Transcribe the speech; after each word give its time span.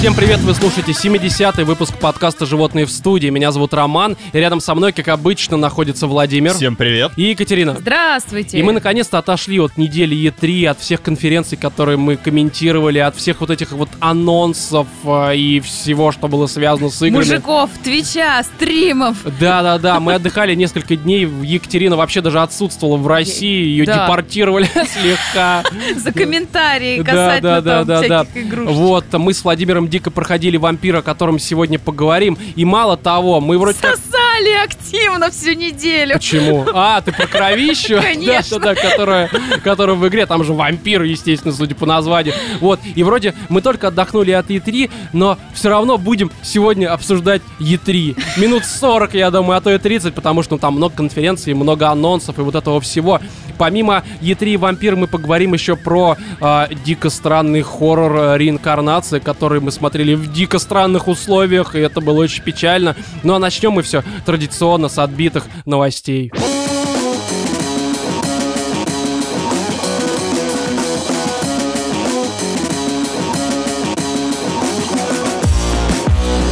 Всем 0.00 0.14
привет, 0.14 0.40
вы 0.40 0.54
слушаете 0.54 0.92
70-й 0.92 1.62
выпуск 1.64 1.94
подкаста 1.98 2.46
«Животные 2.46 2.86
в 2.86 2.90
студии». 2.90 3.28
Меня 3.28 3.52
зовут 3.52 3.74
Роман, 3.74 4.16
и 4.32 4.38
рядом 4.38 4.58
со 4.60 4.74
мной, 4.74 4.92
как 4.92 5.08
обычно, 5.08 5.58
находится 5.58 6.06
Владимир 6.06 6.54
Всем 6.54 6.74
привет. 6.74 7.12
и 7.16 7.24
Екатерина. 7.24 7.76
Здравствуйте. 7.78 8.58
И 8.58 8.62
мы 8.62 8.72
наконец-то 8.72 9.18
отошли 9.18 9.60
от 9.60 9.76
недели 9.76 10.16
Е3, 10.16 10.68
от 10.68 10.80
всех 10.80 11.02
конференций, 11.02 11.58
которые 11.58 11.98
мы 11.98 12.16
комментировали, 12.16 12.98
от 12.98 13.14
всех 13.14 13.42
вот 13.42 13.50
этих 13.50 13.72
вот 13.72 13.90
анонсов 14.00 14.86
э, 15.04 15.36
и 15.36 15.60
всего, 15.60 16.12
что 16.12 16.28
было 16.28 16.46
связано 16.46 16.88
с 16.88 17.02
играми. 17.02 17.22
Мужиков, 17.22 17.68
твича, 17.84 18.42
стримов. 18.42 19.18
Да-да-да, 19.38 20.00
мы 20.00 20.14
отдыхали 20.14 20.54
несколько 20.54 20.96
дней, 20.96 21.28
Екатерина 21.42 21.98
вообще 21.98 22.22
даже 22.22 22.40
отсутствовала 22.40 22.96
в 22.96 23.06
России, 23.06 23.66
ее 23.66 23.84
Да. 23.84 24.06
депортировали 24.06 24.64
слегка. 24.74 25.62
За 25.94 26.10
комментарии 26.10 27.02
Да, 27.02 27.04
касательно 27.04 27.60
да, 27.60 27.78
там 27.80 27.86
да, 27.86 28.00
да, 28.08 28.24
всяких 28.24 28.46
игрушек. 28.48 28.74
Вот, 28.74 29.12
мы 29.12 29.34
с 29.34 29.44
Владимиром 29.44 29.89
дико 29.90 30.10
проходили 30.10 30.56
вампира, 30.56 30.98
о 30.98 31.02
котором 31.02 31.38
сегодня 31.38 31.78
поговорим. 31.78 32.38
И 32.56 32.64
мало 32.64 32.96
того, 32.96 33.40
мы 33.40 33.58
вроде 33.58 33.78
как... 33.80 33.98
Сосали 34.40 34.54
активно 34.64 35.30
всю 35.30 35.52
неделю. 35.52 36.14
Почему? 36.14 36.66
А, 36.72 37.00
ты 37.00 37.12
про 37.12 37.26
кровищу? 37.26 38.00
Конечно. 38.00 38.40
Да, 38.60 38.74
да, 38.74 38.74
да, 38.74 38.90
которая, 38.90 39.30
которая 39.62 39.96
в 39.96 40.06
игре, 40.08 40.26
там 40.26 40.44
же 40.44 40.52
вампир, 40.52 41.02
естественно, 41.02 41.52
судя 41.52 41.74
по 41.74 41.86
названию. 41.86 42.34
Вот, 42.60 42.80
и 42.94 43.02
вроде 43.02 43.34
мы 43.48 43.60
только 43.60 43.88
отдохнули 43.88 44.32
от 44.32 44.50
E3, 44.50 44.90
но 45.12 45.38
все 45.54 45.68
равно 45.68 45.98
будем 45.98 46.30
сегодня 46.42 46.92
обсуждать 46.92 47.42
E3. 47.58 48.16
Минут 48.38 48.64
40, 48.64 49.14
я 49.14 49.30
думаю, 49.30 49.58
а 49.58 49.60
то 49.60 49.72
и 49.72 49.78
30, 49.78 50.14
потому 50.14 50.42
что 50.42 50.54
ну, 50.54 50.58
там 50.58 50.74
много 50.74 50.96
конференций, 50.96 51.54
много 51.54 51.88
анонсов 51.88 52.38
и 52.38 52.42
вот 52.42 52.54
этого 52.54 52.80
всего. 52.80 53.20
Помимо 53.58 54.04
E3 54.22 54.54
и 54.54 54.56
вампир 54.56 54.96
мы 54.96 55.06
поговорим 55.06 55.52
еще 55.52 55.76
про 55.76 56.16
а, 56.40 56.68
дико 56.84 57.10
странный 57.10 57.60
хоррор 57.60 58.16
э, 58.16 58.38
реинкарнации, 58.38 59.18
который 59.18 59.60
мы 59.60 59.70
смотрели 59.70 60.14
в 60.14 60.32
дико 60.32 60.58
странных 60.58 61.08
условиях, 61.08 61.74
и 61.74 61.78
это 61.78 62.00
было 62.00 62.20
очень 62.20 62.42
печально. 62.42 62.96
Ну 63.22 63.34
а 63.34 63.38
начнем 63.38 63.72
мы 63.72 63.82
все 63.82 64.02
традиционно 64.30 64.88
с 64.88 64.96
отбитых 64.96 65.48
новостей. 65.66 66.30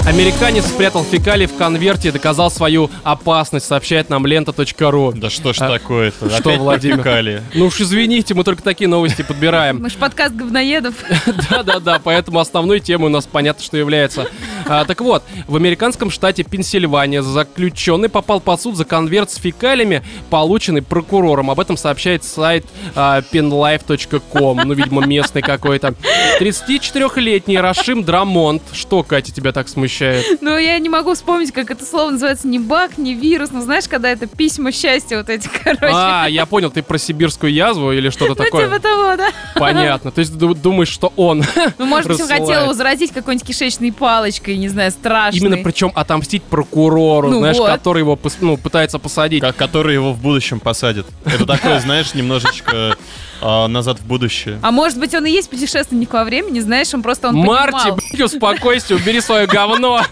Американец 0.08 0.64
спрятал 0.64 1.04
фекалии 1.04 1.44
в 1.44 1.54
конверте 1.54 2.08
и 2.08 2.10
доказал 2.10 2.50
свою 2.50 2.90
опасность, 3.02 3.66
сообщает 3.66 4.08
нам 4.08 4.24
лента.ру. 4.24 5.12
Да 5.12 5.28
что 5.28 5.52
ж 5.52 5.58
А, 5.60 5.68
такое-то? 5.68 6.30
что, 6.30 6.38
Опять 6.48 6.60
Владимир? 6.60 6.96
фекалии. 6.96 7.42
Ну 7.52 7.66
уж 7.66 7.78
извините, 7.78 8.32
мы 8.32 8.42
только 8.42 8.62
такие 8.62 8.88
новости 8.88 9.20
подбираем. 9.20 9.82
Мы 9.82 9.90
ж 9.90 9.96
подкаст 9.96 10.34
говноедов. 10.34 10.94
Да-да-да, 11.50 12.00
поэтому 12.02 12.40
основной 12.40 12.80
темой 12.80 13.08
у 13.10 13.12
нас 13.12 13.26
понятно, 13.26 13.62
что 13.62 13.76
является. 13.76 14.28
А, 14.66 14.86
так 14.86 15.02
вот, 15.02 15.24
в 15.46 15.56
американском 15.56 16.10
штате 16.10 16.42
Пенсильвания 16.42 17.20
заключенный 17.20 18.08
попал 18.08 18.40
под 18.40 18.62
суд 18.62 18.76
за 18.76 18.86
конверт 18.86 19.30
с 19.30 19.36
фекалиями, 19.36 20.02
полученный 20.30 20.80
прокурором. 20.80 21.50
Об 21.50 21.60
этом 21.60 21.76
сообщает 21.76 22.24
сайт 22.24 22.64
а, 22.94 23.20
penlife.com, 23.30 24.62
ну, 24.64 24.72
видимо, 24.72 25.04
местный 25.04 25.42
какой-то. 25.42 25.94
34-летний 26.40 27.58
Рашим 27.58 28.04
Драмонт. 28.04 28.62
Что, 28.72 29.02
Катя, 29.02 29.32
тебя 29.34 29.52
так 29.52 29.68
смущает? 29.68 29.97
Ну, 30.40 30.56
я 30.56 30.78
не 30.78 30.88
могу 30.88 31.14
вспомнить, 31.14 31.52
как 31.52 31.70
это 31.70 31.84
слово 31.84 32.10
называется. 32.10 32.46
Не 32.48 32.58
баг, 32.58 32.98
не 32.98 33.14
вирус. 33.14 33.50
Ну, 33.52 33.60
знаешь, 33.62 33.84
когда 33.88 34.08
это 34.10 34.26
письма 34.26 34.72
счастья 34.72 35.18
вот 35.18 35.28
эти, 35.28 35.48
короче. 35.64 35.78
А, 35.92 36.26
я 36.28 36.46
понял, 36.46 36.70
ты 36.70 36.82
про 36.82 36.98
сибирскую 36.98 37.52
язву 37.52 37.92
или 37.92 38.10
что-то 38.10 38.30
Ну, 38.30 38.34
такое? 38.34 38.66
типа 38.66 38.78
того, 38.80 39.16
да? 39.16 39.28
Понятно. 39.54 40.10
То 40.10 40.20
есть 40.20 40.36
ду- 40.36 40.54
думаешь, 40.54 40.88
что 40.88 41.12
он 41.16 41.44
Ну, 41.78 41.86
может 41.86 42.10
быть, 42.10 42.20
он 42.20 42.28
хотел 42.28 42.62
его 42.62 42.74
заразить 42.74 43.12
какой-нибудь 43.12 43.46
кишечной 43.46 43.92
палочкой, 43.92 44.56
не 44.56 44.68
знаю, 44.68 44.90
страшной. 44.90 45.40
Именно 45.40 45.62
причем 45.64 45.92
отомстить 45.94 46.42
прокурору, 46.42 47.30
Ну 47.30 47.38
знаешь, 47.38 47.56
вот. 47.56 47.68
который 47.70 48.00
его 48.00 48.18
ну, 48.40 48.56
пытается 48.56 48.98
посадить. 48.98 49.40
Ко- 49.42 49.52
Который 49.52 49.94
его 49.94 50.12
в 50.12 50.20
будущем 50.20 50.60
посадит. 50.60 51.06
Это 51.24 51.46
такое, 51.46 51.80
знаешь, 51.80 52.14
немножечко 52.14 52.96
а, 53.40 53.68
назад 53.68 53.98
в 54.00 54.06
будущее. 54.06 54.58
А 54.62 54.70
может 54.70 54.98
быть, 54.98 55.14
он 55.14 55.26
и 55.26 55.30
есть 55.30 55.50
путешественник 55.50 56.12
во 56.12 56.24
времени, 56.24 56.60
знаешь, 56.60 56.92
он 56.94 57.02
просто 57.02 57.28
он 57.28 57.36
Марти, 57.36 57.72
понимал. 57.76 57.98
блядь, 58.12 58.20
успокойся, 58.22 58.94
убери 58.94 59.20
свое 59.20 59.46
говно. 59.46 60.02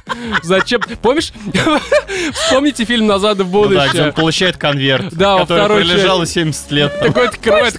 Зачем? 0.42 0.80
Помнишь? 1.02 1.32
Вспомните 2.32 2.84
фильм 2.84 3.06
«Назад 3.06 3.38
в 3.38 3.50
Ну 3.52 3.68
да, 3.68 3.68
где 3.68 3.98
он 3.98 4.04
будущее». 4.06 4.12
получает 4.12 4.56
конверт, 4.56 5.12
Да, 5.12 5.38
который 5.38 5.84
пролежал 5.84 6.24
70 6.24 6.70
лет. 6.72 7.00
Такой 7.00 7.28
открывает, 7.28 7.74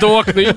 дохный. 0.00 0.48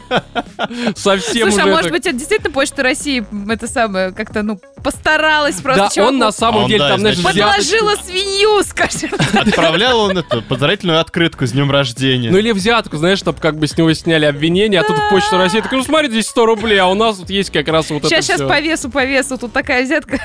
Совсем 0.96 1.52
Слушай, 1.52 1.63
а 1.63 1.74
может 1.74 1.91
быть, 1.91 2.06
это 2.06 2.16
действительно 2.16 2.52
Почта 2.52 2.84
России 2.84 3.25
это 3.52 3.68
самое, 3.68 4.12
как-то, 4.12 4.44
ну, 4.44 4.59
постаралась 4.84 5.56
просто 5.56 5.84
Да, 5.84 5.90
чуваку 5.90 6.13
он 6.13 6.19
на 6.19 6.31
самом 6.31 6.63
Он, 6.63 6.68
деле 6.68 6.80
да, 6.80 6.90
там, 6.90 7.00
знаешь, 7.00 7.22
Подложила 7.22 7.96
свинью, 7.96 8.64
скажем. 8.64 9.12
Отправлял 9.34 10.00
он 10.00 10.18
эту 10.18 10.41
поздравительную 10.41 11.00
открытку 11.00 11.46
с 11.46 11.52
днем 11.52 11.72
рождения. 11.72 12.30
Ну 12.30 12.38
или 12.38 12.52
взятку, 12.52 12.97
знаешь, 12.97 13.19
чтобы 13.19 13.40
как 13.40 13.58
бы 13.58 13.68
с 13.68 13.78
него 13.78 13.94
сняли 13.94 14.25
обвинения, 14.25 14.80
а 14.80 14.84
тут 14.84 14.97
в 14.97 15.09
Почту 15.09 15.38
России 15.38 15.62
такой, 15.62 15.80
ну 15.80 15.84
смотри, 15.84 16.09
здесь 16.09 16.28
100 16.28 16.46
рублей, 16.46 16.78
а 16.80 16.88
у 16.88 16.94
нас 16.94 17.18
вот 17.18 17.30
есть 17.30 17.52
как 17.52 17.68
раз 17.68 17.90
вот 17.90 18.00
это 18.00 18.09
Сейчас, 18.09 18.25
сейчас 18.25 18.41
по 18.41 18.59
весу, 18.59 18.90
по 18.90 19.06
весу, 19.06 19.38
тут 19.38 19.53
такая 19.53 19.84
взятка. 19.84 20.19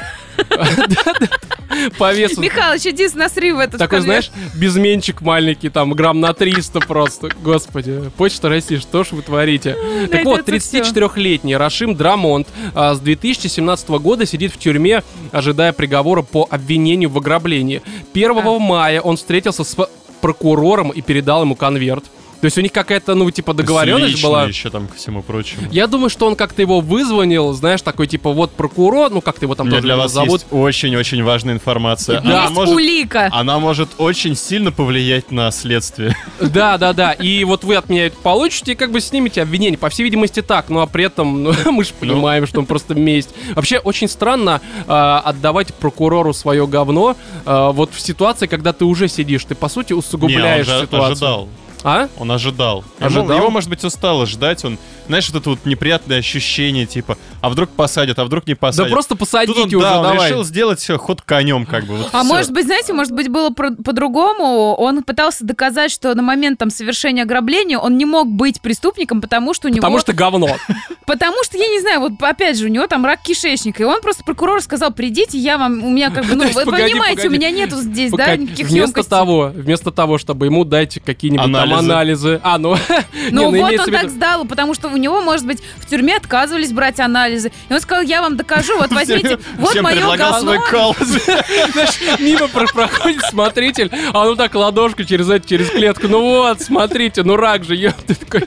по 1.98 2.12
весу. 2.12 2.40
Михалыч, 2.40 2.86
иди 2.86 3.08
насри 3.14 3.52
в 3.52 3.58
этот 3.58 3.78
Такой, 3.78 4.00
знаешь, 4.00 4.30
безменчик 4.54 5.20
маленький, 5.20 5.68
там, 5.70 5.92
грамм 5.92 6.20
на 6.20 6.32
300 6.32 6.80
просто. 6.80 7.30
Господи, 7.42 8.10
Почта 8.16 8.48
России, 8.48 8.76
что 8.76 8.89
ж 9.04 9.12
вы 9.12 9.22
творите? 9.22 9.76
Так 10.10 10.24
вот, 10.24 10.46
найдётся 10.46 10.78
34-летний 10.78 11.56
Рашим 11.56 11.94
Драмонт 11.94 12.48
а, 12.74 12.94
с 12.94 13.00
2017 13.00 13.88
года 13.90 14.26
сидит 14.26 14.52
в 14.52 14.58
тюрьме, 14.58 15.02
ожидая 15.32 15.72
приговора 15.72 16.22
по 16.22 16.46
обвинению 16.50 17.10
в 17.10 17.18
ограблении. 17.18 17.82
1 18.12 18.30
А. 18.38 18.58
мая 18.58 19.00
он 19.00 19.16
встретился 19.16 19.64
с 19.64 19.76
прокурором 20.20 20.90
и 20.90 21.00
передал 21.00 21.42
ему 21.42 21.54
конверт. 21.54 22.04
То 22.40 22.46
есть 22.46 22.56
у 22.56 22.60
них 22.62 22.72
какая-то, 22.72 23.14
ну, 23.14 23.30
типа, 23.30 23.52
договоренность 23.54 24.14
Лично 24.14 24.28
была. 24.28 24.44
еще 24.44 24.70
там 24.70 24.88
ко 24.88 24.96
всему 24.96 25.22
прочему. 25.22 25.68
Я 25.70 25.86
думаю, 25.86 26.08
что 26.10 26.26
он 26.26 26.36
как-то 26.36 26.62
его 26.62 26.80
вызвонил, 26.80 27.52
знаешь, 27.52 27.82
такой, 27.82 28.06
типа, 28.06 28.32
вот 28.32 28.52
прокурор, 28.52 29.10
ну, 29.10 29.20
как-то 29.20 29.44
его 29.44 29.54
там 29.54 29.66
У 29.66 29.70
меня 29.70 29.78
тоже 29.78 29.86
для 29.88 29.96
вас 29.96 30.12
зовут. 30.12 30.40
есть 30.40 30.46
очень-очень 30.50 31.22
важная 31.22 31.54
информация. 31.54 32.20
Да. 32.20 32.30
Она 32.30 32.42
Есть 32.44 32.54
может, 32.54 32.74
улика. 32.74 33.28
она 33.32 33.58
может 33.58 33.90
очень 33.98 34.34
сильно 34.36 34.72
повлиять 34.72 35.30
на 35.30 35.50
следствие. 35.50 36.16
Да, 36.40 36.78
да, 36.78 36.92
да. 36.92 37.12
И 37.12 37.44
вот 37.44 37.64
вы 37.64 37.76
от 37.76 37.88
меня 37.90 38.06
это 38.06 38.16
получите 38.22 38.72
и 38.72 38.74
как 38.74 38.90
бы 38.90 39.00
снимете 39.00 39.42
обвинение. 39.42 39.78
По 39.78 39.90
всей 39.90 40.04
видимости, 40.04 40.40
так. 40.42 40.68
Ну 40.70 40.80
а 40.80 40.86
при 40.86 41.04
этом 41.04 41.42
ну, 41.42 41.52
мы 41.72 41.84
же 41.84 41.90
понимаем, 41.98 42.46
что 42.46 42.60
он 42.60 42.66
просто 42.66 42.94
месть. 42.94 43.30
Вообще, 43.54 43.78
очень 43.78 44.08
странно 44.08 44.60
а, 44.86 45.20
отдавать 45.20 45.74
прокурору 45.74 46.32
свое 46.32 46.66
говно 46.66 47.16
а, 47.44 47.70
вот 47.72 47.92
в 47.92 48.00
ситуации, 48.00 48.46
когда 48.46 48.72
ты 48.72 48.84
уже 48.84 49.08
сидишь. 49.08 49.44
Ты, 49.44 49.54
по 49.54 49.68
сути, 49.68 49.92
Не, 49.92 49.94
он 49.94 49.98
усугубляешь 50.00 50.66
же 50.66 50.80
ситуацию. 50.82 51.12
ожидал. 51.12 51.48
А? 51.84 52.08
Он 52.18 52.30
ожидал. 52.32 52.84
Ему- 52.98 53.06
Ожидал? 53.20 53.36
Его, 53.38 53.50
может 53.50 53.68
быть, 53.70 53.82
устало 53.84 54.26
ждать. 54.26 54.64
Он, 54.64 54.78
знаешь, 55.08 55.28
вот 55.30 55.40
это 55.40 55.50
вот 55.50 55.58
неприятное 55.64 56.18
ощущение, 56.18 56.86
типа, 56.86 57.16
а 57.40 57.48
вдруг 57.50 57.70
посадят, 57.70 58.18
а 58.18 58.24
вдруг 58.24 58.46
не 58.46 58.54
Да 58.54 58.58
посадят. 58.60 58.92
просто 58.92 59.10
Тут 59.10 59.18
посадите 59.20 59.60
он, 59.60 59.66
уже, 59.68 59.80
да, 59.80 59.98
он 59.98 60.02
давай. 60.04 60.28
решил 60.30 60.44
сделать 60.44 60.88
э, 60.90 60.96
ход 60.96 61.22
конем, 61.22 61.66
как 61.66 61.84
бы. 61.86 61.96
вот 61.96 62.08
А 62.12 62.20
всё. 62.22 62.28
может 62.34 62.52
быть, 62.52 62.66
знаете, 62.66 62.92
может 62.92 63.12
быть, 63.12 63.28
было 63.28 63.50
по-другому. 63.50 64.74
Он 64.74 65.02
пытался 65.02 65.44
доказать, 65.44 65.90
что 65.90 66.14
на 66.14 66.22
момент 66.22 66.58
там 66.58 66.70
совершения 66.70 67.22
ограбления 67.24 67.78
он 67.78 67.96
не 67.98 68.04
мог 68.04 68.28
быть 68.28 68.60
преступником, 68.60 69.20
потому 69.20 69.54
что 69.54 69.68
у 69.68 69.70
него... 69.70 69.80
Потому 69.80 69.98
что 69.98 70.12
говно. 70.12 70.48
Потому 71.06 71.42
что, 71.44 71.58
я 71.58 71.66
не 71.66 71.80
знаю, 71.80 72.00
вот 72.00 72.12
опять 72.20 72.56
же, 72.56 72.66
у 72.66 72.68
него 72.68 72.86
там 72.86 73.04
рак 73.04 73.20
кишечника. 73.22 73.82
И 73.82 73.86
он 73.86 74.00
просто 74.00 74.22
прокурор 74.22 74.60
сказал, 74.62 74.92
придите, 74.92 75.38
я 75.38 75.58
вам, 75.58 75.82
у 75.82 75.90
меня 75.90 76.10
как 76.10 76.24
бы, 76.26 76.34
ну, 76.36 76.48
вы 76.50 76.64
понимаете, 76.64 77.28
у 77.28 77.30
меня 77.30 77.50
нету 77.50 77.76
здесь, 77.76 78.12
да, 78.12 78.36
никаких 78.36 78.68
вместо 78.68 78.86
емкостей. 78.88 79.10
того, 79.10 79.50
вместо 79.54 79.90
того, 79.90 80.18
чтобы 80.18 80.46
ему 80.46 80.64
дать 80.64 81.00
какие-нибудь 81.04 81.46
там 81.70 81.78
Анализы. 81.78 82.40
анализы. 82.40 82.40
А, 82.42 82.58
ну, 82.58 82.76
Ну 83.30 83.52
не, 83.52 83.60
вот 83.62 83.78
он 83.80 83.92
так 83.92 84.10
сдал, 84.10 84.44
потому 84.44 84.74
что 84.74 84.88
у 84.88 84.96
него, 84.96 85.20
может 85.20 85.46
быть, 85.46 85.62
в 85.76 85.86
тюрьме 85.88 86.16
отказывались 86.16 86.72
брать 86.72 87.00
анализы. 87.00 87.52
И 87.68 87.72
он 87.72 87.80
сказал, 87.80 88.02
я 88.02 88.22
вам 88.22 88.36
докажу, 88.36 88.76
вот 88.78 88.90
возьмите, 88.92 89.38
вот 89.58 89.74
мое 89.80 90.16
говно. 90.16 90.54
мимо 92.18 92.48
про- 92.48 92.66
проходит 92.66 93.22
смотритель, 93.22 93.90
а 94.12 94.24
ну 94.24 94.36
так 94.36 94.54
ладошку 94.54 95.04
через 95.04 95.28
это, 95.28 95.48
через 95.48 95.70
клетку. 95.70 96.08
Ну 96.08 96.20
вот, 96.22 96.60
смотрите, 96.60 97.22
ну 97.22 97.36
рак 97.36 97.64
же, 97.64 97.74
ёпта, 97.74 98.14
такой. 98.14 98.44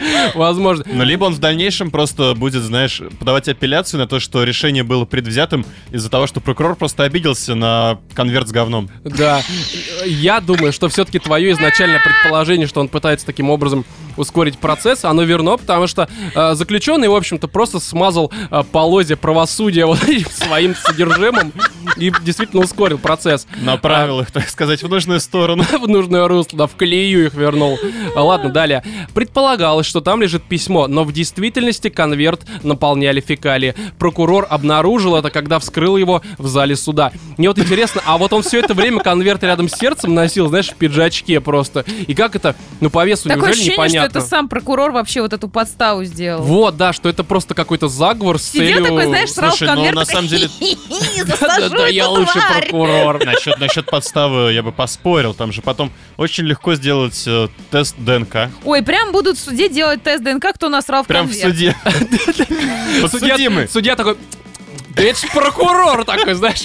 Возможно. 0.34 0.84
Ну, 0.86 1.04
либо 1.04 1.24
он 1.24 1.34
в 1.34 1.38
дальнейшем 1.38 1.90
просто 1.90 2.34
будет, 2.34 2.62
знаешь, 2.62 3.00
подавать 3.18 3.48
апелляцию 3.48 4.00
на 4.00 4.06
то, 4.06 4.20
что 4.20 4.44
решение 4.44 4.82
было 4.82 5.04
предвзятым 5.04 5.64
из-за 5.90 6.10
того, 6.10 6.26
что 6.26 6.40
прокурор 6.40 6.76
просто 6.76 7.04
обиделся 7.04 7.54
на 7.54 7.98
конверт 8.14 8.48
с 8.48 8.52
говном. 8.52 8.90
Да. 9.04 9.42
Я 10.06 10.40
думаю, 10.40 10.72
что 10.72 10.88
все-таки 10.88 11.18
твое 11.18 11.52
изначальное 11.52 12.00
предположение, 12.00 12.66
что 12.66 12.80
он 12.80 12.88
пытается 12.88 13.26
таким 13.26 13.50
образом 13.50 13.84
ускорить 14.16 14.58
процесс, 14.58 15.04
оно 15.04 15.22
верно, 15.22 15.56
потому 15.56 15.86
что 15.86 16.08
э, 16.34 16.54
заключенный, 16.54 17.08
в 17.08 17.14
общем-то, 17.14 17.48
просто 17.48 17.80
смазал 17.80 18.32
э, 18.50 18.62
полозья 18.70 19.16
правосудия 19.16 19.86
вот 19.86 20.02
этим 20.04 20.30
своим 20.30 20.74
содержимым 20.74 21.52
и 21.96 22.12
действительно 22.22 22.62
ускорил 22.62 22.98
процесс. 22.98 23.46
Направил 23.60 24.20
их, 24.20 24.30
так 24.30 24.48
сказать, 24.48 24.82
в 24.82 24.88
нужную 24.88 25.20
сторону. 25.20 25.64
в 25.80 25.88
нужное 25.88 26.28
русло, 26.28 26.58
да, 26.58 26.66
в 26.66 26.76
колею 26.76 27.26
их 27.26 27.34
вернул. 27.34 27.78
А, 28.14 28.22
Ладно, 28.22 28.50
далее. 28.50 28.82
Предполагалось, 29.14 29.86
что 29.86 30.00
там 30.00 30.22
лежит 30.22 30.42
письмо, 30.44 30.86
но 30.86 31.04
в 31.04 31.12
действительности 31.12 31.88
конверт 31.88 32.42
наполняли 32.62 33.20
фекалии. 33.20 33.74
Прокурор 33.98 34.46
обнаружил 34.48 35.16
это, 35.16 35.30
когда 35.30 35.58
вскрыл 35.58 35.96
его 35.96 36.22
в 36.38 36.46
зале 36.46 36.76
суда. 36.76 37.12
Мне 37.36 37.48
вот 37.48 37.58
интересно, 37.58 38.00
а 38.06 38.18
вот 38.18 38.32
он 38.32 38.42
все 38.42 38.60
это 38.60 38.74
время 38.74 39.00
конверт 39.00 39.42
рядом 39.42 39.68
с 39.68 39.74
сердцем 39.74 40.14
носил, 40.14 40.48
знаешь, 40.48 40.70
в 40.70 40.74
пиджачке 40.76 41.40
просто. 41.40 41.84
И 42.06 42.14
как 42.14 42.36
это, 42.36 42.54
ну 42.80 42.90
по 42.90 43.04
весу 43.04 43.28
Такое 43.28 43.48
неужели 43.48 43.52
ощущение, 43.52 43.74
непонятно? 43.74 44.01
Что 44.10 44.18
это 44.18 44.26
сам 44.26 44.48
прокурор 44.48 44.92
вообще 44.92 45.22
вот 45.22 45.32
эту 45.32 45.48
подставу 45.48 46.04
сделал. 46.04 46.42
Вот, 46.42 46.76
да, 46.76 46.92
что 46.92 47.08
это 47.08 47.24
просто 47.24 47.54
какой-то 47.54 47.88
заговор 47.88 48.38
с 48.38 48.44
Сидел 48.44 48.66
целью... 48.66 48.84
такой, 48.84 49.06
знаешь, 49.06 49.30
срал 49.32 49.50
в 49.50 49.56
Слушай, 49.56 49.68
ну, 49.70 49.74
конверт. 49.76 49.96
на 49.96 50.04
самом 50.04 50.28
деле- 50.28 50.48
Да-да-да, 51.40 51.86
я 51.88 52.08
лучший 52.08 52.40
прокурор. 52.60 53.24
Насчет, 53.58 53.86
подставы 53.86 54.52
я 54.52 54.62
бы 54.62 54.72
поспорил. 54.72 55.34
Там 55.34 55.52
же 55.52 55.62
потом 55.62 55.90
очень 56.16 56.44
легко 56.44 56.74
сделать 56.74 57.22
э, 57.26 57.48
тест 57.70 57.94
ДНК. 57.98 58.50
Ой, 58.64 58.82
прям 58.82 59.12
будут 59.12 59.38
в 59.38 59.40
суде 59.40 59.68
делать 59.68 60.02
тест 60.02 60.22
ДНК, 60.22 60.52
кто 60.54 60.68
насрал 60.68 61.04
в 61.04 61.06
Прям 61.06 61.28
в 61.28 61.30
конверт. 61.30 61.52
суде. 61.52 61.76
Судья 63.68 63.96
такой... 63.96 64.16
Да 64.94 65.02
это 65.02 65.26
прокурор 65.32 66.04
такой, 66.04 66.34
знаешь. 66.34 66.64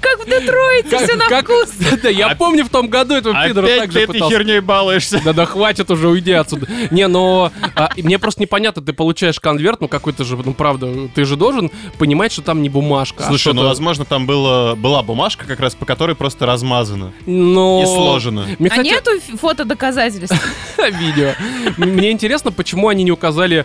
Как 0.00 0.20
в 0.20 0.28
Детройте, 0.28 0.98
все 0.98 1.16
на 1.16 1.26
как- 1.26 1.44
вкус. 1.46 1.70
Да, 2.02 2.08
я 2.08 2.34
помню 2.34 2.64
в 2.64 2.68
том 2.68 2.88
году 2.88 3.14
этого 3.14 3.34
пидора 3.46 3.66
Опять 3.66 3.78
так 3.80 3.86
ты 3.88 3.92
же 3.92 4.00
этой 4.00 4.12
пытался. 4.14 4.36
херней 4.36 4.60
балуешься. 4.60 5.20
Да 5.24 5.32
да 5.32 5.46
хватит 5.46 5.90
уже, 5.90 6.08
уйди 6.08 6.32
отсюда. 6.32 6.66
Не, 6.90 7.06
но 7.08 7.52
а, 7.74 7.90
мне 7.96 8.18
просто 8.18 8.42
непонятно, 8.42 8.82
ты 8.82 8.92
получаешь 8.92 9.38
конверт, 9.40 9.80
ну 9.80 9.88
какой-то 9.88 10.24
же, 10.24 10.36
ну 10.36 10.54
правда, 10.54 11.08
ты 11.14 11.24
же 11.24 11.36
должен 11.36 11.70
понимать, 11.98 12.32
что 12.32 12.42
там 12.42 12.62
не 12.62 12.68
бумажка. 12.68 13.24
а 13.24 13.28
Слушай, 13.28 13.54
ну 13.54 13.62
возможно 13.64 14.04
там 14.04 14.26
было, 14.26 14.74
была 14.74 15.02
бумажка 15.02 15.46
как 15.46 15.60
раз, 15.60 15.74
по 15.74 15.86
которой 15.86 16.16
просто 16.16 16.46
размазано 16.46 17.12
но... 17.26 17.82
и 17.82 17.86
сложено. 17.86 18.46
Мне, 18.58 18.70
А 18.70 18.82
нету 18.82 19.10
фото 19.40 19.64
доказательств? 19.64 20.36
видео. 20.78 21.34
Мне 21.76 22.10
интересно, 22.10 22.50
почему 22.52 22.88
они 22.88 23.04
не 23.04 23.12
указали 23.12 23.64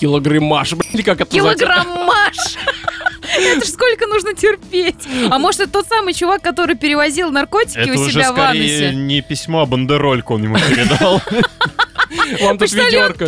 килограммаж, 0.00 0.70
как 1.04 1.20
это? 1.20 1.26
Килограммаж! 1.26 2.36
Это 3.38 3.64
ж 3.64 3.68
сколько 3.68 4.06
нужно 4.06 4.34
терпеть. 4.34 4.96
А 5.30 5.38
может, 5.38 5.60
это 5.62 5.70
тот 5.72 5.86
самый 5.88 6.14
чувак, 6.14 6.42
который 6.42 6.76
перевозил 6.76 7.30
наркотики 7.30 7.78
Это 7.78 7.98
у 7.98 8.08
себя 8.08 8.32
в 8.32 8.34
скорее 8.36 8.86
анусе? 8.88 8.94
не 8.94 9.20
письмо, 9.22 9.62
а 9.62 9.66
бандерольку 9.66 10.34
он 10.34 10.44
ему 10.44 10.56
передал. 10.56 11.20
Вам 12.42 12.58
тут 12.58 12.72
ведерко. 12.72 13.26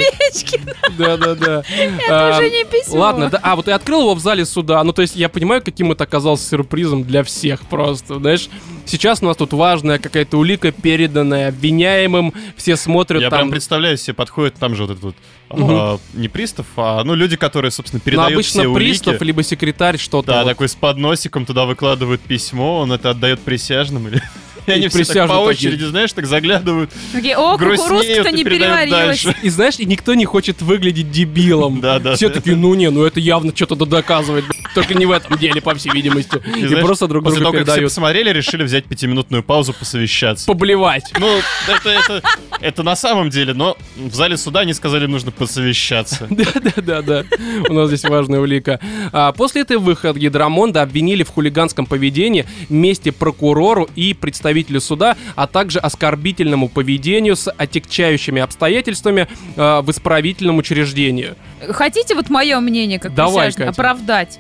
Да-да-да. 0.97 1.65
Это 1.69 2.29
А, 2.29 2.39
уже 2.39 2.51
не 2.51 2.65
письмо. 2.65 2.99
Ладно, 2.99 3.31
да, 3.31 3.41
а 3.43 3.57
вот 3.57 3.67
я 3.67 3.77
открыл 3.77 4.01
его 4.01 4.15
в 4.15 4.21
зале 4.21 4.45
суда, 4.45 4.83
ну 4.85 4.93
то 4.93 5.03
есть 5.03 5.17
я 5.17 5.29
понимаю, 5.29 5.63
каким 5.63 5.93
это 5.93 6.05
оказалось 6.05 6.47
сюрпризом 6.47 7.05
для 7.05 7.23
всех 7.23 7.63
просто, 7.63 8.19
знаешь. 8.19 8.49
Сейчас 8.87 9.23
у 9.23 9.27
нас 9.27 9.37
тут 9.37 9.53
важная 9.53 9.99
какая-то 9.99 10.39
улика, 10.39 10.73
переданная 10.73 11.49
обвиняемым, 11.49 12.33
все 12.57 12.77
смотрят 12.77 13.21
Я 13.21 13.31
там... 13.31 13.41
прям 13.41 13.51
представляю 13.51 13.97
себе, 13.97 14.15
подходит 14.15 14.55
там 14.55 14.75
же 14.75 14.85
вот 14.85 14.91
этот 14.93 15.05
вот, 15.05 15.15
а, 15.51 15.99
не 16.15 16.29
пристав, 16.29 16.67
а 16.77 17.05
ну 17.05 17.15
люди, 17.15 17.37
которые, 17.37 17.71
собственно, 17.71 18.01
ну, 18.03 18.11
передают 18.11 18.33
обычно 18.33 18.63
все 18.63 18.75
пристав, 18.75 19.15
улики. 19.15 19.25
либо 19.25 19.43
секретарь, 19.43 19.99
что-то. 19.99 20.29
Да, 20.29 20.43
вот. 20.43 20.51
такой 20.51 20.69
с 20.69 20.75
подносиком 20.75 21.45
туда 21.47 21.67
выкладывают 21.67 22.21
письмо, 22.21 22.79
он 22.79 22.93
это 22.93 23.11
отдает 23.11 23.41
присяжным 23.41 24.09
или... 24.09 24.23
И 24.69 24.73
они 24.73 24.89
все 24.89 25.05
так 25.05 25.29
по 25.29 25.35
очереди, 25.35 25.85
знаешь, 25.85 26.13
так 26.13 26.27
заглядывают. 26.27 26.91
Такие, 27.13 27.37
О, 27.37 27.57
кукурузка-то 27.59 28.31
не 28.31 28.45
передают 28.45 28.89
переварилась. 28.89 29.27
И 29.43 29.49
знаешь, 29.49 29.75
и 29.79 29.87
никто 29.87 30.15
не 30.15 30.25
хочет 30.25 30.63
выглядеть 30.63 31.11
дебилом. 31.11 31.81
Да, 31.89 31.99
да. 31.99 32.17
Все 32.17 32.29
такие, 32.29 32.57
ну 32.57 32.75
не, 32.75 32.91
ну 32.91 33.05
это 33.05 33.21
явно 33.21 33.53
что-то 33.55 33.87
доказывает, 33.87 34.45
только 34.75 34.95
не 34.95 35.07
в 35.07 35.11
этом 35.13 35.39
деле, 35.39 35.61
по 35.63 35.75
всей 35.75 35.91
видимости. 35.93 36.41
И, 36.57 36.67
знаешь, 36.67 36.85
просто 36.85 37.07
друг 37.07 37.25
После 37.25 37.41
другу 37.41 37.53
того, 37.53 37.65
как 37.65 37.67
все 37.67 37.75
передают. 37.75 37.93
посмотрели, 37.93 38.31
решили 38.33 38.63
взять 38.65 38.85
пятиминутную 38.85 39.43
паузу, 39.43 39.73
посовещаться. 39.73 40.47
Поблевать. 40.47 41.05
Ну, 41.19 41.29
это, 41.69 41.89
это, 41.89 42.23
это 42.61 42.83
на 42.83 42.97
самом 42.97 43.31
деле, 43.31 43.55
но 43.55 43.77
в 43.97 44.15
зале 44.15 44.37
суда 44.37 44.61
они 44.61 44.73
сказали, 44.75 45.07
нужно 45.07 45.31
посовещаться. 45.31 46.27
Да-да-да, 46.31 47.25
у 47.69 47.73
нас 47.73 47.89
здесь 47.89 48.05
важная 48.05 48.41
улика. 48.41 48.81
А, 49.13 49.33
после 49.33 49.63
этой 49.63 49.79
выходки 49.79 50.29
Драмонда 50.29 50.83
обвинили 50.83 51.23
в 51.23 51.31
хулиганском 51.31 51.87
поведении 51.87 52.47
вместе 52.69 53.13
прокурору 53.13 53.89
и 53.95 54.15
представителю 54.15 54.81
суда, 54.81 55.17
а 55.37 55.47
также 55.47 55.79
оскорбительному 55.79 56.69
поведению 56.69 57.37
с 57.37 57.51
отягчающими 57.51 58.43
обстоятельствами 58.43 59.29
а, 59.57 59.83
в 59.83 59.91
исправительном 59.91 60.59
учреждении. 60.59 61.35
Хотите 61.69 62.15
вот 62.15 62.31
мое 62.31 62.61
мнение, 62.61 62.99
как 62.99 63.15
Давай, 63.15 63.51
оправдать? 63.51 64.39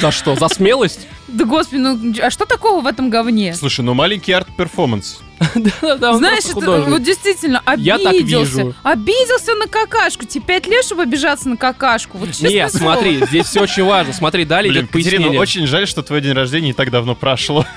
За 0.00 0.10
что? 0.10 0.34
За 0.36 0.48
смелость? 0.48 1.06
Да 1.28 1.44
господи, 1.44 1.80
ну 1.80 2.14
а 2.22 2.30
что 2.30 2.46
такого 2.46 2.80
в 2.80 2.86
этом 2.86 3.10
говне? 3.10 3.54
Слушай, 3.54 3.82
ну 3.82 3.94
маленький 3.94 4.32
арт-перформанс. 4.32 5.20
Знаешь, 5.54 6.44
это 6.50 6.80
вот 6.82 7.02
действительно 7.02 7.62
Я 7.76 7.98
так 7.98 8.12
обиделся. 8.12 8.56
вижу. 8.56 8.74
Обиделся 8.82 9.54
на 9.54 9.68
какашку. 9.68 10.24
Тебе 10.26 10.42
пять 10.44 10.66
лет, 10.66 10.84
чтобы 10.84 11.02
обижаться 11.02 11.48
на 11.48 11.56
какашку. 11.56 12.18
Вот 12.18 12.30
честное 12.30 12.50
Не, 12.50 12.68
слово. 12.68 12.82
смотри, 12.94 13.24
здесь 13.24 13.46
все 13.46 13.60
очень 13.62 13.84
важно. 13.84 14.12
Смотри, 14.12 14.44
далее 14.44 14.72
идет 14.72 14.90
пояснение. 14.90 15.38
очень 15.38 15.66
жаль, 15.68 15.86
что 15.86 16.02
твой 16.02 16.20
день 16.22 16.32
рождения 16.32 16.68
не 16.68 16.72
так 16.72 16.90
давно 16.90 17.14
прошло. 17.14 17.64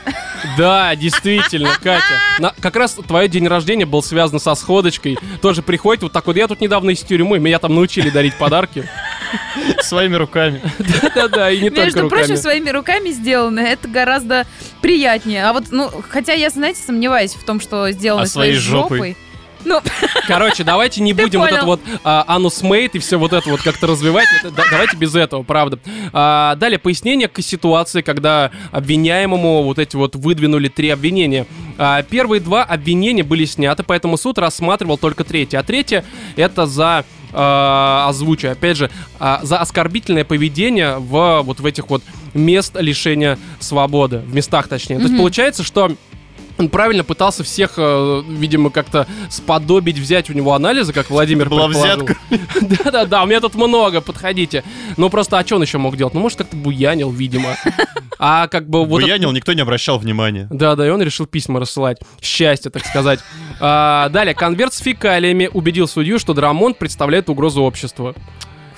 Да, 0.57 0.95
действительно, 0.95 1.69
Катя. 1.83 2.03
На- 2.39 2.53
как 2.59 2.75
раз 2.75 2.95
твой 2.95 3.27
день 3.27 3.47
рождения 3.47 3.85
был 3.85 4.01
связан 4.01 4.39
со 4.39 4.55
сходочкой. 4.55 5.19
Тоже 5.39 5.61
приходит 5.61 6.01
вот 6.01 6.13
так 6.13 6.25
вот. 6.25 6.35
Я 6.35 6.47
тут 6.47 6.61
недавно 6.61 6.89
из 6.89 7.01
тюрьмы, 7.01 7.37
меня 7.37 7.59
там 7.59 7.75
научили 7.75 8.09
дарить 8.09 8.35
подарки. 8.39 8.89
Своими 9.81 10.15
руками. 10.15 10.59
Да-да, 11.15 11.51
и 11.51 11.61
не 11.61 11.69
только 11.69 11.83
Между 11.83 12.09
прочим, 12.09 12.23
руками. 12.23 12.37
своими 12.41 12.69
руками 12.71 13.11
сделано. 13.41 13.59
Это 13.59 13.87
гораздо 13.87 14.45
приятнее. 14.81 15.45
А 15.45 15.53
вот, 15.53 15.65
ну, 15.71 15.89
хотя 16.09 16.33
я, 16.33 16.49
знаете, 16.49 16.81
сомневаюсь 16.85 17.33
в 17.33 17.43
том, 17.43 17.59
что 17.59 17.89
сделано 17.91 18.23
А 18.23 18.27
своей 18.27 18.53
своей 18.53 18.59
жопой? 18.81 18.97
жопой. 18.97 19.17
Ну, 19.63 19.79
Короче, 20.27 20.63
давайте 20.63 21.01
не 21.03 21.13
Ты 21.13 21.21
будем 21.23 21.39
вот 21.39 21.49
понял. 21.49 21.57
это 21.57 21.65
вот 21.67 21.81
а, 22.03 22.23
анус 22.27 22.63
мейт 22.63 22.95
и 22.95 22.99
все 22.99 23.17
вот 23.19 23.31
это 23.31 23.47
вот 23.47 23.61
как-то 23.61 23.85
развивать. 23.85 24.25
Это- 24.39 24.49
да- 24.49 24.63
давайте 24.71 24.97
без 24.97 25.13
этого, 25.15 25.43
правда. 25.43 25.77
А, 26.13 26.55
далее 26.55 26.79
пояснение 26.79 27.27
к 27.27 27.39
ситуации, 27.43 28.01
когда 28.01 28.49
обвиняемому 28.71 29.61
вот 29.61 29.77
эти 29.77 29.95
вот 29.95 30.15
выдвинули 30.15 30.67
три 30.67 30.89
обвинения. 30.89 31.45
А, 31.77 32.01
первые 32.01 32.39
два 32.39 32.63
обвинения 32.63 33.21
были 33.23 33.45
сняты, 33.45 33.83
поэтому 33.83 34.17
суд 34.17 34.39
рассматривал 34.39 34.97
только 34.97 35.23
третье. 35.23 35.59
А 35.59 35.63
третье 35.63 36.03
это 36.35 36.65
за 36.65 37.05
а, 37.31 38.07
озвучу, 38.09 38.49
опять 38.49 38.77
же, 38.77 38.89
а, 39.19 39.41
за 39.43 39.59
оскорбительное 39.59 40.25
поведение 40.25 40.97
в 40.97 41.41
вот 41.43 41.59
в 41.59 41.65
этих 41.67 41.87
вот 41.89 42.01
мест 42.33 42.75
лишения 42.79 43.37
свободы, 43.59 44.19
в 44.19 44.33
местах 44.33 44.67
точнее. 44.67 44.97
То 44.97 45.03
есть 45.03 45.17
получается, 45.17 45.63
что 45.63 45.91
он 46.57 46.69
правильно 46.69 47.03
пытался 47.03 47.43
всех, 47.43 47.73
э, 47.77 48.23
видимо, 48.27 48.69
как-то 48.69 49.07
сподобить, 49.29 49.97
взять 49.97 50.29
у 50.29 50.33
него 50.33 50.53
анализы, 50.53 50.93
как 50.93 51.09
Владимир 51.09 51.49
Была 51.49 51.67
предположил. 51.67 52.07
Да-да-да, 52.61 53.23
у 53.23 53.25
меня 53.25 53.39
тут 53.39 53.55
много, 53.55 54.01
подходите. 54.01 54.63
Ну 54.97 55.09
просто, 55.09 55.39
а 55.39 55.45
что 55.45 55.55
он 55.55 55.63
еще 55.63 55.77
мог 55.79 55.97
делать? 55.97 56.13
Ну, 56.13 56.19
может, 56.19 56.37
как-то 56.37 56.55
буянил, 56.55 57.09
видимо. 57.09 57.55
А 58.19 58.47
как 58.47 58.69
бы 58.69 58.85
вот... 58.85 58.99
это- 58.99 59.07
Буянил, 59.07 59.31
никто 59.31 59.53
не 59.53 59.61
обращал 59.61 59.97
внимания. 59.97 60.47
да, 60.51 60.75
да, 60.75 60.85
и 60.85 60.89
он 60.91 61.01
решил 61.01 61.25
письма 61.25 61.59
рассылать. 61.59 61.97
Счастье, 62.21 62.69
так 62.69 62.85
сказать. 62.85 63.19
А, 63.59 64.09
далее, 64.09 64.35
конверт 64.35 64.73
с 64.73 64.79
фекалиями 64.79 65.49
убедил 65.51 65.87
судью, 65.87 66.19
что 66.19 66.33
Драмонт 66.35 66.77
представляет 66.77 67.29
угрозу 67.29 67.63
обществу. 67.63 68.13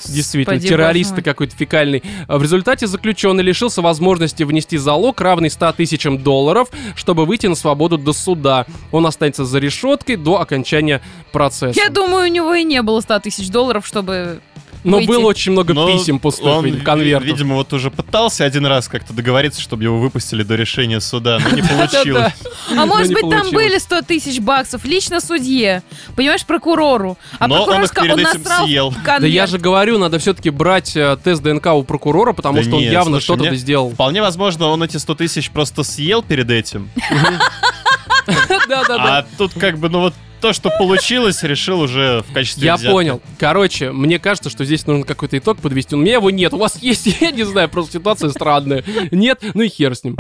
Действительно, 0.06 0.56
Господи, 0.56 0.70
террорист 0.70 1.12
боже 1.12 1.22
мой. 1.22 1.24
какой-то 1.24 1.56
фекальный. 1.56 2.04
А 2.28 2.38
В 2.38 2.44
результате 2.44 2.88
заключенный 2.88 3.44
лишился 3.44 3.82
возможности 3.82 4.44
внести 4.44 4.78
залог, 4.78 5.20
равный 5.22 5.50
100 5.50 5.74
тысячам 5.74 6.18
долларов, 6.18 6.70
чтобы 6.96 7.26
выйти 7.26 7.48
на 7.48 7.56
свободу 7.56 7.98
до 7.98 8.14
суда. 8.14 8.66
Он 8.92 9.06
останется 9.06 9.46
за 9.46 9.60
решеткой 9.60 10.16
до 10.16 10.40
окончания 10.40 11.02
процесса. 11.32 11.80
я 11.80 11.90
думаю, 11.90 12.30
у 12.30 12.34
него 12.34 12.54
и 12.54 12.64
не 12.64 12.82
было 12.82 13.02
100 13.02 13.20
тысяч 13.20 13.50
долларов, 13.50 13.86
чтобы... 13.86 14.42
Но 14.84 14.98
выйти. 14.98 15.08
было 15.08 15.26
очень 15.26 15.52
много 15.52 15.74
Но 15.74 15.88
писем 15.88 16.20
пустых, 16.20 16.46
он, 16.46 16.66
видимо, 16.66 16.84
конвертов. 16.84 17.28
видимо, 17.28 17.56
вот 17.56 17.72
уже 17.74 17.90
пытался 17.90 18.46
один 18.46 18.66
раз 18.66 18.88
как-то 18.88 19.14
договориться, 19.14 19.62
чтобы 19.62 19.84
его 19.84 20.00
выпустили 20.00 20.44
до 20.44 20.56
решения 20.56 21.00
суда, 21.00 21.40
но 21.40 21.56
не 21.56 21.62
получилось. 21.68 22.34
А 22.76 22.86
может 22.86 23.14
быть, 23.14 23.30
там 23.30 23.52
были 23.52 23.78
100 23.78 24.02
тысяч 24.04 24.40
баксов 24.40 24.86
лично 24.86 25.22
судье, 25.22 25.84
понимаешь, 26.16 26.46
прокурору. 26.46 27.18
А 27.40 27.48
прокурор 27.48 27.88
сказал, 27.88 28.16
он 28.18 28.22
насрал 28.24 28.94
Да 29.06 29.28
я 29.28 29.48
же 29.48 29.58
говорю, 29.58 29.98
надо 29.98 30.20
все-таки 30.20 30.50
брать 30.50 30.96
э, 30.96 31.18
тест 31.24 31.42
ДНК 31.42 31.68
у 31.68 31.84
прокурора, 31.84 32.34
потому 32.34 32.62
что 32.64 32.78
он 32.78 32.84
явно 32.84 33.20
что-то 33.20 33.56
сделал. 33.56 33.92
Вполне 33.92 34.22
возможно, 34.22 34.68
он 34.68 34.84
эти 34.84 34.98
100 34.98 35.16
тысяч 35.16 35.50
просто 35.50 35.84
съел 35.84 36.22
перед 36.22 36.50
этим. 36.52 36.90
А 38.90 39.26
тут 39.38 39.54
как 39.54 39.78
бы, 39.78 39.90
ну 39.90 40.00
вот 40.02 40.14
то, 40.42 40.52
что 40.52 40.70
получилось, 40.78 41.42
решил 41.44 41.80
уже 41.80 42.22
в 42.28 42.34
качестве 42.34 42.66
Я 42.66 42.76
взятки. 42.76 42.92
понял. 42.92 43.22
Короче, 43.40 43.92
мне 43.94 44.20
кажется, 44.20 44.50
что 44.50 44.66
здесь 44.66 44.86
нужно 44.86 45.06
какой-то 45.06 45.38
итог 45.38 45.60
подвести. 45.60 45.96
У 45.96 46.00
меня 46.00 46.16
его 46.16 46.30
нет. 46.32 46.54
У 46.54 46.58
вас 46.58 46.82
есть, 46.82 47.06
я 47.22 47.32
не 47.32 47.44
знаю, 47.44 47.70
просто 47.70 47.94
ситуация 47.94 48.30
странная. 48.30 48.84
Нет, 49.12 49.42
ну 49.54 49.62
и 49.62 49.70
хер 49.70 49.96
с 49.96 50.04
ним. 50.04 50.18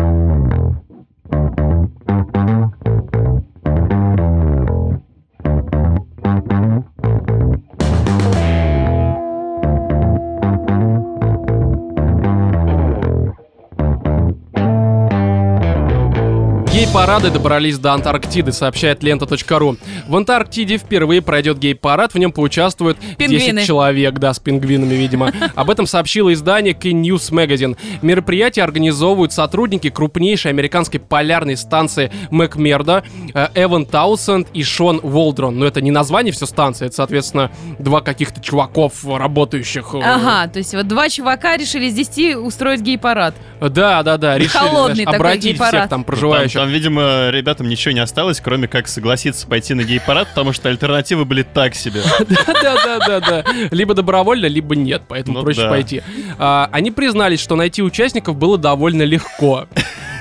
Гей-парады 16.94 17.32
добрались 17.32 17.80
до 17.80 17.94
Антарктиды, 17.94 18.52
сообщает 18.52 19.02
лента.ру. 19.02 19.78
В 20.08 20.16
Антарктиде 20.16 20.78
впервые 20.78 21.24
пройдет 21.24 21.58
гей-парад, 21.58 22.14
в 22.14 22.20
нем 22.20 22.32
поучаствуют 22.32 23.00
Пингвины. 23.18 23.62
10 23.62 23.66
человек, 23.68 24.20
да, 24.20 24.32
с 24.32 24.38
пингвинами, 24.38 24.94
видимо. 24.94 25.32
Об 25.56 25.72
этом 25.72 25.88
сообщило 25.88 26.32
издание 26.32 26.76
K 26.76 26.90
News 26.90 27.32
Magazine. 27.32 27.76
Мероприятие 28.04 28.64
организовывают 28.64 29.34
сотрудники 29.34 29.90
крупнейшей 29.90 30.52
американской 30.52 31.00
полярной 31.00 31.58
станции 31.58 32.12
Макмерда, 32.30 33.04
э, 33.34 33.48
Эван 33.56 33.88
Таусенд 33.88 34.50
и 34.54 34.62
Шон 34.62 35.00
Волдрон. 35.02 35.58
Но 35.58 35.66
это 35.66 35.82
не 35.82 35.90
название 35.90 36.32
все 36.32 36.46
станции, 36.46 36.86
это, 36.86 36.96
соответственно, 36.96 37.50
два 37.80 38.02
каких-то 38.02 38.40
чуваков, 38.40 39.04
работающих. 39.04 39.96
э, 39.96 40.00
Ага, 40.00 40.48
то 40.48 40.60
есть 40.60 40.76
вот 40.76 40.88
два 40.88 41.10
чувака 41.10 41.58
решили 41.58 41.86
из 41.88 41.96
10 41.96 42.36
устроить 42.36 42.82
гей-парад. 42.82 43.34
Да, 43.60 44.04
да, 44.04 44.18
да, 44.18 44.38
решили 44.38 44.50
Холодный 44.60 44.94
знаешь, 44.94 45.06
такой 45.06 45.16
обратить 45.16 45.42
всех 45.42 45.54
гей-парад. 45.56 45.90
там 45.90 45.90
Там, 45.90 46.04
проживающих. 46.04 46.54
там, 46.54 46.83
видимо, 46.84 47.30
ребятам 47.30 47.70
ничего 47.70 47.94
не 47.94 48.02
осталось, 48.02 48.42
кроме 48.42 48.68
как 48.68 48.90
согласиться 48.90 49.48
пойти 49.48 49.74
на 49.74 49.84
гей-парад, 49.84 50.28
потому 50.30 50.52
что 50.52 50.68
альтернативы 50.68 51.24
были 51.24 51.44
так 51.44 51.75
себе. 51.75 52.02
Да-да-да-да. 52.20 53.46
Либо 53.72 53.94
добровольно, 53.94 54.48
либо 54.48 54.75
нет, 54.75 55.04
поэтому 55.08 55.38
Ну 55.38 55.44
проще 55.46 55.70
пойти. 55.70 56.02
А, 56.38 56.70
Они 56.74 56.92
признались, 56.92 57.40
что 57.40 57.56
найти 57.56 57.82
участников 57.82 58.36
было 58.36 58.58
довольно 58.58 59.04
легко. 59.04 59.68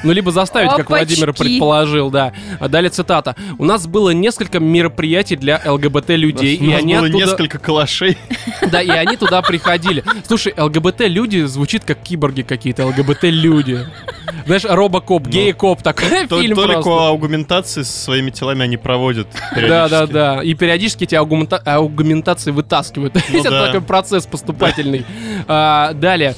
Ну, 0.02 0.12
либо 0.12 0.30
заставить, 0.32 0.70
как 0.70 0.86
Опачки. 0.86 1.14
Владимир 1.14 1.32
предположил, 1.34 2.10
да. 2.10 2.32
А 2.60 2.68
Далее 2.68 2.90
цитата. 2.90 3.36
«У 3.58 3.64
нас 3.64 3.86
было 3.86 4.10
несколько 4.10 4.58
мероприятий 4.60 5.36
для 5.36 5.60
ЛГБТ-людей, 5.64 6.58
У 6.60 6.64
и 6.64 6.66
нас 6.70 6.78
они 6.80 6.94
было 6.94 7.06
оттуда... 7.06 7.24
несколько 7.24 7.58
калашей. 7.58 8.16
Да, 8.70 8.80
и 8.80 8.88
они 8.88 9.16
туда 9.16 9.42
приходили. 9.42 10.02
Слушай, 10.26 10.54
ЛГБТ-люди 10.56 11.42
звучит 11.44 11.84
как 11.84 12.00
киборги 12.02 12.42
какие-то, 12.42 12.86
ЛГБТ-люди. 12.86 13.86
Знаешь, 14.46 14.64
робокоп, 14.64 15.26
гей-коп, 15.26 15.82
такой 15.82 16.08
Ну, 16.22 16.28
То- 16.28 16.40
фильм 16.42 16.56
Толику 16.56 16.82
просто. 16.82 17.06
аугументации 17.08 17.82
со 17.82 17.92
своими 18.04 18.30
телами 18.30 18.62
они 18.62 18.76
проводят 18.76 19.26
Да, 19.56 19.88
да, 19.88 20.06
да. 20.06 20.42
И 20.42 20.54
периодически 20.54 21.04
эти 21.04 21.14
аугумента- 21.14 21.60
аугментации 21.64 22.50
вытаскивают. 22.50 23.16
Это 23.32 23.50
да. 23.50 23.66
такой 23.66 23.80
процесс 23.82 24.26
поступательный. 24.26 25.04
А, 25.48 25.92
Далее. 25.94 26.34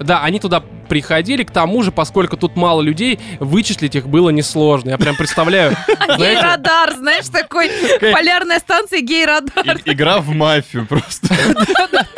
Да, 0.00 0.22
они 0.22 0.40
туда 0.40 0.62
приходили, 0.88 1.42
к 1.44 1.50
тому 1.50 1.82
же, 1.82 1.92
поскольку 1.92 2.36
тут 2.36 2.56
мало 2.56 2.80
людей, 2.80 3.18
вычислить 3.40 3.94
их 3.94 4.08
было 4.08 4.30
несложно. 4.30 4.90
Я 4.90 4.98
прям 4.98 5.16
представляю, 5.16 5.76
Гей-радар, 6.18 6.94
знаешь, 6.96 7.26
такой 7.28 7.70
полярная 8.00 8.58
станция 8.58 9.00
гей-радар. 9.00 9.80
Игра 9.84 10.18
в 10.18 10.28
мафию 10.30 10.86
просто. 10.86 11.28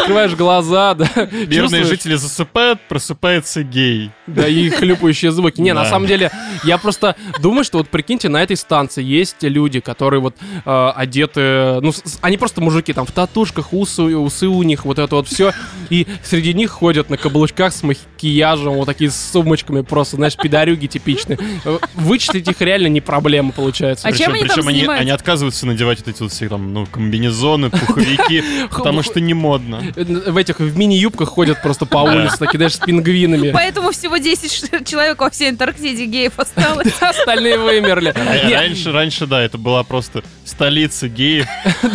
открываешь 0.00 0.32
глаза, 0.34 0.94
да, 0.94 1.08
Мирные 1.46 1.84
жители 1.84 2.14
засыпают, 2.14 2.80
просыпается 2.88 3.62
гей. 3.62 4.10
да, 4.26 4.46
и 4.48 4.68
хлюпающие 4.70 5.30
звуки. 5.32 5.60
Не, 5.60 5.72
на 5.74 5.84
самом 5.84 6.06
деле, 6.06 6.30
я 6.64 6.78
просто 6.78 7.16
думаю, 7.40 7.64
что 7.64 7.78
вот 7.78 7.88
прикиньте, 7.88 8.28
на 8.28 8.42
этой 8.42 8.56
станции 8.56 9.02
есть 9.02 9.36
люди, 9.42 9.80
которые 9.80 10.20
вот 10.20 10.36
э, 10.64 10.90
одеты, 10.94 11.80
ну, 11.80 11.92
с- 11.92 12.18
они 12.22 12.36
просто 12.36 12.60
мужики, 12.60 12.92
там, 12.92 13.06
в 13.06 13.10
татушках, 13.12 13.72
усы, 13.72 14.02
усы 14.02 14.46
у 14.48 14.62
них, 14.62 14.84
вот 14.84 14.98
это 14.98 15.16
вот 15.16 15.28
все, 15.28 15.52
и 15.90 16.06
среди 16.22 16.54
них 16.54 16.70
ходят 16.70 17.10
на 17.10 17.16
каблучках 17.16 17.72
с 17.72 17.82
макияжем, 17.82 18.74
вот 18.74 18.86
такие 18.86 19.10
с 19.10 19.30
сумочками 19.32 19.82
просто, 19.82 20.16
знаешь, 20.16 20.36
пидорюги 20.36 20.86
типичные. 20.86 21.38
Э, 21.64 21.78
Вычислить 21.94 22.48
их 22.48 22.60
реально 22.60 22.88
не 22.88 23.00
проблема, 23.00 23.52
получается. 23.52 24.06
А 24.08 24.12
чем 24.12 24.32
они 24.32 24.44
там 24.44 24.56
причем 24.56 24.68
они, 24.68 24.84
они 24.86 25.10
отказываются 25.10 25.66
надевать 25.66 25.98
вот 26.00 26.08
эти 26.08 26.22
вот 26.22 26.32
все 26.32 26.48
там, 26.48 26.72
ну, 26.72 26.86
комбинезоны, 26.86 27.70
пуховики, 27.70 28.42
потому 28.70 29.02
что 29.02 29.20
не 29.20 29.34
модно. 29.58 29.92
Э, 29.96 30.04
В 30.30 30.36
этих, 30.36 30.60
в 30.60 30.76
мини-юбках 30.76 31.28
ходят 31.28 31.62
просто 31.62 31.86
по 31.86 31.98
улице, 31.98 32.38
такие, 32.38 32.58
знаешь, 32.58 32.74
с 32.74 32.78
пингвинами. 32.78 33.50
Поэтому 33.52 33.90
всего 33.92 34.16
10 34.16 34.52
ш- 34.52 34.84
человек 34.84 35.20
во 35.20 35.30
всей 35.30 35.50
Антарктиде 35.50 36.04
геев 36.06 36.32
осталось. 36.38 36.92
Остальные 37.00 37.58
вымерли. 37.58 38.12
Раньше, 38.52 38.92
раньше, 38.92 39.26
да, 39.26 39.42
это 39.42 39.58
была 39.58 39.82
просто 39.84 40.22
столица 40.44 41.08
геев. 41.08 41.46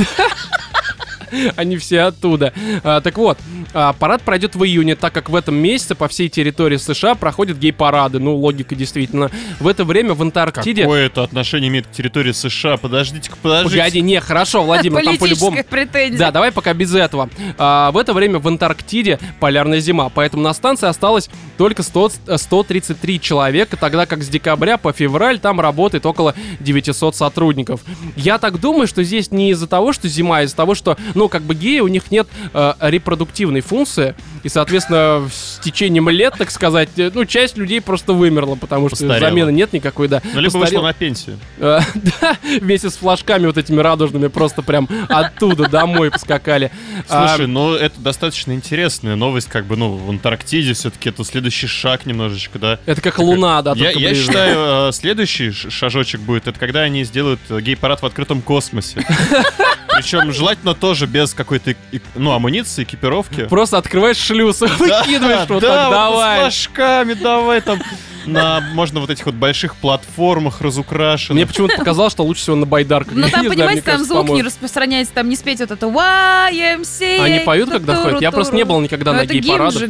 Они 1.56 1.78
все 1.78 2.02
оттуда. 2.02 2.54
А, 2.84 3.02
так 3.02 3.18
вот, 3.18 3.38
а, 3.74 3.94
парад 3.94 4.22
пройдет 4.22 4.56
в 4.56 4.64
июне, 4.64 4.96
так 4.96 5.14
как 5.14 5.30
в 5.30 5.36
этом 5.36 5.56
месяце 5.56 5.96
по 5.96 6.08
всей 6.08 6.30
территории 6.30 6.78
США 6.78 7.16
проходят 7.16 7.58
гей-парады. 7.58 8.20
Ну, 8.20 8.36
логика 8.36 8.76
действительно. 8.76 9.32
В 9.60 9.68
это 9.68 9.84
время 9.86 10.14
в 10.14 10.22
Антарктиде... 10.22 10.84
Какое 10.84 11.06
это 11.08 11.24
отношение 11.24 11.70
имеет 11.70 11.88
к 11.88 11.92
территории 11.92 12.32
США? 12.32 12.78
Подождите-ка, 12.78 13.36
подождите. 13.42 13.78
Погоди, 13.78 14.02
не, 14.02 14.20
хорошо, 14.20 14.64
Владимир, 14.64 15.04
там 15.04 15.18
по-любому... 15.18 15.58
Претензия. 15.70 16.18
Да, 16.18 16.32
давай 16.32 16.52
пока 16.52 16.74
без 16.74 16.94
этого. 16.94 17.30
А, 17.58 17.92
в 17.92 17.98
это 17.98 18.14
время 18.14 18.40
в 18.40 18.48
Антарктиде 18.48 19.20
полярная 19.40 19.80
зима, 19.80 20.10
поэтому 20.10 20.44
на 20.44 20.54
станции 20.54 20.88
осталось 20.88 21.30
только 21.58 21.84
100, 21.84 22.12
э, 22.28 22.38
133 22.38 23.22
человека, 23.22 23.78
тогда 23.78 24.06
как 24.06 24.24
с 24.24 24.28
декабря 24.28 24.78
по 24.78 24.92
февраль 24.92 25.40
там 25.40 25.60
работает 25.60 26.06
около 26.06 26.36
900 26.60 27.16
сотрудников. 27.16 27.82
Я 28.16 28.38
так 28.38 28.60
думаю, 28.60 28.88
что 28.88 29.04
здесь 29.04 29.32
не 29.32 29.52
из-за 29.52 29.68
того, 29.68 29.94
что 29.94 30.08
зима, 30.08 30.40
а 30.40 30.44
из-за 30.44 30.56
того, 30.56 30.76
что, 30.76 30.98
ну, 31.16 31.21
как 31.28 31.44
бы 31.44 31.56
геи, 31.56 31.80
у 31.80 31.88
них 31.88 32.12
нет 32.12 32.28
э, 32.54 32.74
репродуктивной 32.80 33.62
функции, 33.62 34.16
и, 34.44 34.50
соответственно, 34.50 35.28
с 35.32 35.60
течением 35.60 36.10
лет, 36.10 36.34
так 36.38 36.52
сказать, 36.52 36.90
э, 36.98 37.12
ну, 37.14 37.26
часть 37.26 37.58
людей 37.58 37.82
просто 37.82 38.14
вымерла, 38.14 38.56
потому 38.56 38.88
что 38.90 38.98
Постарела. 38.98 39.20
замены 39.20 39.52
нет 39.52 39.74
никакой, 39.74 40.08
да. 40.08 40.22
Ну, 40.34 40.40
либо 40.40 40.54
Постарел. 40.54 40.82
вышла 40.82 40.82
на 40.88 40.94
пенсию. 40.94 41.40
Э, 41.60 41.80
Да, 42.22 42.38
вместе 42.60 42.90
с 42.90 42.96
флажками 42.98 43.46
вот 43.46 43.58
этими 43.58 43.80
радужными 43.80 44.28
просто 44.28 44.62
прям 44.62 44.88
оттуда 45.10 45.70
домой 45.70 46.12
поскакали. 46.12 46.72
А, 47.10 47.28
Слушай, 47.28 47.48
ну 47.48 47.74
это 47.74 48.00
достаточно 48.00 48.52
интересная 48.54 49.16
новость, 49.16 49.48
как 49.48 49.66
бы, 49.66 49.76
ну, 49.76 49.96
в 49.96 50.10
Антарктиде 50.10 50.74
все-таки 50.74 51.10
это 51.10 51.24
следующий 51.24 51.68
шаг 51.68 52.06
немножечко, 52.06 52.60
да. 52.60 52.80
Это 52.86 53.02
как 53.02 53.20
луна, 53.20 53.62
да, 53.62 53.74
Я, 53.76 54.16
считаю, 54.16 54.90
э, 54.90 54.92
следующий 54.92 55.52
шажочек 55.52 56.22
будет, 56.22 56.48
это 56.48 56.60
когда 56.60 56.82
они 56.82 57.04
сделают 57.04 57.40
гей-парад 57.50 58.02
в 58.02 58.06
открытом 58.06 58.42
космосе. 58.42 59.06
Причем 59.96 60.32
желательно 60.34 60.74
тоже 60.74 61.06
без 61.12 61.34
какой-то, 61.34 61.76
ну, 62.16 62.32
амуниции, 62.32 62.84
экипировки. 62.84 63.46
Просто 63.46 63.78
открываешь 63.78 64.18
шлюз, 64.18 64.62
выкидываешь 64.62 65.50
вот 65.50 65.62
да, 65.62 65.68
так, 65.68 65.88
вот 65.88 65.94
давай. 65.94 66.38
с 66.38 66.42
флажками, 66.42 67.14
давай 67.14 67.62
там. 67.62 67.80
На, 68.26 68.62
можно 68.74 69.00
вот 69.00 69.10
этих 69.10 69.26
вот 69.26 69.34
больших 69.34 69.76
платформах 69.76 70.62
разукрашенных. 70.62 71.36
Мне 71.36 71.48
почему-то 71.48 71.78
показалось, 71.78 72.14
что 72.14 72.24
лучше 72.24 72.44
всего 72.44 72.56
на 72.56 72.68
байдарках. 72.68 73.16
Ну 73.16 73.28
там, 73.28 73.48
понимаете, 73.48 73.82
там 73.82 73.94
кажется, 73.96 74.14
звук 74.14 74.30
не 74.30 74.44
распространяется, 74.44 75.12
там 75.12 75.28
не 75.28 75.36
спеть 75.36 75.60
вот 75.60 75.72
это 75.72 75.88
YMCA. 75.88 77.20
Они 77.20 77.40
поют, 77.40 77.72
когда 77.72 77.96
ходят? 77.96 78.22
Я 78.22 78.32
просто 78.32 78.56
не 78.56 78.64
был 78.64 78.80
никогда 78.80 79.12
Ну, 79.12 79.18
на 79.18 79.24
это 79.24 79.34
гимн 79.34 79.44
гей-парадах. 79.44 79.80
же 79.80 79.88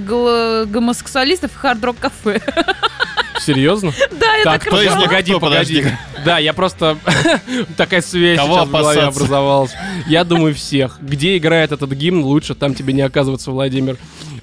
гомосексуалистов 0.65 1.51
и 1.53 1.57
хард-рок 1.57 1.97
кафе. 1.99 2.41
Серьезно? 3.45 3.91
Да, 4.11 4.35
я 4.35 4.43
Так, 4.43 4.61
кто 4.61 4.81
из 4.81 4.95
них? 4.95 5.05
Погоди, 5.05 5.33
погоди. 5.39 5.85
Да, 6.23 6.37
я 6.37 6.53
просто... 6.53 6.97
Такая 7.77 8.01
связь 8.01 8.39
сейчас 8.39 8.67
в 8.67 8.71
голове 8.71 9.01
образовалась. 9.01 9.71
Я 10.07 10.23
думаю, 10.23 10.53
всех. 10.53 10.99
Где 11.01 11.37
играет 11.37 11.71
этот 11.71 11.91
гимн, 11.91 12.23
лучше 12.23 12.55
там 12.55 12.75
тебе 12.75 12.93
не 12.93 13.01
оказываться, 13.01 13.51
Владимир. 13.51 13.97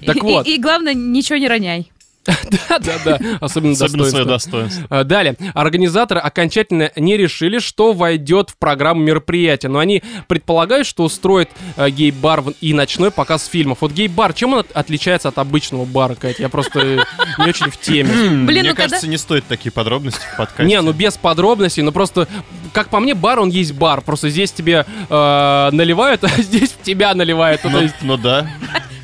Так 0.05 0.23
вот. 0.23 0.47
И 0.47 0.59
главное, 0.59 0.95
ничего 0.95 1.39
не 1.39 1.49
роняй. 1.49 1.91
Да-да-да, 2.27 3.19
особенно 3.41 3.73
Особенно 3.73 4.05
свое 4.05 4.25
достоинство. 4.25 4.63
достоинство. 4.63 4.87
А, 4.91 5.05
Далее. 5.05 5.37
Организаторы 5.55 6.21
окончательно 6.21 6.91
не 6.97 7.17
решили, 7.17 7.59
что 7.59 7.93
войдет 7.93 8.51
в 8.51 8.57
программу 8.59 9.01
мероприятия, 9.03 9.69
но 9.69 9.79
они 9.79 10.03
предполагают, 10.27 10.87
что 10.87 11.05
устроят 11.05 11.49
э, 11.77 11.89
гей-бар 11.91 12.45
и 12.61 12.75
ночной 12.75 13.11
показ 13.11 13.47
фильмов. 13.47 13.79
Вот 13.81 13.93
гей-бар, 13.93 14.35
чем 14.35 14.53
он 14.53 14.59
от- 14.61 14.73
отличается 14.73 15.29
от 15.29 15.39
обычного 15.39 15.85
бара, 15.85 16.15
Катя? 16.15 16.43
Я 16.43 16.49
просто 16.51 16.81
э, 16.81 16.99
не 17.39 17.49
очень 17.49 17.71
в 17.71 17.79
теме. 17.81 18.11
Блин, 18.13 18.45
Мне 18.45 18.63
ну 18.63 18.69
когда- 18.71 18.83
кажется, 18.89 19.09
не 19.09 19.17
стоит 19.17 19.45
такие 19.47 19.73
подробности 19.73 20.21
в 20.35 20.37
подкасте. 20.37 20.65
Не, 20.65 20.81
ну 20.83 20.93
без 20.93 21.17
подробностей, 21.17 21.83
ну 21.83 21.93
просто, 21.93 22.29
как 22.73 22.89
по 22.91 23.01
мне, 23.01 23.15
бар, 23.15 23.41
он 23.41 23.49
есть 23.49 23.73
бар. 23.73 24.03
Просто 24.03 24.29
здесь 24.29 24.53
тебе 24.53 24.85
э, 25.09 25.69
наливают, 25.73 26.25
а 26.25 26.29
здесь 26.43 26.75
тебя 26.83 27.15
наливают. 27.15 27.63
Ну, 27.65 27.89
ну 28.03 28.17
да. 28.19 28.49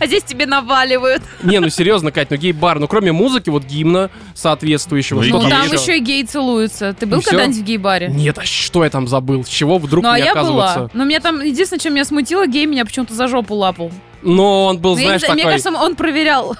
А 0.05 0.07
здесь 0.07 0.23
тебе 0.23 0.45
наваливают. 0.45 1.23
не, 1.43 1.59
ну 1.61 1.71
серьезно, 1.71 2.13
Кать, 2.13 2.31
ну 2.31 2.37
гей-бар, 2.37 2.79
ну 2.79 2.87
кроме 2.87 3.11
музыки, 3.13 3.49
вот 3.49 3.65
гимна 3.65 4.11
соответствующего. 4.35 5.23
Ну 5.23 5.29
Ну, 5.39 5.41
гей 5.41 5.51
там 5.51 5.65
еще. 5.67 5.75
еще 5.77 5.97
и 5.97 6.01
геи 6.01 6.23
целуются. 6.25 6.93
Ты 6.93 7.07
был 7.07 7.23
когда-нибудь 7.23 7.57
в 7.63 7.65
гей-баре? 7.65 8.09
Нет, 8.09 8.37
а 8.37 8.45
что 8.45 8.85
я 8.85 8.91
там 8.91 9.09
забыл? 9.09 9.45
С 9.45 9.49
чего 9.49 9.79
вдруг 9.79 10.05
Ну, 10.05 10.11
а 10.11 10.13
мне 10.15 10.25
я 10.25 10.33
оказывается? 10.33 10.79
была. 10.81 10.91
Но 10.93 11.05
меня 11.05 11.21
там, 11.21 11.41
единственное, 11.41 11.81
что 11.81 11.89
меня 11.89 12.05
смутило, 12.05 12.47
гей 12.47 12.67
меня 12.67 12.85
почему-то 12.85 13.15
за 13.15 13.29
жопу 13.29 13.55
лапал. 13.55 13.91
Но 14.25 14.67
он 14.67 14.79
был, 14.79 14.97
Ну, 14.97 15.03
знаешь, 15.03 15.21
знаю, 15.21 15.35
Мне 15.35 15.43
такой, 15.43 15.53
кажется, 15.61 15.81
он 15.81 15.97
проверял. 15.97 16.57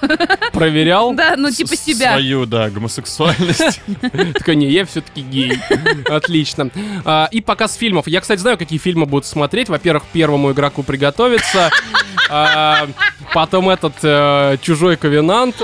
проверял. 0.53 1.13
Да, 1.13 1.33
ну 1.35 1.49
типа 1.51 1.75
себя. 1.75 2.11
Свою, 2.13 2.45
да, 2.45 2.69
гомосексуальность. 2.69 3.81
Такой, 4.33 4.55
не, 4.55 4.69
я 4.69 4.85
все-таки 4.85 5.21
гей. 5.21 5.53
Отлично. 6.07 6.69
А, 7.03 7.27
И 7.31 7.41
показ 7.41 7.75
фильмов. 7.75 8.07
Я, 8.07 8.21
кстати, 8.21 8.39
знаю, 8.39 8.57
какие 8.57 8.77
фильмы 8.79 9.05
будут 9.07 9.25
смотреть. 9.25 9.67
Во-первых, 9.69 10.03
первому 10.13 10.51
игроку 10.51 10.83
приготовиться. 10.83 11.71
А, 12.29 12.87
Потом 13.33 13.69
этот 13.69 13.93
э, 14.03 14.57
чужой 14.61 14.95
ковенант. 14.95 15.55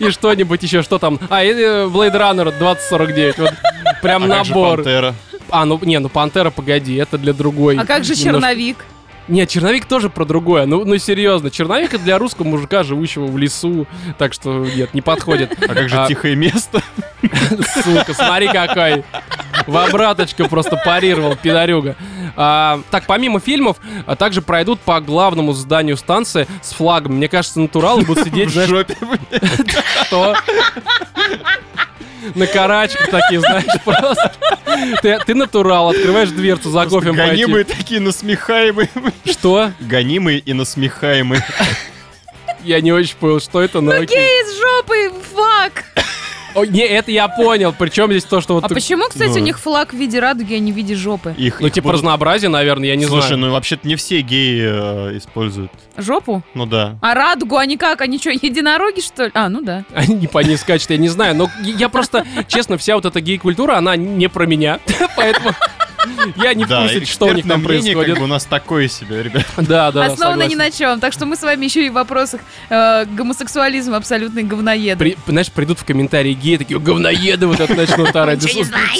И 0.00 0.10
что-нибудь 0.10 0.62
еще, 0.62 0.82
что 0.82 0.98
там? 0.98 1.18
А, 1.30 1.42
и 1.42 1.52
Blade 1.52 2.14
Runner 2.14 2.56
2049. 2.58 3.38
Вот 3.38 3.52
прям 4.02 4.24
А 4.24 4.26
набор. 4.26 4.84
А, 5.50 5.64
ну 5.64 5.78
не, 5.82 5.98
ну 5.98 6.08
Пантера, 6.08 6.50
погоди, 6.50 6.94
это 6.96 7.18
для 7.18 7.32
другой. 7.32 7.76
А 7.78 7.84
как 7.86 8.04
же 8.04 8.14
немножко- 8.14 8.24
черновик? 8.40 8.76
Нет, 9.28 9.48
черновик 9.48 9.86
тоже 9.86 10.10
про 10.10 10.24
другое. 10.24 10.66
Ну, 10.66 10.84
ну 10.84 10.98
серьезно, 10.98 11.50
черновик 11.50 11.94
это 11.94 12.02
для 12.02 12.18
русского 12.18 12.46
мужика, 12.46 12.82
живущего 12.82 13.26
в 13.26 13.38
лесу. 13.38 13.86
Так 14.18 14.34
что 14.34 14.66
нет, 14.66 14.92
не 14.94 15.00
подходит. 15.00 15.56
А 15.62 15.74
как 15.74 15.88
же 15.88 15.96
А. 15.96 16.06
тихое 16.06 16.36
место? 16.36 16.82
Сука, 17.82 18.12
смотри 18.14 18.48
какой. 18.48 19.04
В 19.66 19.76
обраточку 19.78 20.46
просто 20.48 20.80
парировал, 20.84 21.36
пидорюга. 21.36 21.96
А, 22.36 22.80
так, 22.90 23.06
помимо 23.06 23.40
фильмов, 23.40 23.76
а, 24.06 24.16
также 24.16 24.42
пройдут 24.42 24.80
по 24.80 25.00
главному 25.00 25.52
зданию 25.52 25.96
станции 25.96 26.46
с 26.60 26.72
флагом. 26.72 27.14
Мне 27.14 27.28
кажется, 27.28 27.60
натуралы 27.60 28.02
будут 28.02 28.24
сидеть, 28.24 28.50
В 28.50 28.66
жопе. 28.66 28.96
что? 30.06 30.34
На 32.34 32.46
карачках 32.46 33.10
такие, 33.10 33.40
знаешь, 33.40 33.66
просто. 33.84 34.32
Ты, 35.02 35.18
ты 35.24 35.34
натурал, 35.34 35.90
открываешь 35.90 36.30
дверцу 36.30 36.70
за 36.70 36.86
кофе 36.86 37.12
Гонимые 37.12 37.64
такие 37.64 38.00
насмехаемые. 38.00 38.88
Что? 39.24 39.72
Гонимые 39.80 40.38
и 40.38 40.52
насмехаемые. 40.52 41.44
Я 42.62 42.80
не 42.80 42.92
очень 42.92 43.16
понял, 43.16 43.40
что 43.40 43.60
это, 43.60 43.80
но 43.80 43.92
окей. 43.92 44.06
Гей 44.06 44.42
из 44.42 44.58
жопы, 44.58 45.12
фак! 45.34 45.84
О, 46.54 46.64
не, 46.64 46.80
это 46.82 47.10
я 47.10 47.28
понял. 47.28 47.74
Причем 47.76 48.10
здесь 48.10 48.24
то, 48.24 48.40
что 48.40 48.54
вот... 48.54 48.64
А 48.64 48.68
ты- 48.68 48.74
почему, 48.74 49.04
кстати, 49.08 49.30
ну. 49.30 49.36
у 49.36 49.38
них 49.44 49.58
флаг 49.58 49.92
в 49.92 49.96
виде 49.96 50.20
радуги, 50.20 50.54
а 50.54 50.58
не 50.58 50.72
в 50.72 50.76
виде 50.76 50.94
жопы? 50.94 51.34
Их, 51.36 51.60
Ну, 51.60 51.66
их 51.66 51.72
типа 51.72 51.84
будут- 51.88 51.98
разнообразие, 52.00 52.48
наверное, 52.48 52.88
я 52.88 52.96
не 52.96 53.06
Слушай, 53.06 53.26
знаю. 53.28 53.38
ну 53.38 53.52
вообще-то 53.52 53.86
не 53.88 53.96
все 53.96 54.20
геи 54.20 54.62
э, 55.12 55.18
используют. 55.18 55.70
Жопу? 55.96 56.42
Ну 56.54 56.66
да. 56.66 56.96
А 57.00 57.14
радугу 57.14 57.56
они 57.56 57.76
как? 57.76 58.00
Они 58.00 58.18
что, 58.18 58.30
единороги, 58.30 59.00
что 59.00 59.24
ли? 59.26 59.30
А, 59.34 59.48
ну 59.48 59.62
да. 59.62 59.84
Они 59.94 60.14
не 60.14 60.26
по 60.26 60.38
ней 60.38 60.56
скачут, 60.56 60.90
я 60.90 60.96
не 60.98 61.08
знаю. 61.08 61.34
Но 61.34 61.50
я 61.62 61.88
просто, 61.88 62.24
честно, 62.48 62.78
вся 62.78 62.94
вот 62.94 63.04
эта 63.04 63.20
гей-культура, 63.20 63.76
она 63.76 63.96
не 63.96 64.28
про 64.28 64.46
меня. 64.46 64.78
Поэтому 65.16 65.52
я 66.36 66.54
не 66.54 66.64
в 66.64 66.68
курсе, 66.68 67.04
что 67.04 67.26
у 67.26 67.32
них 67.32 67.46
там 67.46 67.60
мнение, 67.60 67.82
происходит. 67.94 68.10
как 68.10 68.18
бы 68.18 68.24
у 68.24 68.28
нас 68.28 68.44
такое 68.44 68.88
себе, 68.88 69.22
ребят. 69.22 69.44
Да, 69.56 69.90
да, 69.92 70.06
Основано 70.06 70.42
ни 70.46 70.54
на 70.54 70.70
чем. 70.70 71.00
Так 71.00 71.12
что 71.12 71.26
мы 71.26 71.36
с 71.36 71.42
вами 71.42 71.64
еще 71.64 71.86
и 71.86 71.90
в 71.90 71.94
вопросах 71.94 72.40
э, 72.68 73.04
гомосексуализма 73.06 73.96
абсолютные 73.96 74.44
говноеды. 74.44 74.98
При- 74.98 75.16
знаешь, 75.26 75.50
придут 75.50 75.78
в 75.80 75.84
комментарии 75.84 76.32
геи, 76.32 76.56
такие, 76.56 76.78
говноеды 76.78 77.46
вот 77.46 77.60
это 77.60 77.74
начнут 77.74 78.14
орать. 78.14 78.44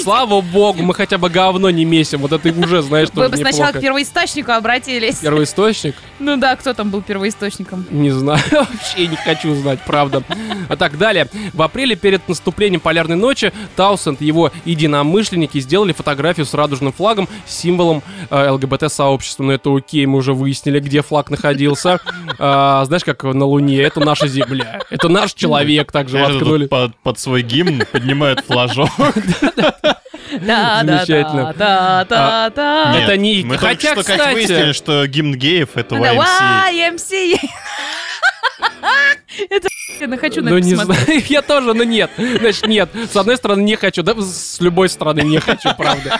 Слава 0.01 0.41
богу, 0.41 0.81
мы 0.81 0.93
хотя 0.93 1.17
бы 1.17 1.29
говно 1.29 1.69
не 1.69 1.85
месим. 1.85 2.19
Вот 2.19 2.31
это 2.31 2.49
уже, 2.49 2.81
знаешь, 2.81 3.09
Вы 3.09 3.15
тоже 3.15 3.29
бы 3.29 3.37
сначала 3.37 3.71
к 3.71 3.79
первоисточнику 3.79 4.51
обратились. 4.51 5.17
Первоисточник? 5.17 5.95
Ну 6.19 6.37
да, 6.37 6.55
кто 6.55 6.73
там 6.73 6.89
был 6.89 7.01
первоисточником? 7.01 7.85
Не 7.89 8.11
знаю, 8.11 8.41
вообще 8.51 9.07
не 9.07 9.15
хочу 9.15 9.53
знать, 9.55 9.79
правда. 9.85 10.23
А 10.69 10.75
так, 10.75 10.97
далее. 10.97 11.27
В 11.53 11.61
апреле 11.61 11.95
перед 11.95 12.27
наступлением 12.27 12.79
полярной 12.79 13.15
ночи 13.15 13.51
Таусенд 13.75 14.21
и 14.21 14.25
его 14.25 14.51
единомышленники 14.65 15.59
сделали 15.59 15.93
фотографию 15.93 16.45
с 16.45 16.53
радужным 16.53 16.93
флагом, 16.95 17.27
символом 17.45 18.01
э, 18.29 18.49
ЛГБТ-сообщества. 18.49 19.43
Но 19.43 19.53
это 19.53 19.75
окей, 19.75 20.05
мы 20.05 20.17
уже 20.19 20.33
выяснили, 20.33 20.79
где 20.79 21.01
флаг 21.01 21.29
находился. 21.29 21.99
А, 22.37 22.83
знаешь, 22.85 23.03
как 23.03 23.23
на 23.23 23.45
Луне, 23.45 23.81
это 23.81 23.99
наша 24.01 24.27
Земля. 24.27 24.79
Это 24.89 25.07
наш 25.09 25.33
человек, 25.35 25.91
также 25.91 26.17
воткнули. 26.17 26.67
под, 26.67 26.95
под 26.97 27.17
свой 27.19 27.41
гимн 27.43 27.83
поднимают 27.91 28.41
флажок. 28.45 28.89
Да, 30.41 30.81
да, 30.83 30.97
Замечательно. 31.05 31.53
да, 31.57 32.05
да, 32.09 32.49
да, 32.49 32.91
Нет. 32.93 32.95
да. 32.95 33.03
Это 33.03 33.17
не- 33.17 33.43
Мы 33.45 33.57
хотя, 33.57 33.93
только 33.93 34.01
что 34.01 34.11
как 34.11 34.19
кстати- 34.19 34.33
выяснили, 34.33 34.71
что 34.73 35.07
гимн 35.07 35.35
геев 35.35 35.69
это 35.75 35.95
Да, 35.95 36.13
YMCA. 36.13 36.73
YMCA. 36.73 37.39
Это 39.49 39.67
я 39.99 40.17
хочу 40.17 40.41
на 40.41 40.51
Ну, 40.51 40.57
не 40.57 40.75
знаю, 40.75 40.99
я 41.27 41.41
тоже, 41.41 41.73
но 41.73 41.83
нет. 41.83 42.11
Значит, 42.17 42.67
нет. 42.67 42.89
С 43.11 43.15
одной 43.15 43.37
стороны, 43.37 43.61
не 43.61 43.75
хочу, 43.75 44.03
да, 44.03 44.13
с 44.19 44.59
любой 44.59 44.89
стороны 44.89 45.21
не 45.21 45.39
хочу, 45.39 45.69
правда. 45.77 46.19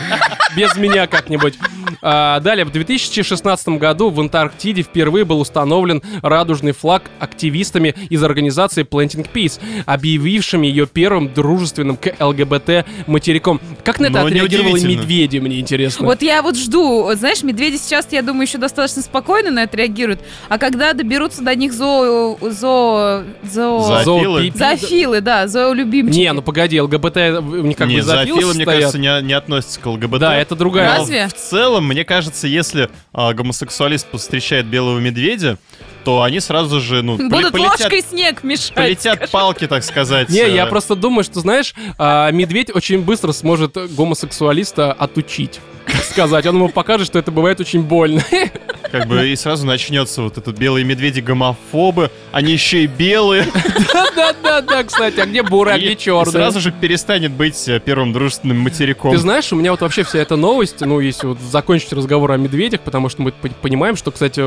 Без 0.56 0.76
меня 0.76 1.08
как-нибудь. 1.08 1.56
А, 2.02 2.40
далее, 2.40 2.66
в 2.66 2.72
2016 2.72 3.68
году 3.70 4.10
в 4.10 4.20
Антарктиде 4.20 4.84
впервые 4.84 5.26
был 5.26 5.40
установлен 5.40 6.02
радужный 6.22 6.72
флаг 6.72 7.04
активистами 7.20 7.96
из 8.10 8.24
организации 8.24 8.84
Planting 8.84 9.28
Peace, 9.32 9.60
объявившими 9.86 10.68
ее 10.68 10.88
первым 10.88 11.34
дружественным 11.34 11.98
к 11.98 12.14
ЛГБТ 12.20 12.86
материком. 13.08 13.60
Как 13.84 14.00
на 14.00 14.06
это 14.06 14.22
Ну, 14.22 14.28
отреагировали 14.28 14.82
медведи, 14.82 15.40
мне 15.40 15.60
интересно. 15.60 16.06
Вот 16.06 16.22
я 16.22 16.42
вот 16.42 16.58
жду, 16.58 17.12
знаешь, 17.16 17.44
медведи 17.44 17.78
сейчас, 17.78 18.08
я 18.12 18.22
думаю, 18.22 18.44
еще 18.44 18.58
достаточно 18.58 19.02
спокойно 19.02 19.52
на 19.52 19.64
это 19.64 19.78
реагируют, 19.78 20.22
а 20.50 20.58
когда 20.58 20.94
доберутся 20.94 21.44
до 21.44 21.56
них 21.56 21.74
зоо... 21.74 22.35
зоо... 22.42 23.24
зоо... 23.44 23.82
Зоофилы? 24.04 24.48
Зоопи- 24.48 24.58
Зоофилы, 24.58 25.22
да, 25.22 25.48
зоолюбимчики. 25.48 26.18
Не, 26.20 26.34
ну 26.34 26.42
погоди, 26.42 26.80
ЛГБТ 26.82 27.18
у 27.18 27.66
них 27.66 27.78
как 27.78 27.88
Не, 27.88 27.98
бы 27.98 28.02
зоофилы 28.02 28.42
зоофилы, 28.42 28.54
мне 28.56 28.66
кажется, 28.66 28.98
не, 29.00 29.22
не 29.22 29.34
относятся 29.34 29.80
к 29.80 29.86
ЛГБТ. 29.86 30.20
Да, 30.20 30.36
это 30.38 30.56
другая. 30.56 30.94
Но 30.94 31.00
Разве? 31.00 31.28
В 31.28 31.34
целом, 31.34 31.88
мне 31.88 32.04
кажется, 32.04 32.48
если 32.48 32.90
а, 33.14 33.34
гомосексуалист 33.34 34.08
встречает 34.14 34.66
белого 34.66 35.00
медведя, 35.00 35.58
то 36.04 36.22
они 36.22 36.40
сразу 36.40 36.80
же, 36.80 37.02
ну, 37.02 37.18
Будут 37.18 37.52
полетят, 37.52 37.80
ложкой 37.82 38.02
снег 38.02 38.44
мешать. 38.44 38.74
полетят 38.76 39.32
палки, 39.32 39.68
так 39.68 39.84
сказать. 39.84 40.30
Не, 40.30 40.48
я 40.54 40.68
просто 40.68 40.96
думаю, 40.96 41.24
что, 41.24 41.40
знаешь, 41.40 41.74
а, 41.98 42.30
медведь 42.32 42.70
очень 42.74 43.02
быстро 43.02 43.32
сможет 43.32 43.76
гомосексуалиста 43.96 44.94
отучить. 44.94 45.60
сказать, 46.10 46.46
он 46.46 46.56
ему 46.56 46.70
покажет, 46.70 47.08
что 47.08 47.20
это 47.20 47.32
бывает 47.32 47.60
очень 47.60 47.82
больно. 47.82 48.24
Как 48.92 49.08
бы 49.08 49.28
и 49.28 49.36
сразу 49.36 49.66
начнется 49.66 50.22
вот 50.22 50.38
этот 50.38 50.58
белые 50.58 50.86
медведи 50.86 51.20
гомофобы, 51.20 52.12
они 52.32 52.54
еще 52.54 52.84
и 52.84 52.88
белые. 52.88 53.46
Да-да-да, 53.94 54.84
кстати, 54.84 55.20
а 55.20 55.26
где 55.26 55.44
бурый, 55.44 55.74
а 55.74 55.78
где 55.78 55.94
и 55.94 55.98
черный? 55.98 56.32
сразу 56.32 56.60
же 56.60 56.72
перестанет 56.72 57.32
быть 57.32 57.68
э, 57.68 57.80
первым 57.80 58.14
дружественным 58.14 58.60
материком. 58.60 59.12
Ты 59.12 59.18
знаешь, 59.18 59.52
у 59.52 59.56
меня 59.56 59.72
вот 59.72 59.82
вообще 59.82 60.04
вся 60.04 60.20
эта 60.20 60.36
новость, 60.36 60.82
ну, 60.82 61.00
если 61.00 61.28
вот 61.28 61.40
закончить 61.40 61.92
разговор 61.94 62.32
о 62.32 62.38
медведях, 62.38 62.82
потому 62.82 63.10
что 63.10 63.22
мы 63.22 63.32
понимаем, 63.32 63.96
что, 63.96 64.12
кстати, 64.12 64.42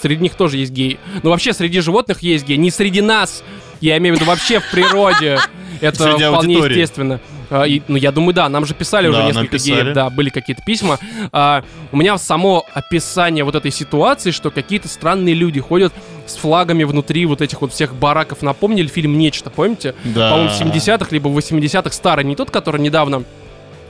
среди 0.00 0.22
них 0.22 0.34
тоже 0.34 0.58
есть 0.58 0.72
геи. 0.72 0.98
Но 1.22 1.30
вообще 1.30 1.52
среди 1.52 1.80
животных 1.80 2.22
есть 2.22 2.46
геи, 2.46 2.56
не 2.56 2.70
среди 2.70 3.00
нас. 3.00 3.42
Я 3.80 3.98
имею 3.98 4.16
в 4.16 4.18
виду 4.18 4.30
вообще 4.30 4.60
в 4.60 4.70
природе. 4.70 5.38
Это 5.80 6.16
вполне 6.16 6.54
естественно. 6.54 7.20
А, 7.50 7.64
и, 7.64 7.82
ну, 7.88 7.96
я 7.96 8.12
думаю, 8.12 8.34
да, 8.34 8.48
нам 8.48 8.66
же 8.66 8.74
писали 8.74 9.08
уже 9.08 9.18
Да, 9.18 9.24
нам 9.24 9.32
несколько 9.32 9.52
писали. 9.52 9.82
геев, 9.82 9.94
да, 9.94 10.10
были 10.10 10.30
какие-то 10.30 10.62
письма. 10.62 10.98
А, 11.32 11.62
у 11.92 11.96
меня 11.96 12.18
само 12.18 12.64
описание 12.74 13.44
вот 13.44 13.54
этой 13.54 13.70
ситуации, 13.70 14.30
что 14.30 14.50
какие-то 14.50 14.88
странные 14.88 15.34
люди 15.34 15.60
ходят 15.60 15.92
с 16.26 16.36
флагами 16.36 16.84
внутри 16.84 17.24
вот 17.26 17.40
этих 17.40 17.60
вот 17.60 17.72
всех 17.72 17.94
бараков. 17.94 18.42
Напомнили 18.42 18.88
фильм 18.88 19.16
«Нечто», 19.18 19.50
помните? 19.50 19.94
Да. 20.04 20.30
По-моему, 20.30 20.50
в 20.50 20.60
70-х, 20.60 21.06
либо 21.10 21.28
в 21.28 21.38
80-х. 21.38 21.90
Старый, 21.92 22.24
не 22.24 22.34
тот, 22.34 22.50
который 22.50 22.80
недавно 22.80 23.22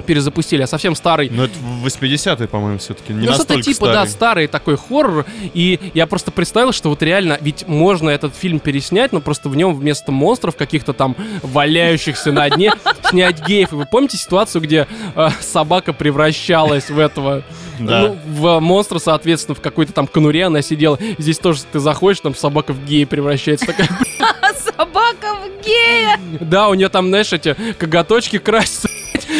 перезапустили, 0.05 0.63
а 0.63 0.67
совсем 0.67 0.95
старый. 0.95 1.31
Ну, 1.31 1.45
это 1.45 1.55
в 1.59 1.87
80-е, 1.87 2.49
по-моему, 2.49 2.79
все-таки. 2.79 3.13
Не 3.13 3.27
ну, 3.27 3.33
что-то 3.33 3.55
настолько 3.57 3.63
типа, 3.63 3.87
да, 3.87 3.93
старый. 4.07 4.11
старый 4.11 4.47
такой 4.49 4.77
хоррор. 4.77 5.25
И 5.55 5.79
я 5.95 6.07
просто 6.07 6.31
представил, 6.31 6.73
что 6.73 6.91
вот 6.91 7.03
реально, 7.03 7.39
ведь 7.41 7.67
можно 7.67 8.11
этот 8.11 8.35
фильм 8.35 8.59
переснять, 8.61 9.13
но 9.13 9.21
просто 9.21 9.49
в 9.49 9.57
нем 9.57 9.75
вместо 9.75 10.13
монстров 10.13 10.57
каких-то 10.57 10.93
там 10.93 11.17
валяющихся 11.43 12.33
на 12.33 12.49
дне 12.51 12.73
снять 13.11 13.47
геев. 13.47 13.73
И 13.73 13.75
вы 13.77 13.87
помните 13.87 14.17
ситуацию, 14.17 14.63
где 14.63 14.87
э, 15.15 15.29
собака 15.41 15.93
превращалась 15.93 16.91
в 16.91 16.99
этого, 16.99 17.43
Да. 17.79 18.01
ну, 18.09 18.19
в 18.27 18.61
монстра, 18.61 18.99
соответственно, 18.99 19.55
в 19.55 19.61
какой-то 19.61 19.93
там 19.93 20.07
конуре 20.07 20.45
она 20.47 20.63
сидела. 20.63 20.99
Здесь 21.19 21.39
тоже 21.39 21.63
ты 21.71 21.79
заходишь, 21.79 22.21
там 22.21 22.35
собака 22.35 22.73
в 22.73 22.85
гея 22.85 23.07
превращается. 23.07 23.67
Такая, 23.67 23.89
собака 24.77 25.35
в 25.35 25.65
гея. 25.65 26.19
да, 26.41 26.69
у 26.69 26.75
нее 26.75 26.89
там, 26.89 27.09
знаешь, 27.09 27.33
эти 27.33 27.57
коготочки 27.79 28.39
красятся. 28.39 28.86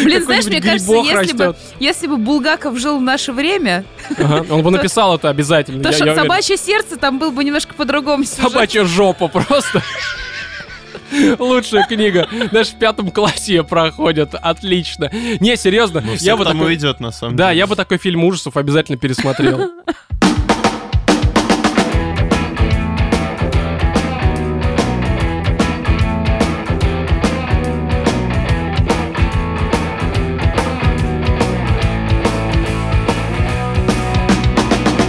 Блин, 0.07 0.25
знаешь, 0.25 0.45
мне 0.47 0.61
Какой-нибудь 0.61 0.87
кажется, 0.87 1.21
если 1.23 1.37
бы, 1.37 1.57
если 1.81 2.07
бы 2.07 2.17
Булгаков 2.17 2.79
жил 2.79 2.99
в 2.99 3.03
наше 3.03 3.33
время, 3.33 3.85
Ага, 4.19 4.47
Он 4.53 4.63
бы 4.63 4.71
написал 4.71 5.15
это 5.17 5.29
обязательно. 5.29 5.83
то 5.83 5.89
я- 5.91 5.95
что 5.95 6.05
я 6.07 6.13
уверен. 6.13 6.29
собачье 6.29 6.57
сердце 6.57 6.97
там 6.97 7.19
был 7.19 7.31
бы 7.33 7.45
немножко 7.45 7.75
по-другому. 7.75 8.25
сюжет. 8.25 8.51
Собачья 8.53 8.85
жопа 8.85 9.29
просто. 9.29 9.83
Лучшая 11.39 11.87
книга. 11.87 12.29
Даже 12.53 12.71
в 12.71 12.79
пятом 12.79 13.11
классе 13.11 13.55
ее 13.55 13.65
проходят. 13.65 14.35
Отлично. 14.35 15.11
Не, 15.41 15.57
серьезно. 15.57 16.01
Ну, 16.05 16.15
я 16.15 16.37
бы 16.37 16.45
там 16.45 16.55
такой... 16.55 16.69
уйдет, 16.73 17.01
на 17.01 17.13
самом 17.13 17.37
Да, 17.37 17.49
деле. 17.49 17.59
я 17.61 17.67
бы 17.67 17.77
такой 17.77 17.99
фильм 17.99 18.25
ужасов 18.25 18.57
обязательно 18.57 18.99
пересмотрел. 18.99 19.71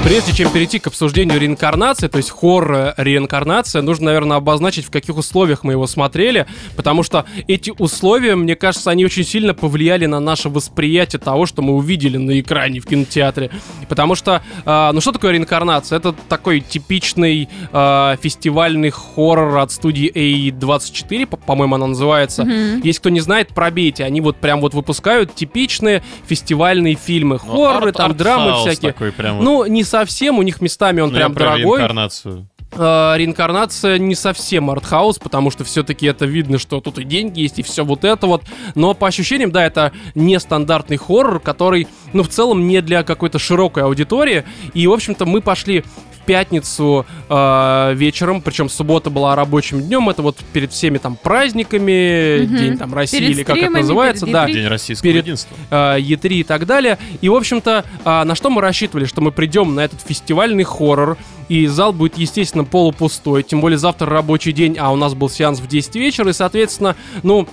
Прежде 0.07 0.31
чем 0.31 0.49
перейти 0.51 0.79
к 0.79 0.87
обсуждению 0.87 1.37
реинкарнации, 1.37 2.07
то 2.07 2.15
есть 2.17 2.29
хоррор 2.31 2.93
реинкарнация, 2.95 3.81
нужно, 3.81 4.05
наверное, 4.05 4.37
обозначить, 4.37 4.85
в 4.85 4.89
каких 4.89 5.17
условиях 5.17 5.65
мы 5.65 5.73
его 5.73 5.85
смотрели, 5.85 6.45
потому 6.77 7.03
что 7.03 7.25
эти 7.49 7.73
условия, 7.77 8.35
мне 8.35 8.55
кажется, 8.55 8.89
они 8.89 9.03
очень 9.03 9.25
сильно 9.25 9.53
повлияли 9.53 10.05
на 10.05 10.21
наше 10.21 10.47
восприятие 10.47 11.19
того, 11.19 11.45
что 11.45 11.61
мы 11.61 11.73
увидели 11.73 12.15
на 12.15 12.39
экране 12.39 12.79
в 12.79 12.85
кинотеатре. 12.85 13.49
Потому 13.89 14.15
что, 14.15 14.41
э, 14.65 14.91
ну 14.93 15.01
что 15.01 15.11
такое 15.11 15.31
реинкарнация? 15.33 15.97
Это 15.99 16.13
такой 16.29 16.61
типичный 16.61 17.49
э, 17.73 18.15
фестивальный 18.21 18.91
хоррор 18.91 19.57
от 19.57 19.73
студии 19.73 20.09
A24, 20.09 21.25
по- 21.25 21.35
по-моему, 21.35 21.75
она 21.75 21.87
называется. 21.87 22.43
Если 22.81 22.99
кто 23.01 23.09
не 23.09 23.19
знает, 23.19 23.49
пробейте. 23.49 24.05
Они 24.05 24.21
вот 24.21 24.37
прям 24.37 24.61
вот 24.61 24.73
выпускают 24.73 25.35
типичные 25.35 26.01
фестивальные 26.25 26.95
фильмы. 26.95 27.39
Ну, 27.45 27.51
Хорроры, 27.65 27.89
арт- 27.89 27.97
там, 27.97 28.15
драмы 28.15 28.53
всякие. 28.61 28.93
такой 28.93 29.11
прям 29.11 29.35
вот. 29.39 29.43
Ну, 29.43 29.65
не 29.65 29.83
совсем, 29.83 29.96
у 30.39 30.41
них 30.43 30.61
местами 30.61 31.01
он 31.01 31.09
Ну, 31.09 31.15
прям 31.15 31.33
дорогой. 31.33 31.79
реинкарнацию. 31.79 32.47
Э, 32.73 33.13
реинкарнация 33.15 33.97
не 33.97 34.13
совсем 34.13 34.69
артхаус, 34.69 35.19
потому 35.19 35.51
что 35.51 35.63
все-таки 35.63 36.05
это 36.05 36.25
видно, 36.25 36.57
что 36.57 36.81
тут 36.81 36.99
и 36.99 37.03
деньги 37.05 37.39
есть, 37.39 37.59
и 37.59 37.63
все 37.63 37.85
вот 37.85 38.03
это 38.03 38.27
вот. 38.27 38.43
Но 38.75 38.93
по 38.93 39.07
ощущениям, 39.07 39.51
да, 39.51 39.65
это 39.65 39.93
нестандартный 40.15 40.97
хоррор, 40.97 41.39
который, 41.39 41.87
ну, 42.13 42.23
в 42.23 42.27
целом 42.27 42.67
не 42.67 42.81
для 42.81 43.03
какой-то 43.03 43.39
широкой 43.39 43.83
аудитории. 43.83 44.43
И, 44.73 44.85
в 44.85 44.91
общем-то, 44.91 45.25
мы 45.25 45.41
пошли 45.41 45.85
пятницу 46.27 47.05
э, 47.29 47.93
вечером, 47.95 48.41
причем 48.41 48.69
суббота 48.69 49.09
была 49.09 49.35
рабочим 49.35 49.81
днем, 49.81 50.09
это 50.09 50.21
вот 50.21 50.37
перед 50.53 50.71
всеми 50.71 50.99
там 50.99 51.15
праздниками, 51.15 52.43
Мгм. 52.43 52.57
День 52.57 52.77
там 52.77 52.93
России 52.93 53.17
Перед 53.19 53.31
или 53.31 53.43
как 53.43 53.57
это 53.57 53.71
называется, 53.71 54.25
перед 54.25 54.33
да, 54.33 54.45
E3. 54.47 54.53
День 54.53 54.67
российского 54.67 55.03
Перед- 55.11 55.23
единства. 55.25 55.57
э, 55.71 55.99
E3 55.99 56.27
и 56.35 56.43
так 56.43 56.65
далее. 56.67 56.97
И, 57.21 57.29
в 57.29 57.35
общем-то, 57.35 57.85
а, 58.05 58.23
на 58.25 58.35
что 58.35 58.49
мы 58.49 58.61
рассчитывали? 58.61 59.05
Что 59.05 59.21
мы 59.21 59.31
придем 59.31 59.73
на 59.73 59.79
этот 59.85 60.01
фестивальный 60.01 60.63
хоррор, 60.63 61.17
и 61.49 61.65
зал 61.67 61.93
будет, 61.93 62.17
естественно, 62.17 62.65
полупустой. 62.65 63.41
Тем 63.41 63.61
более 63.61 63.77
завтра 63.77 64.07
рабочий 64.09 64.51
день, 64.51 64.75
а 64.77 64.91
у 64.91 64.97
нас 64.97 65.13
был 65.13 65.29
сеанс 65.29 65.59
в 65.61 65.67
10 65.67 65.95
вечера, 65.95 66.29
и, 66.29 66.33
соответственно, 66.33 66.95
ну, 67.23 67.47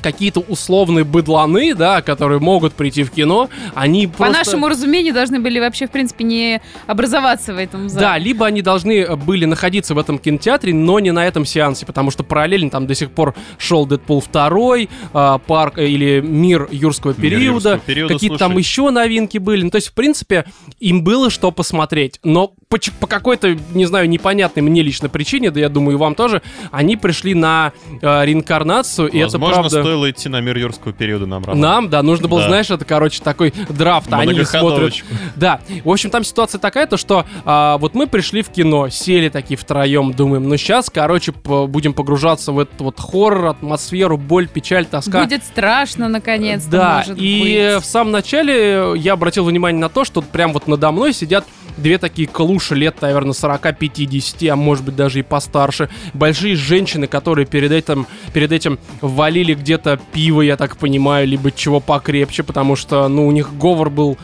какие-то 0.00 0.40
условные 0.40 1.04
быдланы, 1.04 1.74
да, 1.74 2.02
которые 2.02 2.40
могут 2.40 2.74
прийти 2.74 3.02
в 3.02 3.10
кино, 3.10 3.48
они 3.74 4.06
По 4.06 4.24
просто... 4.24 4.38
нашему 4.38 4.68
разумению 4.68 5.14
должны 5.14 5.40
были 5.40 5.58
вообще, 5.58 5.86
в 5.86 5.90
принципе, 5.90 6.24
не 6.24 6.60
образоваться 6.86 7.54
в 7.54 7.58
этом 7.58 7.88
зале. 7.88 8.00
Да, 8.00 8.18
либо 8.18 8.46
они 8.46 8.62
должны 8.62 9.00
э, 9.00 9.16
были 9.16 9.44
находиться 9.44 9.94
в 9.94 9.98
этом 9.98 10.18
кинотеатре, 10.18 10.74
но 10.74 10.98
не 11.00 11.12
на 11.12 11.26
этом 11.26 11.44
сеансе, 11.44 11.86
потому 11.86 12.10
что 12.10 12.24
параллельно 12.24 12.70
там 12.70 12.86
до 12.86 12.94
сих 12.94 13.10
пор 13.10 13.34
шел 13.58 13.86
Дэдпул 13.86 14.24
2, 14.32 14.76
а, 15.12 15.38
парк 15.38 15.78
э, 15.78 15.86
или 15.86 16.20
Мир 16.20 16.68
юрского 16.70 17.14
Мир 17.16 17.20
периода, 17.20 17.44
юрского 17.44 17.78
периода, 17.78 18.14
какие-то 18.14 18.38
там 18.38 18.56
еще 18.56 18.90
новинки 18.90 19.38
были. 19.38 19.62
Ну, 19.62 19.70
то 19.70 19.76
есть, 19.76 19.88
в 19.88 19.92
принципе, 19.92 20.44
им 20.78 21.02
было 21.02 21.30
что 21.30 21.50
посмотреть. 21.50 22.20
Но 22.22 22.52
по, 22.68 22.78
по 23.00 23.06
какой-то, 23.06 23.56
не 23.74 23.86
знаю, 23.86 24.08
непонятной 24.08 24.62
мне 24.62 24.82
лично 24.82 25.08
причине, 25.08 25.50
да 25.50 25.60
я 25.60 25.68
думаю, 25.68 25.96
и 25.96 25.98
вам 25.98 26.14
тоже, 26.14 26.42
они 26.70 26.96
пришли 26.96 27.34
на 27.34 27.72
э, 28.00 28.24
реинкарнацию, 28.24 29.08
и 29.08 29.18
это 29.18 29.38
Возможно, 29.38 29.70
правда... 29.70 29.82
стоило 29.88 30.10
идти 30.10 30.28
на 30.28 30.40
мир 30.40 30.58
юрского 30.58 30.92
периода 30.92 31.24
нам, 31.24 31.42
Роман. 31.44 31.60
Нам, 31.60 31.88
да, 31.88 32.02
нужно 32.02 32.28
было, 32.28 32.42
Да. 32.42 32.48
знаешь, 32.48 32.68
это, 32.70 32.84
короче, 32.84 33.22
такой 33.22 33.54
драфт, 33.70 34.12
они 34.12 34.44
смотрят... 34.44 34.94
Да, 35.34 35.60
в 35.82 35.88
общем, 35.88 36.10
там 36.10 36.24
ситуация 36.24 36.58
такая, 36.58 36.86
то 36.86 36.96
что 36.98 37.24
а, 37.46 37.78
вот 37.78 37.94
мы 37.94 38.06
пришли 38.06 38.42
в 38.42 38.50
кино, 38.50 38.90
сели 38.90 39.30
такие 39.30 39.56
втроем, 39.56 40.12
думаем, 40.12 40.46
ну 40.46 40.56
сейчас, 40.58 40.90
короче, 40.90 41.32
будем 41.32 41.94
погружаться 41.94 42.52
в 42.52 42.58
этот 42.58 42.78
вот 42.80 43.00
хоррор, 43.00 43.46
атмосферу, 43.46 44.18
боль, 44.18 44.46
печаль, 44.46 44.84
тоска. 44.84 45.22
Будет 45.24 45.42
страшно, 45.44 46.08
наконец-то, 46.08 46.70
Да, 46.70 46.96
может 46.98 47.18
и 47.18 47.72
быть. 47.74 47.82
в 47.82 47.86
самом 47.86 48.12
начале 48.12 48.92
я 48.96 49.14
обратил 49.14 49.44
внимание 49.44 49.80
на 49.80 49.88
то, 49.88 50.04
что 50.04 50.20
прям 50.20 50.52
вот 50.52 50.66
надо 50.66 50.90
мной 50.92 51.14
сидят 51.14 51.46
две 51.78 51.98
такие 51.98 52.26
клуши 52.28 52.74
лет, 52.74 53.00
наверное, 53.00 53.32
40-50, 53.32 54.48
а 54.48 54.56
может 54.56 54.84
быть 54.84 54.96
даже 54.96 55.20
и 55.20 55.22
постарше. 55.22 55.88
Большие 56.12 56.56
женщины, 56.56 57.06
которые 57.06 57.46
перед 57.46 57.70
этим, 57.72 58.06
перед 58.34 58.52
этим 58.52 58.78
валили 59.00 59.54
где-то 59.68 60.00
пиво, 60.12 60.40
я 60.40 60.56
так 60.56 60.78
понимаю, 60.78 61.28
либо 61.28 61.52
чего 61.52 61.78
покрепче, 61.78 62.42
потому 62.42 62.74
что, 62.74 63.06
ну, 63.08 63.26
у 63.26 63.32
них 63.32 63.54
говор 63.54 63.90
был, 63.90 64.16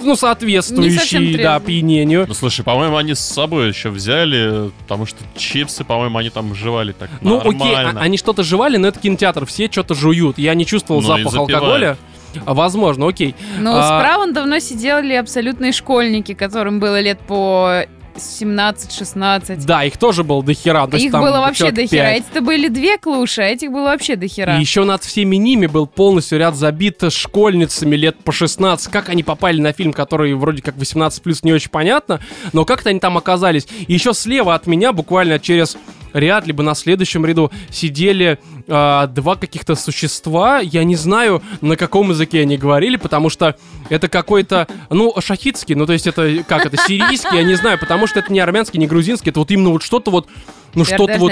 ну, 0.00 0.16
соответствующий, 0.16 1.40
да, 1.40 1.54
опьянению. 1.54 2.24
Ну, 2.26 2.34
слушай, 2.34 2.64
по-моему, 2.64 2.96
они 2.96 3.14
с 3.14 3.20
собой 3.20 3.68
еще 3.68 3.90
взяли, 3.90 4.72
потому 4.80 5.06
что 5.06 5.18
чипсы, 5.36 5.84
по-моему, 5.84 6.18
они 6.18 6.30
там 6.30 6.52
жевали 6.52 6.90
так 6.92 7.10
Ну, 7.20 7.38
окей, 7.38 7.52
нормально. 7.54 8.00
а- 8.00 8.02
они 8.02 8.18
что-то 8.18 8.42
жевали, 8.42 8.76
но 8.76 8.88
это 8.88 8.98
кинотеатр, 8.98 9.46
все 9.46 9.70
что-то 9.70 9.94
жуют. 9.94 10.36
Я 10.36 10.54
не 10.54 10.66
чувствовал 10.66 11.00
Ну, 11.00 11.06
запах 11.06 11.32
алкоголя. 11.36 11.96
Возможно, 12.44 13.06
окей. 13.08 13.36
Ну, 13.58 13.70
а- 13.74 14.00
справа 14.00 14.30
давно 14.32 14.58
сидели 14.58 15.14
абсолютные 15.14 15.70
школьники, 15.72 16.34
которым 16.34 16.80
было 16.80 17.00
лет 17.00 17.20
по 17.20 17.84
17-16. 18.18 19.64
Да, 19.64 19.84
их 19.84 19.96
тоже 19.96 20.24
было 20.24 20.42
дохера. 20.42 20.86
то 20.86 20.94
есть 20.96 21.06
Их 21.06 21.12
там 21.12 21.22
было 21.22 21.38
вообще 21.38 21.70
дохера. 21.70 22.04
пять. 22.04 22.22
Эти-то 22.24 22.40
были 22.40 22.68
две 22.68 22.98
клуши, 22.98 23.42
а 23.42 23.46
этих 23.46 23.70
было 23.70 23.84
вообще 23.84 24.16
дохера. 24.16 24.56
И 24.56 24.60
еще 24.60 24.84
над 24.84 25.02
всеми 25.04 25.36
ними 25.36 25.66
был 25.66 25.86
полностью 25.86 26.38
ряд 26.38 26.54
забит 26.56 27.02
школьницами 27.10 27.96
лет 27.96 28.16
по 28.24 28.32
16. 28.32 28.90
Как 28.92 29.08
они 29.08 29.22
попали 29.22 29.60
на 29.60 29.72
фильм, 29.72 29.92
который 29.92 30.34
вроде 30.34 30.62
как 30.62 30.76
18 30.76 31.22
плюс 31.22 31.42
не 31.42 31.52
очень 31.52 31.70
понятно, 31.70 32.20
но 32.52 32.64
как-то 32.64 32.90
они 32.90 33.00
там 33.00 33.16
оказались. 33.16 33.66
И 33.86 33.92
еще 33.92 34.14
слева 34.14 34.54
от 34.54 34.66
меня, 34.66 34.92
буквально 34.92 35.38
через 35.38 35.76
ряд, 36.14 36.46
либо 36.46 36.62
на 36.62 36.74
следующем 36.74 37.26
ряду 37.26 37.50
сидели 37.70 38.38
а, 38.66 39.06
два 39.08 39.36
каких-то 39.36 39.74
существа. 39.74 40.60
Я 40.60 40.84
не 40.84 40.96
знаю, 40.96 41.42
на 41.60 41.76
каком 41.76 42.10
языке 42.10 42.40
они 42.40 42.56
говорили, 42.56 42.96
потому 42.96 43.28
что 43.30 43.56
это 43.88 44.08
какой-то, 44.08 44.66
ну, 44.90 45.14
шахидский, 45.20 45.74
ну, 45.74 45.86
то 45.86 45.92
есть 45.92 46.06
это, 46.06 46.42
как 46.46 46.66
это, 46.66 46.76
сирийский, 46.76 47.36
я 47.36 47.42
не 47.42 47.54
знаю, 47.54 47.78
потому 47.78 48.06
что 48.06 48.18
это 48.20 48.32
не 48.32 48.40
армянский, 48.40 48.78
не 48.78 48.86
грузинский, 48.86 49.30
это 49.30 49.40
вот 49.40 49.50
именно 49.50 49.70
вот 49.70 49.82
что-то 49.82 50.10
вот, 50.10 50.26
ну, 50.74 50.84
что-то 50.84 51.12
вот 51.18 51.30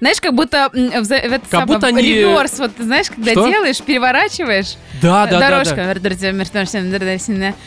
Знаешь, 0.00 0.20
как 0.20 0.34
будто 0.34 0.70
в, 0.72 1.12
этот 1.12 1.42
Как 1.50 1.66
будто 1.66 1.86
они- 1.88 2.02
реверс, 2.02 2.58
вот 2.58 2.70
знаешь, 2.78 3.10
когда 3.10 3.32
Что? 3.32 3.46
делаешь, 3.48 3.80
переворачиваешь 3.82 4.76
Да, 5.02 5.26
да, 5.26 5.30
да, 5.32 5.38
да. 5.40 5.50
дорожка. 5.50 5.74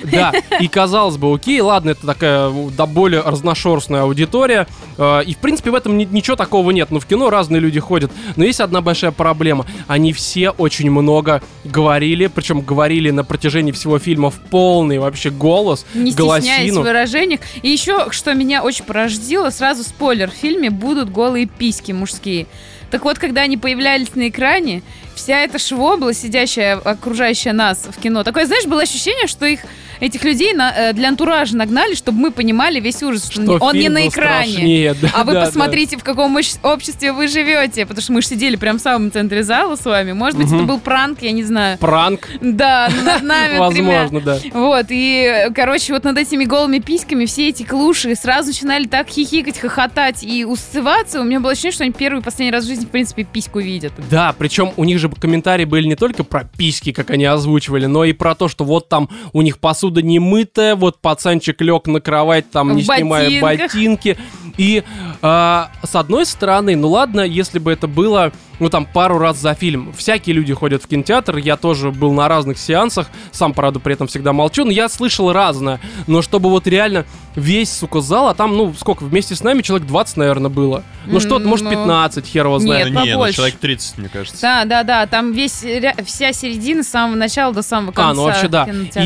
Да, 0.03 0.33
и 0.59 0.67
казалось 0.79 1.17
бы, 1.17 1.33
окей, 1.33 1.61
ладно, 1.61 1.91
это 1.91 2.07
такая 2.07 2.49
ну, 2.49 2.71
да, 2.75 2.85
более 2.87 3.21
разношерстная 3.21 4.01
аудитория, 4.01 4.67
э, 4.97 5.23
и 5.25 5.35
в 5.35 5.37
принципе 5.37 5.69
в 5.69 5.75
этом 5.75 5.97
ни- 5.97 6.05
ничего 6.05 6.35
такого 6.35 6.71
нет, 6.71 6.89
ну 6.89 6.99
в 6.99 7.05
кино 7.05 7.29
разные 7.29 7.59
люди 7.59 7.79
ходят, 7.79 8.11
но 8.35 8.43
есть 8.43 8.59
одна 8.61 8.81
большая 8.81 9.11
проблема, 9.11 9.65
они 9.87 10.11
все 10.13 10.49
очень 10.49 10.89
много 10.89 11.41
говорили, 11.63 12.27
причем 12.27 12.61
говорили 12.61 13.11
на 13.19 13.25
протяжении 13.25 13.73
всего 13.73 13.99
фильма 13.99 14.29
в 14.29 14.35
полный 14.39 14.97
вообще 14.97 15.29
голос, 15.29 15.85
Не 15.93 16.11
стесняясь 16.11 16.13
в 16.13 16.47
голосину. 16.47 16.81
выражениях. 16.81 17.41
И 17.61 17.69
еще, 17.69 18.11
что 18.11 18.33
меня 18.33 18.63
очень 18.63 18.85
поразило, 18.85 19.49
сразу 19.49 19.83
спойлер, 19.83 20.31
в 20.31 20.33
фильме 20.33 20.69
будут 20.69 21.11
голые 21.11 21.45
письки 21.45 21.91
мужские. 21.91 22.47
Так 22.91 23.03
вот, 23.03 23.19
когда 23.19 23.41
они 23.41 23.57
появлялись 23.57 24.15
на 24.15 24.29
экране, 24.29 24.81
вся 25.19 25.39
эта 25.41 25.59
швобла, 25.59 26.13
сидящая, 26.13 26.75
окружающая 26.77 27.53
нас 27.53 27.87
в 27.89 27.99
кино, 28.01 28.23
такое, 28.23 28.45
знаешь, 28.45 28.65
было 28.65 28.81
ощущение, 28.81 29.27
что 29.27 29.45
их, 29.45 29.59
этих 29.99 30.23
людей 30.23 30.53
на- 30.53 30.73
э, 30.75 30.93
для 30.93 31.09
антуража 31.09 31.55
нагнали, 31.57 31.93
чтобы 31.95 32.19
мы 32.19 32.31
понимали 32.31 32.79
весь 32.79 33.03
ужас, 33.03 33.29
что, 33.29 33.41
Что 33.43 33.57
он 33.65 33.75
не 33.75 33.89
на 33.89 34.07
экране. 34.07 34.51
страшнее, 34.51 34.93
да, 35.01 35.09
А 35.13 35.23
вы 35.23 35.33
да, 35.33 35.39
да. 35.41 35.45
посмотрите, 35.47 35.97
в 35.97 36.03
каком 36.03 36.35
обществе 36.63 37.11
вы 37.11 37.27
живете, 37.27 37.85
потому 37.85 38.01
что 38.01 38.13
мы 38.13 38.21
же 38.21 38.27
сидели 38.29 38.55
прям 38.55 38.77
в 38.77 38.81
самом 38.81 39.11
центре 39.11 39.43
зала 39.43 39.75
с 39.75 39.83
вами. 39.85 40.13
Может 40.13 40.37
быть, 40.37 40.47
Мгм. 40.47 40.55
это 40.57 40.65
был 40.65 40.79
пранк, 40.79 41.21
я 41.21 41.31
не 41.31 41.43
знаю. 41.43 41.77
Пранк, 41.77 42.29
Да, 42.41 42.89
над 43.03 43.23
нами 43.23 43.57
возможно, 43.59 44.21
да. 44.21 44.39
Вот, 44.53 44.85
и, 44.89 45.47
короче, 45.53 45.93
вот 45.93 46.03
над 46.05 46.17
этими 46.17 46.45
голыми 46.45 46.79
письками 46.79 47.25
все 47.25 47.49
эти 47.49 47.63
клуши 47.63 48.15
сразу 48.15 48.47
начинали 48.49 48.85
так 48.87 49.09
хихикать, 49.09 49.57
хохотать 49.59 50.23
и 50.23 50.45
усываться. 50.45 51.19
У 51.21 51.23
меня 51.23 51.39
было 51.39 51.51
ощущение, 51.51 51.73
что 51.73 51.83
они 51.83 51.91
первый 51.93 52.19
и 52.21 52.23
последний 52.23 52.51
раз 52.51 52.63
в 52.63 52.67
жизни, 52.67 52.85
в 52.85 52.89
принципе, 52.89 53.23
письку 53.25 53.59
видят. 53.59 53.91
Да, 54.09 54.33
причем 54.37 54.71
у 54.77 54.83
них 54.85 54.97
же 54.99 55.08
комментарии 55.15 55.65
были 55.65 55.87
не 55.87 55.95
только 55.95 56.23
про 56.23 56.43
письки, 56.43 56.91
как 56.91 57.09
они 57.11 57.25
озвучивали, 57.25 57.85
но 57.85 58.03
и 58.03 58.13
про 58.13 58.35
то, 58.35 58.47
что 58.47 58.63
вот 58.63 58.89
там 58.89 59.09
у 59.33 59.41
них 59.41 59.59
посуда 59.59 60.01
не 60.01 60.19
мытая, 60.19 60.75
вот 60.75 60.99
пацанчик 60.99 61.61
лег 61.61 61.87
на 61.87 62.01
кровать, 62.01 62.49
там 62.51 62.69
В 62.69 62.73
не 62.75 62.83
снимая 62.83 63.41
ботинках. 63.41 63.73
ботинки. 63.73 64.17
И 64.57 64.83
а, 65.21 65.71
с 65.83 65.95
одной 65.95 66.25
стороны, 66.25 66.75
ну 66.75 66.89
ладно, 66.89 67.21
если 67.21 67.59
бы 67.59 67.71
это 67.71 67.87
было, 67.87 68.31
ну 68.59 68.69
там 68.69 68.85
пару 68.85 69.17
раз 69.17 69.37
за 69.37 69.53
фильм. 69.53 69.93
Всякие 69.93 70.35
люди 70.35 70.53
ходят 70.53 70.83
в 70.83 70.87
кинотеатр, 70.87 71.37
я 71.37 71.57
тоже 71.57 71.91
был 71.91 72.13
на 72.13 72.27
разных 72.27 72.57
сеансах, 72.57 73.07
сам, 73.31 73.53
правда, 73.53 73.79
при 73.79 73.93
этом 73.93 74.07
всегда 74.07 74.33
молчу, 74.33 74.65
но 74.65 74.71
я 74.71 74.89
слышал 74.89 75.31
разное. 75.31 75.79
Но 76.07 76.21
чтобы 76.21 76.49
вот 76.49 76.67
реально 76.67 77.05
весь, 77.35 77.71
сука, 77.71 78.01
зал, 78.01 78.27
а 78.29 78.33
там, 78.33 78.55
ну, 78.55 78.73
сколько, 78.73 79.03
вместе 79.03 79.35
с 79.35 79.43
нами 79.43 79.61
человек 79.61 79.87
20, 79.87 80.17
наверное, 80.17 80.49
было. 80.49 80.83
Ну 81.05 81.15
М, 81.15 81.19
что, 81.19 81.39
может, 81.39 81.65
ну, 81.65 81.71
15, 81.71 82.25
хер 82.25 82.45
его 82.45 82.59
знает. 82.59 82.85
Нет, 82.87 82.93
Да 82.95 83.03
не, 83.03 83.17
ну, 83.17 83.31
человек 83.31 83.55
30, 83.55 83.97
мне 83.97 84.09
кажется. 84.09 84.41
Да, 84.41 84.65
да, 84.65 84.83
да, 84.83 85.07
там 85.07 85.31
весь, 85.31 85.63
вся 86.05 86.33
середина 86.33 86.83
с 86.83 86.87
самого 86.89 87.15
начала 87.15 87.53
до 87.53 87.61
самого 87.61 87.91
конца. 87.91 88.11
А, 88.11 88.13
ну 88.13 88.23
вообще 88.23 88.47
да. 88.47 88.65
кинотеатра. 88.65 89.03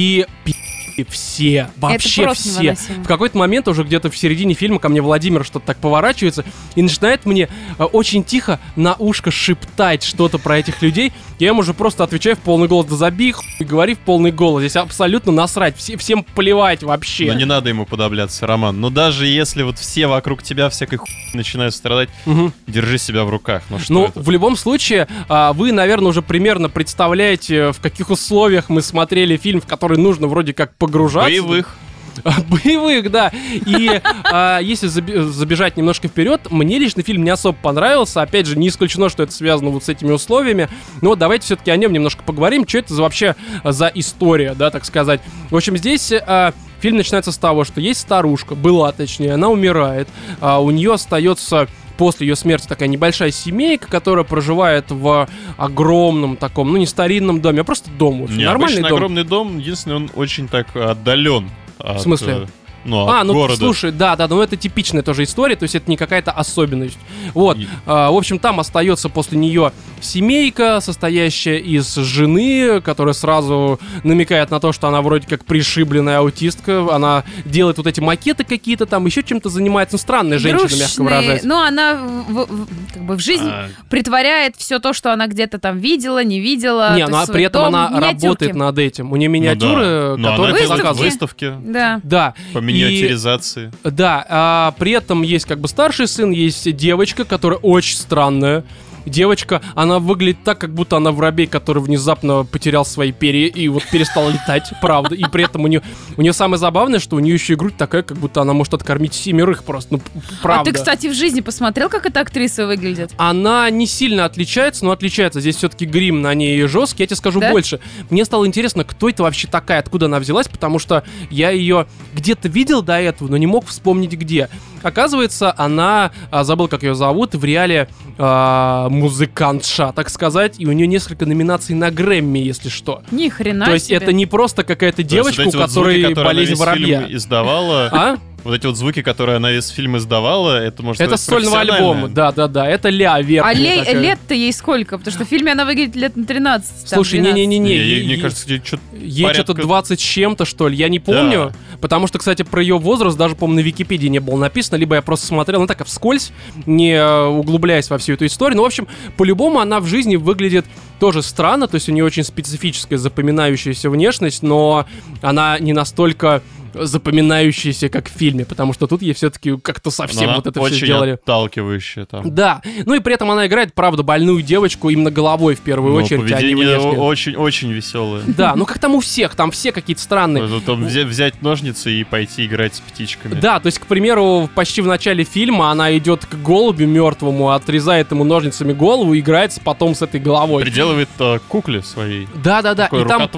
И 0.96 1.04
все, 1.04 1.70
вообще 1.78 2.32
все. 2.34 2.50
невыносимо. 2.62 3.04
В 3.04 3.08
какой-то 3.08 3.38
момент 3.38 3.68
уже 3.68 3.84
где-то 3.84 4.10
в 4.12 4.18
середине 4.18 4.54
фильма 4.54 4.80
ко 4.80 4.90
мне 4.90 5.02
Владимир 5.02 5.44
что-то 5.44 5.66
так 5.68 5.78
поворачивается 5.78 6.46
и 6.76 6.82
начинает 6.82 7.26
мне 7.26 7.50
э, 7.80 7.84
очень 7.84 8.24
тихо 8.24 8.60
на 8.76 8.94
ушко 8.96 9.32
шептать 9.32 10.04
что-то 10.04 10.38
про 10.38 10.60
этих 10.60 10.82
людей. 10.82 11.12
Я 11.40 11.48
ему 11.48 11.60
уже 11.62 11.74
просто 11.74 12.04
отвечаю 12.04 12.36
в 12.36 12.40
полный 12.40 12.68
голос, 12.68 12.86
да 12.88 12.96
забей 12.96 13.34
и 13.60 13.64
говори 13.64 13.96
в 13.96 14.00
полный 14.00 14.32
голос. 14.32 14.62
Здесь 14.62 14.76
абсолютно 14.76 15.32
насрать, 15.32 15.76
все, 15.78 15.98
всем 15.98 16.24
плевать 16.24 16.84
вообще. 16.84 17.26
Но 17.28 17.34
не 17.34 17.46
надо 17.46 17.70
ему 17.70 17.86
подобляться, 17.86 18.46
Роман. 18.48 18.80
Но 18.80 18.90
даже 18.90 19.26
если 19.28 19.64
вот 19.64 19.80
все 19.80 20.08
вокруг 20.08 20.44
тебя 20.44 20.70
всякой 20.70 20.98
хуй 20.98 21.10
начинают 21.34 21.74
страдать, 21.74 22.10
Мгм. 22.26 22.54
держи 22.68 22.98
себя 22.98 23.24
в 23.24 23.30
руках. 23.30 23.64
Ну 23.70 23.80
что 23.80 23.94
Ну, 23.94 24.06
это? 24.06 24.20
в 24.20 24.30
любом 24.30 24.56
случае, 24.56 25.08
а, 25.30 25.54
вы, 25.54 25.72
наверное, 25.72 26.10
уже 26.10 26.22
примерно 26.22 26.70
представляете, 26.70 27.72
в 27.72 27.80
каких 27.80 28.10
условиях 28.10 28.70
мы 28.70 28.82
смотрели 28.82 29.36
фильм, 29.38 29.60
в 29.62 29.66
который 29.66 29.98
нужно 29.98 30.28
вроде 30.28 30.54
как 30.54 30.76
погружаться. 30.86 31.30
Боевых. 31.30 31.78
Боевых, 32.48 33.12
да. 33.12 33.32
И 33.66 34.02
а, 34.32 34.60
если 34.60 34.88
забежать 34.88 35.78
немножко 35.78 36.08
вперед, 36.08 36.42
мне 36.52 36.78
лично 36.78 37.04
фильм 37.04 37.24
не 37.24 37.30
особо 37.30 37.58
понравился. 37.60 38.22
Опять 38.22 38.46
же, 38.46 38.58
не 38.58 38.68
исключено, 38.68 39.10
что 39.10 39.24
это 39.24 39.32
связано 39.32 39.70
вот 39.70 39.84
с 39.84 39.90
этими 39.90 40.12
условиями. 40.12 40.70
Но 41.02 41.16
давайте 41.16 41.46
все-таки 41.46 41.72
о 41.72 41.78
нем 41.78 41.92
немножко 41.92 42.24
поговорим. 42.24 42.68
Что 42.68 42.80
это 42.80 42.94
за 42.94 43.02
вообще 43.02 43.36
за 43.64 43.92
история, 43.94 44.54
да, 44.54 44.70
так 44.70 44.86
сказать. 44.86 45.22
В 45.50 45.56
общем, 45.56 45.78
здесь 45.78 46.12
а, 46.12 46.54
Фильм 46.84 46.98
начинается 46.98 47.32
с 47.32 47.38
того, 47.38 47.64
что 47.64 47.80
есть 47.80 48.02
старушка, 48.02 48.56
была 48.56 48.92
точнее, 48.92 49.36
она 49.36 49.48
умирает, 49.48 50.10
а 50.42 50.62
у 50.62 50.70
нее 50.70 50.96
остается 50.96 51.70
после 51.98 52.28
ее 52.28 52.36
смерти 52.36 52.68
такая 52.68 52.90
небольшая 52.90 53.32
семейка, 53.32 53.88
которая 53.88 54.24
проживает 54.24 54.86
в 54.90 55.28
огромном 55.58 56.38
таком, 56.38 56.72
ну 56.72 56.78
не 56.78 56.86
старинном 56.86 57.42
доме, 57.42 57.62
а 57.62 57.64
просто 57.64 57.90
дом. 57.92 58.22
в 58.22 58.24
общем, 58.26 58.42
нормальный 58.42 58.82
дом. 58.82 58.94
огромный 58.94 59.24
дом, 59.24 59.58
единственное, 59.60 59.98
он 59.98 60.12
очень 60.16 60.48
так 60.48 60.76
отдален. 60.76 61.50
В 61.80 62.00
смысле? 62.00 62.48
Ну, 62.86 63.08
А, 63.08 63.22
от 63.22 63.28
ну 63.28 63.34
города. 63.34 63.58
слушай, 63.58 63.92
да, 63.92 64.16
да, 64.16 64.28
ну 64.28 64.42
это 64.42 64.56
типичная 64.58 65.02
тоже 65.04 65.24
история, 65.24 65.56
то 65.56 65.64
есть 65.64 65.76
это 65.76 65.90
не 65.90 65.98
какая-то 65.98 66.32
особенность. 66.32 66.98
Вот, 67.34 67.58
И- 67.58 67.68
а, 67.86 68.12
в 68.12 68.16
общем, 68.18 68.40
там 68.40 68.60
остается 68.60 69.10
после 69.10 69.38
нее 69.38 69.72
семейка, 70.02 70.80
состоящая 70.82 71.60
из 71.60 71.94
жены, 71.96 72.82
которая 72.82 73.14
сразу 73.14 73.80
намекает 74.04 74.52
на 74.52 74.60
то, 74.60 74.72
что 74.74 74.88
она 74.88 75.02
вроде 75.02 75.28
как 75.28 75.46
пришибленная 75.46 76.20
аутистка, 76.20 76.88
она 76.94 77.24
делает 77.46 77.78
вот 77.78 77.88
эти 77.88 78.00
макеты 78.00 78.44
какие-то 78.44 78.86
там, 78.86 79.06
еще 79.06 79.24
чем-то 79.24 79.50
занимается, 79.50 79.96
ну 79.96 80.00
странная 80.00 80.38
женщина, 80.40 80.62
мягко 80.62 80.76
Игрушечные. 80.76 81.06
выражаясь. 81.06 81.44
Ну, 81.44 81.58
она 81.58 81.96
в, 81.96 82.34
в- 82.46 82.68
как 82.94 83.04
бы 83.04 83.16
в 83.16 83.20
жизнь 83.20 83.48
А, 83.48 83.70
притворяет 83.90 84.56
все 84.58 84.80
то, 84.80 84.94
что 84.94 85.14
она 85.14 85.28
где-то 85.28 85.58
там 85.60 85.78
видела, 85.80 86.24
не 86.24 86.40
видела. 86.40 86.96
Не, 86.96 87.06
то 87.06 87.12
ну 87.12 87.18
а 87.18 87.26
при 87.28 87.44
этом 87.46 87.64
дом, 87.64 87.76
она 87.76 87.88
миниатюрки. 87.90 88.24
работает 88.24 88.56
над 88.56 88.80
этим. 88.80 89.12
У 89.12 89.16
нее 89.16 89.30
ну 89.30 89.34
миниатюры, 89.34 89.84
да. 89.84 90.16
Но 90.18 90.32
которые 90.32 90.54
делает 90.60 90.78
заказываешь. 90.82 91.12
выставки 91.14 91.54
Да. 91.64 92.00
Да. 92.04 92.34
по 92.54 92.58
И- 92.74 92.84
миниатюризации. 92.84 93.72
Да, 93.84 94.26
а 94.28 94.74
при 94.78 94.92
этом 94.92 95.22
есть 95.22 95.46
как 95.46 95.60
бы 95.60 95.68
старший 95.68 96.08
сын, 96.08 96.32
есть 96.32 96.76
девочка, 96.76 97.26
которая 97.26 97.60
очень 97.60 97.98
странная. 97.98 98.64
Девочка, 99.06 99.62
она 99.76 100.00
выглядит 100.00 100.44
так, 100.44 100.60
как 100.60 100.74
будто 100.74 100.98
она 100.98 101.12
воробей, 101.12 101.48
который 101.48 101.82
внезапно 101.82 102.46
потерял 102.46 102.86
свои 102.86 103.12
перья 103.12 103.48
и 103.48 103.68
вот 103.68 103.84
перестал 103.92 104.30
летать, 104.30 104.72
правда. 104.82 105.16
И 105.16 105.24
при 105.26 105.46
этом 105.46 105.64
у 105.64 105.68
нее, 105.68 105.82
у 106.18 106.22
нее 106.22 106.34
самое 106.34 106.58
забавное, 106.58 107.00
что 107.00 107.16
у 107.16 107.20
нее 107.20 107.34
еще 107.34 107.54
и 107.54 107.56
грудь 107.56 107.78
такая, 107.78 108.04
как 108.04 108.18
будто 108.18 108.42
она 108.42 108.54
может 108.54 108.74
откормить 108.74 109.14
семерых 109.14 109.64
просто, 109.64 109.96
ну, 109.96 110.02
правда. 110.42 110.70
А 110.70 110.74
ты, 110.74 110.80
кстати, 110.80 111.08
в 111.08 111.14
жизни 111.14 111.42
посмотрел, 111.42 111.90
как 111.90 112.06
эта 112.06 112.22
актриса 112.22 112.66
выглядит? 112.66 113.12
Она 113.18 113.70
не 113.70 113.88
сильно 113.88 114.26
отличается, 114.26 114.86
но 114.86 114.92
отличается. 114.92 115.42
Здесь 115.42 115.58
все-таки 115.58 115.86
грим 115.86 116.22
на 116.22 116.34
ней 116.34 116.62
жесткий. 116.68 117.04
Я 117.04 117.08
тебе 117.08 117.18
скажу 117.18 117.40
Да? 117.40 117.52
больше. 117.52 117.80
Мне 118.10 118.26
стало 118.26 118.48
интересно, 118.48 118.84
кто 118.84 119.10
это 119.10 119.24
вообще 119.24 119.48
такая, 119.48 119.80
откуда 119.80 120.06
она 120.06 120.20
взялась, 120.20 120.48
потому 120.48 120.80
что 120.80 121.04
я 121.30 121.50
ее 121.52 121.88
где-то 122.14 122.48
видел 122.48 122.82
до 122.82 123.00
этого, 123.00 123.28
но 123.28 123.38
не 123.38 123.48
мог 123.48 123.66
вспомнить 123.68 124.14
где. 124.14 124.50
Оказывается, 124.84 125.54
она, 125.58 126.12
а, 126.30 126.44
забыл, 126.44 126.68
как 126.68 126.84
ее 126.84 126.94
зовут, 126.96 127.34
в 127.36 127.44
реале 127.44 127.88
а, 128.18 128.90
музыкантша, 128.90 129.94
так 129.96 130.10
сказать, 130.10 130.56
и 130.60 130.66
у 130.68 130.72
нее 130.72 130.88
несколько 130.88 131.26
номинаций 131.26 131.76
на 131.76 131.90
Грэмми, 131.90 132.40
если 132.40 132.70
что. 132.70 133.02
Ни 133.12 133.30
хрена 133.30 133.66
То 133.66 133.74
есть 133.74 133.88
себе. 133.88 133.98
это 133.98 134.14
не 134.14 134.26
просто 134.26 134.64
какая-то 134.64 135.04
девочка, 135.04 135.44
вот 135.46 135.56
у 135.56 135.58
вот 135.60 135.70
звуки, 135.72 135.86
которой 135.86 136.02
которые 136.02 136.14
она 136.16 136.24
болезнь 136.26 136.56
воробья. 136.56 137.02
фильм 137.06 137.18
издавала, 137.18 137.90
А? 137.92 138.18
Вот 138.44 138.54
эти 138.54 138.66
вот 138.66 138.76
звуки, 138.78 139.02
которые 139.02 139.38
она 139.38 139.52
весь 139.52 139.68
фильм 139.70 139.98
издавала, 139.98 140.62
это 140.62 140.84
может 140.84 141.02
Это 141.02 141.18
сольного 141.18 141.60
альбома, 141.62 142.08
да-да-да, 142.10 142.68
это 142.68 142.90
Ля 142.90 143.20
верхняя 143.22 143.44
А 143.44 143.54
лей- 143.54 143.80
такая. 143.80 144.02
лет-то 144.02 144.34
ей 144.34 144.52
сколько? 144.54 144.98
Потому 144.98 145.14
что 145.16 145.26
в 145.26 145.28
фильме 145.30 145.52
она 145.54 145.66
выглядит 145.66 145.96
лет 145.96 146.16
на 146.16 146.26
13. 146.26 146.90
там, 146.90 146.98
Слушай, 146.98 147.20
12. 147.22 147.36
не-не-не-не, 147.36 147.70
Не, 147.70 147.76
ей- 147.76 147.96
ей- 148.00 148.06
мне 148.06 148.18
кажется, 148.18 148.48
ей 148.50 148.62
что-то 148.64 148.84
Ей 148.98 149.24
порядка- 149.24 149.44
что-то 149.44 149.62
20 149.62 150.00
с 150.00 150.04
чем-то, 150.04 150.46
что 150.46 150.68
ли, 150.68 150.76
я 150.76 150.90
не 150.90 151.00
помню. 151.00 151.52
Потому 151.82 152.08
что, 152.08 152.18
кстати, 152.20 152.44
про 152.44 152.62
ее 152.62 152.78
возраст 152.78 153.18
даже, 153.18 153.36
по-моему, 153.36 153.62
на 153.62 153.66
Википедии 153.66 154.08
не 154.08 154.20
было 154.20 154.38
написано, 154.38 154.78
либо 154.78 154.96
я 154.96 155.02
просто 155.02 155.28
смотрел, 155.28 155.62
ну 155.62 155.68
так, 155.68 155.82
а 155.82 155.84
вскользь, 155.84 156.32
не 156.66 156.92
э, 156.94 157.26
углубляясь 157.26 157.90
во 157.90 157.98
всю 157.98 158.14
эту 158.14 158.26
историю. 158.26 158.58
Ну, 158.58 158.64
в 158.64 158.66
общем, 158.68 158.88
по-любому 159.18 159.60
она 159.60 159.80
в 159.80 159.86
жизни 159.88 160.16
выглядит 160.16 160.66
тоже 161.00 161.22
странно, 161.22 161.68
то 161.68 161.76
есть 161.76 161.90
у 161.90 161.92
нее 161.92 162.06
очень 162.06 162.24
специфическая 162.24 162.98
запоминающаяся 162.98 163.90
внешность, 163.90 164.44
но 164.44 164.86
она 165.22 165.60
не 165.60 165.74
настолько 165.74 166.42
запоминающаяся, 166.74 167.90
как 167.90 168.10
в 168.10 168.12
фильме, 168.12 168.46
потому 168.46 168.74
что 168.74 168.88
тут 168.88 169.02
ей 169.02 169.14
все-таки 169.14 169.58
как-то 169.58 169.92
совсем 169.92 170.30
Она 170.30 170.36
вот 170.38 170.48
это 170.48 170.60
очень 170.62 170.78
все 170.78 170.86
сделали. 170.86 171.12
отталкивающая 171.12 172.06
там. 172.06 172.34
Да, 172.34 172.62
ну 172.86 172.96
и 172.96 173.00
при 173.00 173.14
этом 173.14 173.30
она 173.32 173.48
играет, 173.48 173.74
правда, 173.74 174.04
больную 174.04 174.42
девочку 174.42 174.90
именно 174.90 175.12
головой 175.12 175.56
в 175.56 175.62
первую 175.62 175.94
Но 175.94 176.00
очередь, 176.04 176.32
а 176.32 176.42
не 176.42 176.56
внешне. 176.56 177.00
очень-очень 177.00 177.72
веселое. 177.72 178.24
Да, 178.28 178.56
ну 178.56 178.66
как 178.66 178.80
там 178.80 178.96
у 178.96 179.00
всех, 179.00 179.36
там 179.36 179.52
все 179.52 179.72
какие-то 179.72 180.02
странные. 180.02 180.48
Там 180.66 180.84
взять, 180.86 181.42
ножницы 181.42 181.92
и 181.92 182.04
пойти 182.04 182.46
играть 182.46 182.76
с 182.76 182.80
птичками. 182.80 183.36
Да, 183.40 183.60
то 183.60 183.68
есть, 183.68 183.80
к 183.80 183.86
примеру, 183.86 184.50
почти 184.54 184.82
в 184.82 184.88
начале 184.88 185.24
фильма 185.24 185.72
она 185.72 185.96
идет 185.98 186.26
к 186.26 186.36
голубю 186.36 186.88
мертвому, 186.88 187.52
отрезает 187.52 188.12
ему 188.12 188.24
ножницами 188.24 188.74
голову 188.74 189.14
и 189.14 189.20
играется 189.20 189.62
потом 189.62 189.96
с 189.96 190.02
этой 190.02 190.20
головой. 190.20 190.64
Приделывает 190.64 191.10
э, 191.20 191.40
кукле 191.48 191.82
своей. 191.84 192.28
Да, 192.44 192.62
да, 192.62 192.74
да. 192.74 192.84
Такой 192.86 193.04
И 193.04 193.06
там 193.06 193.30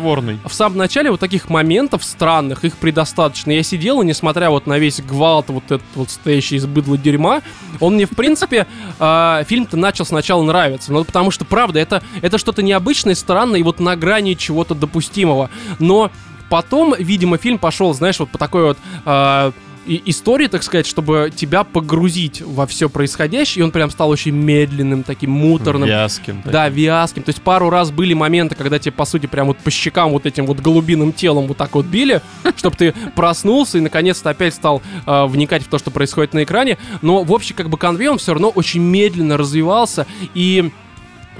в 0.45 0.54
самом 0.54 0.78
начале 0.78 1.12
вот 1.12 1.19
таких 1.19 1.50
моментов 1.50 2.04
странных, 2.04 2.63
их 2.63 2.78
предостаточно. 2.78 3.25
Я 3.46 3.64
сидел, 3.64 4.02
и 4.02 4.06
несмотря 4.06 4.50
вот 4.50 4.68
на 4.68 4.78
весь 4.78 5.02
гвалт, 5.02 5.50
вот 5.50 5.66
этот 5.66 5.88
вот 5.96 6.10
стоящий 6.10 6.58
из 6.58 6.66
быдла 6.66 6.98
дерьма, 6.98 7.42
он 7.80 7.96
мне, 7.96 8.06
в 8.06 8.12
принципе, 8.12 8.68
э, 9.00 9.44
фильм-то 9.48 9.78
начал 9.78 10.06
сначала 10.06 10.44
нравиться. 10.44 10.92
Ну, 10.92 11.04
потому 11.04 11.32
что, 11.32 11.46
правда, 11.46 11.80
это, 11.80 12.04
это 12.22 12.38
что-то 12.38 12.64
необычное, 12.64 13.16
странное 13.16 13.60
и 13.60 13.64
вот 13.64 13.80
на 13.80 13.96
грани 13.96 14.34
чего-то 14.34 14.76
допустимого. 14.76 15.50
Но 15.80 16.12
потом, 16.50 16.96
видимо, 16.98 17.38
фильм 17.38 17.58
пошел, 17.58 17.94
знаешь, 17.94 18.20
вот 18.20 18.30
по 18.30 18.38
такой 18.38 18.64
вот... 18.64 18.78
э, 19.06 19.52
и- 19.86 20.02
истории, 20.06 20.48
так 20.48 20.63
сказать, 20.63 20.88
чтобы 20.88 21.32
тебя 21.36 21.63
погрузить 21.63 22.41
во 22.41 22.65
все 22.67 22.89
происходящее, 22.89 23.62
и 23.62 23.63
он 23.63 23.71
прям 23.71 23.89
стал 23.89 24.10
очень 24.10 24.34
медленным, 24.34 25.04
таким 25.04 25.32
муторным. 25.32 25.88
Вязким. 25.88 26.41
Да, 26.45 26.69
вязким. 26.69 27.24
То 27.24 27.30
есть 27.30 27.41
пару 27.41 27.69
раз 27.69 27.91
были 27.91 28.13
моменты, 28.13 28.56
когда 28.56 28.80
тебе, 28.80 28.91
по 28.91 29.06
сути, 29.06 29.26
прям 29.26 29.48
вот 29.48 29.58
по 29.58 29.71
щекам 29.71 30.12
вот 30.12 30.26
этим 30.26 30.45
вот 30.45 30.60
голубиным 30.60 31.13
телом 31.13 31.48
вот 31.48 31.58
так 31.58 31.76
вот 31.76 31.86
били, 31.86 32.21
чтобы 32.56 32.76
ты 32.76 32.93
проснулся 33.15 33.78
и 33.78 33.82
наконец-то 33.82 34.30
опять 34.30 34.54
стал 34.54 34.82
э, 35.06 35.26
вникать 35.26 35.63
в 35.63 35.67
то, 35.67 35.78
что 35.78 35.91
происходит 35.91 36.34
на 36.34 36.43
экране. 36.43 36.78
Но 37.02 37.24
в 37.24 37.34
общем, 37.34 37.56
как 37.56 37.69
бы 37.69 37.78
конвей 37.78 38.10
он 38.10 38.17
все 38.17 38.34
равно 38.34 38.50
очень 38.50 38.82
медленно 38.82 39.38
развивался 39.38 40.06
и 40.34 40.71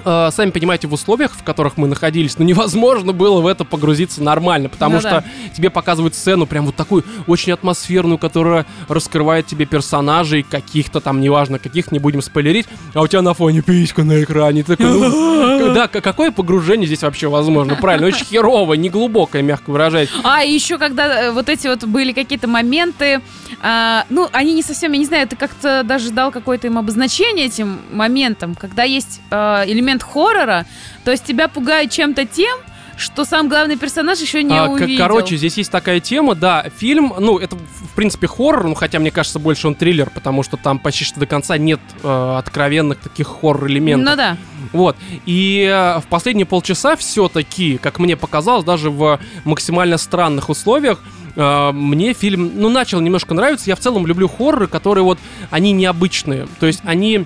э, 0.04 0.30
сами 0.32 0.52
понимаете, 0.52 0.88
в 0.88 0.94
условиях, 0.94 1.32
в 1.34 1.44
которых 1.44 1.78
мы 1.78 1.88
находились, 1.88 2.38
ну 2.38 2.46
невозможно 2.46 3.14
было 3.14 3.42
в 3.42 3.48
это 3.48 3.64
погрузиться 3.64 4.22
нормально, 4.24 4.70
потому 4.70 4.96
Ну 4.96 5.00
что 5.02 5.10
да. 5.10 5.24
тебе 5.56 5.70
показывают 5.70 6.16
сцену 6.16 6.46
прям 6.46 6.66
вот 6.66 6.76
такую 6.76 7.04
очень 7.28 7.52
атмосферную, 7.54 8.18
которая 8.18 8.66
раскрывает 8.88 9.48
тебе 9.48 9.66
персонажей 9.66 10.44
каких-то 10.44 11.00
там, 11.00 11.22
неважно 11.22 11.60
каких, 11.60 11.92
не 11.92 12.00
будем 12.00 12.22
спойлерить, 12.22 12.66
а 12.94 13.02
у 13.02 13.08
тебя 13.08 13.22
на 13.22 13.34
фоне 13.34 13.62
писька 13.62 14.04
на 14.04 14.22
экране. 14.22 14.64
Ты 14.64 14.76
такой, 14.76 14.92
ну, 14.92 15.74
да, 15.74 15.88
какое 15.88 16.32
погружение 16.32 16.88
здесь 16.88 17.04
вообще 17.04 17.28
возможно? 17.28 17.76
Правильно, 17.76 18.08
очень 18.08 18.26
херовое, 18.26 18.78
неглубокое, 18.78 19.42
мягко 19.42 19.72
выражаясь. 19.72 20.10
А, 20.24 20.44
еще 20.44 20.78
когда 20.78 21.28
э, 21.28 21.32
вот 21.32 21.50
эти 21.50 21.68
вот 21.68 21.84
были 21.86 22.12
какие-то 22.14 22.48
моменты, 22.48 23.22
а, 23.62 24.06
ну, 24.10 24.28
они 24.32 24.54
не 24.54 24.64
совсем, 24.64 24.92
я 24.92 25.00
не 25.00 25.06
знаю, 25.06 25.28
ты 25.28 25.36
как-то 25.36 25.84
даже 25.84 26.12
дал 26.12 26.32
какое-то 26.32 26.68
им 26.68 26.78
обозначение 26.78 27.46
этим 27.46 27.80
моментам, 27.92 28.56
когда 28.56 28.84
есть 28.84 29.22
э, 29.32 29.64
элемент 29.68 29.85
хоррора, 30.04 30.66
то 31.04 31.12
есть 31.12 31.24
тебя 31.24 31.48
пугает 31.48 31.92
чем-то 31.92 32.26
тем, 32.26 32.58
что 32.98 33.26
сам 33.26 33.50
главный 33.50 33.78
персонаж 33.78 34.20
еще 34.20 34.44
не 34.44 34.58
А, 34.58 34.70
увидел. 34.70 34.98
Короче, 34.98 35.36
здесь 35.38 35.58
есть 35.58 35.72
такая 35.72 36.00
тема, 36.00 36.36
да, 36.36 36.66
фильм, 36.78 37.14
ну, 37.20 37.38
это, 37.38 37.56
в 37.56 37.96
принципе, 37.96 38.28
хоррор, 38.28 38.68
ну, 38.68 38.76
хотя, 38.76 39.00
мне 39.00 39.12
кажется, 39.12 39.40
больше 39.40 39.68
он 39.68 39.76
триллер, 39.76 40.10
потому 40.10 40.44
что 40.44 40.58
там 40.58 40.80
почти 40.80 41.04
что 41.04 41.20
до 41.20 41.26
конца 41.26 41.58
нет 41.58 41.80
э, 42.04 42.36
откровенных 42.38 43.00
таких 43.00 43.28
хоррор-элементов. 43.28 44.10
Ну 44.10 44.16
да. 44.16 44.38
Вот. 44.72 44.96
И 45.26 45.70
э, 45.70 46.00
в 46.00 46.06
последние 46.10 46.46
полчаса 46.46 46.96
все-таки, 46.96 47.78
как 47.78 48.00
мне 48.00 48.16
показалось, 48.16 48.64
даже 48.64 48.90
в 48.90 49.20
максимально 49.44 49.98
странных 49.98 50.50
условиях, 50.50 51.02
э, 51.36 51.72
мне 51.74 52.14
фильм, 52.14 52.54
ну, 52.56 52.70
начал 52.70 53.02
немножко 53.02 53.34
нравиться. 53.34 53.70
Я 53.70 53.76
в 53.76 53.80
целом 53.80 54.08
люблю 54.08 54.28
хорроры, 54.30 54.68
которые 54.68 55.04
вот, 55.04 55.20
они 55.52 55.74
необычные. 55.74 56.48
То 56.60 56.66
есть 56.66 56.82
они 56.86 57.26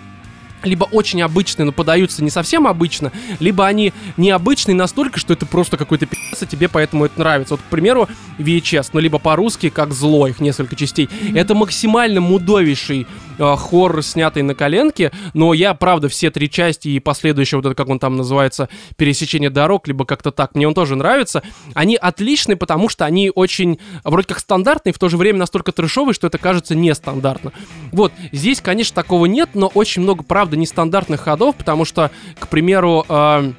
либо 0.64 0.86
очень 0.86 1.22
обычные, 1.22 1.66
но 1.66 1.72
подаются 1.72 2.24
не 2.24 2.30
совсем 2.30 2.68
обычно, 2.68 3.12
либо 3.40 3.66
они 3.66 3.94
необычные 4.18 4.76
настолько, 4.76 5.20
что 5.20 5.34
это 5.34 5.46
просто 5.46 5.78
какой-то 5.78 6.06
пи***ц, 6.06 6.46
и 6.46 6.48
тебе 6.48 6.68
поэтому 6.68 7.06
это 7.06 7.20
нравится. 7.20 7.56
Вот, 7.56 7.62
к 7.62 7.70
примеру, 7.70 8.08
VHS, 8.38 8.90
ну, 8.94 9.00
либо 9.00 9.20
по-русски, 9.20 9.70
как 9.70 9.94
зло, 9.94 10.28
их 10.28 10.40
несколько 10.40 10.76
частей. 10.76 11.10
Это 11.34 11.56
максимально 11.56 12.22
мудовейший 12.22 13.08
э, 13.40 13.56
хоррор, 13.58 14.04
снятый 14.04 14.44
на 14.44 14.54
коленке, 14.54 15.12
но 15.34 15.54
я, 15.54 15.74
правда, 15.74 16.10
все 16.10 16.30
три 16.30 16.50
части 16.50 16.90
и 16.90 17.00
последующие, 17.00 17.58
вот 17.58 17.66
это, 17.66 17.76
как 17.76 17.90
он 17.90 18.00
там 18.00 18.18
называется, 18.18 18.70
пересечение 18.98 19.50
дорог, 19.50 19.88
либо 19.88 20.06
как-то 20.06 20.32
так, 20.32 20.56
мне 20.56 20.68
он 20.68 20.74
тоже 20.74 20.96
нравится. 20.96 21.42
Они 21.74 21.96
отличные, 21.96 22.58
потому 22.58 22.90
что 22.90 23.06
они 23.06 23.32
очень, 23.34 23.80
вроде 24.04 24.28
как 24.28 24.40
стандартные, 24.40 24.94
в 24.94 25.00
то 25.00 25.10
же 25.10 25.18
время 25.18 25.40
настолько 25.40 25.72
трешовые, 25.72 26.14
что 26.14 26.28
это 26.28 26.38
кажется 26.38 26.76
нестандартно. 26.76 27.52
Вот, 27.92 28.12
здесь, 28.32 28.62
конечно, 28.62 28.94
такого 28.96 29.26
нет, 29.26 29.50
но 29.54 29.68
очень 29.68 30.02
много, 30.02 30.24
правда, 30.24 30.58
нестандартных 30.58 31.22
ходов, 31.22 31.56
потому 31.56 31.86
что, 31.86 32.12
к 32.40 32.48
примеру, 32.48 33.06
э, 33.08 33.54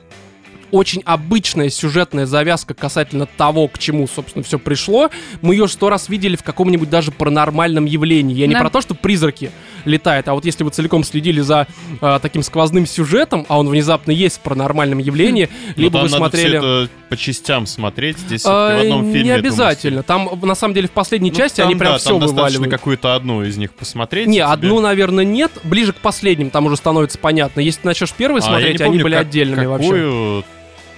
очень 0.71 1.03
обычная 1.05 1.69
сюжетная 1.69 2.27
завязка 2.27 2.75
касательно 2.75 3.27
того, 3.27 3.69
к 3.69 3.79
чему, 3.79 4.07
собственно, 4.07 4.45
все 4.45 4.59
пришло. 4.59 5.11
Мы 5.43 5.55
ее 5.55 5.69
сто 5.69 5.90
раз 5.90 6.09
видели 6.09 6.37
в 6.37 6.43
каком-нибудь 6.43 6.88
даже 6.88 7.11
паранормальном 7.11 7.85
явлении. 7.87 8.35
Я 8.37 8.47
не 8.47 8.55
Да. 8.55 8.61
про 8.61 8.71
то, 8.71 8.81
что 8.81 8.95
призраки, 8.95 9.51
летает. 9.85 10.29
А 10.29 10.35
вот 10.35 10.45
если 10.45 10.64
вы 10.64 10.71
целиком 10.71 11.05
следили 11.05 11.40
за 11.40 11.66
а, 12.01 12.19
таким 12.19 12.43
сквозным 12.43 12.87
сюжетом, 12.87 13.47
а 13.49 13.59
он 13.59 13.69
внезапно 13.69 14.11
есть 14.11 14.37
в 14.38 14.40
паранормальном 14.40 14.99
явлении, 14.99 15.49
Но 15.77 15.83
либо 15.83 15.99
вы 15.99 16.09
смотрели... 16.09 16.59
всё 16.59 16.83
это 16.85 16.90
по 17.09 17.16
частям 17.16 17.66
смотреть. 17.66 18.19
Здесь 18.19 18.43
А, 18.47 18.77
в 18.77 18.81
одном 18.83 19.05
фильме 19.05 19.23
не 19.23 19.31
обязательно. 19.31 20.03
Там, 20.03 20.31
на 20.43 20.55
самом 20.55 20.75
деле, 20.75 20.88
в 20.88 20.93
последней 20.93 21.31
Ну, 21.31 21.37
части 21.37 21.57
там, 21.59 21.66
они 21.69 21.75
прям 21.79 21.93
да, 21.93 21.99
все 21.99 22.11
там 22.11 22.21
вываливают. 22.21 22.71
какую-то 22.71 23.14
одну 23.14 23.43
из 23.43 23.57
них 23.57 23.73
посмотреть. 23.73 24.27
Не, 24.29 24.35
тебе- 24.37 24.45
одну, 24.45 24.81
наверное, 24.81 25.25
нет. 25.25 25.51
Ближе 25.64 25.93
к 25.93 25.97
последним 25.97 26.51
там 26.51 26.66
уже 26.66 26.77
становится 26.77 27.19
понятно. 27.19 27.61
Если 27.61 27.81
ты 27.83 27.88
начнешь 27.88 28.12
первый 28.12 28.38
А, 28.38 28.43
смотреть, 28.43 28.79
не 28.79 28.85
они 28.85 28.90
помню, 28.93 29.03
были 29.05 29.14
как- 29.14 29.23
отдельными 29.27 29.66
вообще. 29.66 30.45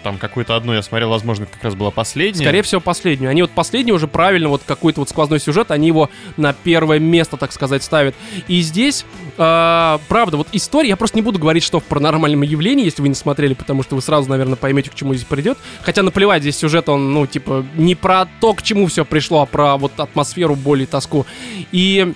Там 0.02 0.18
какую-то 0.18 0.56
одну 0.56 0.72
я 0.72 0.82
смотрел, 0.82 1.10
возможно, 1.10 1.46
как 1.46 1.62
раз 1.62 1.74
была 1.74 1.90
последняя. 1.90 2.44
Скорее 2.44 2.62
всего, 2.62 2.80
последнюю. 2.80 3.30
Они 3.30 3.42
вот 3.42 3.52
последнюю 3.52 3.96
уже 3.96 4.08
правильно, 4.08 4.48
вот 4.48 4.62
какой-то 4.66 5.00
вот 5.00 5.08
сквозной 5.08 5.40
сюжет, 5.40 5.70
они 5.70 5.86
его 5.86 6.10
на 6.36 6.52
первое 6.52 6.98
место, 6.98 7.36
так 7.36 7.52
сказать, 7.52 7.82
ставят. 7.82 8.14
И 8.48 8.60
здесь, 8.62 9.04
э, 9.38 9.98
правда, 10.08 10.36
вот 10.36 10.48
история, 10.52 10.90
я 10.90 10.96
просто 10.96 11.16
не 11.16 11.22
буду 11.22 11.38
говорить, 11.38 11.62
что 11.62 11.80
в 11.80 11.84
паранормальном 11.84 12.42
явлении, 12.42 12.84
если 12.84 13.02
вы 13.02 13.08
не 13.08 13.14
смотрели, 13.14 13.54
потому 13.54 13.82
что 13.82 13.94
вы 13.94 14.02
сразу, 14.02 14.28
наверное, 14.28 14.56
поймете, 14.56 14.90
к 14.90 14.94
чему 14.94 15.14
здесь 15.14 15.26
придет. 15.26 15.58
Хотя 15.82 16.02
наплевать, 16.02 16.42
здесь 16.42 16.56
сюжет, 16.56 16.88
он, 16.88 17.12
ну, 17.12 17.26
типа, 17.26 17.64
не 17.76 17.94
про 17.94 18.26
то, 18.40 18.54
к 18.54 18.62
чему 18.62 18.86
все 18.86 19.04
пришло, 19.04 19.42
а 19.42 19.46
про 19.46 19.76
вот 19.76 19.98
атмосферу, 19.98 20.56
боль 20.56 20.82
и 20.82 20.86
тоску. 20.86 21.26
И 21.70 22.14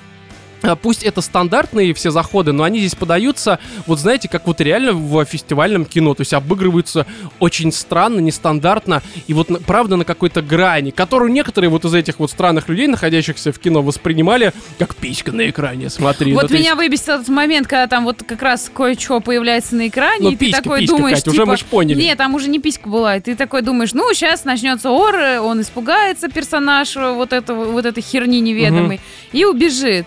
Пусть 0.75 1.05
это 1.05 1.21
стандартные 1.21 1.95
все 1.95 2.11
заходы, 2.11 2.53
но 2.53 2.65
они 2.65 2.81
здесь 2.81 2.95
подаются, 2.97 3.59
вот 3.87 4.01
знаете, 4.01 4.29
как 4.29 4.47
вот 4.47 4.61
реально 4.61 4.93
в 4.95 5.25
фестивальном 5.25 5.85
кино, 5.85 6.15
то 6.15 6.23
есть 6.23 6.33
обыгрываются 6.33 7.07
очень 7.39 7.71
странно, 7.71 8.21
нестандартно, 8.21 9.03
и 9.27 9.35
вот 9.35 9.49
правда 9.67 9.97
на 9.97 10.05
какой-то 10.05 10.43
грани, 10.43 10.91
которую 10.91 11.31
некоторые 11.31 11.71
вот 11.71 11.85
из 11.85 11.95
этих 11.95 12.19
вот 12.19 12.31
странных 12.31 12.69
людей, 12.69 12.87
находящихся 12.89 13.53
в 13.53 13.59
кино, 13.59 13.83
воспринимали 13.83 14.53
как 14.79 14.97
писька 14.97 15.33
на 15.33 15.49
экране, 15.49 15.91
смотри. 15.91 16.33
Вот 16.33 16.43
Ну, 16.43 16.49
то 16.49 16.55
есть- 16.55 16.65
меня 16.65 16.75
выбесил 16.75 17.15
этот 17.15 17.29
момент, 17.29 17.67
когда 17.67 17.87
там 17.87 18.05
вот 18.05 18.23
как 18.27 18.43
раз 18.43 18.71
кое-что 18.75 19.21
появляется 19.21 19.77
на 19.77 19.87
экране, 19.89 20.19
Ну, 20.23 20.31
и 20.31 20.37
ты 20.37 20.47
писька, 20.47 20.63
такой 20.63 20.81
писька, 20.81 20.97
думаешь, 20.97 21.17
Кать, 21.19 21.29
уже 21.29 21.37
типа, 21.37 21.47
мы 21.51 21.57
ж 21.57 21.65
поняли. 21.65 22.01
Нет, 22.01 22.17
там 22.19 22.35
уже 22.35 22.49
не 22.49 22.59
писька 22.59 22.89
была, 22.89 23.17
и 23.17 23.21
ты 23.21 23.37
такой 23.37 23.63
думаешь, 23.63 23.93
ну, 23.93 24.13
сейчас 24.15 24.45
начнется 24.45 24.91
ор, 24.91 25.15
он 25.43 25.61
испугается, 25.61 26.29
персонаж 26.29 26.97
э, 26.97 27.13
вот 27.13 27.33
этого, 27.33 27.65
вот 27.67 27.85
этой 27.85 28.03
херни 28.03 28.41
неведомой, 28.41 29.01
и 29.33 29.45
убежит. 29.45 30.07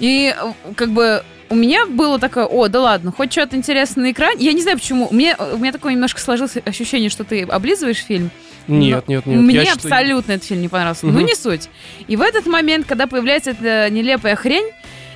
И 0.00 0.34
э, 0.38 0.52
как 0.76 0.90
бы 0.90 1.22
у 1.48 1.54
меня 1.54 1.86
было 1.86 2.18
такое, 2.18 2.44
о, 2.44 2.68
да 2.68 2.80
ладно, 2.80 3.12
хоть 3.16 3.30
что-то 3.32 3.56
интересное 3.56 4.04
на 4.04 4.10
экране. 4.12 4.44
Я 4.44 4.52
не 4.52 4.62
знаю 4.62 4.78
почему. 4.78 5.08
Мне, 5.10 5.36
у 5.36 5.56
меня 5.58 5.72
такое 5.72 5.92
немножко 5.92 6.20
сложилось 6.20 6.54
ощущение, 6.64 7.08
что 7.10 7.24
ты 7.24 7.42
облизываешь 7.44 7.98
фильм. 8.04 8.30
Нет, 8.66 9.06
нет, 9.06 9.24
нет. 9.26 9.38
Мне 9.40 9.54
я 9.56 9.64
считаю- 9.66 9.76
абсолютно 9.92 10.32
этот 10.32 10.46
фильм 10.48 10.60
не 10.60 10.68
понравился. 10.68 11.06
Ну, 11.06 11.12
Мгм. 11.12 11.24
не 11.26 11.34
суть. 11.36 11.68
И 12.08 12.16
в 12.16 12.20
этот 12.20 12.46
момент, 12.46 12.86
когда 12.86 13.06
появляется 13.06 13.50
эта 13.52 13.88
нелепая 13.90 14.34
хрень, 14.34 14.72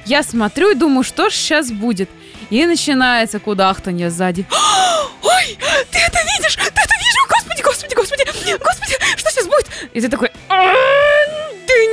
я 0.06 0.22
смотрю 0.22 0.70
и 0.70 0.74
думаю, 0.74 1.02
что 1.02 1.30
ж 1.30 1.34
сейчас 1.34 1.70
будет. 1.72 2.08
И 2.50 2.64
начинается 2.64 3.38
кудахтанье 3.40 4.08
сзади. 4.10 4.46
Ой, 5.22 5.58
ты 5.90 5.98
это 5.98 6.18
видишь? 6.38 6.54
Ты 6.54 6.62
это 6.62 6.94
видишь? 6.94 7.26
Господи, 7.28 7.62
господи, 7.62 7.94
господи, 7.94 8.22
господи, 8.58 8.94
что 9.16 9.30
сейчас 9.30 9.46
будет? 9.46 9.66
И 9.94 10.00
ты 10.00 10.08
такой, 10.08 10.30
«А, 10.48 10.64
да 10.64 10.72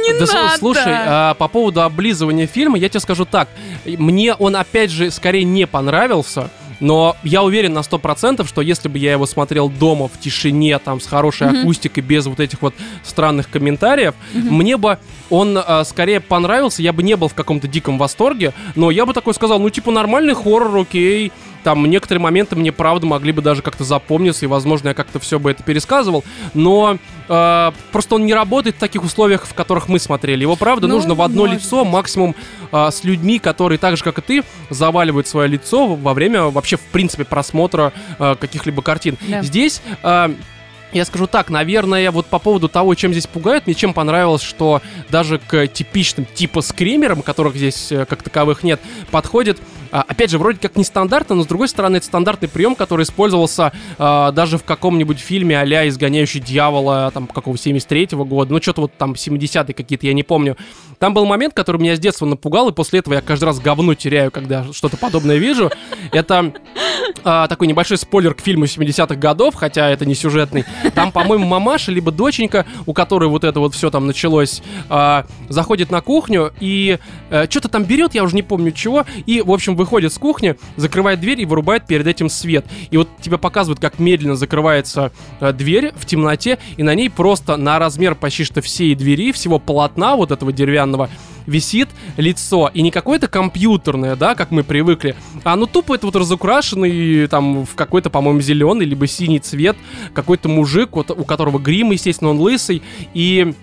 не 0.03 0.19
Да 0.19 0.25
надо. 0.33 0.57
слушай, 0.57 0.83
а, 0.87 1.33
по 1.35 1.47
поводу 1.47 1.81
облизывания 1.81 2.47
фильма, 2.47 2.77
я 2.77 2.89
тебе 2.89 2.99
скажу 2.99 3.25
так. 3.25 3.47
Мне 3.85 4.33
он, 4.35 4.55
опять 4.55 4.91
же, 4.91 5.11
скорее 5.11 5.43
не 5.43 5.65
понравился. 5.67 6.49
Но 6.79 7.17
я 7.23 7.41
уверен 7.41 7.73
на 7.73 7.79
100%, 7.81 8.47
что 8.47 8.61
если 8.61 8.87
бы 8.87 8.99
я 8.99 9.11
его 9.13 9.25
смотрел 9.25 9.67
дома 9.67 10.07
в 10.07 10.19
тишине, 10.19 10.77
там, 10.77 11.01
с 11.01 11.07
хорошей 11.07 11.47
Мгм. 11.47 11.61
акустикой, 11.61 12.03
без 12.03 12.27
вот 12.27 12.39
этих 12.39 12.61
вот 12.61 12.75
странных 13.03 13.49
комментариев, 13.49 14.13
Мгм. 14.35 14.53
мне 14.57 14.77
бы 14.77 14.99
он 15.31 15.57
а, 15.57 15.83
скорее 15.85 16.19
понравился, 16.19 16.83
я 16.83 16.93
бы 16.93 17.01
не 17.01 17.15
был 17.15 17.29
в 17.29 17.33
каком-то 17.33 17.67
диком 17.67 17.97
восторге, 17.97 18.53
но 18.75 18.91
я 18.91 19.07
бы 19.07 19.13
такой 19.13 19.33
сказал, 19.33 19.59
ну, 19.59 19.71
типа, 19.71 19.89
нормальный 19.89 20.35
хоррор, 20.35 20.77
окей, 20.77 21.31
там 21.67 21.85
некоторые 21.85 22.21
моменты 22.21 22.55
мне, 22.55 22.71
правда, 22.71 23.07
могли 23.07 23.33
бы 23.33 23.41
даже 23.41 23.61
как-то 23.61 23.83
запомниться, 23.83 24.45
и, 24.45 24.47
возможно, 24.47 24.87
я 24.87 24.93
как-то 24.93 25.19
все 25.19 25.37
бы 25.37 25.51
это 25.51 25.63
пересказывал, 25.63 26.23
но 26.53 26.97
э, 27.27 27.71
просто 27.91 28.15
он 28.15 28.25
не 28.25 28.33
работает 28.33 28.77
в 28.77 28.79
таких 28.79 29.03
условиях, 29.03 29.45
в 29.45 29.53
которых 29.53 29.89
мы 29.89 29.99
смотрели. 29.99 30.43
Его, 30.43 30.55
правда, 30.55 30.87
Ну, 30.87 30.95
нужно 30.95 31.13
в 31.13 31.21
одно 31.21 31.45
может 31.45 31.63
лицо, 31.63 31.83
максимум 31.83 32.35
э, 32.71 32.89
с 32.89 33.03
людьми, 33.03 33.37
которые 33.37 33.79
так 33.79 33.97
же, 33.97 34.03
как 34.05 34.19
и 34.19 34.21
ты, 34.21 34.43
заваливают 34.69 35.27
свое 35.27 35.49
лицо 35.49 35.87
во 35.87 36.13
время 36.13 36.43
вообще, 36.43 36.77
в 36.77 36.83
принципе, 36.83 37.25
просмотра 37.25 37.91
э, 38.17 38.35
каких-либо 38.39 38.81
картин. 38.81 39.17
Да. 39.27 39.41
Здесь... 39.41 39.81
э, 40.03 40.29
я 40.93 41.03
скажу 41.03 41.27
так, 41.27 41.49
наверное, 41.49 42.11
вот 42.11 42.27
по 42.27 42.39
поводу 42.39 42.69
того, 42.69 42.95
чем 42.95 43.11
здесь 43.11 43.27
пугают, 43.27 43.67
мне 43.67 43.75
чем 43.75 43.93
понравилось, 43.93 44.41
что 44.41 44.81
даже 45.09 45.37
к 45.37 45.67
типичным 45.67 46.25
типа 46.25 46.61
скримерам, 46.61 47.21
которых 47.21 47.55
здесь 47.55 47.91
э, 47.91 48.05
как 48.05 48.23
таковых 48.23 48.63
нет, 48.63 48.79
подходит, 49.11 49.59
а, 49.91 50.03
опять 50.07 50.29
же, 50.29 50.37
вроде 50.37 50.59
как 50.59 50.75
нестандартно, 50.75 51.35
но 51.35 51.43
с 51.43 51.47
другой 51.47 51.67
стороны, 51.67 51.97
это 51.97 52.05
стандартный 52.05 52.49
прием, 52.49 52.75
который 52.75 53.03
использовался 53.03 53.71
а, 53.97 54.31
даже 54.31 54.57
в 54.57 54.63
каком-нибудь 54.63 55.19
фильме 55.19 55.59
а-ля 55.59 55.87
«Изгоняющий 55.87 56.39
дьявола», 56.39 57.11
там, 57.13 57.27
какого, 57.27 57.55
73-го 57.55 58.25
года, 58.25 58.53
ну, 58.53 58.61
что-то 58.61 58.81
вот 58.81 58.93
там 58.97 59.13
70-е 59.13 59.73
какие-то, 59.73 60.05
я 60.07 60.13
не 60.13 60.23
помню. 60.23 60.57
Там 60.99 61.13
был 61.13 61.25
момент, 61.25 61.53
который 61.53 61.79
меня 61.79 61.95
с 61.95 61.99
детства 61.99 62.25
напугал, 62.25 62.69
и 62.69 62.73
после 62.73 62.99
этого 62.99 63.13
я 63.15 63.21
каждый 63.21 63.45
раз 63.45 63.59
говно 63.59 63.93
теряю, 63.93 64.31
когда 64.31 64.65
что-то 64.73 64.97
подобное 64.97 65.37
вижу. 65.37 65.71
Это 66.11 66.53
а, 67.23 67.47
такой 67.47 67.67
небольшой 67.67 67.97
спойлер 67.97 68.33
к 68.33 68.41
фильму 68.41 68.65
70-х 68.65 69.15
годов, 69.15 69.55
хотя 69.55 69.89
это 69.89 70.05
не 70.05 70.15
сюжетный. 70.15 70.65
Там, 70.95 71.11
по-моему, 71.11 71.45
мамаша, 71.45 71.91
либо 71.91 72.11
доченька, 72.11 72.65
у 72.85 72.93
которой 72.93 73.29
вот 73.29 73.43
это 73.43 73.59
вот 73.59 73.75
все 73.75 73.89
там 73.91 74.07
началось, 74.07 74.61
а, 74.89 75.25
заходит 75.49 75.91
на 75.91 76.01
кухню 76.01 76.51
и 76.59 76.97
что-то 77.49 77.67
там 77.67 77.83
берет, 77.83 78.15
я 78.15 78.23
уже 78.23 78.35
не 78.35 78.41
помню 78.41 78.71
чего, 78.71 79.05
и, 79.25 79.41
в 79.41 79.51
общем, 79.51 79.75
выходит 79.87 80.11
с 80.11 80.17
кухни, 80.17 80.57
закрывает 80.75 81.21
дверь 81.21 81.39
и 81.39 81.45
вырубает 81.45 81.87
перед 81.87 82.05
этим 82.07 82.27
свет. 82.27 82.65
И 82.91 82.97
вот 82.97 83.07
тебе 83.21 83.37
показывают, 83.37 83.79
как 83.79 83.99
медленно 83.99 84.35
закрывается 84.35 85.13
э, 85.39 85.53
дверь 85.53 85.93
в 85.95 86.05
темноте, 86.05 86.59
и 86.75 86.83
на 86.83 86.93
ней 86.93 87.09
просто 87.09 87.55
на 87.55 87.79
размер 87.79 88.13
почти 88.15 88.43
что 88.43 88.61
всей 88.61 88.95
двери, 88.95 89.31
всего 89.31 89.59
полотна 89.59 90.17
вот 90.17 90.31
этого 90.31 90.51
деревянного, 90.51 91.09
висит 91.45 91.87
лицо. 92.17 92.69
И 92.73 92.81
не 92.81 92.91
какое-то 92.91 93.29
компьютерное, 93.29 94.17
да, 94.17 94.35
как 94.35 94.51
мы 94.51 94.65
привыкли, 94.65 95.15
а 95.45 95.53
оно 95.53 95.67
тупо 95.67 95.95
это 95.95 96.05
вот 96.05 96.17
разукрашенный, 96.17 97.27
там, 97.27 97.65
в 97.65 97.75
какой-то, 97.75 98.09
по-моему, 98.09 98.41
зеленый, 98.41 98.85
либо 98.85 99.07
синий 99.07 99.39
цвет, 99.39 99.77
какой-то 100.13 100.49
мужик, 100.49 100.89
вот, 100.97 101.11
у 101.11 101.23
которого 101.23 101.59
грим, 101.59 101.91
естественно, 101.91 102.31
он 102.31 102.39
лысый, 102.39 102.81
и 103.13 103.53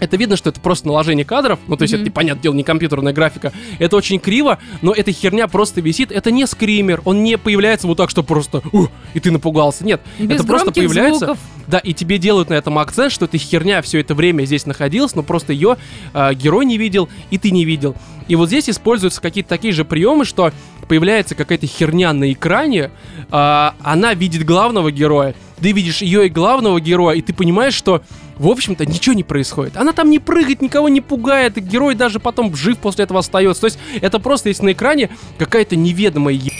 это 0.00 0.16
видно, 0.16 0.36
что 0.36 0.50
это 0.50 0.60
просто 0.60 0.86
наложение 0.86 1.24
кадров, 1.24 1.58
ну, 1.68 1.76
то 1.76 1.82
есть 1.82 1.94
Мгм. 1.94 2.02
это, 2.02 2.10
понятное 2.12 2.42
дело, 2.42 2.54
не 2.54 2.62
компьютерная 2.62 3.12
графика. 3.12 3.52
Это 3.78 3.96
очень 3.96 4.18
криво, 4.18 4.58
но 4.82 4.92
эта 4.92 5.12
херня 5.12 5.48
просто 5.48 5.80
висит. 5.80 6.12
Это 6.12 6.30
не 6.30 6.46
скример, 6.46 7.02
он 7.04 7.22
не 7.22 7.38
появляется 7.38 7.86
вот 7.86 7.96
так, 7.96 8.10
что 8.10 8.22
просто 8.22 8.62
«Ух!» 8.72 8.90
и 9.14 9.20
ты 9.20 9.30
напугался. 9.30 9.84
Нет, 9.84 10.00
Без 10.18 10.36
это 10.40 10.44
просто 10.46 10.72
появляется. 10.72 11.18
звуков. 11.26 11.38
Да, 11.66 11.78
и 11.78 11.92
тебе 11.94 12.18
делают 12.18 12.48
на 12.50 12.54
этом 12.54 12.78
акцент, 12.78 13.10
что 13.12 13.24
эта 13.24 13.38
херня 13.38 13.82
все 13.82 13.98
это 14.00 14.14
время 14.14 14.44
здесь 14.44 14.66
находилась, 14.66 15.14
но 15.16 15.22
просто 15.24 15.52
ее 15.52 15.76
герой 16.14 16.64
не 16.64 16.78
видел, 16.78 17.08
и 17.30 17.38
ты 17.38 17.50
не 17.50 17.64
видел. 17.64 17.96
И 18.28 18.36
вот 18.36 18.48
здесь 18.48 18.68
используются 18.68 19.20
какие-то 19.20 19.50
такие 19.50 19.72
же 19.72 19.84
приемы, 19.84 20.24
что 20.24 20.52
появляется 20.88 21.34
какая-то 21.34 21.66
херня 21.66 22.12
на 22.12 22.32
экране, 22.32 22.90
а, 23.30 23.74
она 23.82 24.14
видит 24.14 24.44
главного 24.44 24.90
героя, 24.92 25.34
ты 25.60 25.72
видишь 25.72 26.02
ее 26.02 26.26
и 26.26 26.28
главного 26.28 26.80
героя, 26.80 27.16
и 27.16 27.22
ты 27.22 27.32
понимаешь, 27.32 27.74
что, 27.74 28.02
в 28.36 28.48
общем-то, 28.48 28.84
ничего 28.84 29.14
не 29.14 29.22
происходит. 29.22 29.76
Она 29.76 29.92
там 29.92 30.10
не 30.10 30.18
прыгает, 30.18 30.60
никого 30.60 30.88
не 30.88 31.00
пугает, 31.00 31.56
и 31.56 31.60
герой 31.60 31.94
даже 31.94 32.20
потом 32.20 32.54
жив 32.54 32.78
после 32.78 33.04
этого 33.04 33.20
остается. 33.20 33.62
То 33.62 33.66
есть 33.66 33.78
это 34.00 34.18
просто 34.18 34.50
есть 34.50 34.62
на 34.62 34.72
экране 34.72 35.10
какая-то 35.38 35.76
неведомая 35.76 36.34
е... 36.34 36.52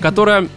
которая 0.00 0.48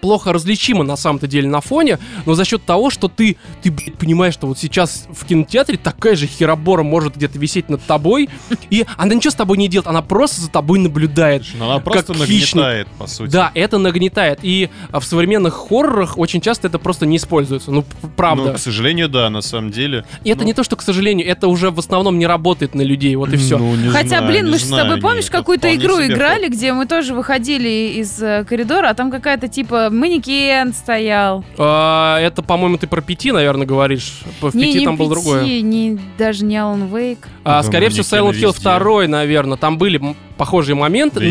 плохо 0.00 0.32
различима 0.32 0.84
на 0.84 0.96
самом-то 0.96 1.26
деле 1.26 1.48
на 1.48 1.60
фоне, 1.60 1.98
но 2.26 2.34
за 2.34 2.44
счет 2.44 2.64
того, 2.64 2.90
что 2.90 3.08
ты, 3.08 3.36
ты 3.62 3.70
блядь, 3.70 3.94
понимаешь, 3.96 4.34
что 4.34 4.46
вот 4.46 4.58
сейчас 4.58 5.06
в 5.12 5.24
кинотеатре 5.26 5.78
такая 5.78 6.16
же 6.16 6.26
херобора 6.26 6.82
может 6.82 7.16
где-то 7.16 7.38
висеть 7.38 7.68
над 7.68 7.82
тобой, 7.82 8.28
и 8.70 8.84
она 8.96 9.14
ничего 9.14 9.30
с 9.30 9.34
тобой 9.34 9.56
не 9.58 9.68
делает, 9.68 9.86
она 9.88 10.02
просто 10.02 10.40
за 10.40 10.50
тобой 10.50 10.78
наблюдает. 10.78 11.44
Но 11.58 11.70
она 11.70 11.80
просто 11.80 12.14
Как 12.14 12.24
хищник. 12.26 12.54
нагнетает, 12.56 12.88
по 12.98 13.06
сути. 13.06 13.30
Да, 13.30 13.50
это 13.54 13.78
нагнетает. 13.78 14.40
И 14.42 14.70
а, 14.90 15.00
в 15.00 15.04
современных 15.04 15.54
хоррорах 15.54 16.18
очень 16.18 16.40
часто 16.40 16.68
это 16.68 16.78
просто 16.78 17.06
не 17.06 17.16
используется. 17.16 17.70
Ну, 17.70 17.84
правда. 18.16 18.44
Ну, 18.50 18.54
к 18.54 18.58
сожалению, 18.58 19.08
да, 19.08 19.30
на 19.30 19.40
самом 19.40 19.70
деле. 19.70 20.04
И 20.24 20.30
это 20.30 20.40
Ну, 20.40 20.46
не 20.46 20.54
то, 20.54 20.62
что, 20.64 20.76
к 20.76 20.82
сожалению, 20.82 21.26
это 21.26 21.48
уже 21.48 21.70
в 21.70 21.78
основном 21.78 22.18
не 22.18 22.26
работает 22.26 22.74
на 22.74 22.82
людей, 22.82 23.14
вот 23.16 23.32
и 23.32 23.36
все. 23.36 23.58
ну, 23.58 23.74
не 23.76 23.88
Хотя, 23.90 24.08
знаю, 24.08 24.26
блин, 24.26 24.44
не 24.46 24.50
мы 24.52 24.58
же 24.58 24.64
с 24.64 24.68
тобой, 24.68 25.00
помнишь, 25.00 25.30
какую-то 25.30 25.74
игру 25.74 26.00
играли, 26.04 26.48
где 26.48 26.72
мы 26.72 26.86
тоже 26.86 27.14
выходили 27.14 27.94
из 28.00 28.20
э, 28.22 28.44
коридора, 28.48 28.90
а 28.90 28.94
там 28.94 29.10
какая-то 29.10 29.48
типа 29.62 29.90
манекен 29.90 30.72
стоял. 30.72 31.44
А, 31.58 32.18
это, 32.18 32.42
по-моему, 32.42 32.78
ты 32.78 32.86
про 32.86 33.02
пяти, 33.02 33.30
наверное, 33.30 33.66
говоришь. 33.66 34.20
В 34.40 34.54
не, 34.54 34.66
пяти 34.66 34.78
не 34.80 34.84
там 34.86 34.96
было 34.96 35.14
пяти, 35.14 35.22
другое. 35.24 35.60
не, 35.60 35.98
даже 36.16 36.44
не 36.44 36.56
Alan 36.56 36.90
Wake. 36.90 37.18
А, 37.44 37.56
Да, 37.60 37.62
скорее 37.62 37.90
всего, 37.90 38.02
Silent 38.04 38.32
Hill 38.32 38.54
везде. 38.54 38.78
2, 38.78 39.06
наверное. 39.06 39.58
Там 39.58 39.76
были 39.76 40.16
похожие 40.38 40.76
моменты, 40.76 41.20
Да 41.20 41.26
и 41.26 41.28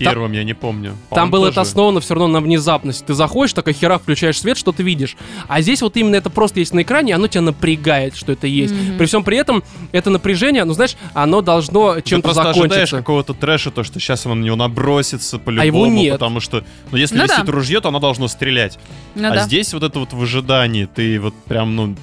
но 0.00 0.12
там 0.12 0.32
я 0.32 0.44
не 0.44 0.54
помню. 0.54 0.90
Там 0.90 0.98
По-моему, 1.10 1.32
было 1.32 1.46
это 1.46 1.54
тоже. 1.56 1.68
основано 1.68 2.00
все 2.00 2.14
равно 2.14 2.28
на 2.28 2.40
внезапности. 2.40 3.04
Ты 3.04 3.14
заходишь, 3.14 3.52
такой 3.52 3.72
хера, 3.72 3.98
включаешь 3.98 4.38
свет, 4.40 4.56
что 4.58 4.72
ты 4.72 4.82
видишь. 4.82 5.16
А 5.48 5.60
здесь 5.60 5.82
вот 5.82 5.96
именно 5.96 6.16
это 6.16 6.30
просто 6.30 6.60
есть 6.60 6.72
на 6.74 6.82
экране, 6.82 7.14
оно 7.14 7.26
тебя 7.28 7.42
напрягает, 7.42 8.16
что 8.16 8.32
это 8.32 8.46
есть. 8.46 8.74
Мгм. 8.74 8.98
При 8.98 9.06
всем 9.06 9.24
при 9.24 9.36
этом, 9.38 9.62
это 9.92 10.10
напряжение, 10.10 10.64
ну 10.64 10.72
знаешь, 10.74 10.96
оно 11.14 11.40
должно 11.40 11.94
Ты 11.94 12.02
чем-то 12.02 12.28
просто 12.28 12.42
ожидаешь 12.50 12.70
закончиться. 12.70 12.96
какого-то 12.98 13.34
трэша, 13.34 13.70
то, 13.70 13.82
что 13.84 13.98
сейчас 14.00 14.26
он 14.26 14.40
на 14.40 14.44
него 14.44 14.56
набросится 14.56 15.38
по-любому, 15.38 15.62
А 15.62 15.64
его 15.66 15.86
нет. 15.86 16.12
потому 16.14 16.40
что, 16.40 16.64
ну, 16.90 16.96
если 16.98 17.16
Ну 17.16 17.24
висит 17.24 17.44
да. 17.46 17.52
ружье, 17.52 17.80
то 17.80 17.88
оно 17.88 18.00
должно 18.00 18.28
стрелять. 18.28 18.78
Ну 19.14 19.28
а 19.28 19.34
да. 19.34 19.44
здесь 19.44 19.72
вот 19.74 19.82
это 19.82 19.98
вот 19.98 20.12
в 20.12 20.22
ожидании, 20.22 20.84
ты 20.86 21.18
вот 21.20 21.34
прям, 21.44 21.74
ну, 21.76 21.96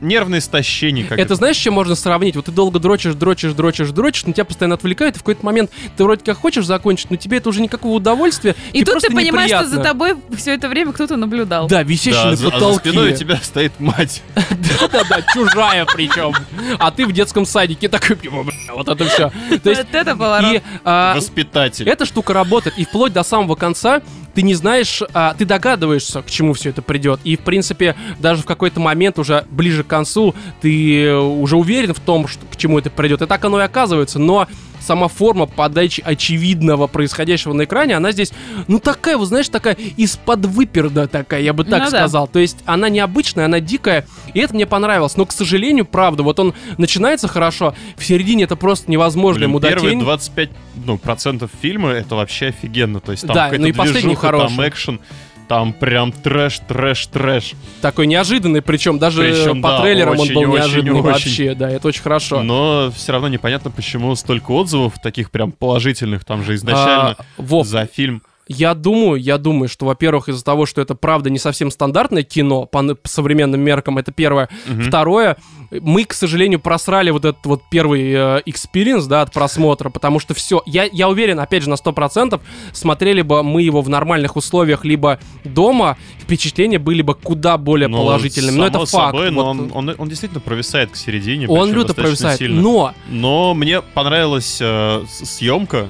нервное 0.00 0.38
истощение. 0.40 1.04
Как 1.06 1.18
Это 1.18 1.34
знаешь, 1.34 1.56
с 1.56 1.60
чем 1.60 1.74
можно 1.74 1.94
сравнить? 1.94 2.36
Вот 2.36 2.44
ты 2.46 2.52
долго 2.52 2.78
дрочишь, 2.78 3.14
дрочишь, 3.14 3.52
дрочишь, 3.52 3.90
дрочишь, 3.90 4.24
но 4.26 4.32
тебя 4.32 4.44
постоянно 4.44 4.74
отвлекают, 4.74 5.16
и 5.16 5.18
в 5.18 5.22
какой-то 5.22 5.44
момент 5.44 5.70
ты 5.96 6.04
вроде 6.04 6.24
как 6.24 6.38
хочешь 6.38 6.64
закончить, 6.66 7.10
но 7.10 7.16
тебе 7.16 7.38
это 7.38 7.48
уже 7.48 7.60
никакого 7.60 7.94
удовольствия. 7.94 8.54
И 8.72 8.84
тут 8.84 9.00
ты 9.00 9.08
понимаешь, 9.10 9.50
что 9.50 9.64
за 9.64 9.76
неприятно. 9.78 9.84
тобой 9.84 10.16
все 10.36 10.54
это 10.54 10.68
время 10.68 10.92
кто-то 10.92 11.16
наблюдал. 11.16 11.66
Да, 11.68 11.82
висящий 11.82 12.12
Да, 12.22 12.30
на 12.30 12.36
за, 12.36 12.46
а 12.46 12.50
за 12.50 12.54
потолке. 12.54 12.88
спиной 12.90 13.12
у 13.12 13.16
тебя 13.16 13.36
стоит 13.36 13.72
мать. 13.80 14.22
Да-да-да, 14.34 15.22
чужая 15.32 15.86
причем. 15.86 16.32
А 16.78 16.90
ты 16.90 17.06
в 17.06 17.12
детском 17.12 17.46
садике 17.46 17.88
такой, 17.88 18.16
«Бля, 18.16 18.74
вот 18.74 18.88
это 18.88 19.04
все. 19.06 19.30
То 19.62 19.70
есть, 19.70 19.82
Вот 19.84 19.94
это 19.94 20.16
поворот. 20.16 20.52
и 20.52 20.62
а, 20.84 21.14
Воспитатель. 21.14 21.88
эта 21.88 22.04
штука 22.04 22.32
работает, 22.32 22.78
и 22.78 22.84
вплоть 22.84 23.12
до 23.12 23.22
самого 23.22 23.54
конца 23.54 24.02
ты 24.36 24.42
не 24.42 24.54
знаешь, 24.54 25.02
а, 25.14 25.32
ты 25.32 25.46
догадываешься, 25.46 26.20
к 26.20 26.30
чему 26.30 26.52
все 26.52 26.68
это 26.68 26.82
придет. 26.82 27.20
И, 27.24 27.36
в 27.36 27.40
принципе, 27.40 27.96
даже 28.18 28.42
в 28.42 28.44
какой-то 28.44 28.80
момент, 28.80 29.18
уже 29.18 29.46
ближе 29.50 29.82
к 29.82 29.86
концу, 29.86 30.34
ты 30.60 31.04
э, 31.04 31.16
уже 31.16 31.56
уверен 31.56 31.94
в 31.94 32.00
том, 32.00 32.28
что, 32.28 32.44
к 32.44 32.56
чему 32.58 32.78
это 32.78 32.90
придет. 32.90 33.22
И 33.22 33.26
так 33.26 33.42
оно 33.46 33.58
и 33.60 33.64
оказывается. 33.64 34.18
Но 34.18 34.46
сама 34.86 35.08
форма 35.08 35.46
подачи 35.46 36.00
очевидного 36.04 36.86
происходящего 36.86 37.52
на 37.52 37.64
экране, 37.64 37.96
она 37.96 38.12
здесь, 38.12 38.32
ну, 38.68 38.78
такая, 38.78 39.16
вот 39.16 39.26
знаешь, 39.28 39.48
такая 39.48 39.74
из-под 39.96 40.46
выперда 40.46 41.08
такая, 41.08 41.42
я 41.42 41.52
бы 41.52 41.64
так 41.64 41.84
Ну 41.84 41.90
да. 41.90 41.98
сказал. 41.98 42.28
То 42.28 42.38
есть 42.38 42.58
она 42.64 42.88
необычная, 42.88 43.46
она 43.46 43.60
дикая, 43.60 44.06
и 44.32 44.40
это 44.40 44.54
мне 44.54 44.66
понравилось. 44.66 45.16
Но, 45.16 45.26
к 45.26 45.32
сожалению, 45.32 45.84
правда, 45.84 46.22
вот 46.22 46.38
он 46.40 46.54
начинается 46.78 47.28
хорошо, 47.28 47.74
в 47.96 48.04
середине 48.04 48.44
это 48.44 48.56
просто 48.56 48.90
невозможно 48.90 49.40
Блин, 49.40 49.50
ему 49.50 49.60
первые 49.60 49.98
25 49.98 50.50
ну, 50.84 50.98
процентов 50.98 51.50
фильма 51.60 51.90
это 51.90 52.14
вообще 52.14 52.46
офигенно. 52.48 53.00
То 53.00 53.12
есть 53.12 53.26
там 53.26 53.34
Да, 53.34 53.44
какая-то 53.44 53.62
ну 53.62 53.68
и 53.68 53.72
последний 53.72 54.00
движуха, 54.14 54.30
там 54.30 54.40
хороший. 54.40 54.68
экшен, 54.68 55.00
там 55.48 55.72
прям 55.72 56.12
трэш, 56.12 56.60
трэш, 56.66 57.06
трэш. 57.06 57.52
Такой 57.80 58.06
неожиданный, 58.06 58.62
причем 58.62 58.98
даже 58.98 59.22
Причем, 59.22 59.62
по 59.62 59.68
да, 59.70 59.80
трейлерам 59.82 60.14
он 60.14 60.20
очень, 60.20 60.34
был 60.34 60.40
очень, 60.42 60.52
неожиданный 60.54 61.00
очень. 61.00 61.02
вообще, 61.02 61.54
да, 61.54 61.70
это 61.70 61.88
очень 61.88 62.02
хорошо. 62.02 62.42
Но 62.42 62.90
все 62.94 63.12
равно 63.12 63.28
непонятно, 63.28 63.70
почему 63.70 64.14
столько 64.16 64.50
отзывов, 64.52 64.94
таких 65.02 65.30
прям 65.30 65.52
положительных, 65.52 66.24
там 66.24 66.42
же 66.44 66.54
изначально 66.54 67.16
А, 67.18 67.24
Вов, 67.36 67.66
за 67.66 67.86
фильм. 67.86 68.22
Я 68.48 68.74
думаю, 68.74 69.20
я 69.20 69.38
думаю, 69.38 69.68
что, 69.68 69.86
во-первых, 69.86 70.28
из-за 70.28 70.44
того, 70.44 70.66
что 70.66 70.80
это 70.80 70.94
правда 70.94 71.30
не 71.30 71.38
совсем 71.38 71.70
стандартное 71.70 72.22
кино 72.22 72.66
по, 72.66 72.82
по 72.94 73.08
современным 73.08 73.60
меркам, 73.60 73.98
это 73.98 74.12
первое. 74.12 74.48
Мгм. 74.66 74.82
Второе, 74.82 75.36
мы, 75.70 76.04
к 76.04 76.12
сожалению, 76.12 76.60
просрали 76.60 77.10
вот 77.10 77.24
этот 77.24 77.44
вот 77.44 77.62
первый 77.70 78.12
experience, 78.46 79.06
да, 79.06 79.22
от 79.22 79.32
просмотра, 79.32 79.90
потому 79.90 80.20
что 80.20 80.34
все, 80.34 80.62
я, 80.66 80.84
я 80.84 81.08
уверен, 81.08 81.40
опять 81.40 81.64
же, 81.64 81.70
на 81.70 81.74
100%, 81.74 82.40
смотрели 82.72 83.22
бы 83.22 83.42
мы 83.42 83.62
его 83.62 83.82
в 83.82 83.88
нормальных 83.88 84.36
условиях, 84.36 84.84
либо 84.84 85.18
дома, 85.44 85.96
впечатления 86.20 86.78
были 86.78 87.02
бы 87.02 87.14
куда 87.14 87.58
более 87.58 87.88
Ну, 87.88 87.98
положительными. 87.98 88.56
Но 88.56 88.66
это 88.66 88.78
факт. 88.86 88.92
собой, 88.92 89.30
но 89.30 89.44
вот. 89.44 89.50
он, 89.50 89.70
он, 89.72 89.94
он 89.98 90.08
действительно 90.08 90.40
провисает 90.40 90.90
к 90.92 90.96
середине. 90.96 91.48
Он 91.48 91.72
люто 91.72 91.94
провисает, 91.94 92.38
сильно. 92.38 92.60
но 92.60 92.94
Но 93.08 93.54
мне 93.54 93.82
понравилась 93.82 94.58
э, 94.60 95.04
съемка. 95.08 95.88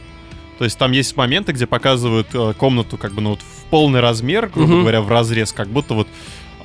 То 0.58 0.64
есть 0.64 0.78
там 0.78 0.92
есть 0.92 1.16
моменты, 1.16 1.52
где 1.52 1.66
показывают 1.66 2.28
э, 2.32 2.54
комнату 2.56 2.96
как 2.96 3.12
бы 3.12 3.20
ну 3.20 3.30
вот 3.30 3.40
в 3.40 3.64
полный 3.70 4.00
размер, 4.00 4.48
грубо 4.48 4.72
Мгм. 4.72 4.80
говоря, 4.82 5.00
в 5.02 5.08
разрез, 5.10 5.52
как 5.52 5.68
будто 5.68 5.94
вот 5.94 6.08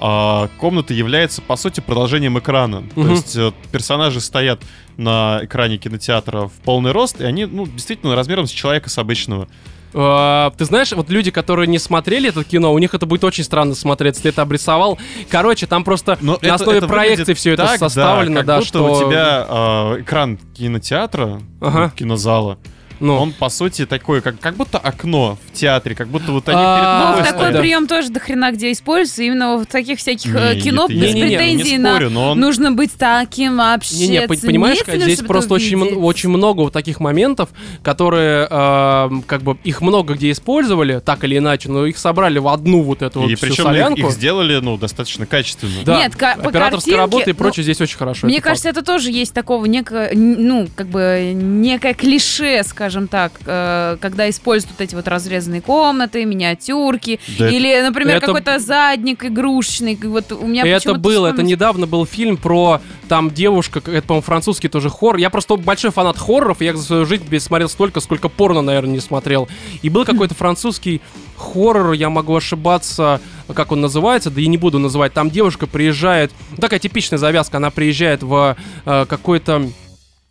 а, 0.04 0.50
комната 0.58 0.94
является 0.96 1.42
по 1.44 1.56
сути 1.56 1.80
продолжением 1.80 2.40
экрана. 2.40 2.82
То 2.96 3.00
Мгм. 3.02 3.12
есть 3.12 3.36
э, 3.36 3.52
персонажи 3.72 4.20
стоят 4.22 4.62
на 4.98 5.40
экране 5.44 5.78
кинотеатра 5.78 6.48
в 6.48 6.54
полный 6.64 6.92
рост, 6.92 7.22
и 7.22 7.24
они 7.24 7.46
ну 7.46 7.68
действительно 7.68 8.16
размером 8.16 8.48
с 8.48 8.52
человека 8.52 8.90
с 8.90 8.98
обычного. 8.98 9.48
Э, 9.94 10.50
Ты 10.58 10.66
знаешь, 10.66 10.92
вот 10.94 11.10
люди, 11.10 11.30
которые 11.32 11.68
не 11.68 11.78
смотрели 11.78 12.30
это 12.30 12.44
кино, 12.44 12.74
у 12.74 12.80
них 12.80 12.94
это 12.96 13.06
будет 13.06 13.24
очень 13.26 13.44
странно 13.44 13.76
смотреться. 13.76 14.24
Ты 14.24 14.30
это 14.30 14.42
обрисовал. 14.42 14.98
Короче, 15.30 15.68
там 15.68 15.84
просто 15.84 16.18
Но 16.22 16.34
на 16.42 16.46
это- 16.46 16.56
основе 16.56 16.78
это 16.80 16.88
проекции 16.88 17.34
все 17.34 17.52
это 17.54 17.66
так, 17.68 17.78
составлено, 17.80 18.38
как 18.38 18.46
да, 18.46 18.56
будто 18.56 18.68
что... 18.68 18.92
у 18.94 19.00
тебя 19.00 19.46
э, 19.50 20.02
экран 20.02 20.38
кинотеатра, 20.56 21.42
Ага. 21.60 21.92
кинозала, 21.96 22.58
ну, 23.02 23.16
он 23.18 23.34
по 23.34 23.50
сути 23.50 23.86
такой, 23.86 24.22
как, 24.22 24.40
как 24.40 24.56
будто 24.56 24.78
окно 24.78 25.38
в 25.50 25.54
театре, 25.54 25.96
как 25.96 26.08
будто 26.08 26.32
вот 26.32 26.48
они 26.48 26.58
А, 26.62 27.16
перед 27.18 27.34
Ну, 27.34 27.40
такой 27.40 27.60
прием 27.60 27.88
тоже 27.88 28.10
до 28.10 28.20
хрена 28.20 28.52
где 28.52 28.72
используется. 28.72 29.24
Именно 29.24 29.58
в 29.58 29.66
таких 29.66 30.00
всяких 30.00 30.34
э, 30.36 30.56
Не, 30.56 30.62
кино 30.62 30.86
нет, 30.88 31.02
без 31.02 31.14
не- 31.14 31.22
не- 31.22 31.28
претензий 31.38 31.72
не 31.74 31.78
на 31.80 31.92
спорю, 31.96 32.10
но 32.12 32.32
он- 32.32 32.40
нужно 32.40 32.72
быть 32.72 32.92
таким 32.98 33.58
вообще. 33.58 33.96
Не-не, 33.96 34.26
пон- 34.28 34.46
понимаешь, 34.46 34.78
ценителем, 34.80 35.02
здесь 35.02 35.20
просто 35.20 35.54
очень, 35.54 35.78
очень 35.82 36.30
много 36.30 36.62
вот 36.62 36.74
таких 36.74 37.00
моментов, 37.00 37.50
которые, 37.84 38.48
э, 38.50 39.10
как 39.28 39.42
бы, 39.42 39.58
их 39.64 39.82
много 39.82 40.14
где 40.14 40.32
использовали, 40.32 41.00
так 41.00 41.24
или 41.24 41.38
иначе, 41.38 41.70
но 41.70 41.86
их 41.86 41.98
собрали 41.98 42.40
в 42.40 42.48
одну 42.48 42.82
вот 42.84 43.02
эту 43.02 43.22
вот 43.22 43.32
И 43.32 43.36
всю 43.36 43.48
причем 43.48 43.64
их, 43.64 43.70
солянку. 43.70 44.00
их 44.00 44.12
сделали, 44.12 44.60
ну, 44.62 44.78
достаточно 44.78 45.26
качественно. 45.26 45.72
Да, 45.86 45.98
Нет, 45.98 46.14
операторская 46.16 46.70
картинке, 46.70 46.96
работа 46.98 47.30
и 47.30 47.34
ну, 47.34 47.38
прочее 47.38 47.64
здесь 47.64 47.82
очень 47.82 47.98
хорошо. 47.98 48.28
Мне 48.28 48.38
это 48.38 48.44
кажется, 48.50 48.70
это 48.70 48.84
тоже 48.84 49.12
есть 49.12 49.34
такого 49.34 49.66
некое, 49.66 50.12
ну, 50.14 50.68
как 50.76 50.88
бы, 50.88 51.32
некое 51.34 51.94
клише, 51.94 52.64
скажем 52.64 52.91
так, 53.08 53.34
э, 53.46 53.98
когда 54.00 54.30
используют 54.30 54.74
вот 54.78 54.82
эти 54.84 54.96
вот 54.96 55.08
разрезанные 55.08 55.62
комнаты, 55.62 56.26
миниатюрки, 56.26 57.20
Да 57.38 57.50
или, 57.50 57.82
например, 57.82 58.18
это- 58.18 58.28
какой-то 58.28 58.60
задник 58.60 59.24
игрушечный. 59.26 59.98
Вот 60.04 60.32
у 60.32 60.46
меня 60.48 60.66
Это 60.66 60.94
было, 60.96 61.28
это 61.28 61.44
недавно 61.44 61.88
был 61.88 62.06
фильм 62.06 62.38
про 62.38 62.82
там 63.08 63.32
девушка, 63.32 63.80
это, 63.80 64.08
по-моему, 64.08 64.24
французский 64.24 64.68
тоже 64.68 64.90
хоррор. 64.90 65.18
Я 65.18 65.30
просто 65.30 65.56
большой 65.58 65.92
фанат 65.92 66.18
хорроров, 66.18 66.62
и 66.62 66.66
я 66.66 66.76
за 66.76 66.84
свою 66.84 67.06
жизнь 67.06 67.26
смотрел 67.40 67.70
столько, 67.70 68.00
сколько 68.00 68.30
порно, 68.30 68.62
наверное, 68.62 68.94
не 68.94 69.00
смотрел. 69.00 69.50
И 69.82 69.90
был 69.90 70.06
какой-то 70.06 70.36
французский 70.36 71.02
хоррор, 71.38 71.94
я 71.94 72.10
могу 72.10 72.36
ошибаться, 72.36 73.20
как 73.54 73.72
он 73.72 73.82
называется, 73.82 74.30
да 74.30 74.40
я 74.42 74.48
не 74.48 74.58
буду 74.58 74.80
называть. 74.80 75.14
Там 75.14 75.30
девушка 75.30 75.68
приезжает, 75.68 76.32
такая 76.60 76.80
типичная 76.80 77.18
завязка, 77.20 77.58
она 77.58 77.70
приезжает 77.72 78.24
в 78.24 78.56
э, 78.86 79.06
какой-то 79.08 79.70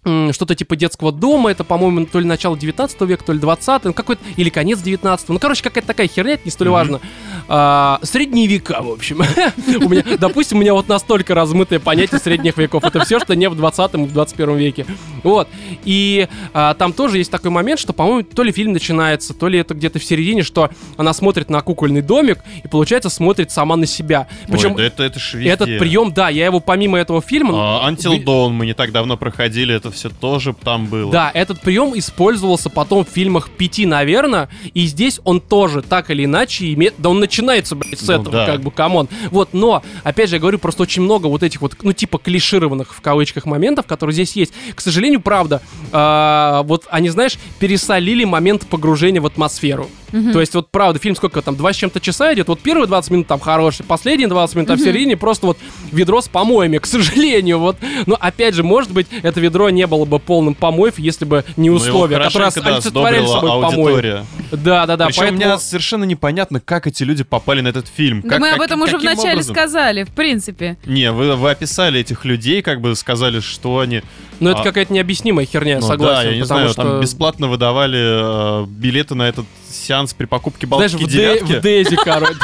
что-то 0.02 0.54
типа 0.54 0.76
детского 0.76 1.12
дома, 1.12 1.50
это, 1.50 1.62
по-моему, 1.62 2.06
то 2.06 2.20
ли 2.20 2.26
начало 2.26 2.56
19 2.56 3.00
века, 3.02 3.22
то 3.24 3.32
ли 3.32 3.38
20 3.38 3.84
ну, 3.84 3.92
какой-то, 3.92 4.22
или 4.36 4.48
конец 4.48 4.80
19 4.80 5.28
ну, 5.28 5.38
короче, 5.38 5.62
какая-то 5.62 5.88
такая 5.88 6.08
херня, 6.08 6.34
это 6.34 6.42
не 6.46 6.50
столь 6.50 6.70
важно. 6.70 7.00
А, 7.48 7.98
средние 8.02 8.46
века, 8.46 8.80
в 8.80 8.90
общем. 8.90 9.18
У 9.84 9.88
меня, 9.88 10.04
допустим, 10.18 10.58
у 10.58 10.60
меня 10.60 10.72
вот 10.72 10.88
настолько 10.88 11.34
размытое 11.34 11.80
понятие 11.80 12.20
средних 12.20 12.56
веков. 12.56 12.84
Это 12.84 13.04
все, 13.04 13.18
что 13.20 13.34
не 13.34 13.48
в 13.48 13.56
20 13.56 13.94
и 13.94 13.96
в 13.98 14.12
21 14.12 14.56
веке. 14.56 14.86
Вот. 15.22 15.48
И 15.84 16.28
а, 16.54 16.74
там 16.74 16.92
тоже 16.92 17.18
есть 17.18 17.30
такой 17.30 17.50
момент, 17.50 17.80
что, 17.80 17.92
по-моему, 17.92 18.22
то 18.22 18.42
ли 18.42 18.52
фильм 18.52 18.72
начинается, 18.72 19.34
то 19.34 19.48
ли 19.48 19.58
это 19.58 19.74
где-то 19.74 19.98
в 19.98 20.04
середине, 20.04 20.42
что 20.42 20.70
она 20.96 21.12
смотрит 21.12 21.50
на 21.50 21.60
кукольный 21.60 22.02
домик 22.02 22.38
и, 22.62 22.68
получается, 22.68 23.10
смотрит 23.10 23.50
сама 23.50 23.76
на 23.76 23.86
себя. 23.86 24.28
Ой, 24.46 24.52
Причем 24.52 24.76
да 24.76 24.84
это, 24.84 25.02
это 25.02 25.18
ж 25.18 25.34
везде. 25.34 25.50
этот 25.50 25.78
прием, 25.78 26.12
да, 26.12 26.28
я 26.28 26.46
его 26.46 26.60
помимо 26.60 26.98
этого 26.98 27.20
фильма... 27.20 27.82
А, 27.84 27.90
Until 27.90 28.16
ви- 28.16 28.24
Dawn 28.24 28.50
мы 28.50 28.66
не 28.66 28.74
так 28.74 28.92
давно 28.92 29.16
проходили, 29.16 29.74
это 29.74 29.89
все 29.90 30.10
тоже 30.10 30.54
там 30.54 30.86
было. 30.86 31.10
Да, 31.10 31.30
этот 31.32 31.60
прием 31.60 31.98
использовался 31.98 32.70
потом 32.70 33.04
в 33.04 33.08
фильмах 33.08 33.50
пяти, 33.50 33.86
наверное, 33.86 34.48
и 34.74 34.86
здесь 34.86 35.20
он 35.24 35.40
тоже 35.40 35.82
так 35.82 36.10
или 36.10 36.24
иначе 36.24 36.72
имеет... 36.72 36.94
Да 36.98 37.10
он 37.10 37.20
начинается, 37.20 37.74
блядь, 37.76 37.98
с 37.98 38.08
Ну 38.08 38.14
этого, 38.14 38.30
да. 38.30 38.46
как 38.46 38.60
бы, 38.62 38.70
come 38.70 38.92
on. 38.92 39.08
Вот, 39.30 39.50
но, 39.52 39.82
опять 40.02 40.30
же, 40.30 40.36
я 40.36 40.40
говорю, 40.40 40.58
просто 40.58 40.82
очень 40.82 41.02
много 41.02 41.26
вот 41.26 41.42
этих 41.42 41.60
вот, 41.60 41.76
ну, 41.82 41.92
типа, 41.92 42.18
клишированных, 42.18 42.94
в 42.94 43.00
кавычках, 43.00 43.46
моментов, 43.46 43.86
которые 43.86 44.14
здесь 44.14 44.34
есть. 44.36 44.52
К 44.74 44.80
сожалению, 44.80 45.20
правда, 45.20 45.62
а, 45.92 46.62
вот 46.64 46.86
они, 46.90 47.08
знаешь, 47.08 47.38
пересолили 47.58 48.24
момент 48.24 48.66
погружения 48.66 49.20
в 49.20 49.26
атмосферу. 49.26 49.88
То 50.32 50.40
есть, 50.40 50.54
вот, 50.54 50.70
правда, 50.70 50.98
фильм 50.98 51.14
сколько 51.14 51.40
там, 51.40 51.54
два 51.54 51.72
с 51.72 51.76
чем-то 51.76 52.00
часа 52.00 52.34
идет, 52.34 52.48
вот 52.48 52.60
первые 52.60 52.88
20 52.88 53.10
минут 53.12 53.26
там 53.28 53.38
хорошие, 53.38 53.86
последние 53.86 54.28
20 54.28 54.56
минут, 54.56 54.70
а 54.70 54.74
в 54.74 54.80
середине 54.80 55.16
просто 55.16 55.46
вот 55.46 55.58
ведро 55.92 56.20
с 56.20 56.28
помоями, 56.28 56.78
к 56.78 56.86
сожалению, 56.86 57.58
вот. 57.60 57.76
Но, 58.06 58.16
опять 58.18 58.54
же, 58.54 58.64
может 58.64 58.90
быть, 58.90 59.06
это 59.22 59.40
ведро 59.40 59.70
не 59.70 59.79
было 59.86 60.04
бы 60.04 60.18
полным 60.18 60.54
помоев, 60.54 60.98
если 60.98 61.24
бы 61.24 61.44
не 61.56 61.70
Ну, 61.70 61.76
условия, 61.76 62.18
которые 62.18 62.50
да, 62.50 62.70
олицетворяли 62.74 63.26
собой 63.26 63.50
помои. 63.62 63.92
аудитория. 63.92 64.24
Да, 64.52 64.86
да, 64.86 64.96
да, 64.96 65.06
Причем 65.06 65.20
поэтому... 65.20 65.44
мне 65.44 65.58
совершенно 65.58 66.04
непонятно, 66.04 66.60
как 66.60 66.86
эти 66.86 67.02
люди 67.02 67.24
попали 67.24 67.60
на 67.60 67.68
этот 67.68 67.86
фильм. 67.88 68.22
Да 68.22 68.28
Как- 68.30 68.40
мы 68.40 68.50
об 68.50 68.58
как- 68.58 68.66
этом 68.66 68.82
уже 68.82 68.92
каким 68.92 69.10
вначале 69.12 69.32
образом? 69.34 69.54
сказали, 69.54 70.02
в 70.04 70.10
принципе. 70.10 70.76
Не, 70.86 71.12
вы, 71.12 71.36
вы 71.36 71.50
описали 71.50 72.00
этих 72.00 72.24
людей, 72.24 72.62
как 72.62 72.80
бы 72.80 72.94
сказали, 72.96 73.40
что 73.40 73.78
они... 73.80 74.02
Но 74.40 74.50
это 74.50 74.60
а- 74.60 74.64
какая-то 74.64 74.92
необъяснимая 74.92 75.46
херня, 75.46 75.78
Ну 75.80 75.86
согласен. 75.86 76.24
да, 76.24 76.30
я 76.30 76.36
не 76.36 76.44
знаю, 76.44 76.70
что... 76.70 76.82
там 76.82 77.00
бесплатно 77.00 77.46
выдавали 77.48 78.62
э, 78.62 78.66
билеты 78.66 79.14
на 79.14 79.28
этот 79.28 79.46
сеанс 79.70 80.14
при 80.14 80.24
покупке 80.26 80.66
Знаешь, 80.66 80.92
Балтики 80.92 81.08
в, 81.08 81.12
Дэ- 81.12 81.16
девятки. 81.16 81.52
в 81.52 81.60
Дейзи, 81.60 81.96
короче, 81.96 82.34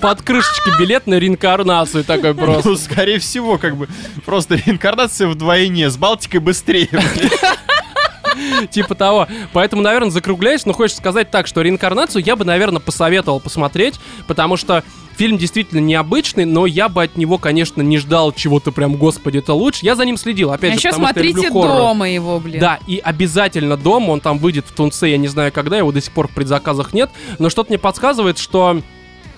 под 0.00 0.22
крышечкой 0.22 0.78
билет 0.78 1.06
на 1.06 1.14
реинкарнацию 1.14 2.04
такой 2.04 2.34
просто. 2.34 2.68
Ну, 2.68 2.76
скорее 2.76 3.18
всего, 3.18 3.58
как 3.58 3.76
бы 3.76 3.88
просто 4.24 4.56
реинкарнация 4.56 5.28
вдвойне, 5.28 5.90
с 5.90 5.96
Балтикой 5.96 6.40
быстрее. 6.40 6.88
Типа 8.70 8.94
того. 8.94 9.28
Поэтому, 9.52 9.82
наверное, 9.82 10.10
закругляюсь, 10.10 10.66
но 10.66 10.72
хочется 10.72 11.00
сказать 11.00 11.30
так, 11.30 11.46
что 11.46 11.62
реинкарнацию 11.62 12.22
я 12.24 12.36
бы, 12.36 12.44
наверное, 12.44 12.80
посоветовал 12.80 13.40
посмотреть, 13.40 13.98
потому 14.26 14.56
что 14.56 14.84
фильм 15.16 15.36
действительно 15.38 15.80
необычный, 15.80 16.44
но 16.44 16.66
я 16.66 16.88
бы 16.88 17.02
от 17.02 17.16
него, 17.16 17.38
конечно, 17.38 17.82
не 17.82 17.98
ждал 17.98 18.32
чего-то 18.32 18.72
прям, 18.72 18.94
господи, 18.96 19.38
это 19.38 19.52
лучше. 19.52 19.84
Я 19.84 19.94
за 19.94 20.04
ним 20.04 20.16
следил, 20.16 20.50
опять 20.52 20.70
А 20.70 20.74
же, 20.74 20.78
еще 20.78 20.88
потому 20.90 21.08
что 21.08 21.18
я 21.20 21.22
смотрите 21.24 21.46
люблю 21.48 21.62
хоррор. 21.62 21.76
дома 21.78 22.10
его, 22.10 22.40
блин. 22.40 22.60
Да, 22.60 22.78
и 22.86 22.98
обязательно 22.98 23.76
дома, 23.76 24.10
он 24.10 24.20
там 24.20 24.38
выйдет 24.38 24.66
в 24.66 24.72
Тунце, 24.72 25.08
я 25.08 25.18
не 25.18 25.28
знаю 25.28 25.52
когда, 25.52 25.76
его 25.76 25.92
до 25.92 26.00
сих 26.00 26.12
пор 26.12 26.28
в 26.28 26.32
предзаказах 26.32 26.92
нет, 26.94 27.10
но 27.38 27.50
что-то 27.50 27.70
мне 27.70 27.78
подсказывает, 27.78 28.38
что 28.38 28.80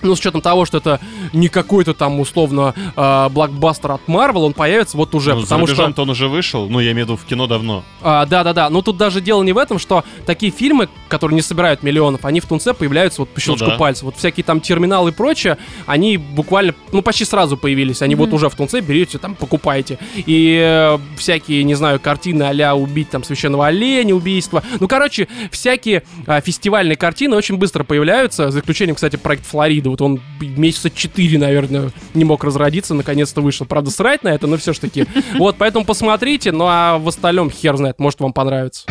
ну, 0.05 0.15
с 0.15 0.19
учетом 0.19 0.41
того, 0.41 0.65
что 0.65 0.77
это 0.77 0.99
не 1.33 1.47
какой-то 1.47 1.93
там, 1.93 2.19
условно, 2.19 2.73
э, 2.95 3.29
блокбастер 3.29 3.91
от 3.91 4.01
Marvel, 4.07 4.45
он 4.45 4.53
появится 4.53 4.97
вот 4.97 5.13
уже, 5.15 5.35
Ну, 5.35 5.41
потому 5.41 5.67
что... 5.67 5.93
он 5.97 6.09
уже 6.09 6.27
вышел, 6.27 6.69
ну, 6.69 6.79
я 6.79 6.91
имею 6.91 7.05
в 7.05 7.09
виду 7.09 7.17
в 7.17 7.25
кино 7.25 7.47
давно. 7.47 7.83
А, 8.01 8.25
да-да-да, 8.25 8.69
но 8.69 8.81
тут 8.81 8.97
даже 8.97 9.21
дело 9.21 9.43
не 9.43 9.53
в 9.53 9.57
этом, 9.57 9.79
что 9.79 10.03
такие 10.25 10.51
фильмы, 10.51 10.89
которые 11.07 11.35
не 11.35 11.41
собирают 11.41 11.83
миллионов, 11.83 12.25
они 12.25 12.39
в 12.39 12.45
Тунце 12.45 12.73
появляются 12.73 13.21
вот 13.21 13.29
по 13.29 13.39
щелчку 13.39 13.65
Ну 13.65 13.71
да. 13.71 13.77
пальца. 13.77 14.05
Вот 14.05 14.15
всякие 14.17 14.43
там 14.43 14.61
терминалы 14.61 15.11
и 15.11 15.13
прочее, 15.13 15.57
они 15.85 16.17
буквально, 16.17 16.73
ну, 16.91 17.01
почти 17.01 17.25
сразу 17.25 17.57
появились. 17.57 18.01
Они 18.01 18.15
вот 18.15 18.33
уже 18.33 18.49
в 18.49 18.55
Тунце 18.55 18.81
берете, 18.81 19.17
там, 19.17 19.35
покупаете. 19.35 19.97
И 20.15 20.59
э, 20.61 20.97
всякие, 21.17 21.63
не 21.63 21.75
знаю, 21.75 21.99
картины 21.99 22.43
а 22.43 22.75
убить 22.75 23.09
там 23.09 23.23
священного 23.23 23.67
оленя, 23.67 24.15
убийство. 24.15 24.63
Ну, 24.79 24.87
короче, 24.87 25.27
всякие 25.51 26.03
а, 26.25 26.41
фестивальные 26.41 26.95
картины 26.95 27.35
очень 27.35 27.57
быстро 27.57 27.83
появляются, 27.83 28.51
за 28.51 28.59
исключением, 28.59 28.95
кстати, 28.95 29.15
проект 29.15 29.45
Флорида. 29.45 29.89
Вот 29.95 30.01
он 30.01 30.19
месяца 30.41 30.89
4, 30.89 31.37
наверное, 31.37 31.89
не 32.13 32.25
мог 32.25 32.43
разродиться, 32.43 32.93
наконец-то 32.93 33.39
вышел. 33.39 33.65
Правда, 33.65 33.91
срать 33.91 34.23
на 34.23 34.27
это, 34.27 34.45
но 34.45 34.57
все 34.57 34.73
ж 34.73 34.79
таки. 34.79 35.05
Вот, 35.37 35.55
поэтому 35.57 35.85
посмотрите, 35.85 36.51
ну 36.51 36.65
а 36.67 36.97
в 36.97 37.07
остальном 37.07 37.49
хер 37.49 37.77
знает, 37.77 37.97
может 37.97 38.19
вам 38.19 38.33
понравится. 38.33 38.85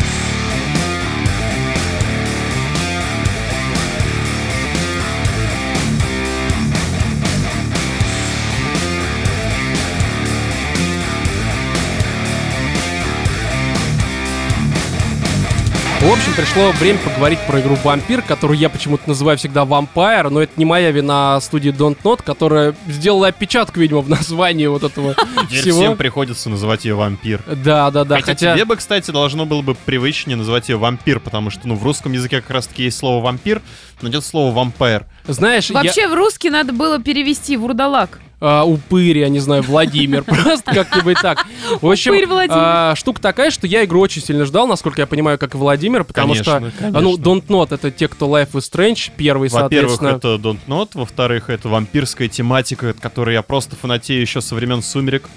В 16.05 16.11
общем, 16.11 16.33
пришло 16.35 16.71
время 16.73 16.99
поговорить 16.99 17.39
про 17.47 17.59
игру 17.61 17.75
Вампир, 17.83 18.21
которую 18.21 18.59
я 18.59 18.69
почему-то 18.69 19.09
называю 19.09 19.39
всегда 19.39 19.63
Vampire, 19.63 20.29
но 20.29 20.43
это 20.43 20.51
не 20.55 20.63
моя 20.63 20.91
вина 20.91 21.37
а 21.37 21.41
студии 21.41 21.71
Don't 21.73 21.97
Not, 22.03 22.21
которая 22.23 22.75
сделала 22.87 23.29
опечатку, 23.29 23.79
видимо, 23.79 24.01
в 24.01 24.09
названии 24.09 24.67
вот 24.67 24.83
этого 24.83 25.15
Теперь 25.49 25.61
всего. 25.61 25.79
всем 25.79 25.97
приходится 25.97 26.51
называть 26.51 26.85
ее 26.85 26.93
вампир. 26.93 27.41
Да, 27.47 27.89
да, 27.89 28.03
да. 28.03 28.17
хотя, 28.17 28.33
Хотя, 28.33 28.53
тебе 28.53 28.65
бы, 28.65 28.75
кстати, 28.75 29.09
должно 29.09 29.47
было 29.47 29.63
бы 29.63 29.73
привычнее 29.73 30.37
называть 30.37 30.69
ее 30.69 30.77
вампир, 30.77 31.19
потому 31.19 31.49
что, 31.49 31.67
ну, 31.67 31.73
в 31.73 31.83
русском 31.83 32.11
языке 32.11 32.39
как 32.39 32.51
раз-таки 32.51 32.83
есть 32.83 32.99
слово 32.99 33.23
вампир, 33.23 33.63
но 34.03 34.09
нет 34.09 34.23
слова 34.23 34.53
вампир. 34.53 35.07
знаешь, 35.25 35.71
я- 35.71 35.73
Вообще 35.81 36.07
в 36.07 36.13
русский 36.13 36.51
надо 36.51 36.71
было 36.71 37.01
перевести 37.01 37.57
вурдалак. 37.57 38.19
А, 38.39 38.63
упырь, 38.63 39.19
я 39.19 39.29
не 39.29 39.39
знаю, 39.39 39.63
Владимир, 39.63 40.23
просто 40.25 40.73
как-нибудь 40.73 41.17
так. 41.21 41.45
В 41.81 41.89
общем, 41.89 42.13
а, 42.49 42.95
штука 42.95 43.21
такая, 43.21 43.51
что 43.51 43.67
я 43.67 43.83
игру 43.85 44.01
очень 44.01 44.21
сильно 44.21 44.45
ждал, 44.45 44.67
насколько 44.67 45.01
я 45.01 45.07
понимаю, 45.07 45.37
как 45.37 45.55
и 45.55 45.57
Владимир, 45.57 46.03
потому 46.03 46.33
Конечно, 46.33 46.43
что, 46.43 46.87
а, 46.87 47.01
ну, 47.01 47.17
конечно. 47.17 47.29
Don't 47.29 47.47
Not 47.47 47.73
это 47.73 47.91
те, 47.91 48.07
кто 48.07 48.27
Life 48.27 48.51
is 48.53 48.69
Strange, 48.71 49.11
первый, 49.15 49.49
Во-первых, 49.49 49.97
соответственно. 49.97 50.35
это 50.35 50.47
Don't 50.47 50.59
Not, 50.67 50.89
во-вторых, 50.93 51.49
это 51.49 51.69
вампирская 51.69 52.27
тематика, 52.27 52.89
от 52.89 52.99
которой 52.99 53.33
я 53.33 53.41
просто 53.41 53.75
фанатею 53.75 54.21
еще 54.21 54.41
со 54.41 54.55
времен 54.55 54.81
«Сумерек». 54.81 55.29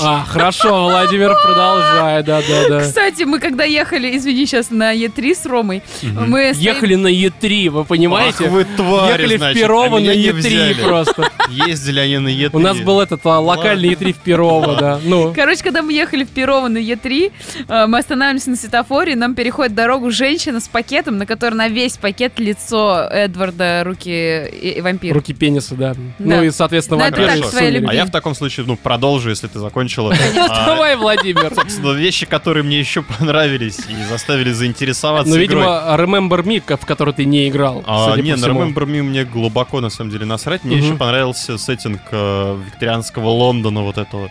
А, 0.00 0.24
хорошо, 0.26 0.84
Владимир, 0.84 1.34
продолжай, 1.42 2.22
да-да-да. 2.22 2.80
Кстати, 2.80 3.24
мы 3.24 3.38
когда 3.40 3.64
ехали, 3.64 4.16
извини, 4.16 4.46
сейчас 4.46 4.70
на 4.70 4.94
Е3 4.94 5.34
с 5.34 5.46
Ромой, 5.46 5.82
мы 6.02 6.54
стоим- 6.54 6.74
Ехали 6.74 6.94
на 6.94 7.08
Е3, 7.08 7.70
вы 7.70 7.84
понимаете? 7.84 8.44
Ах 8.46 8.50
вы 8.52 8.64
твари, 8.64 9.22
Ехали 9.22 9.36
значит, 9.36 9.56
в 9.56 9.60
Перово 9.60 9.96
а 9.96 10.00
на 10.00 10.02
меня 10.02 10.14
не 10.14 10.28
Е3 10.28 10.32
взяли. 10.34 10.74
просто. 10.74 11.30
Ездили 11.48 12.00
они 12.00 12.18
на 12.18 12.28
Е3. 12.28 12.50
У 12.52 12.58
нас 12.60 12.78
был 12.78 13.00
этот 13.00 13.20
а, 13.26 13.40
локальный 13.40 13.90
Е3 13.94 14.12
в 14.12 14.18
Перово, 14.18 14.76
да. 14.76 15.00
Ну, 15.02 15.32
Короче, 15.34 15.62
когда 15.62 15.82
мы 15.82 15.92
ехали 15.92 16.24
в 16.24 16.28
Перово 16.30 16.68
на 16.68 16.78
Е3, 16.78 17.32
э, 17.68 17.86
мы 17.86 17.98
останавливаемся 17.98 18.50
на 18.50 18.56
светофоре, 18.56 19.16
нам 19.16 19.34
переходит 19.34 19.74
дорогу 19.74 20.10
женщина 20.10 20.60
с 20.60 20.68
пакетом, 20.68 21.18
на 21.18 21.26
которой 21.26 21.54
на 21.54 21.68
весь 21.68 21.96
пакет 21.96 22.38
лицо 22.38 23.08
Эдварда, 23.10 23.82
руки 23.84 24.08
и, 24.10 24.74
и 24.76 24.80
вампира. 24.80 25.14
руки 25.14 25.32
пениса, 25.34 25.74
да. 25.74 25.94
Да. 25.94 26.36
Ну 26.36 26.42
и, 26.44 26.50
соответственно, 26.50 27.10
Ну, 27.10 27.16
любимая. 27.70 27.90
А 27.90 27.94
я 27.94 28.04
в 28.04 28.10
таком 28.10 28.34
случае, 28.34 28.66
ну, 28.66 28.76
продолжу, 28.76 29.30
если 29.30 29.46
ты 29.48 29.58
закончила. 29.64 30.14
А, 30.48 30.66
Давай, 30.66 30.96
Владимир. 30.96 31.52
Собственно, 31.54 31.92
вещи, 31.92 32.26
которые 32.26 32.62
мне 32.62 32.78
еще 32.78 33.02
понравились 33.02 33.78
и 33.88 34.04
заставили 34.10 34.52
заинтересоваться 34.52 35.32
Ну, 35.32 35.38
видимо, 35.38 35.64
Remember 35.98 36.42
Me, 36.42 36.60
в 36.60 36.86
который 36.86 37.14
ты 37.14 37.24
не 37.24 37.48
играл. 37.48 37.82
А, 37.86 38.16
не, 38.16 38.32
на 38.32 38.36
всему. 38.36 38.62
Remember 38.62 38.84
Me 38.84 39.02
мне 39.02 39.24
глубоко, 39.24 39.80
на 39.80 39.90
самом 39.90 40.10
деле, 40.10 40.26
насрать. 40.26 40.64
Мне 40.64 40.76
еще 40.76 40.94
понравился 40.94 41.58
сеттинг 41.58 42.02
э, 42.10 42.60
викторианского 42.66 43.28
Лондона 43.28 43.82
вот 43.82 43.98
этого, 43.98 44.30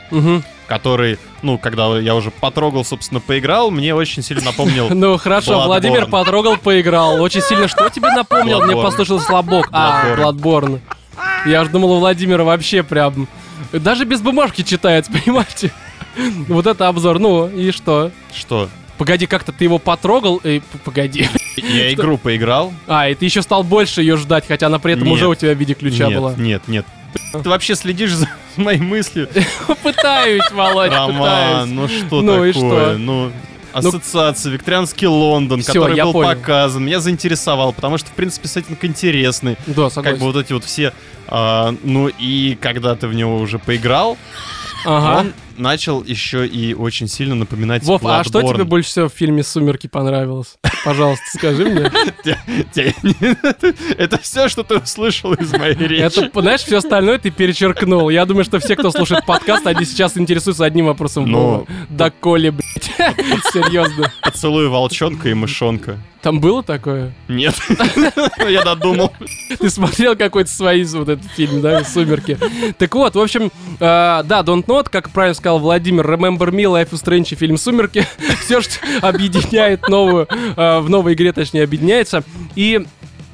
который, 0.68 1.20
ну, 1.42 1.58
когда 1.58 1.98
я 1.98 2.16
уже 2.16 2.32
потрогал, 2.32 2.86
собственно, 2.86 3.20
поиграл, 3.20 3.70
мне 3.72 3.94
очень 3.94 4.24
сильно 4.24 4.44
напомнил... 4.44 4.90
Ну 4.94 5.18
хорошо. 5.18 5.66
Владимир 5.66 6.06
потрогал, 6.08 6.58
поиграл. 6.58 7.22
Очень 7.22 7.42
сильно 7.42 7.68
что 7.68 7.90
тебе 7.90 8.10
напомнил? 8.16 8.62
Мне 8.62 8.76
послышался 8.76 9.26
слабок. 9.26 9.70
А, 9.72 10.16
Bloodborne. 10.16 10.80
Я 11.46 11.62
уж 11.62 11.68
думал, 11.70 11.92
у 11.94 12.00
Владимира 12.00 12.44
вообще 12.44 12.84
прям... 12.84 13.28
Даже 13.72 14.06
без 14.06 14.22
бумажки 14.22 14.62
читается, 14.64 15.12
понимаете? 15.24 15.72
Вот 16.48 16.68
это 16.68 16.88
обзор. 16.88 17.20
Ну, 17.20 17.48
и 17.48 17.72
что? 17.72 18.12
Что? 18.36 18.70
Погоди, 18.98 19.26
как-то 19.26 19.52
ты 19.52 19.64
его 19.64 19.80
потрогал? 19.80 20.40
П- 20.40 20.62
погоди. 20.84 21.28
Я 21.58 21.92
игру 21.94 22.18
поиграл? 22.18 22.72
А, 22.88 23.10
и 23.10 23.16
ты 23.16 23.26
еще 23.26 23.42
стал 23.42 23.64
больше 23.64 24.02
ее 24.02 24.18
ждать, 24.18 24.46
хотя 24.48 24.68
она 24.68 24.78
при 24.80 24.94
этом 24.94 25.06
Нет. 25.06 25.14
уже 25.16 25.28
у 25.28 25.36
тебя 25.36 25.54
в 25.54 25.58
виде 25.58 25.74
ключа 25.74 26.08
нет, 26.08 26.18
была. 26.20 26.34
нет, 26.38 26.68
нет. 26.68 26.86
Ты 27.32 27.50
вообще 27.50 27.76
следишь 27.76 28.12
за 28.14 28.30
моей 28.58 28.80
мыслью? 28.80 29.28
Пытаюсь, 29.82 30.50
Володь, 30.52 30.92
Роман, 30.92 31.18
пытаюсь. 31.18 31.70
ну 31.72 31.88
что 31.88 32.22
Ну 32.22 32.46
и 32.46 32.54
такое? 32.54 32.70
что? 32.94 32.98
Ну, 32.98 33.32
ассоциация, 33.74 34.52
викторианский 34.52 35.08
Лондон, 35.08 35.62
Всё, 35.62 35.74
который 35.74 36.02
был 36.02 36.14
понял. 36.14 36.30
показан, 36.30 36.86
меня 36.86 37.00
заинтересовал, 37.00 37.74
потому 37.74 37.98
что, 37.98 38.10
в 38.10 38.14
принципе, 38.14 38.48
сеттинг 38.48 38.84
интересный. 38.86 39.58
Да, 39.68 39.84
Как 39.86 39.94
согласен. 39.94 40.20
бы 40.20 40.26
вот 40.32 40.36
эти 40.38 40.54
вот 40.54 40.64
все... 40.64 40.94
а, 41.28 41.74
ну 41.84 42.08
и 42.08 42.56
когда 42.62 42.96
ты 42.96 43.08
в 43.08 43.14
него 43.14 43.38
уже 43.40 43.60
поиграл, 43.60 44.18
Ага. 44.86 45.20
он 45.20 45.34
начал 45.58 46.04
еще 46.04 46.48
и 46.48 46.74
очень 46.74 47.08
сильно 47.08 47.36
напоминать 47.36 47.84
Вов, 47.84 48.02
а 48.06 48.24
что 48.24 48.40
Bloodborne. 48.40 48.54
тебе 48.54 48.64
больше 48.64 48.90
всего 48.90 49.10
в 49.10 49.14
фильме 49.14 49.44
«Сумерки» 49.44 49.88
понравилось? 49.88 50.56
Пожалуйста, 50.84 51.24
скажи 51.36 51.66
мне. 51.66 51.92
Это 53.98 54.18
все, 54.20 54.50
что 54.50 54.64
ты 54.64 54.78
услышал 54.78 55.34
из 55.34 55.52
моей 55.54 55.76
речи. 55.76 56.02
Это, 56.02 56.42
знаешь, 56.42 56.62
все 56.62 56.78
остальное 56.78 57.20
ты 57.20 57.32
перечеркнул. 57.32 58.10
Я 58.10 58.26
думаю, 58.26 58.44
что 58.44 58.60
все, 58.60 58.76
кто 58.76 58.92
слушает 58.92 59.26
подкаст, 59.26 59.66
они 59.66 59.86
сейчас 59.86 60.18
интересуются 60.18 60.66
одним 60.66 60.88
вопросом. 60.88 61.26
Ну. 61.26 61.68
Да 61.90 62.10
коли, 62.12 62.50
блядь. 62.50 62.92
Серьезно. 63.54 64.12
Поцелуй 64.22 64.68
волчонка 64.68 65.30
и 65.30 65.34
мышонка. 65.34 65.98
Там 66.24 66.40
было 66.40 66.64
такое? 66.64 67.14
Нет. 67.28 67.54
Ну, 68.40 68.48
Я 68.48 68.64
додумал. 68.64 69.12
Ты 69.60 69.70
смотрел 69.70 70.16
какой-то 70.16 70.50
свой 70.50 70.84
вот 70.84 71.10
этот 71.10 71.30
фильм, 71.32 71.62
да, 71.62 71.84
«Сумерки». 71.84 72.38
Так 72.78 72.96
вот, 72.96 73.16
в 73.16 73.20
общем, 73.20 73.52
э, 73.80 73.80
да, 73.80 74.42
Don't 74.42 74.66
Not, 74.66 74.88
как 74.90 75.10
правильно 75.10 75.34
сказал 75.44 75.60
Владимир, 75.60 76.10
Remember 76.10 76.52
Me, 76.52 76.64
Life 76.64 76.92
is 76.92 77.04
Strange 77.04 77.34
и 77.34 77.36
фильм 77.36 77.58
«Сумерки». 77.58 78.08
Все, 78.46 78.62
что 78.62 78.80
объединяет 79.02 79.90
новую, 79.90 80.26
э, 80.30 80.80
в 80.80 80.90
новой 80.90 81.16
игре, 81.16 81.34
точнее, 81.34 81.64
объединяется. 81.64 82.24
И 82.56 82.86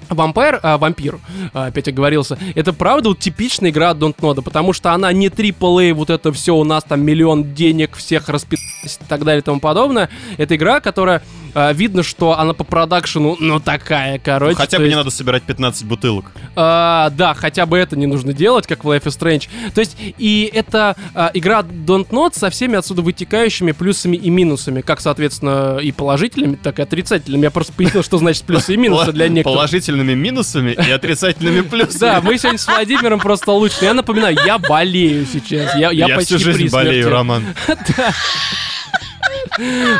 Вампир, 0.10 0.60
а, 0.64 0.78
вампир, 0.78 1.20
а, 1.54 1.68
опять 1.68 1.88
оговорился, 1.88 2.38
это 2.56 2.74
правда 2.74 3.10
вот 3.10 3.20
типичная 3.20 3.70
игра 3.70 3.92
от 3.92 3.98
Don't 3.98 4.16
Know, 4.18 4.42
потому 4.42 4.74
что 4.74 4.92
она 4.94 5.12
не 5.14 5.28
AAA, 5.30 5.94
вот 5.94 6.10
это 6.10 6.32
все, 6.34 6.56
у 6.56 6.64
нас 6.64 6.84
там 6.84 7.02
миллион 7.02 7.54
денег, 7.54 7.96
всех 7.96 8.28
распи***сь 8.30 8.98
и 9.02 9.06
так 9.08 9.24
далее 9.24 9.40
и 9.42 9.44
тому 9.44 9.60
подобное. 9.60 10.10
Это 10.38 10.56
игра, 10.56 10.80
которая, 10.80 11.22
а, 11.54 11.72
видно, 11.74 12.04
что 12.04 12.38
она 12.40 12.54
по 12.54 12.64
продакшену, 12.64 13.38
ну, 13.40 13.60
такая, 13.60 14.20
короче. 14.20 14.56
Хотя 14.56 14.78
бы 14.78 14.84
не 14.84 14.90
есть- 14.90 14.98
надо 14.98 15.10
собирать 15.12 15.44
15 15.44 15.86
бутылок. 15.86 16.26
а, 16.56 17.10
да, 17.12 17.34
хотя 17.34 17.66
бы 17.66 17.78
это 17.78 17.96
не 17.96 18.06
нужно 18.08 18.34
делать, 18.34 18.68
как 18.68 18.84
в 18.84 18.90
Life 18.90 19.04
is 19.04 19.18
Strange. 19.20 19.48
То 19.74 19.82
есть, 19.82 19.96
и 20.00 20.50
это 20.54 20.96
а, 21.14 21.32
игра 21.34 21.62
Don't 21.62 22.10
Not 22.10 22.36
со 22.38 22.50
всеми 22.50 22.76
отсюда 22.78 23.02
вытекающими 23.02 23.72
плюсами 23.72 24.16
и 24.18 24.30
минусами, 24.30 24.82
как, 24.82 25.00
соответственно, 25.02 25.78
и 25.82 25.92
положительными, 25.92 26.56
так 26.56 26.80
и 26.80 26.82
отрицательными. 26.82 27.44
Я 27.44 27.52
просто 27.52 27.74
пояснил, 27.74 28.04
что 28.04 28.18
значит 28.18 28.44
плюсы 28.44 28.74
и 28.74 28.78
минусы 28.78 29.12
для 29.14 29.28
некоторых. 29.28 29.60
Положительными 30.00 30.14
минусами 30.14 30.72
и 30.72 30.92
отрицательными 30.92 31.62
плюсами. 31.62 32.00
Да, 32.00 32.22
мы 32.22 32.38
сегодня 32.38 32.58
с 32.58 32.68
Владимиром 32.68 33.20
просто 33.20 33.52
лучше. 33.52 33.78
Я 33.82 33.94
напоминаю, 33.94 34.38
я 34.46 34.58
болею 34.58 35.26
сейчас. 35.26 35.76
Я, 35.76 35.92
я, 35.92 36.08
Я 36.08 36.16
почти 36.16 36.38
всю 36.38 36.54
жизнь 36.54 36.74
болею. 36.74 37.10
Роман. 37.10 37.44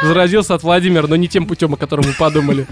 Заразился 0.04 0.56
от 0.56 0.64
Владимира, 0.64 1.06
но 1.08 1.18
не 1.18 1.28
тем 1.28 1.46
путем, 1.46 1.74
о 1.74 1.78
котором 1.78 2.06
мы 2.08 2.14
подумали. 2.14 2.66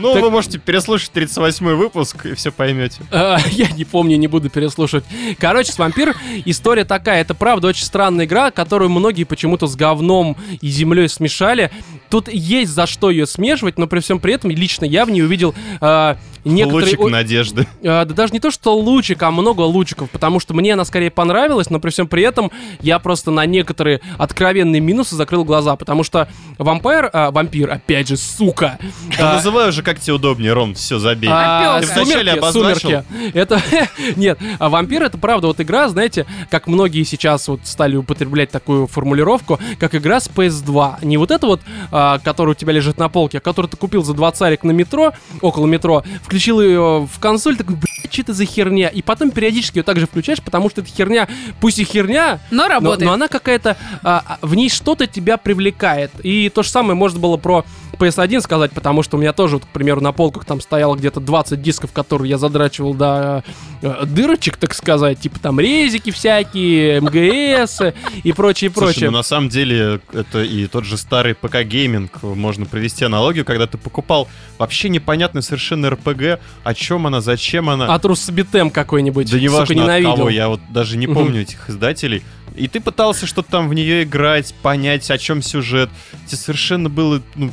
Ну, 0.00 0.20
вы 0.20 0.30
можете 0.30 0.58
переслушать 0.58 1.10
38-й 1.14 1.74
выпуск 1.74 2.26
и 2.26 2.34
все 2.34 2.50
поймете. 2.52 3.00
Э, 3.10 3.36
Я 3.50 3.70
не 3.70 3.84
помню, 3.84 4.16
не 4.16 4.28
буду 4.28 4.50
переслушивать. 4.50 5.04
Короче, 5.38 5.72
с 5.72 5.78
вампир 5.78 6.16
история 6.44 6.84
такая. 6.84 7.20
Это 7.20 7.34
правда 7.34 7.68
очень 7.68 7.84
странная 7.84 8.24
игра, 8.26 8.50
которую 8.50 8.90
многие 8.90 9.24
почему-то 9.24 9.66
с 9.66 9.76
говном 9.76 10.36
и 10.60 10.68
землей 10.68 11.08
смешали. 11.08 11.70
Тут 12.10 12.28
есть 12.28 12.72
за 12.72 12.86
что 12.86 13.10
ее 13.10 13.26
смешивать, 13.26 13.78
но 13.78 13.86
при 13.86 14.00
всем 14.00 14.18
при 14.20 14.34
этом 14.34 14.50
лично 14.50 14.84
я 14.84 15.04
в 15.04 15.10
ней 15.10 15.22
увидел 15.22 15.54
э, 15.80 16.16
некоторые... 16.44 16.96
Лучик 16.96 17.10
надежды. 17.12 17.66
Э, 17.82 18.04
да 18.04 18.14
даже 18.14 18.32
не 18.32 18.40
то, 18.40 18.50
что 18.50 18.76
лучик, 18.76 19.22
а 19.22 19.30
много 19.30 19.62
лучиков, 19.62 20.10
потому 20.10 20.40
что 20.40 20.54
мне 20.54 20.72
она 20.74 20.84
скорее 20.84 21.10
понравилась, 21.10 21.70
но 21.70 21.80
при 21.80 21.90
всем 21.90 22.06
при 22.08 22.22
этом 22.22 22.50
я 22.80 22.98
просто 22.98 23.30
на 23.30 23.44
некоторые 23.46 24.00
откровенные 24.16 24.80
минусы 24.80 25.16
закрыл 25.16 25.44
глаза, 25.44 25.76
потому 25.76 26.02
что 26.02 26.28
вампир, 26.58 27.10
э, 27.12 27.30
вампир, 27.30 27.70
опять 27.72 28.08
же, 28.08 28.16
сука, 28.16 28.78
Да 29.18 29.32
а, 29.32 29.34
называй 29.36 29.68
уже 29.68 29.82
как 29.88 30.00
тебе 30.00 30.12
удобнее, 30.14 30.52
Ром, 30.52 30.74
все, 30.74 30.98
забей. 30.98 31.30
а. 31.32 31.80
Ты 31.80 31.86
вначале 31.86 32.32
сумерки, 32.32 32.38
обозначил. 32.38 32.80
сумерки. 32.80 33.04
Это 33.34 33.62
нет, 34.16 34.38
а 34.58 34.68
вампир 34.68 35.02
это 35.04 35.16
правда 35.16 35.46
вот 35.46 35.60
игра, 35.62 35.88
знаете, 35.88 36.26
как 36.50 36.66
многие 36.66 37.04
сейчас 37.04 37.48
вот 37.48 37.60
стали 37.64 37.96
употреблять 37.96 38.50
такую 38.50 38.86
формулировку, 38.86 39.58
как 39.78 39.94
игра 39.94 40.20
с 40.20 40.28
PS2. 40.28 41.04
Не 41.06 41.16
вот 41.16 41.30
это 41.30 41.46
вот, 41.46 41.62
а, 41.90 42.18
которая 42.18 42.54
у 42.54 42.54
тебя 42.54 42.72
лежит 42.74 42.98
на 42.98 43.08
полке, 43.08 43.38
а 43.38 43.40
которую 43.40 43.70
ты 43.70 43.78
купил 43.78 44.04
за 44.04 44.12
2 44.12 44.30
царик 44.32 44.62
на 44.62 44.72
метро, 44.72 45.12
около 45.40 45.64
метро, 45.64 46.04
включил 46.22 46.60
ее 46.60 47.08
в 47.10 47.18
консоль, 47.18 47.56
такой, 47.56 47.76
блядь, 47.76 48.12
что 48.12 48.20
это 48.22 48.32
за 48.34 48.44
херня? 48.44 48.88
И 48.88 49.00
потом 49.00 49.30
периодически 49.30 49.78
ее 49.78 49.84
также 49.84 50.06
включаешь, 50.06 50.42
потому 50.42 50.68
что 50.68 50.82
эта 50.82 50.90
херня, 50.90 51.28
пусть 51.62 51.78
и 51.78 51.84
херня, 51.84 52.40
Но 52.50 52.64
но, 52.64 52.68
работает. 52.68 53.06
но 53.06 53.12
она 53.14 53.28
какая-то, 53.28 53.78
а, 54.02 54.38
в 54.42 54.54
ней 54.54 54.68
что-то 54.68 55.06
тебя 55.06 55.38
привлекает. 55.38 56.10
И 56.22 56.50
то 56.50 56.62
же 56.62 56.68
самое 56.68 56.94
можно 56.94 57.18
было 57.18 57.38
про 57.38 57.64
PS1 57.98 58.40
сказать, 58.40 58.72
потому 58.72 59.02
что 59.02 59.16
у 59.16 59.20
меня 59.20 59.32
тоже, 59.32 59.56
вот, 59.56 59.64
к 59.68 59.72
примеру, 59.72 60.00
на 60.00 60.12
полках 60.12 60.44
там 60.44 60.60
стояло 60.60 60.96
где-то 60.96 61.20
20 61.20 61.60
дисков, 61.62 61.92
которые 61.92 62.30
я 62.30 62.38
задрачивал 62.38 62.94
до 62.94 63.44
э, 63.82 64.04
дырочек, 64.06 64.56
так 64.56 64.74
сказать, 64.74 65.20
типа 65.20 65.38
там 65.38 65.60
резики 65.60 66.10
всякие, 66.10 67.00
MGS 67.00 67.80
и 68.24 68.32
прочее, 68.32 68.70
Слушай, 68.70 68.84
прочее. 68.86 69.10
ну 69.10 69.18
на 69.18 69.22
самом 69.22 69.48
деле 69.48 70.00
это 70.12 70.42
и 70.42 70.66
тот 70.66 70.84
же 70.84 70.96
старый 70.96 71.34
ПК-гейминг, 71.34 72.22
можно 72.22 72.66
провести 72.66 73.04
аналогию, 73.04 73.44
когда 73.44 73.66
ты 73.66 73.78
покупал 73.78 74.28
вообще 74.58 74.88
непонятный 74.88 75.42
совершенно 75.42 75.90
РПГ, 75.90 76.40
о 76.64 76.74
чем 76.74 77.06
она, 77.06 77.20
зачем 77.20 77.70
она. 77.70 77.94
Атрус 77.94 78.28
Битем 78.30 78.70
какой-нибудь, 78.70 79.30
Да 79.30 79.38
неважно 79.38 79.74
от 79.74 79.82
ненавидел. 79.82 80.16
кого, 80.16 80.30
я 80.30 80.48
вот 80.48 80.60
даже 80.70 80.96
не 80.96 81.06
помню 81.06 81.42
этих 81.42 81.68
издателей. 81.70 82.22
И 82.56 82.66
ты 82.66 82.80
пытался 82.80 83.26
что-то 83.26 83.50
там 83.50 83.68
в 83.68 83.74
нее 83.74 84.02
играть, 84.02 84.52
понять, 84.62 85.10
о 85.10 85.18
чем 85.18 85.42
сюжет. 85.42 85.90
Тебе 86.26 86.36
совершенно 86.38 86.88
было, 86.88 87.22
ну, 87.36 87.52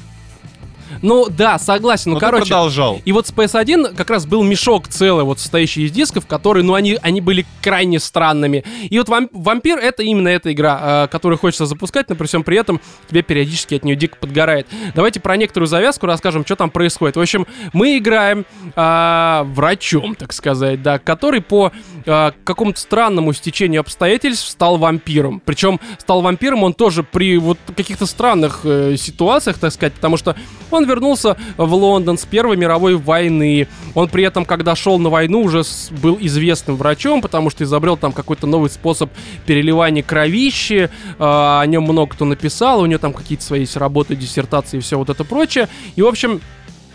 Ну 1.02 1.28
да, 1.30 1.60
согласен, 1.60 2.12
ну 2.12 2.16
но 2.16 2.20
ты 2.20 2.26
короче... 2.26 2.44
продолжал. 2.46 3.02
И 3.06 3.12
вот 3.12 3.28
с 3.28 3.32
PS1 3.32 3.96
как 3.96 4.10
раз 4.10 4.26
был 4.26 4.44
мешок 4.44 4.88
целый, 4.88 5.24
вот 5.24 5.40
состоящий 5.40 5.86
из 5.86 5.92
дисков, 5.92 6.26
которые, 6.26 6.64
ну, 6.64 6.74
они, 6.74 6.98
они 7.02 7.22
были 7.22 7.46
крайне 7.62 8.00
странными. 8.00 8.64
И 8.90 8.98
вот 8.98 9.10
вам- 9.10 9.30
Вампир— 9.32 9.78
это 9.80 10.04
именно 10.04 10.28
эта 10.28 10.52
игра, 10.52 11.06
э, 11.06 11.08
которую 11.12 11.38
хочется 11.38 11.66
запускать, 11.66 12.10
но 12.10 12.16
при 12.16 12.28
всем 12.28 12.44
при 12.44 12.58
этом 12.58 12.80
тебе 13.10 13.22
периодически 13.22 13.76
от 13.76 13.84
нее 13.84 13.96
дико 13.96 14.18
подгорает. 14.18 14.68
Давайте 14.94 15.20
про 15.20 15.38
некоторую 15.38 15.68
завязку 15.68 16.06
расскажем, 16.06 16.46
что 16.46 16.56
там 16.56 16.70
происходит. 16.70 17.16
В 17.16 17.22
общем, 17.22 17.46
мы 17.74 17.98
играем 17.98 18.46
э, 18.76 19.44
врачом, 19.46 20.16
так 20.16 20.34
сказать, 20.34 20.82
да, 20.82 21.00
который 21.00 21.42
по 21.42 21.72
э, 22.06 22.32
какому-то 22.44 22.80
странному 22.80 23.34
стечению 23.34 23.82
обстоятельств 23.82 24.48
стал 24.50 24.78
вампиром. 24.78 25.42
Причем 25.44 25.80
стал 25.98 26.22
вампиром 26.22 26.64
он 26.64 26.74
тоже 26.74 27.04
при 27.04 27.38
вот 27.38 27.58
каких-то 27.76 28.06
странных 28.06 28.62
э, 28.64 28.96
ситуациях, 28.98 29.58
так 29.58 29.72
сказать, 29.72 29.94
потому 29.94 30.18
что 30.18 30.36
он 30.72 30.85
вернулся 30.86 31.38
в 31.58 31.74
Лондон 31.74 32.18
с 32.18 32.26
Первой 32.26 32.58
мировой 32.58 32.96
войны. 32.96 33.68
Он 33.94 34.08
при 34.08 34.24
этом, 34.24 34.46
когда 34.46 34.76
шел 34.76 34.98
на 35.00 35.10
войну, 35.10 35.42
уже 35.42 35.64
был 36.02 36.18
известным 36.22 36.78
врачом, 36.78 37.22
потому 37.22 37.50
что 37.50 37.64
изобрел 37.64 37.98
там 37.98 38.12
какой-то 38.12 38.48
новый 38.48 38.70
способ 38.70 39.12
переливания 39.46 40.04
кровищи. 40.04 40.84
э, 40.84 40.90
о 41.20 41.66
нем 41.66 41.84
много 41.84 42.14
кто 42.14 42.26
написал, 42.26 42.82
у 42.82 42.86
него 42.86 43.00
там 43.00 43.14
какие-то 43.14 43.44
свои 43.44 43.66
есть 43.66 43.78
работы, 43.78 44.16
диссертации 44.16 44.78
и 44.78 44.80
все 44.80 44.98
вот 44.98 45.10
это 45.10 45.24
прочее. 45.24 45.68
И, 45.96 46.02
в 46.02 46.08
общем, 46.08 46.42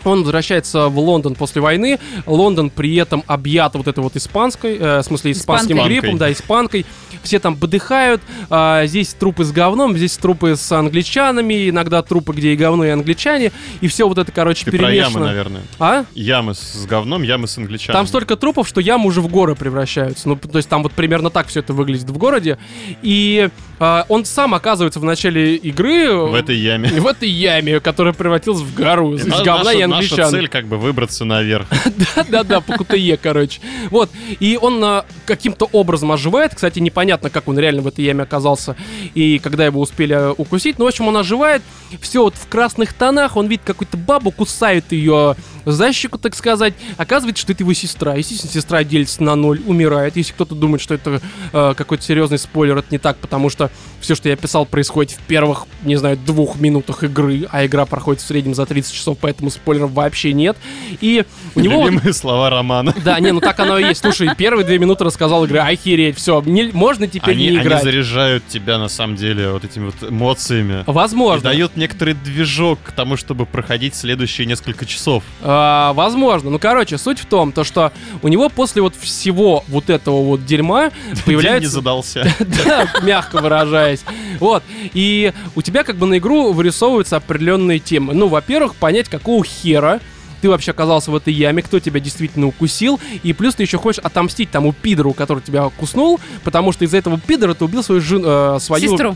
он 0.03 0.23
возвращается 0.23 0.87
в 0.87 0.97
Лондон 0.99 1.35
после 1.35 1.61
войны. 1.61 1.99
Лондон 2.25 2.69
при 2.69 2.95
этом 2.95 3.23
объят 3.27 3.75
вот 3.75 3.87
этой 3.87 3.99
вот 4.01 4.15
испанской, 4.15 4.77
э, 4.77 4.99
в 4.99 5.03
смысле 5.03 5.31
испанским 5.31 5.77
Испанкой. 5.77 5.99
гриппом, 5.99 6.17
да, 6.17 6.31
испанкой. 6.31 6.85
Все 7.23 7.39
там 7.39 7.55
подыхают. 7.55 8.21
а, 8.49 8.85
здесь 8.85 9.13
трупы 9.13 9.43
с 9.45 9.51
говном, 9.51 9.95
здесь 9.95 10.17
трупы 10.17 10.55
с 10.55 10.71
англичанами, 10.71 11.69
иногда 11.69 12.01
трупы, 12.01 12.33
где 12.33 12.53
и 12.53 12.55
говно, 12.55 12.85
и 12.85 12.89
англичане. 12.89 13.51
И 13.81 13.87
все 13.87 14.07
вот 14.07 14.17
это, 14.17 14.31
короче, 14.31 14.65
Ты 14.65 14.71
про 14.77 14.91
ямы, 14.91 14.91
перемешано. 14.93 15.25
наверное. 15.25 15.61
А? 15.79 16.05
Ямы 16.13 16.55
с, 16.55 16.85
говном, 16.85 17.21
ямы 17.23 17.47
с 17.47 17.57
англичанами. 17.57 17.93
Там 17.97 18.07
столько 18.07 18.35
трупов, 18.35 18.67
что 18.67 18.81
ямы 18.81 19.05
уже 19.07 19.21
в 19.21 19.27
горы 19.27 19.55
превращаются. 19.55 20.27
Ну, 20.27 20.35
то 20.35 20.57
есть 20.57 20.67
там 20.69 20.83
вот 20.83 20.91
примерно 20.93 21.29
так 21.29 21.47
все 21.47 21.59
это 21.59 21.73
выглядит 21.73 22.09
в 22.09 22.17
городе. 22.17 22.57
И 23.01 23.49
а, 23.79 24.05
он 24.09 24.25
сам 24.25 24.53
оказывается 24.53 24.99
в 24.99 25.03
начале 25.03 25.55
игры 25.55 26.13
В 26.13 26.33
этой 26.35 26.57
яме. 26.57 26.89
в 26.99 27.07
этой 27.07 27.29
яме, 27.29 27.79
которая 27.79 28.13
превратилась 28.13 28.61
в 28.61 28.75
гору 28.75 29.13
из 29.15 29.25
На- 29.25 29.43
говна 29.43 29.63
наша, 29.65 29.87
и 29.91 30.01
наша 30.01 30.15
англичан. 30.15 30.31
цель 30.31 30.47
как 30.47 30.67
бы 30.67 30.77
выбраться 30.77 31.25
наверх. 31.25 31.67
Да-да-да, 32.15 32.61
по 32.61 32.83
КТЕ, 32.83 33.17
короче. 33.17 33.61
Вот. 33.89 34.09
И 34.39 34.57
он 34.61 34.83
а, 34.83 35.05
каким-то 35.25 35.67
образом 35.71 36.11
оживает. 36.11 36.55
Кстати, 36.55 36.79
непонятно, 36.79 37.29
как 37.29 37.47
он 37.47 37.57
реально 37.59 37.81
в 37.81 37.87
этой 37.87 38.05
яме 38.05 38.23
оказался 38.23 38.75
и 39.13 39.39
когда 39.39 39.65
его 39.65 39.81
успели 39.81 40.13
а, 40.13 40.31
укусить. 40.31 40.79
Но, 40.79 40.85
в 40.85 40.87
общем, 40.87 41.07
он 41.07 41.17
оживает. 41.17 41.61
Все 42.01 42.23
вот 42.23 42.35
в 42.35 42.47
красных 42.47 42.93
тонах. 42.93 43.37
Он 43.37 43.47
видит 43.47 43.65
какую-то 43.65 43.97
бабу, 43.97 44.31
кусает 44.31 44.91
ее 44.91 45.35
за 45.65 45.93
щеку, 45.93 46.17
так 46.17 46.35
сказать. 46.35 46.73
Оказывается, 46.97 47.41
что 47.41 47.53
это 47.53 47.63
его 47.63 47.73
сестра. 47.73 48.15
Естественно, 48.15 48.51
сестра 48.51 48.83
делится 48.83 49.23
на 49.23 49.35
ноль, 49.35 49.61
умирает. 49.65 50.17
Если 50.17 50.33
кто-то 50.33 50.55
думает, 50.55 50.81
что 50.81 50.93
это 50.93 51.21
э, 51.53 51.73
какой-то 51.75 52.03
серьезный 52.03 52.37
спойлер, 52.37 52.77
это 52.77 52.87
не 52.91 52.97
так, 52.97 53.17
потому 53.17 53.49
что 53.49 53.69
все, 53.99 54.15
что 54.15 54.29
я 54.29 54.35
писал, 54.35 54.65
происходит 54.65 55.11
в 55.11 55.19
первых, 55.21 55.65
не 55.83 55.95
знаю, 55.95 56.17
двух 56.17 56.59
минутах 56.59 57.03
игры, 57.03 57.47
а 57.51 57.65
игра 57.65 57.85
проходит 57.85 58.21
в 58.21 58.25
среднем 58.25 58.55
за 58.55 58.65
30 58.65 58.93
часов, 58.93 59.17
поэтому 59.19 59.49
спойлеров 59.51 59.91
вообще 59.91 60.33
нет. 60.33 60.57
И 61.01 61.25
у 61.55 61.59
него... 61.59 61.85
Любимые 61.85 62.13
слова 62.13 62.49
романа. 62.49 62.93
да, 63.03 63.19
не, 63.19 63.31
ну 63.31 63.39
так 63.39 63.59
оно 63.59 63.77
и 63.77 63.83
есть. 63.83 64.01
Слушай, 64.01 64.29
первые 64.35 64.65
две 64.65 64.79
минуты 64.79 65.03
рассказал 65.03 65.45
игры, 65.45 65.59
охереть, 65.59 66.17
все, 66.17 66.41
можно 66.73 67.07
теперь 67.07 67.35
Они, 67.35 67.43
не 67.43 67.49
они 67.57 67.57
играть. 67.67 67.83
заряжают 67.83 68.47
тебя 68.47 68.77
на 68.77 68.87
самом 68.89 69.15
деле 69.15 69.51
вот 69.51 69.63
этими 69.63 69.85
вот 69.85 70.09
эмоциями. 70.09 70.81
И 70.87 70.91
Возможно. 70.91 71.43
дают 71.43 71.75
некоторый 71.77 72.13
движок 72.13 72.79
к 72.83 72.91
тому, 72.91 73.17
чтобы 73.17 73.45
проходить 73.45 73.95
следующие 73.95 74.47
несколько 74.47 74.85
часов. 74.85 75.23
А, 75.53 75.91
возможно. 75.93 76.49
Ну, 76.49 76.59
короче, 76.59 76.97
суть 76.97 77.19
в 77.19 77.25
том, 77.25 77.51
то, 77.51 77.65
что 77.65 77.91
у 78.21 78.29
него 78.29 78.47
после 78.47 78.81
вот 78.81 78.95
всего 78.95 79.65
вот 79.67 79.89
этого 79.89 80.23
вот 80.23 80.45
дерьма 80.45 80.89
День 81.05 81.13
не 81.15 81.21
появляется... 81.23 81.69
задался. 81.69 82.25
Да, 82.65 82.87
мягко 83.03 83.41
выражаясь. 83.41 84.03
Вот. 84.39 84.63
И 84.93 85.33
у 85.55 85.61
тебя 85.61 85.83
как 85.83 85.97
бы 85.97 86.05
на 86.05 86.19
игру 86.19 86.53
вырисовываются 86.53 87.17
определенные 87.17 87.79
темы. 87.79 88.13
Ну, 88.13 88.27
во-первых, 88.27 88.75
понять, 88.75 89.09
какого 89.09 89.43
хера 89.43 89.99
ты 90.41 90.49
вообще 90.49 90.71
оказался 90.71 91.11
в 91.11 91.15
этой 91.15 91.33
яме, 91.33 91.61
кто 91.61 91.79
тебя 91.79 91.99
действительно 91.99 92.47
укусил, 92.47 92.99
и 93.23 93.31
плюс 93.33 93.55
ты 93.55 93.63
еще 93.63 93.77
хочешь 93.77 93.99
отомстить 94.03 94.49
тому 94.49 94.73
пидору, 94.73 95.13
который 95.13 95.41
тебя 95.43 95.69
куснул, 95.77 96.19
потому 96.43 96.71
что 96.71 96.83
из-за 96.85 96.97
этого 96.97 97.19
пидора 97.19 97.53
ты 97.53 97.63
убил 97.65 97.83
свою 97.83 98.01
жен- 98.01 98.23
э, 98.25 98.57
свою 98.59 98.89
Сестру. 98.89 99.15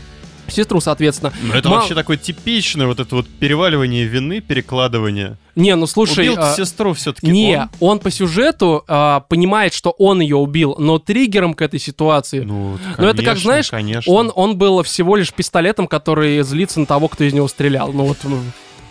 Сестру, 0.52 0.80
соответственно. 0.80 1.32
Ну, 1.42 1.52
это 1.54 1.68
Мало- 1.68 1.80
вообще 1.80 1.94
такое 1.94 2.16
типичное 2.16 2.86
вот 2.86 3.00
это 3.00 3.14
вот 3.14 3.26
переваливание 3.28 4.04
вины, 4.04 4.40
перекладывание. 4.40 5.36
Не, 5.54 5.74
ну 5.76 5.86
слушай, 5.86 6.28
Убил 6.28 6.42
а, 6.42 6.54
сестру 6.54 6.92
все-таки. 6.92 7.26
не, 7.30 7.68
он 7.80 7.98
по 7.98 8.10
сюжету 8.10 8.84
а, 8.88 9.20
понимает, 9.20 9.72
что 9.72 9.90
он 9.90 10.20
ее 10.20 10.36
убил, 10.36 10.76
но 10.78 10.98
триггером 10.98 11.54
к 11.54 11.62
этой 11.62 11.80
ситуации 11.80 12.40
Ну, 12.40 12.78
Ну, 12.98 13.06
это 13.06 13.16
как, 13.18 13.24
конечно, 13.24 13.40
знаешь, 13.42 13.70
конечно. 13.70 14.12
Он, 14.12 14.30
он 14.34 14.56
был 14.58 14.82
всего 14.82 15.16
лишь 15.16 15.32
пистолетом, 15.32 15.86
который 15.86 16.42
злится 16.42 16.80
на 16.80 16.86
того, 16.86 17.08
кто 17.08 17.24
из 17.24 17.32
него 17.32 17.48
стрелял. 17.48 17.92
Ну 17.92 18.04
вот, 18.04 18.18
ну, 18.24 18.38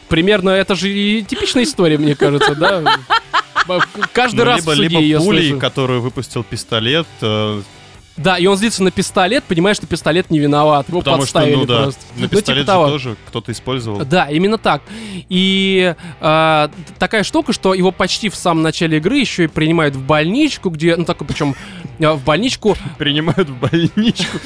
примерно, 0.10 0.50
это 0.50 0.74
же 0.76 0.90
и 0.90 1.24
типичная 1.24 1.64
история, 1.64 1.98
мне 2.00 2.16
кажется, 2.16 2.56
да? 2.56 2.84
Каждый 4.14 4.38
Ну, 4.40 4.44
раз 4.46 4.60
либо, 4.62 4.72
в 4.72 4.76
суде 4.76 4.88
либо 5.00 5.20
пулей, 5.24 5.48
слышу. 5.50 5.60
которую 5.60 6.02
выпустил 6.02 6.44
пистолет, 6.44 7.08
э, 7.22 7.62
Да, 8.18 8.38
и 8.38 8.46
он 8.48 8.56
злится 8.56 8.82
на 8.82 8.92
пистолет, 8.92 9.44
понимая, 9.44 9.74
что 9.74 9.88
пистолет 9.88 10.30
не 10.30 10.40
виноват. 10.40 10.88
Его 10.88 11.00
потому 11.00 11.18
что, 11.26 11.34
подставили 11.34 11.56
ну 11.56 11.66
да, 11.66 11.84
просто. 11.84 12.02
на 12.16 12.22
Ну, 12.22 12.28
пистолет 12.30 12.46
типа 12.46 12.56
же 12.60 12.66
того. 12.66 12.88
тоже 12.90 13.16
кто-то 13.28 13.52
использовал. 13.52 14.06
Да, 14.06 14.26
именно 14.30 14.58
так. 14.58 14.82
И 15.28 15.94
а, 16.22 16.70
т- 16.70 16.94
такая 16.98 17.24
штука, 17.24 17.52
что 17.52 17.74
его 17.74 17.92
почти 17.92 18.30
в 18.30 18.36
самом 18.36 18.64
начале 18.64 18.98
игры 19.00 19.18
еще 19.18 19.44
и 19.44 19.48
принимают 19.48 19.96
в 19.96 20.02
больничку, 20.06 20.70
где, 20.70 20.96
ну 20.96 21.04
такой, 21.04 21.28
причем 21.28 21.56
в 22.00 22.24
больничку, 22.24 22.78
Принимают 22.98 23.50
в 23.50 23.58
больничку. 23.60 24.38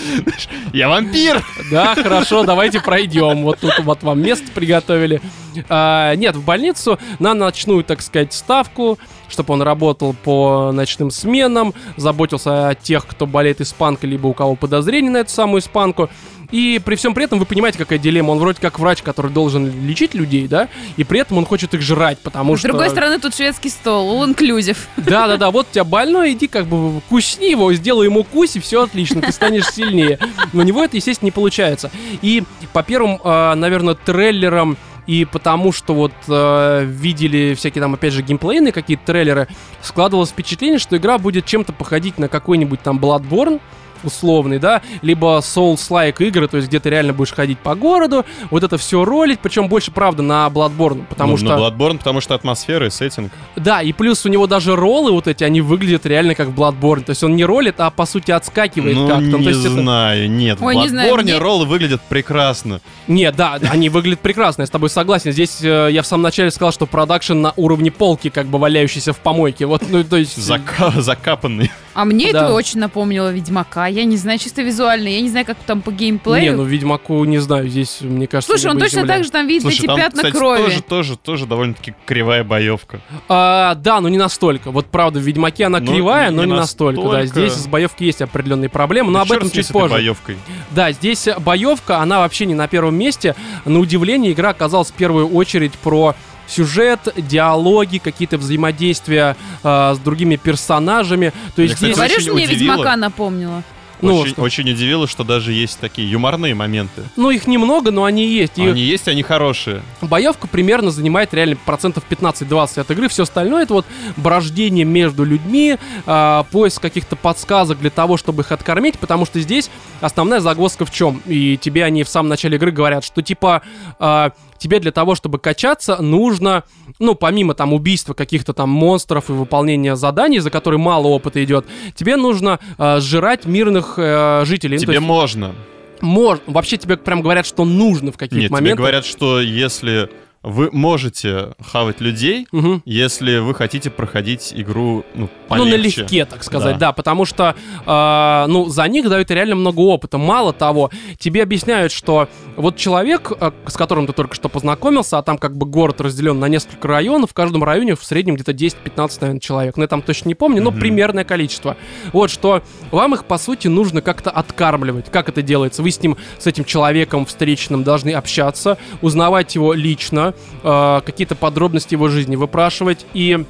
Я 0.74 0.89
вампир! 0.89 1.43
Да, 1.72 1.95
хорошо, 1.95 2.43
давайте 2.43 2.80
пройдем. 2.80 3.43
Вот 3.43 3.59
тут 3.59 3.78
вот 3.80 4.03
вам 4.03 4.22
место 4.22 4.45
приготовили. 4.53 5.22
А, 5.67 6.15
нет, 6.15 6.36
в 6.36 6.43
больницу 6.43 6.99
на 7.20 7.34
ночную, 7.34 7.84
так 7.84 8.01
сказать, 8.01 8.34
ставку 8.34 8.97
чтобы 9.30 9.53
он 9.53 9.61
работал 9.61 10.13
по 10.13 10.71
ночным 10.71 11.11
сменам, 11.11 11.73
заботился 11.97 12.69
о 12.69 12.75
тех, 12.75 13.05
кто 13.05 13.25
болеет 13.25 13.61
испанкой, 13.61 14.09
либо 14.09 14.27
у 14.27 14.34
кого 14.34 14.55
подозрение 14.55 15.11
на 15.11 15.17
эту 15.17 15.32
самую 15.32 15.61
испанку. 15.61 16.09
И 16.51 16.82
при 16.84 16.95
всем 16.95 17.13
при 17.13 17.25
этом 17.25 17.39
вы 17.39 17.45
понимаете, 17.45 17.77
какая 17.77 17.99
дилемма. 17.99 18.32
Он 18.32 18.39
вроде 18.39 18.59
как 18.59 18.80
врач, 18.80 19.01
который 19.03 19.32
должен 19.32 19.86
лечить 19.86 20.13
людей, 20.13 20.47
да, 20.47 20.67
и 20.97 21.03
при 21.03 21.19
этом 21.19 21.38
он 21.38 21.45
хочет 21.45 21.73
их 21.73 21.82
жрать, 21.82 22.17
потому 22.19 22.55
С 22.55 22.59
что... 22.59 22.69
другой 22.69 22.89
стороны, 22.89 23.19
тут 23.19 23.36
шведский 23.36 23.69
стол, 23.69 24.23
all 24.23 24.36
inclusive. 24.36 24.77
Да-да-да, 24.97 25.51
вот 25.51 25.67
у 25.69 25.73
тебя 25.73 25.84
больной, 25.84 26.34
иди 26.34 26.47
как 26.47 26.65
бы 26.65 27.01
кусни 27.09 27.51
его, 27.51 27.71
сделай 27.73 28.05
ему 28.05 28.23
кусь, 28.23 28.55
и 28.55 28.59
все 28.59 28.84
отлично, 28.84 29.21
ты 29.21 29.32
станешь 29.32 29.67
сильнее. 29.67 30.19
Но 30.53 30.61
у 30.61 30.65
него 30.65 30.84
это, 30.84 30.97
естественно, 30.97 31.27
не 31.27 31.32
получается. 31.32 31.91
И 32.21 32.43
по 32.73 32.82
первым, 32.82 33.19
э, 33.23 33.53
наверное, 33.55 33.93
трейлерам 33.93 34.77
и 35.10 35.26
потому 35.26 35.72
что 35.72 35.95
вот 35.95 36.12
э, 36.28 36.84
видели 36.86 37.55
всякие 37.55 37.82
там, 37.82 37.95
опять 37.95 38.14
же, 38.14 38.22
геймплейные 38.22 38.72
какие-то 38.72 39.07
трейлеры, 39.07 39.47
складывалось 39.82 40.30
впечатление, 40.30 40.78
что 40.78 40.97
игра 40.97 41.18
будет 41.18 41.47
чем-то 41.47 41.74
походить 41.74 42.20
на 42.20 42.28
какой-нибудь 42.28 42.80
там 42.84 42.99
Bloodborne, 42.99 43.60
условный, 44.03 44.59
да, 44.59 44.81
либо 45.01 45.39
Souls-like 45.41 46.15
игры, 46.19 46.47
то 46.47 46.57
есть 46.57 46.69
где 46.69 46.79
ты 46.79 46.89
реально 46.89 47.13
будешь 47.13 47.33
ходить 47.33 47.59
по 47.59 47.75
городу, 47.75 48.25
вот 48.49 48.63
это 48.63 48.77
все 48.77 49.03
ролить, 49.05 49.39
причем 49.39 49.67
больше, 49.67 49.91
правда, 49.91 50.23
на 50.23 50.47
Bloodborne, 50.47 51.05
потому 51.09 51.31
Ну, 51.33 51.37
что... 51.37 51.47
На 51.47 51.59
Bloodborne, 51.59 51.97
потому 51.97 52.21
что 52.21 52.35
атмосфера 52.35 52.87
и 52.87 52.89
сеттинг. 52.89 53.31
Да, 53.55 53.81
и 53.81 53.93
плюс 53.93 54.25
у 54.25 54.29
него 54.29 54.47
даже 54.47 54.75
роллы 54.75 55.11
вот 55.11 55.27
эти, 55.27 55.43
они 55.43 55.61
выглядят 55.61 56.05
реально 56.05 56.35
как 56.35 56.49
в 56.49 56.59
Bloodborne, 56.59 57.03
то 57.03 57.11
есть 57.11 57.23
он 57.23 57.35
не 57.35 57.45
ролит, 57.45 57.75
а 57.79 57.89
по 57.89 58.05
сути 58.05 58.31
отскакивает 58.31 58.95
Ну, 58.95 59.07
как-то. 59.07 59.21
Ну, 59.23 59.37
не 59.37 59.43
то 59.43 59.49
есть 59.49 59.61
это- 59.65 59.73
знаю, 59.73 60.29
нет. 60.31 60.57
Ой, 60.61 60.75
в 60.75 60.79
не 60.79 60.87
знаю, 60.89 61.13
Bloodborne 61.15 61.23
мне- 61.23 61.37
роллы 61.37 61.65
выглядят 61.65 62.01
прекрасно. 62.09 62.81
Нет, 63.07 63.35
да, 63.35 63.59
они 63.69 63.89
выглядят 63.89 64.19
прекрасно, 64.19 64.61
я 64.63 64.67
с 64.67 64.69
тобой 64.69 64.89
согласен. 64.89 65.31
Здесь 65.31 65.59
э, 65.61 65.89
я 65.91 66.01
в 66.01 66.07
самом 66.07 66.23
начале 66.23 66.51
сказал, 66.51 66.71
что 66.71 66.85
продакшн 66.85 67.33
на 67.39 67.53
уровне 67.55 67.91
полки, 67.91 68.29
как 68.29 68.47
бы 68.47 68.57
валяющийся 68.59 69.13
в 69.13 69.17
помойке. 69.19 69.65
Вот, 69.65 69.83
ну, 69.89 70.03
то 70.03 70.17
есть... 70.17 70.37
Зака- 70.37 70.99
закапанный. 71.01 71.71
А 71.99 72.05
мне 72.05 72.31
Да. 72.31 72.45
это 72.45 72.53
очень 72.53 72.79
напомнило 72.79 73.29
Ведьмака. 73.29 73.87
Я 73.87 74.05
не 74.05 74.15
знаю, 74.15 74.39
чисто 74.39 74.61
визуально. 74.61 75.09
Я 75.09 75.19
не 75.19 75.27
знаю, 75.27 75.45
как 75.45 75.57
там 75.65 75.81
по 75.81 75.89
Не, 75.89 75.97
геймплею. 75.97 76.55
ну 76.55 76.63
Ведьмаку 76.63 77.25
не 77.25 77.39
знаю, 77.39 77.67
здесь, 77.67 77.97
мне 77.99 78.25
кажется, 78.25 78.53
Слушай, 78.53 78.71
он 78.71 78.79
точно 78.79 79.01
земля. 79.01 79.15
так 79.15 79.23
же 79.25 79.31
там 79.31 79.47
видит 79.47 79.63
Слушай, 79.63 79.79
эти 79.79 79.85
там, 79.87 79.97
пятна 79.97 80.17
кстати, 80.23 80.33
крови. 80.37 80.63
тоже, 80.63 80.81
тоже, 80.81 81.17
тоже 81.17 81.45
довольно-таки 81.45 81.93
кривая 82.05 82.45
боевка. 82.45 83.01
А, 83.27 83.75
да, 83.75 83.99
но 83.99 84.07
не 84.07 84.17
настолько. 84.17 84.71
Вот 84.71 84.85
правда, 84.85 85.19
в 85.19 85.23
Ведьмаке 85.23 85.65
она 85.65 85.81
Ну, 85.81 85.91
кривая, 85.91 86.29
не 86.29 86.35
но 86.37 86.45
не 86.45 86.53
настолько. 86.53 87.01
Да, 87.01 87.07
настолько. 87.17 87.27
здесь 87.27 87.53
с 87.53 87.67
боевки 87.67 88.05
есть 88.05 88.21
определенные 88.21 88.69
проблемы, 88.69 89.11
но 89.11 89.17
Да 89.19 89.21
об 89.23 89.27
черт 89.27 89.39
этом 89.39 89.51
чуть 89.51 89.67
позже. 89.67 89.93
боевкой. 89.95 90.37
Да, 90.71 90.93
здесь 90.93 91.27
боевка, 91.39 91.97
она 91.97 92.19
вообще 92.19 92.45
не 92.45 92.55
на 92.55 92.69
первом 92.69 92.95
месте. 92.95 93.35
На 93.65 93.77
удивление, 93.79 94.31
игра 94.31 94.51
оказалась 94.51 94.87
в 94.87 94.93
первую 94.93 95.27
очередь 95.27 95.73
про 95.73 96.15
сюжет, 96.49 96.99
диалоги, 97.15 97.99
какие-то 97.99 98.37
взаимодействия 98.37 99.37
э, 99.63 99.93
с 99.95 99.99
другими 99.99 100.35
персонажами. 100.35 101.33
То 101.55 101.61
есть 101.61 101.77
здесь... 101.77 101.95
Говоришь, 101.95 102.17
очень 102.17 102.33
мне 102.33 102.45
удивило. 102.45 102.73
Ведьмака 102.73 102.95
напомнило. 102.95 103.63
Ну, 104.01 104.15
очень, 104.15 104.31
что? 104.31 104.41
очень 104.41 104.69
удивило, 104.69 105.07
что 105.07 105.23
даже 105.23 105.51
есть 105.51 105.79
такие 105.79 106.09
юморные 106.09 106.55
моменты. 106.55 107.03
Ну, 107.15 107.31
их 107.31 107.47
немного, 107.47 107.91
но 107.91 108.05
они 108.05 108.25
есть. 108.25 108.57
И 108.57 108.65
Они 108.65 108.81
есть, 108.81 109.07
они 109.07 109.23
хорошие. 109.23 109.81
боевка 110.01 110.47
примерно 110.47 110.91
занимает 110.91 111.33
реально 111.33 111.57
процентов 111.57 112.03
15-20 112.09 112.79
от 112.79 112.91
игры. 112.91 113.09
Все 113.09 113.23
остальное 113.23 113.63
это 113.63 113.73
вот 113.73 113.85
брождение 114.15 114.85
между 114.85 115.23
людьми, 115.23 115.77
а, 116.05 116.43
поиск 116.51 116.81
каких-то 116.81 117.15
подсказок 117.15 117.79
для 117.79 117.89
того, 117.89 118.17
чтобы 118.17 118.43
их 118.43 118.51
откормить, 118.51 118.97
потому 118.99 119.25
что 119.25 119.39
здесь 119.39 119.69
основная 120.01 120.39
загвоздка 120.39 120.85
в 120.85 120.91
чем? 120.91 121.21
И 121.25 121.57
тебе 121.57 121.83
они 121.83 122.03
в 122.03 122.09
самом 122.09 122.29
начале 122.29 122.55
игры 122.55 122.71
говорят, 122.71 123.03
что 123.03 123.21
типа 123.21 123.61
а, 123.99 124.31
тебе 124.60 124.80
для 124.80 124.91
того, 124.91 125.16
чтобы 125.16 125.39
качаться, 125.39 126.01
нужно, 126.01 126.64
ну, 126.99 127.16
помимо 127.16 127.53
там 127.53 127.74
убийства 127.74 128.14
каких-то 128.14 128.53
там 128.53 128.70
монстров 128.70 129.30
и 129.30 129.34
выполнения 129.34 129.95
заданий, 129.95 130.39
за 130.39 130.51
которые 130.51 130.80
мало 130.80 131.07
опыта 131.07 131.43
идет, 131.43 131.66
тебе 131.95 132.16
нужно 132.16 132.60
а, 132.78 132.99
сжирать 132.99 133.45
мирных 133.45 133.95
э, 133.97 134.43
жителей. 134.45 134.78
Ну, 134.78 134.82
Тебе 134.84 134.93
есть 134.95 135.05
можно. 135.05 135.55
мож- 136.01 136.41
Вообще 136.45 136.78
тебе 136.78 136.97
прям 136.97 137.22
говорят, 137.22 137.45
что 137.45 137.66
нужно 137.66 138.12
в 138.12 138.18
каких-то 138.18 138.53
Нет, 138.53 138.60
тебе 138.62 138.76
говорят, 138.76 139.05
что 139.05 139.41
если 139.41 140.10
вы 140.43 140.69
можете 140.71 141.53
хавать 141.61 141.99
людей, 141.99 142.47
Мгм. 142.51 142.81
если 142.85 143.37
вы 143.39 143.53
хотите 143.53 143.89
проходить 143.89 144.53
игру, 144.55 145.03
ну, 145.13 145.23
Ну, 145.23 145.29
полегче. 145.47 145.71
налегке, 146.01 146.25
так 146.25 146.43
сказать, 146.43 146.77
да, 146.77 146.87
Да. 146.87 146.93
потому 146.93 147.25
что, 147.25 147.55
э, 147.85 148.45
ну, 148.47 148.65
за 148.69 148.87
них 148.87 149.09
дают 149.09 149.29
реально 149.31 149.55
много 149.55 149.79
опыта. 149.81 150.17
Мало 150.17 150.53
того, 150.53 150.91
тебе 151.17 151.43
объясняют, 151.43 151.91
что 151.91 152.29
вот 152.55 152.77
человек, 152.77 153.31
э, 153.39 153.51
с 153.67 153.75
которым 153.75 154.07
ты 154.07 154.13
только 154.13 154.35
что 154.35 154.47
познакомился, 154.49 155.17
а 155.17 155.23
там 155.23 155.37
как 155.37 155.57
бы 155.57 155.65
город 155.65 155.99
разделен 156.01 156.39
на 156.39 156.45
несколько 156.47 156.87
районов, 156.87 157.31
в 157.31 157.33
каждом 157.33 157.63
районе 157.63 157.95
в 157.95 158.03
среднем 158.03 158.35
где-то 158.35 158.53
10-15, 158.53 159.21
наверное, 159.21 159.39
человек. 159.41 159.75
Ну, 159.77 159.83
я 159.83 159.87
там 159.87 160.01
точно 160.01 160.29
не 160.29 160.35
помню, 160.35 160.61
но 160.61 160.71
Мгм. 160.71 160.79
примерное 160.79 161.23
количество. 161.25 161.75
Вот, 162.13 162.29
что 162.29 162.61
вам 162.91 163.13
их, 163.13 163.25
по 163.25 163.37
сути, 163.37 163.67
нужно 163.67 164.01
как-то 164.01 164.29
откармливать. 164.31 165.09
Как 165.11 165.27
это 165.29 165.41
делается? 165.41 165.83
Вы 165.83 165.91
с 165.91 166.01
ним, 166.01 166.17
с 166.37 166.47
этим 166.47 166.63
человеком 166.65 167.25
встречным 167.25 167.83
должны 167.83 168.11
общаться, 168.11 168.77
узнавать 169.01 169.55
его 169.55 169.73
лично, 169.73 170.28
э, 170.63 171.01
какие-то 171.05 171.36
подробности 171.36 171.93
его 171.93 172.07
жизни 172.07 172.36
выпрашивать. 172.36 173.05
И 173.13 173.45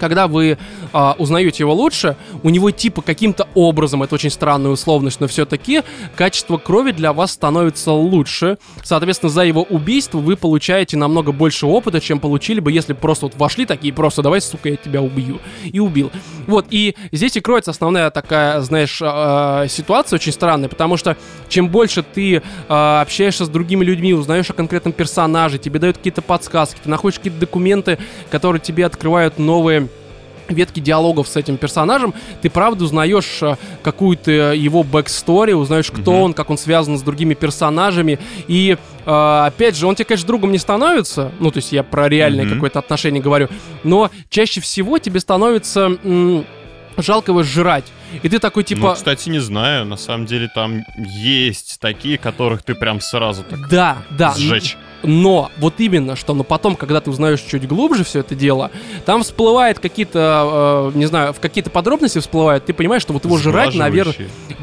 когда 0.00 0.26
вы 0.26 0.58
а, 0.92 1.14
узнаете 1.18 1.62
его 1.62 1.74
лучше, 1.74 2.16
у 2.42 2.50
него 2.50 2.70
типа 2.70 3.02
каким-то 3.02 3.46
образом, 3.54 4.02
это 4.02 4.14
очень 4.14 4.30
странная 4.30 4.70
условность, 4.70 5.20
но 5.20 5.28
все-таки 5.28 5.82
качество 6.16 6.56
крови 6.56 6.92
для 6.92 7.12
вас 7.12 7.32
становится 7.32 7.92
лучше. 7.92 8.58
Соответственно, 8.82 9.30
за 9.30 9.42
его 9.42 9.62
убийство 9.62 10.18
вы 10.18 10.36
получаете 10.36 10.96
намного 10.96 11.32
больше 11.32 11.66
опыта, 11.66 12.00
чем 12.00 12.18
получили 12.18 12.60
бы, 12.60 12.72
если 12.72 12.94
просто 12.94 13.26
вот 13.26 13.36
вошли 13.36 13.66
такие, 13.66 13.92
просто 13.92 14.22
давай, 14.22 14.40
сука, 14.40 14.70
я 14.70 14.76
тебя 14.76 15.02
убью. 15.02 15.38
И 15.64 15.78
убил. 15.78 16.10
Вот, 16.46 16.66
и 16.70 16.96
здесь 17.12 17.36
и 17.36 17.40
кроется 17.40 17.70
основная 17.70 18.10
такая, 18.10 18.60
знаешь, 18.62 19.00
а, 19.02 19.66
ситуация 19.68 20.16
очень 20.16 20.32
странная, 20.32 20.68
потому 20.68 20.96
что 20.96 21.16
чем 21.48 21.68
больше 21.68 22.02
ты 22.02 22.42
а, 22.68 23.02
общаешься 23.02 23.44
с 23.44 23.48
другими 23.48 23.84
людьми, 23.84 24.14
узнаешь 24.14 24.48
о 24.50 24.54
конкретном 24.54 24.92
персонаже, 24.92 25.58
тебе 25.58 25.78
дают 25.78 25.98
какие-то 25.98 26.22
подсказки, 26.22 26.78
ты 26.82 26.88
находишь 26.88 27.18
какие-то 27.18 27.38
документы, 27.38 27.98
которые 28.30 28.60
тебе 28.60 28.86
открывают 28.86 29.38
новые 29.38 29.89
ветки 30.50 30.80
диалогов 30.80 31.28
с 31.28 31.36
этим 31.36 31.56
персонажем, 31.56 32.14
ты 32.42 32.50
правда 32.50 32.84
узнаешь 32.84 33.38
э, 33.42 33.56
какую-то 33.82 34.30
его 34.52 34.82
backstory, 34.82 35.52
узнаешь, 35.52 35.90
кто 35.90 36.12
Мгм. 36.12 36.20
он, 36.22 36.32
как 36.34 36.50
он 36.50 36.58
связан 36.58 36.98
с 36.98 37.02
другими 37.02 37.34
персонажами. 37.34 38.18
И 38.48 38.76
э, 39.06 39.42
опять 39.46 39.76
же, 39.76 39.86
он 39.86 39.94
тебе, 39.94 40.04
конечно, 40.06 40.26
другом 40.26 40.52
не 40.52 40.58
становится. 40.58 41.32
Ну, 41.40 41.50
то 41.50 41.58
есть 41.58 41.72
я 41.72 41.82
про 41.82 42.08
реальное 42.08 42.44
Мгм. 42.44 42.54
какое-то 42.54 42.78
отношение 42.78 43.22
говорю. 43.22 43.48
Но 43.84 44.10
чаще 44.28 44.60
всего 44.60 44.98
тебе 44.98 45.20
становится 45.20 45.96
м, 46.04 46.44
жалко 46.96 47.32
его 47.32 47.42
сжирать. 47.42 47.84
И 48.22 48.28
ты 48.28 48.38
такой 48.40 48.62
Ну, 48.64 48.66
типа. 48.66 48.94
кстати, 48.94 49.28
не 49.28 49.38
знаю. 49.38 49.84
На 49.86 49.96
самом 49.96 50.26
деле 50.26 50.50
там 50.54 50.84
есть 50.98 51.78
такие, 51.80 52.18
которых 52.18 52.62
ты 52.64 52.74
прям 52.74 53.00
сразу 53.00 53.44
так 53.44 53.68
Да, 53.68 53.98
да. 54.10 54.34
сжечь. 54.36 54.76
Но 55.02 55.50
вот 55.58 55.74
именно, 55.78 56.16
что 56.16 56.34
но 56.34 56.44
потом, 56.44 56.76
когда 56.76 57.00
ты 57.00 57.10
узнаешь 57.10 57.40
чуть 57.40 57.66
глубже 57.66 58.04
все 58.04 58.20
это 58.20 58.34
дело, 58.34 58.70
там 59.06 59.22
всплывает 59.22 59.78
какие-то, 59.78 60.90
э, 60.94 60.98
не 60.98 61.06
знаю, 61.06 61.32
в 61.32 61.40
какие-то 61.40 61.70
подробности 61.70 62.18
всплывают, 62.18 62.64
ты 62.66 62.72
понимаешь, 62.72 63.02
что 63.02 63.12
вот 63.12 63.24
его 63.24 63.36
жрать, 63.38 63.74
наверное... 63.74 64.14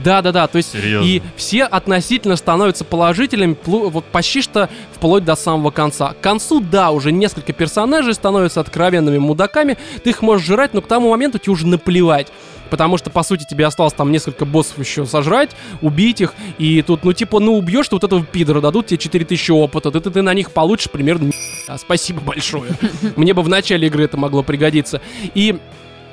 Да-да-да, 0.03 0.47
то 0.47 0.57
есть 0.57 0.71
Серьезно. 0.71 1.05
и 1.07 1.21
все 1.35 1.63
относительно 1.63 2.35
становятся 2.35 2.85
положительными, 2.85 3.53
плу- 3.53 3.89
вот 3.89 4.05
почти 4.05 4.41
что 4.41 4.69
вплоть 4.97 5.23
до 5.23 5.35
самого 5.35 5.69
конца. 5.69 6.13
К 6.13 6.19
концу, 6.21 6.59
да, 6.59 6.89
уже 6.89 7.11
несколько 7.11 7.53
персонажей 7.53 8.15
становятся 8.15 8.61
откровенными 8.61 9.19
мудаками, 9.19 9.77
ты 10.03 10.09
их 10.09 10.23
можешь 10.23 10.47
жрать, 10.47 10.73
но 10.73 10.81
к 10.81 10.87
тому 10.87 11.11
моменту 11.11 11.37
тебе 11.37 11.53
уже 11.53 11.67
наплевать. 11.67 12.27
Потому 12.71 12.97
что, 12.97 13.09
по 13.09 13.23
сути, 13.23 13.45
тебе 13.47 13.65
осталось 13.65 13.93
там 13.93 14.11
несколько 14.11 14.43
боссов 14.43 14.79
еще 14.79 15.05
сожрать, 15.05 15.51
убить 15.81 16.19
их, 16.19 16.33
и 16.57 16.81
тут, 16.81 17.03
ну, 17.05 17.13
типа, 17.13 17.39
ну, 17.39 17.57
убьешь 17.57 17.87
ты 17.87 17.95
вот 17.95 18.03
этого 18.03 18.25
пидора, 18.25 18.59
дадут 18.59 18.87
тебе 18.87 18.97
4000 18.97 19.51
опыта, 19.51 19.91
ты, 19.91 20.01
ты, 20.01 20.09
ты 20.09 20.21
на 20.21 20.33
них 20.33 20.51
получишь 20.51 20.89
примерно 20.89 21.31
а, 21.67 21.77
Спасибо 21.77 22.19
большое. 22.21 22.71
Мне 23.15 23.33
бы 23.33 23.43
в 23.43 23.49
начале 23.49 23.87
игры 23.87 24.03
это 24.03 24.17
могло 24.17 24.43
пригодиться. 24.43 24.99
И 25.35 25.59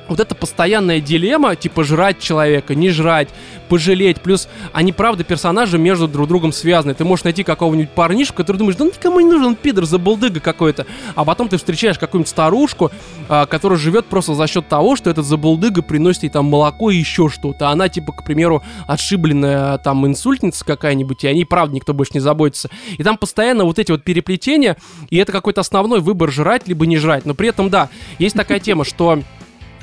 вот 0.08 0.20
эта 0.20 0.34
постоянная 0.34 1.00
дилемма, 1.00 1.56
типа 1.56 1.84
жрать 1.84 2.18
человека, 2.18 2.74
не 2.74 2.90
жрать, 2.90 3.28
пожалеть. 3.68 4.20
Плюс 4.20 4.48
они, 4.72 4.92
правда, 4.92 5.24
персонажи 5.24 5.78
между 5.78 6.08
друг 6.08 6.28
другом 6.28 6.52
связаны. 6.52 6.94
Ты 6.94 7.04
можешь 7.04 7.24
найти 7.24 7.42
какого-нибудь 7.42 7.90
парнишку, 7.90 8.36
который 8.36 8.58
думаешь, 8.58 8.76
да 8.76 8.84
он 8.84 8.90
никому 8.90 9.20
не 9.20 9.30
нужен, 9.30 9.46
он 9.46 9.56
пидор, 9.56 9.84
забулдыга 9.84 10.40
какой-то. 10.40 10.86
А 11.14 11.24
потом 11.24 11.48
ты 11.48 11.56
встречаешь 11.56 11.98
какую-нибудь 11.98 12.28
старушку, 12.28 12.90
а, 13.28 13.46
которая 13.46 13.78
живет 13.78 14.06
просто 14.06 14.34
за 14.34 14.46
счет 14.46 14.68
того, 14.68 14.96
что 14.96 15.10
этот 15.10 15.24
забулдыга 15.24 15.82
приносит 15.82 16.24
ей 16.24 16.28
там 16.30 16.46
молоко 16.46 16.90
и 16.90 16.96
еще 16.96 17.28
что-то. 17.28 17.70
Она, 17.70 17.88
типа, 17.88 18.12
к 18.12 18.24
примеру, 18.24 18.62
отшибленная 18.86 19.78
там 19.78 20.06
инсультница 20.06 20.64
какая-нибудь, 20.64 21.24
и 21.24 21.28
о 21.28 21.32
ней, 21.32 21.44
правда, 21.46 21.74
никто 21.74 21.94
больше 21.94 22.12
не 22.14 22.20
заботится. 22.20 22.68
И 22.98 23.02
там 23.02 23.16
постоянно 23.16 23.64
вот 23.64 23.78
эти 23.78 23.90
вот 23.90 24.02
переплетения, 24.02 24.76
и 25.10 25.16
это 25.16 25.32
какой-то 25.32 25.62
основной 25.62 26.00
выбор 26.00 26.30
жрать 26.30 26.68
либо 26.68 26.86
не 26.86 26.98
жрать. 26.98 27.24
Но 27.24 27.34
при 27.34 27.48
этом, 27.48 27.70
да, 27.70 27.88
есть 28.18 28.36
такая 28.36 28.60
тема, 28.60 28.84
что 28.84 29.22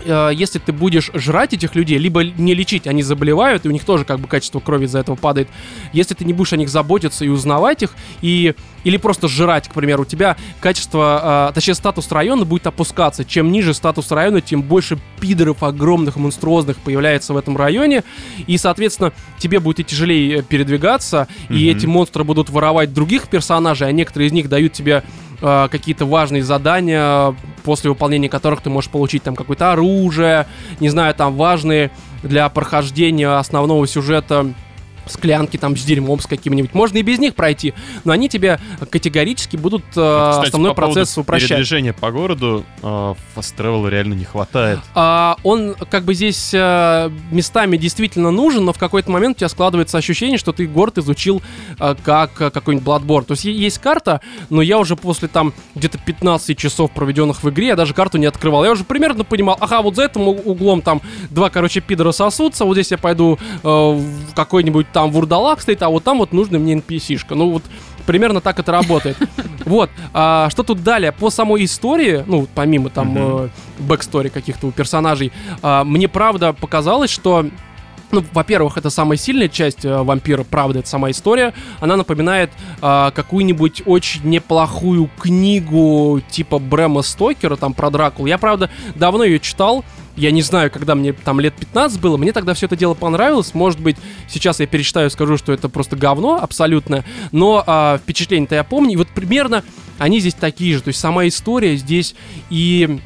э, 0.04 0.32
если 0.34 0.60
ты 0.60 0.72
будешь 0.72 1.12
жрать 1.14 1.54
этих 1.54 1.76
людей, 1.76 1.98
либо 1.98 2.24
не 2.24 2.54
лечить, 2.54 2.88
они 2.88 3.04
заболевают, 3.04 3.66
и 3.66 3.70
у 3.70 3.72
них 3.72 3.84
тоже 3.86 4.06
как 4.06 4.20
бы 4.20 4.28
качество 4.28 4.60
крови 4.60 4.86
из-за 4.86 5.00
этого 5.00 5.16
падает. 5.16 5.50
Если 5.94 6.14
ты 6.14 6.26
не 6.26 6.34
будешь 6.34 6.54
о 6.54 6.58
них 6.58 6.70
заботиться 6.70 7.26
и 7.26 7.30
узнавать 7.30 7.84
их, 7.84 7.92
и 8.22 8.54
или 8.84 8.98
просто 8.98 9.28
жрать, 9.28 9.68
к 9.68 9.74
примеру, 9.74 10.02
у 10.02 10.06
тебя 10.06 10.38
качество, 10.60 11.50
э, 11.50 11.54
точнее 11.54 11.76
статус 11.76 12.12
района 12.12 12.46
будет 12.46 12.66
опускаться. 12.66 13.24
Чем 13.24 13.52
ниже 13.52 13.74
статус 13.76 14.10
района, 14.12 14.42
тем 14.42 14.64
больше 14.64 14.98
пидоров 15.20 15.62
огромных, 15.62 16.16
монструозных 16.16 16.78
появляется 16.78 17.34
в 17.34 17.38
этом 17.38 17.56
районе, 17.58 18.04
и, 18.48 18.58
соответственно, 18.58 19.14
тебе 19.38 19.60
будет 19.60 19.80
и 19.82 19.84
тяжелее 19.84 20.42
передвигаться, 20.42 21.28
и 21.50 21.54
Мгм. 21.54 21.78
эти 21.78 21.86
монстры 21.86 22.24
будут 22.24 22.50
воровать 22.50 22.94
других 22.94 23.28
персонажей, 23.28 23.88
а 23.88 23.92
некоторые 23.92 24.30
из 24.30 24.32
них 24.34 24.50
дают 24.50 24.74
тебе 24.74 25.04
э, 25.42 25.68
какие-то 25.70 26.06
важные 26.06 26.44
задания, 26.44 27.36
после 27.64 27.90
выполнения 27.90 28.30
которых 28.30 28.62
ты 28.62 28.70
можешь 28.70 28.90
получить 28.90 29.24
там 29.24 29.36
какое-то 29.36 29.72
оружие, 29.72 30.48
не 30.80 30.90
знаю, 30.90 31.14
там 31.16 31.36
важные 31.36 31.92
для 32.24 32.48
прохождения 32.50 33.38
основного 33.38 33.86
сюжета 33.88 34.54
склянки 35.06 35.58
там 35.58 35.76
с 35.78 35.84
дерьмом 35.84 36.20
с 36.20 36.28
каким-нибудь. 36.28 36.74
Можно 36.74 37.00
и 37.00 37.02
без 37.02 37.20
них 37.20 37.36
пройти, 37.36 37.74
но 38.04 38.14
они 38.14 38.30
тебе 38.30 38.60
категорически 38.90 39.58
будут 39.58 39.84
э, 39.96 40.30
кстати, 40.32 40.48
основной 40.48 40.72
по 40.72 40.84
процесс 40.84 41.18
упрощать. 41.18 41.50
Передвижения 41.50 41.94
по 41.94 42.12
городу 42.12 42.66
э, 42.82 42.86
Fast 43.36 43.56
Travel 43.58 43.90
реально 43.90 44.14
не 44.14 44.26
хватает. 44.26 44.80
А, 44.96 45.38
он 45.44 45.76
как 45.90 46.04
бы 46.04 46.14
здесь 46.14 46.52
э, 46.54 47.10
местами 47.32 47.78
действительно 47.78 48.32
нужен, 48.32 48.66
но 48.66 48.74
в 48.74 48.78
какой-то 48.78 49.12
момент 49.12 49.38
у 49.38 49.40
тебя 49.40 49.50
складывается 49.50 49.98
ощущение, 49.98 50.38
что 50.38 50.52
ты 50.52 50.68
город 50.68 50.98
изучил 50.98 51.42
э, 51.80 51.96
как 52.04 52.42
э, 52.42 52.50
какой-нибудь 52.52 52.88
Bloodborne. 52.88 53.24
То 53.26 53.32
есть 53.34 53.46
есть 53.46 53.80
карта, 53.80 54.22
но 54.50 54.62
я 54.62 54.78
уже 54.80 54.96
после 54.96 55.28
там 55.28 55.54
где-то 55.76 55.98
15 55.98 56.58
часов 56.58 56.92
проведенных 56.92 57.44
в 57.44 57.50
игре, 57.50 57.68
я 57.68 57.76
даже 57.76 57.94
карту 57.94 58.18
не 58.18 58.26
открывал. 58.26 58.64
Я 58.66 58.72
уже 58.72 58.84
примерно 58.84 59.24
понимал, 59.24 59.58
ага, 59.60 59.82
вот 59.82 59.96
за 59.96 60.06
этим 60.06 60.28
углом 60.28 60.82
там 60.82 61.02
два, 61.30 61.50
короче, 61.50 61.82
пидора 61.82 62.12
сосутся, 62.12 62.66
вот 62.66 62.74
здесь 62.76 62.92
я 62.92 62.98
пойду 62.98 63.38
э, 63.64 63.68
в 63.68 64.34
какой-нибудь 64.36 64.91
там 64.92 65.12
вурдалак 65.12 65.62
стоит, 65.62 65.82
а 65.84 65.90
вот 65.90 66.04
там 66.04 66.20
вот 66.20 66.34
нужна 66.34 66.60
мне 66.60 66.76
NPC-шка. 66.76 67.36
Ну 67.36 67.52
вот 67.52 67.64
примерно 68.06 68.42
так 68.42 68.60
это 68.60 68.72
работает. 68.72 69.18
Вот, 69.64 69.92
а, 70.12 70.50
что 70.50 70.64
тут 70.64 70.84
далее? 70.84 71.12
По 71.12 71.30
самой 71.30 71.66
истории, 71.66 72.24
ну, 72.26 72.48
помимо 72.56 72.90
там 72.90 73.14
э, 73.16 73.50
backstory 73.78 74.30
каких-то 74.30 74.68
у 74.68 74.72
персонажей, 74.72 75.32
а, 75.62 75.84
мне 75.84 76.08
правда 76.08 76.52
показалось, 76.52 77.12
что 77.12 77.46
ну, 78.12 78.24
во-первых, 78.34 78.78
это 78.78 78.90
самая 78.90 79.18
сильная 79.18 79.48
часть 79.48 79.86
э, 79.86 80.02
вампира, 80.02 80.44
правда, 80.44 80.80
это 80.80 80.90
сама 80.90 81.12
история. 81.12 81.54
Она 81.80 81.96
напоминает 81.96 82.52
а, 82.82 83.12
какую-нибудь 83.12 83.84
очень 83.86 84.22
неплохую 84.24 85.10
книгу 85.20 86.22
типа 86.30 86.60
Брэма 86.60 87.02
Стокера, 87.02 87.56
там 87.56 87.74
про 87.74 87.90
Дракулу. 87.90 88.28
Я, 88.28 88.38
правда, 88.38 88.70
давно 88.96 89.24
ее 89.24 89.40
читал. 89.40 89.86
Я 90.16 90.32
не 90.32 90.42
знаю, 90.42 90.70
когда 90.70 90.96
мне 90.96 91.14
там 91.14 91.40
лет 91.40 91.54
15 91.56 92.00
было. 92.00 92.18
Мне 92.18 92.34
тогда 92.34 92.54
все 92.54 92.66
это 92.66 92.76
дело 92.76 92.94
понравилось. 92.94 93.54
Может 93.54 93.80
быть, 93.80 93.98
сейчас 94.28 94.60
я 94.60 94.68
перечитаю 94.68 95.08
и 95.08 95.10
скажу, 95.12 95.38
что 95.38 95.54
это 95.54 95.70
просто 95.70 95.96
говно 95.96 96.40
абсолютно. 96.42 97.04
Но 97.32 97.64
а, 97.66 97.98
впечатление-то 97.98 98.56
я 98.56 98.64
помню. 98.64 98.94
И 98.94 98.98
вот 98.98 99.08
примерно 99.08 99.64
они 99.98 100.20
здесь 100.20 100.34
такие 100.34 100.76
же. 100.76 100.82
То 100.82 100.90
есть 100.90 101.00
сама 101.00 101.28
история 101.28 101.76
здесь 101.76 102.16
и 102.50 103.00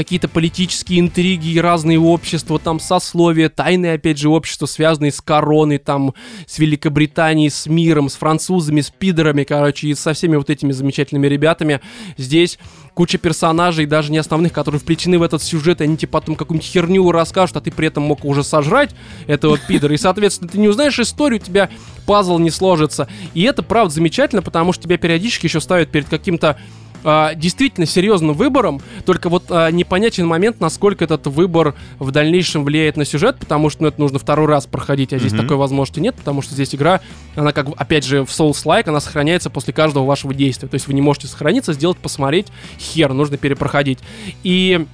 какие-то 0.00 0.28
политические 0.28 1.00
интриги 1.00 1.48
и 1.48 1.60
разные 1.60 2.00
общества, 2.00 2.58
там 2.58 2.80
сословия, 2.80 3.50
тайные, 3.50 3.92
опять 3.92 4.16
же, 4.16 4.30
общества, 4.30 4.64
связанные 4.64 5.12
с 5.12 5.20
короной, 5.20 5.76
там, 5.76 6.14
с 6.46 6.58
Великобританией, 6.58 7.50
с 7.50 7.66
миром, 7.66 8.08
с 8.08 8.14
французами, 8.14 8.80
с 8.80 8.88
пидорами, 8.88 9.44
короче, 9.44 9.88
и 9.88 9.94
со 9.94 10.14
всеми 10.14 10.36
вот 10.36 10.48
этими 10.48 10.72
замечательными 10.72 11.26
ребятами. 11.26 11.82
Здесь 12.16 12.58
куча 12.94 13.18
персонажей, 13.18 13.84
даже 13.84 14.10
не 14.10 14.16
основных, 14.16 14.54
которые 14.54 14.80
вплетены 14.80 15.18
в 15.18 15.22
этот 15.22 15.42
сюжет, 15.42 15.82
они 15.82 15.98
тебе 15.98 16.08
потом 16.08 16.34
какую-нибудь 16.34 16.66
херню 16.66 17.10
расскажут, 17.12 17.58
а 17.58 17.60
ты 17.60 17.70
при 17.70 17.88
этом 17.88 18.04
мог 18.04 18.24
уже 18.24 18.42
сожрать 18.42 18.94
этого 19.26 19.58
пидора, 19.58 19.94
и, 19.94 19.98
соответственно, 19.98 20.50
ты 20.50 20.56
не 20.56 20.68
узнаешь 20.68 20.98
историю, 20.98 21.40
у 21.42 21.44
тебя 21.44 21.68
пазл 22.06 22.38
не 22.38 22.50
сложится. 22.50 23.06
И 23.34 23.42
это, 23.42 23.62
правда, 23.62 23.92
замечательно, 23.92 24.40
потому 24.40 24.72
что 24.72 24.84
тебя 24.84 24.96
периодически 24.96 25.44
еще 25.44 25.60
ставят 25.60 25.90
перед 25.90 26.08
каким-то 26.08 26.56
а, 27.04 27.34
действительно 27.34 27.86
серьезным 27.86 28.34
выбором, 28.34 28.80
только 29.06 29.28
вот 29.28 29.44
а, 29.48 29.70
непонятен 29.70 30.26
момент, 30.26 30.60
насколько 30.60 31.04
этот 31.04 31.26
выбор 31.26 31.74
в 31.98 32.10
дальнейшем 32.10 32.64
влияет 32.64 32.96
на 32.96 33.04
сюжет, 33.04 33.36
потому 33.38 33.70
что 33.70 33.82
ну, 33.82 33.88
это 33.88 34.00
нужно 34.00 34.18
второй 34.18 34.46
раз 34.46 34.66
проходить, 34.66 35.12
а 35.12 35.18
здесь 35.18 35.32
Мгм. 35.32 35.42
такой 35.42 35.56
возможности 35.56 36.00
нет, 36.00 36.14
потому 36.14 36.42
что 36.42 36.54
здесь 36.54 36.74
игра, 36.74 37.00
она 37.36 37.52
как, 37.52 37.68
опять 37.76 38.04
же, 38.04 38.24
в 38.24 38.28
Souls-like, 38.28 38.88
она 38.88 39.00
сохраняется 39.00 39.50
после 39.50 39.72
каждого 39.72 40.04
вашего 40.04 40.34
действия, 40.34 40.68
то 40.68 40.74
есть 40.74 40.86
вы 40.86 40.94
не 40.94 41.02
можете 41.02 41.26
сохраниться, 41.26 41.72
сделать, 41.72 41.98
посмотреть, 41.98 42.48
хер, 42.78 43.12
нужно 43.12 43.36
перепроходить. 43.36 43.98
И 44.42 44.86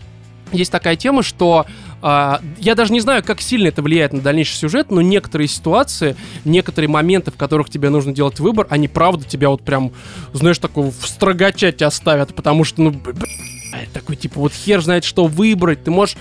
есть 0.52 0.70
такая 0.70 0.96
тема, 0.96 1.22
что 1.22 1.66
а, 2.09 2.40
я 2.59 2.76
даже 2.76 2.92
не 2.92 3.00
знаю, 3.00 3.24
как 3.24 3.40
сильно 3.40 3.66
это 3.66 3.82
влияет 3.82 4.12
на 4.12 4.20
дальнейший 4.20 4.54
сюжет, 4.54 4.92
но 4.92 5.00
некоторые 5.00 5.48
ситуации, 5.48 6.14
некоторые 6.44 6.88
моменты, 6.88 7.32
в 7.32 7.36
которых 7.36 7.68
тебе 7.68 7.90
нужно 7.90 8.12
делать 8.14 8.38
выбор, 8.38 8.68
они 8.70 8.86
правда 8.86 9.24
тебя 9.24 9.50
вот 9.50 9.62
прям, 9.62 9.90
знаешь, 10.32 10.59
такого 10.59 10.92
в 10.92 11.04
строгача 11.04 11.72
тебя 11.72 11.90
ставят, 11.90 12.32
потому 12.32 12.62
что, 12.62 12.80
ну, 12.80 12.94
такой 13.92 14.14
типа 14.14 14.38
вот 14.38 14.52
хер 14.52 14.80
знает, 14.82 15.02
что 15.02 15.26
выбрать, 15.26 15.82
ты 15.82 15.90
можешь 15.90 16.16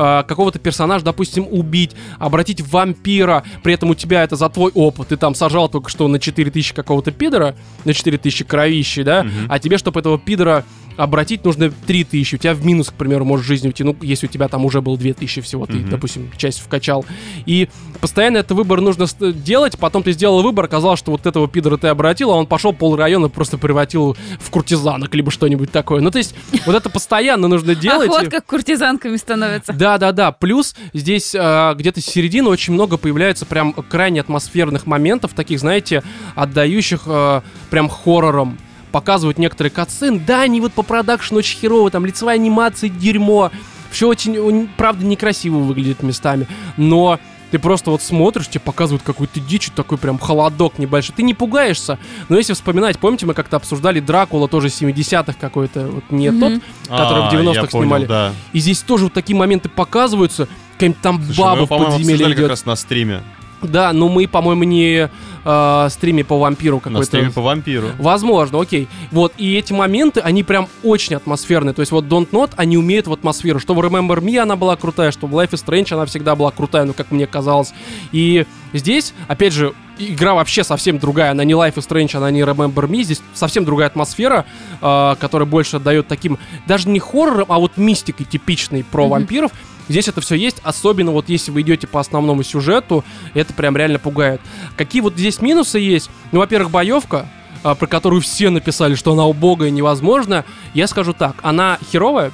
а, 0.00 0.22
какого-то 0.22 0.58
персонажа, 0.60 1.04
допустим, 1.04 1.46
убить, 1.50 1.90
обратить 2.20 2.60
в 2.60 2.70
вампира, 2.70 3.42
при 3.64 3.74
этом 3.74 3.90
у 3.90 3.94
тебя 3.94 4.22
это 4.22 4.36
за 4.36 4.48
твой 4.48 4.70
опыт, 4.74 5.08
ты 5.08 5.16
там 5.16 5.34
сажал 5.34 5.68
только 5.68 5.90
что 5.90 6.06
на 6.08 6.18
4000 6.20 6.72
какого-то 6.72 7.10
пидора, 7.10 7.56
на 7.84 7.92
4000 7.92 8.44
кровищи, 8.44 9.02
да, 9.02 9.24
Мгм. 9.24 9.32
а 9.48 9.58
тебе, 9.58 9.76
чтобы 9.76 9.98
этого 10.00 10.18
пидора 10.18 10.64
обратить, 10.96 11.44
нужно 11.44 11.70
3000, 11.70 12.34
у 12.34 12.38
тебя 12.38 12.54
в 12.54 12.64
минус, 12.64 12.88
к 12.90 12.94
примеру, 12.94 13.24
может 13.24 13.46
жизнь 13.46 13.68
уйти, 13.68 13.84
ну, 13.84 13.96
если 14.00 14.26
у 14.26 14.28
тебя 14.28 14.48
там 14.48 14.64
уже 14.64 14.80
было 14.80 14.96
2000 14.98 15.42
всего, 15.42 15.64
ты, 15.64 15.74
Мгм. 15.74 15.90
допустим, 15.90 16.30
часть 16.36 16.58
вкачал, 16.58 17.04
и 17.46 17.68
постоянно 18.00 18.38
этот 18.38 18.52
выбор 18.52 18.80
нужно 18.80 19.06
ст- 19.06 19.32
делать, 19.32 19.78
потом 19.78 20.02
ты 20.02 20.10
сделал 20.10 20.42
выбор, 20.42 20.64
оказалось, 20.64 20.98
что 20.98 21.12
вот 21.12 21.24
этого 21.26 21.46
пидора 21.46 21.76
ты 21.76 21.86
обратил, 21.86 22.32
а 22.32 22.34
он 22.36 22.46
пошел 22.48 22.72
пол 22.72 22.96
района 22.96 23.28
просто 23.28 23.58
превратил 23.58 24.16
в 24.40 24.50
куртизанок, 24.50 25.14
либо 25.14 25.30
что-нибудь 25.30 25.70
такое, 25.70 26.00
ну, 26.00 26.10
то 26.10 26.18
есть, 26.18 26.34
вот 26.66 26.74
это 26.74 26.90
постоянно 26.90 27.46
нужно 27.46 27.74
делать. 27.76 28.08
и- 28.08 28.12
Охотка 28.16 28.40
куртизанками 28.40 29.16
становится. 29.16 29.72
да, 29.72 29.87
да, 29.96 30.12
да. 30.12 30.32
Плюс 30.32 30.74
здесь 30.92 31.34
э, 31.34 31.74
где-то 31.74 32.00
с 32.00 32.04
середины 32.04 32.50
очень 32.50 32.74
много 32.74 32.98
появляется 32.98 33.46
прям 33.46 33.72
крайне 33.72 34.20
атмосферных 34.20 34.86
моментов, 34.86 35.32
таких, 35.32 35.60
знаете, 35.60 36.02
отдающих 36.34 37.02
э, 37.06 37.40
прям 37.70 37.88
хоррором. 37.88 38.58
Показывают 38.92 39.38
некоторые 39.38 39.70
катсцены. 39.70 40.18
Да, 40.18 40.42
они 40.42 40.60
вот 40.60 40.72
по 40.72 40.82
продакшну 40.82 41.38
очень 41.38 41.58
херово, 41.58 41.90
там 41.90 42.04
лицевая 42.04 42.36
анимация, 42.36 42.90
дерьмо. 42.90 43.50
Все 43.90 44.08
очень, 44.08 44.68
правда, 44.76 45.04
некрасиво 45.06 45.58
выглядит 45.58 46.02
местами. 46.02 46.46
Но 46.76 47.18
ты 47.50 47.58
просто 47.58 47.90
вот 47.90 48.02
смотришь, 48.02 48.48
тебе 48.48 48.60
показывают 48.60 49.02
какую-то 49.02 49.40
дичь, 49.40 49.70
такой 49.74 49.98
прям 49.98 50.18
холодок 50.18 50.78
небольшой. 50.78 51.14
Ты 51.16 51.22
не 51.22 51.34
пугаешься. 51.34 51.98
Но 52.28 52.36
если 52.36 52.52
вспоминать, 52.52 52.98
помните, 52.98 53.26
мы 53.26 53.34
как-то 53.34 53.56
обсуждали 53.56 54.00
Дракула 54.00 54.48
тоже 54.48 54.68
70-х 54.68 55.34
какой-то, 55.40 55.86
вот 55.88 56.04
не 56.10 56.30
Мгм. 56.30 56.60
тот, 56.60 56.62
который 56.88 57.22
в 57.22 57.26
А, 57.26 57.30
90-х 57.32 57.60
я 57.62 57.66
понял, 57.68 57.84
снимали. 57.84 58.06
да. 58.06 58.32
И 58.52 58.58
здесь 58.60 58.80
тоже 58.80 59.04
вот 59.04 59.12
такие 59.12 59.36
моменты 59.36 59.68
показываются. 59.68 60.48
Какая-нибудь 60.74 61.00
там 61.02 61.22
Слушай, 61.24 61.38
баба 61.40 61.60
мы, 61.60 61.64
в 61.66 61.68
подземелье 61.68 61.94
обсуждали 62.14 62.30
как 62.32 62.38
идет. 62.38 62.50
раз 62.50 62.64
на 62.66 62.76
стриме. 62.76 63.22
Да, 63.62 63.92
но 63.92 64.08
мы, 64.08 64.28
по-моему, 64.28 64.64
не 64.64 65.08
э, 65.44 65.86
стриме 65.90 66.24
по 66.24 66.38
вампиру 66.38 66.76
На 66.76 66.80
какой-то. 66.82 67.04
стриме 67.06 67.30
по 67.30 67.42
вампиру. 67.42 67.88
Возможно, 67.98 68.60
окей. 68.60 68.88
Вот, 69.10 69.32
и 69.38 69.56
эти 69.56 69.72
моменты, 69.72 70.20
они 70.20 70.42
прям 70.44 70.68
очень 70.82 71.16
атмосферные. 71.16 71.74
То 71.74 71.80
есть 71.80 71.90
вот 71.92 72.04
Don't 72.04 72.30
Not, 72.30 72.52
они 72.56 72.76
умеют 72.76 73.06
в 73.06 73.12
атмосферу. 73.12 73.58
Что 73.58 73.74
в 73.74 73.80
Remember 73.80 74.20
Me 74.20 74.38
она 74.38 74.56
была 74.56 74.76
крутая, 74.76 75.10
что 75.10 75.26
в 75.26 75.34
Life 75.34 75.50
is 75.50 75.64
Strange 75.64 75.92
она 75.94 76.06
всегда 76.06 76.36
была 76.36 76.50
крутая, 76.50 76.84
ну, 76.84 76.92
как 76.92 77.10
мне 77.10 77.26
казалось. 77.26 77.72
И 78.12 78.46
здесь, 78.72 79.14
опять 79.26 79.52
же, 79.52 79.72
игра 79.98 80.34
вообще 80.34 80.62
совсем 80.62 80.98
другая. 80.98 81.32
Она 81.32 81.42
не 81.44 81.54
Life 81.54 81.74
is 81.74 81.88
Strange, 81.88 82.16
она 82.16 82.30
не 82.30 82.40
Remember 82.40 82.88
Me. 82.88 83.02
Здесь 83.02 83.20
совсем 83.34 83.64
другая 83.64 83.88
атмосфера, 83.88 84.44
э, 84.80 85.14
которая 85.18 85.48
больше 85.48 85.76
отдает 85.76 86.06
таким, 86.06 86.38
даже 86.66 86.88
не 86.88 87.00
хоррором, 87.00 87.46
а 87.50 87.58
вот 87.58 87.76
мистикой 87.76 88.26
типичной 88.26 88.84
про 88.84 89.02
Мгм. 89.04 89.10
вампиров. 89.10 89.52
Здесь 89.88 90.08
это 90.08 90.20
все 90.20 90.34
есть, 90.34 90.58
особенно 90.62 91.12
вот 91.12 91.28
если 91.28 91.50
вы 91.50 91.62
идете 91.62 91.86
по 91.86 92.00
основному 92.00 92.42
сюжету, 92.42 93.04
это 93.34 93.52
прям 93.54 93.76
реально 93.76 93.98
пугает. 93.98 94.40
Какие 94.76 95.00
вот 95.02 95.14
здесь 95.14 95.40
минусы 95.40 95.78
есть? 95.78 96.10
Ну, 96.32 96.40
во-первых, 96.40 96.70
боевка, 96.70 97.28
а, 97.62 97.74
про 97.74 97.86
которую 97.86 98.20
все 98.22 98.50
написали, 98.50 98.94
что 98.94 99.12
она 99.12 99.26
убогая 99.26 99.70
невозможная. 99.70 100.44
Я 100.74 100.86
скажу 100.86 101.12
так, 101.12 101.36
она 101.42 101.78
херовая, 101.90 102.32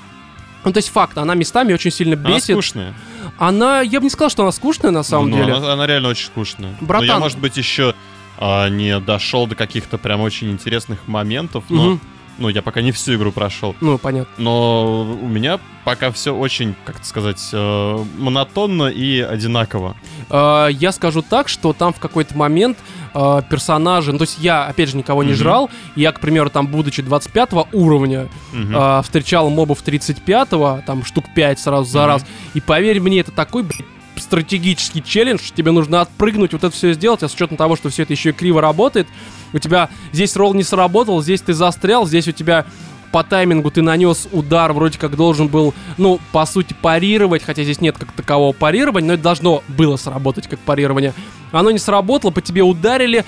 ну, 0.64 0.72
то 0.72 0.78
есть 0.78 0.88
факт, 0.88 1.16
она 1.18 1.34
местами 1.34 1.72
очень 1.72 1.90
сильно 1.90 2.16
Она 2.16 2.28
бесит. 2.36 2.55
скучная. 2.55 2.94
Она, 3.38 3.80
я 3.82 4.00
бы 4.00 4.05
не 4.05 4.11
сказал, 4.11 4.30
что 4.30 4.42
она 4.42 4.52
скучная 4.52 4.90
на 4.90 5.02
самом 5.02 5.30
Ну, 5.30 5.36
деле. 5.36 5.52
Она, 5.55 5.72
она 5.74 5.86
реально 5.86 6.09
очень 6.09 6.26
скучная. 6.26 6.74
Но 6.80 6.86
Братан. 6.86 7.07
я, 7.09 7.18
может 7.18 7.38
быть, 7.38 7.57
еще 7.57 7.94
а, 8.38 8.68
не 8.68 8.98
дошел 9.00 9.46
до 9.46 9.55
каких-то 9.55 9.98
прям 9.98 10.20
очень 10.20 10.50
интересных 10.50 11.07
моментов, 11.07 11.64
но 11.68 11.82
Мгм. 11.90 12.00
Ну, 12.39 12.49
я 12.49 12.62
пока 12.62 12.82
не 12.82 12.93
всю 12.93 13.14
игру 13.14 13.32
прошел. 13.32 13.74
Ну, 13.80 13.99
понятно. 13.99 14.32
Но 14.39 15.03
у 15.03 15.26
меня 15.28 15.59
пока 15.85 16.11
все 16.11 16.35
очень, 16.35 16.74
как 16.85 17.05
сказать, 17.05 17.51
э, 17.53 18.05
монотонно 18.18 18.89
и 18.89 19.20
одинаково. 19.20 19.97
А, 20.30 20.68
я 20.68 20.93
скажу 20.93 21.22
так, 21.22 21.49
что 21.49 21.72
там 21.72 21.93
в 21.93 21.99
какой-то 22.01 22.37
момент 22.37 22.78
э, 23.14 23.43
персонажи. 23.51 24.12
Ну, 24.12 24.18
то 24.18 24.24
есть 24.24 24.39
я, 24.41 24.64
опять 24.66 24.89
же, 24.91 24.97
никого 24.97 25.22
не 25.22 25.30
Мгм. 25.30 25.39
жрал. 25.39 25.70
Я, 25.97 26.12
к 26.12 26.20
примеру, 26.20 26.51
там, 26.51 26.66
будучи 26.66 27.03
25 27.03 27.66
уровня, 27.72 28.28
Мгм. 28.53 28.74
э, 28.76 29.03
встречал 29.03 29.51
мобов 29.51 29.82
35-го, 29.82 30.80
там 30.87 31.05
штук 31.05 31.26
5 31.35 31.59
сразу 31.61 31.85
за 31.91 32.01
Мгм. 32.01 32.09
раз. 32.09 32.26
И 32.55 32.61
поверь 32.61 33.01
мне, 33.01 33.20
это 33.20 33.30
такой, 33.30 33.62
блядь, 33.62 33.85
стратегический 34.16 35.02
челлендж, 35.02 35.50
тебе 35.54 35.70
нужно 35.70 36.00
отпрыгнуть, 36.00 36.52
вот 36.52 36.64
это 36.64 36.74
все 36.74 36.92
сделать, 36.92 37.22
а 37.22 37.28
с 37.28 37.34
учетом 37.34 37.56
того, 37.56 37.76
что 37.76 37.88
все 37.88 38.02
это 38.02 38.12
еще 38.12 38.30
и 38.30 38.32
криво 38.32 38.60
работает, 38.60 39.06
у 39.52 39.58
тебя 39.58 39.88
здесь 40.12 40.36
ролл 40.36 40.54
не 40.54 40.62
сработал, 40.62 41.22
здесь 41.22 41.40
ты 41.40 41.54
застрял, 41.54 42.06
здесь 42.06 42.28
у 42.28 42.32
тебя 42.32 42.66
по 43.14 43.22
таймингу 43.22 43.70
ты 43.70 43.80
нанес 43.80 44.26
удар, 44.32 44.72
вроде 44.72 44.98
как 44.98 45.14
должен 45.14 45.46
был, 45.46 45.72
ну, 45.98 46.18
по 46.32 46.44
сути, 46.46 46.74
парировать, 46.82 47.44
хотя 47.44 47.62
здесь 47.62 47.80
нет 47.80 47.96
как 47.96 48.10
такового 48.10 48.52
парирования, 48.52 49.06
но 49.06 49.14
это 49.14 49.22
должно 49.22 49.62
было 49.68 49.94
сработать 49.96 50.48
как 50.48 50.58
парирование. 50.58 51.14
Оно 51.52 51.70
не 51.70 51.78
сработало, 51.78 52.32
по 52.32 52.40
тебе 52.40 52.62
ударили, 52.62 53.24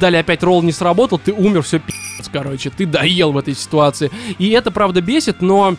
дали 0.00 0.16
опять 0.16 0.42
ролл 0.42 0.62
не 0.62 0.72
сработал, 0.72 1.18
ты 1.18 1.34
умер, 1.34 1.60
все 1.60 1.80
пи***ц, 1.80 2.30
короче, 2.32 2.70
ты 2.70 2.86
доел 2.86 3.32
в 3.32 3.36
этой 3.36 3.54
ситуации. 3.54 4.10
И 4.38 4.48
это, 4.48 4.70
правда, 4.70 5.02
бесит, 5.02 5.42
но 5.42 5.76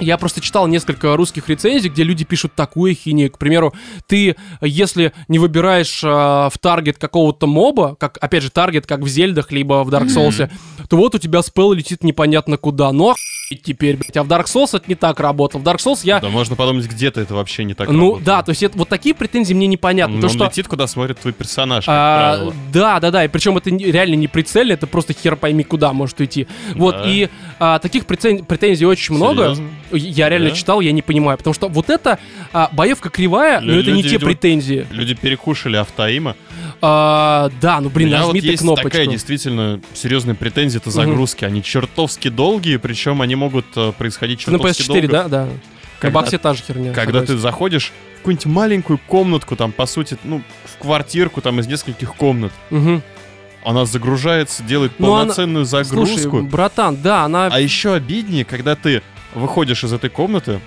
я 0.00 0.18
просто 0.18 0.40
читал 0.40 0.66
несколько 0.66 1.16
русских 1.16 1.48
рецензий, 1.48 1.90
где 1.90 2.02
люди 2.02 2.24
пишут 2.24 2.52
такую 2.54 2.94
хинею. 2.94 3.30
К 3.30 3.38
примеру, 3.38 3.74
ты, 4.06 4.36
если 4.60 5.12
не 5.28 5.38
выбираешь 5.38 6.02
э, 6.02 6.08
в 6.08 6.52
таргет 6.60 6.98
какого-то 6.98 7.46
моба, 7.46 7.96
как, 7.98 8.18
опять 8.20 8.42
же, 8.42 8.50
таргет, 8.50 8.86
как 8.86 9.00
в 9.00 9.08
Зельдах, 9.08 9.52
либо 9.52 9.84
в 9.84 9.90
Dark 9.90 10.06
Souls, 10.06 10.50
то 10.88 10.96
вот 10.96 11.14
у 11.14 11.18
тебя 11.18 11.42
спел 11.42 11.72
летит 11.72 12.02
непонятно 12.04 12.56
куда. 12.56 12.92
Но 12.92 13.14
охуеть 13.54 13.62
теперь, 13.62 13.96
блядь. 13.96 14.16
А 14.16 14.22
в 14.22 14.28
Dark 14.28 14.46
Souls 14.46 14.76
это 14.76 14.84
не 14.88 14.94
так 14.94 15.20
работало. 15.20 15.60
В 15.60 15.64
Dark 15.64 15.76
Souls 15.78 16.00
я... 16.04 16.20
Да, 16.20 16.28
можно 16.28 16.56
подумать, 16.56 16.86
где-то 16.86 17.20
это 17.20 17.34
вообще 17.34 17.64
не 17.64 17.74
так 17.74 17.88
ну, 17.88 18.00
работает. 18.00 18.24
да, 18.24 18.42
то 18.42 18.50
есть 18.50 18.62
это, 18.62 18.78
вот 18.78 18.88
такие 18.88 19.14
претензии 19.14 19.54
мне 19.54 19.66
непонятны. 19.66 20.16
Он, 20.16 20.20
то, 20.20 20.26
он 20.28 20.32
что... 20.32 20.44
летит, 20.46 20.68
куда 20.68 20.86
смотрит 20.86 21.18
твой 21.18 21.32
персонаж, 21.32 21.84
А, 21.88 22.50
да, 22.72 23.00
да, 23.00 23.10
да, 23.10 23.24
и 23.24 23.28
причем 23.28 23.56
это 23.56 23.70
реально 23.70 24.14
не 24.14 24.28
прицельно, 24.28 24.72
это 24.72 24.86
просто 24.86 25.12
хер 25.12 25.36
пойми 25.36 25.64
куда 25.64 25.92
может 25.92 26.20
идти. 26.20 26.46
Вот, 26.74 26.96
Да. 26.96 27.10
и 27.10 27.28
а, 27.58 27.78
таких 27.78 28.04
претен- 28.06 28.44
претензий 28.44 28.86
очень 28.86 29.14
много. 29.14 29.56
Я 29.94 30.28
реально 30.28 30.50
Да? 30.50 30.54
читал, 30.56 30.80
я 30.80 30.92
не 30.92 31.02
понимаю, 31.02 31.38
потому 31.38 31.54
что 31.54 31.68
вот 31.68 31.90
это 31.90 32.18
а, 32.52 32.68
боевка 32.72 33.08
кривая, 33.10 33.60
но 33.60 33.72
Лю- 33.72 33.80
это 33.80 33.90
не 33.92 34.02
те 34.02 34.10
видимо, 34.10 34.26
претензии. 34.30 34.86
Люди 34.90 35.14
перекушали 35.14 35.76
автоима. 35.76 36.36
А, 36.82 37.50
да, 37.60 37.80
ну 37.80 37.88
блин, 37.88 38.10
нажми 38.10 38.26
вот 38.26 38.40
ты 38.40 38.46
есть 38.46 38.62
кнопочку. 38.62 38.90
такая 38.90 39.06
действительно 39.06 39.80
серьезная 39.94 40.34
претензия, 40.34 40.80
это 40.80 40.90
загрузки. 40.90 41.44
Они 41.44 41.62
чертовски 41.62 42.28
долгие, 42.28 42.76
причем 42.76 43.22
они 43.22 43.34
могут 43.36 43.66
э, 43.76 43.92
происходить 43.96 44.46
На 44.46 44.52
чертовски 44.58 44.82
PS4, 44.82 44.86
долго. 45.00 45.08
да, 45.08 45.28
да. 45.28 45.44
На 45.44 45.50
Когда- 46.00 46.20
боксе 46.20 46.38
та 46.38 46.52
же 46.54 46.62
херня. 46.62 46.92
Когда 46.92 47.20
ты 47.20 47.28
согласен. 47.28 47.42
заходишь 47.42 47.92
в 48.14 48.18
какую-нибудь 48.18 48.46
маленькую 48.46 48.98
комнатку, 49.06 49.56
там, 49.56 49.72
по 49.72 49.86
сути, 49.86 50.18
ну, 50.24 50.42
в 50.66 50.78
квартирку, 50.78 51.40
там, 51.40 51.60
из 51.60 51.66
нескольких 51.66 52.14
комнат, 52.14 52.52
Мгм. 52.70 53.02
она 53.64 53.86
загружается, 53.86 54.62
делает 54.62 54.92
Ну, 54.98 55.06
она- 55.14 55.20
полноценную 55.22 55.64
загрузку. 55.64 56.18
Слушай, 56.30 56.42
братан, 56.42 56.96
да, 57.00 57.22
она... 57.24 57.46
А 57.46 57.58
еще 57.60 57.94
обиднее, 57.94 58.44
когда 58.44 58.74
ты 58.76 59.00
выходишь 59.34 59.84
из 59.84 59.92
этой 59.92 60.10
комнаты, 60.10 60.60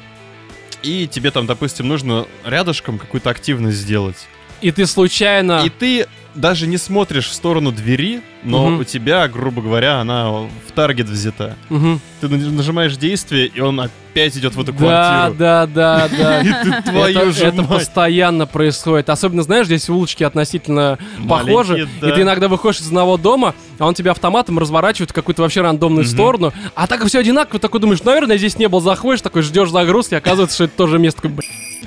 и 0.83 1.07
тебе 1.07 1.31
там, 1.31 1.45
допустим, 1.45 1.87
нужно 1.87 2.27
рядышком 2.45 2.99
какую-то 2.99 3.29
активность 3.29 3.77
сделать. 3.77 4.27
И 4.61 4.71
ты 4.71 4.85
случайно... 4.85 5.63
И 5.65 5.69
ты 5.69 6.07
даже 6.35 6.67
не 6.67 6.77
смотришь 6.77 7.27
в 7.27 7.33
сторону 7.33 7.71
двери, 7.71 8.21
но 8.43 8.67
Мгм. 8.69 8.79
у 8.79 8.83
тебя, 8.83 9.27
грубо 9.27 9.61
говоря, 9.61 9.99
она 9.99 10.29
в 10.31 10.71
таргет 10.75 11.07
взята. 11.09 11.55
Мгм. 11.69 11.99
Ты 12.21 12.27
на- 12.29 12.37
нажимаешь 12.51 12.95
действие, 12.97 13.47
и 13.47 13.59
он 13.59 13.79
опять 13.79 14.35
идет 14.37 14.55
в 14.55 14.59
эту 14.61 14.71
Да, 14.73 14.77
квартиру. 14.77 15.35
да, 15.39 15.65
да, 15.67 16.07
да. 16.17 16.41
И 16.41 16.51
ты 16.63 16.81
твою 16.83 17.19
это, 17.19 17.31
же 17.31 17.45
это 17.45 17.61
мать. 17.63 17.69
постоянно 17.69 18.45
происходит. 18.45 19.09
Особенно, 19.09 19.43
знаешь, 19.43 19.65
здесь 19.67 19.89
улочки 19.89 20.23
относительно 20.23 20.97
Маленькие, 21.17 21.57
похожи. 21.57 21.89
да. 22.01 22.09
И 22.09 22.13
ты 22.15 22.21
иногда 22.21 22.47
выходишь 22.47 22.81
из 22.81 22.87
одного 22.87 23.17
дома, 23.17 23.53
а 23.79 23.85
он 23.87 23.93
тебя 23.93 24.11
автоматом 24.11 24.57
разворачивает 24.59 25.11
в 25.11 25.13
какую-то 25.13 25.41
вообще 25.41 25.61
рандомную 25.61 26.05
сторону. 26.05 26.53
А 26.75 26.87
так 26.87 27.03
все 27.05 27.19
одинаково, 27.19 27.59
такой 27.59 27.79
думаешь, 27.79 28.01
наверное, 28.03 28.37
здесь 28.37 28.57
не 28.57 28.67
был, 28.67 28.79
заходишь, 28.81 29.21
такой 29.21 29.41
ждешь 29.41 29.69
загрузки, 29.71 30.15
оказывается, 30.15 30.55
что 30.55 30.63
это 30.65 30.77
тоже 30.77 30.97
место, 30.99 31.21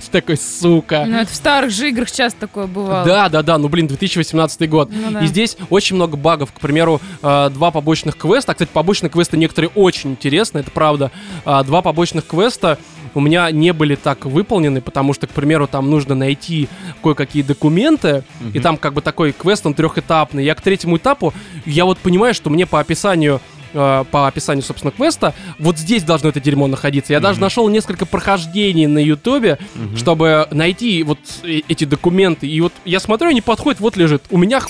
такой, 0.08 0.34
блядь, 0.36 0.40
такой, 0.40 0.60
сука. 0.60 1.04
Ну, 1.06 1.16
это 1.18 1.30
в 1.30 1.34
старых 1.34 1.70
же 1.70 1.88
играх 1.88 2.10
часто 2.10 2.40
такое 2.40 2.66
бывало. 2.66 3.04
Да, 3.04 3.28
да, 3.28 3.42
да, 3.42 3.58
ну 3.58 3.68
блин, 3.68 3.86
2018 3.86 4.68
год. 4.68 4.90
Ну 4.92 5.10
да. 5.10 5.20
И 5.20 5.26
здесь 5.26 5.56
очень 5.70 5.96
много 5.96 6.16
багов. 6.16 6.52
К 6.52 6.60
примеру, 6.60 7.00
э, 7.22 7.50
два 7.52 7.70
побочных 7.70 8.16
квеста. 8.16 8.52
А, 8.52 8.54
Кстати, 8.54 8.70
побочные 8.72 9.10
квесты 9.10 9.36
некоторые 9.36 9.70
очень 9.74 10.10
интересны, 10.12 10.58
это 10.58 10.70
правда. 10.70 11.10
А, 11.44 11.62
Два 11.64 11.82
побочных 11.82 12.26
квеста 12.26 12.78
у 13.14 13.20
меня 13.20 13.50
не 13.50 13.72
были 13.72 13.96
так 13.96 14.24
выполнены, 14.24 14.80
потому 14.80 15.12
что, 15.14 15.26
к 15.26 15.30
примеру, 15.30 15.66
там 15.66 15.90
нужно 15.90 16.14
найти 16.14 16.68
кое-какие 17.02 17.42
документы, 17.42 18.22
и 18.40 18.44
Мгм. 18.58 18.62
там 18.62 18.76
как 18.76 18.94
бы 18.94 19.00
такой 19.02 19.32
квест, 19.32 19.66
он 19.66 19.74
трехэтапный. 19.74 20.44
Я 20.44 20.54
к 20.54 20.60
третьему 20.60 20.96
этапу, 20.96 21.34
я 21.66 21.84
вот 21.84 21.98
понимаю, 21.98 22.34
что 22.34 22.50
мне 22.50 22.66
по 22.66 22.78
описанию 22.80 23.40
э, 23.74 24.04
по 24.10 24.26
описанию, 24.26 24.62
собственно, 24.64 24.90
квеста, 24.90 25.34
вот 25.58 25.78
здесь 25.78 26.02
должно 26.02 26.28
это 26.30 26.40
дерьмо 26.40 26.66
находиться. 26.66 27.12
Я 27.12 27.20
даже 27.20 27.34
Мгм. 27.36 27.42
нашел 27.42 27.68
несколько 27.68 28.06
прохождений 28.06 28.86
на 28.86 28.98
Ютубе, 28.98 29.58
Мгм. 29.74 29.96
чтобы 29.96 30.46
найти 30.50 31.02
вот 31.02 31.18
э- 31.44 31.60
эти 31.68 31.84
документы. 31.84 32.46
И 32.46 32.60
вот 32.60 32.72
я 32.84 33.00
смотрю, 33.00 33.28
они 33.30 33.40
подходят, 33.40 33.80
вот 33.80 33.96
лежит. 33.96 34.22
У 34.30 34.38
меня. 34.38 34.60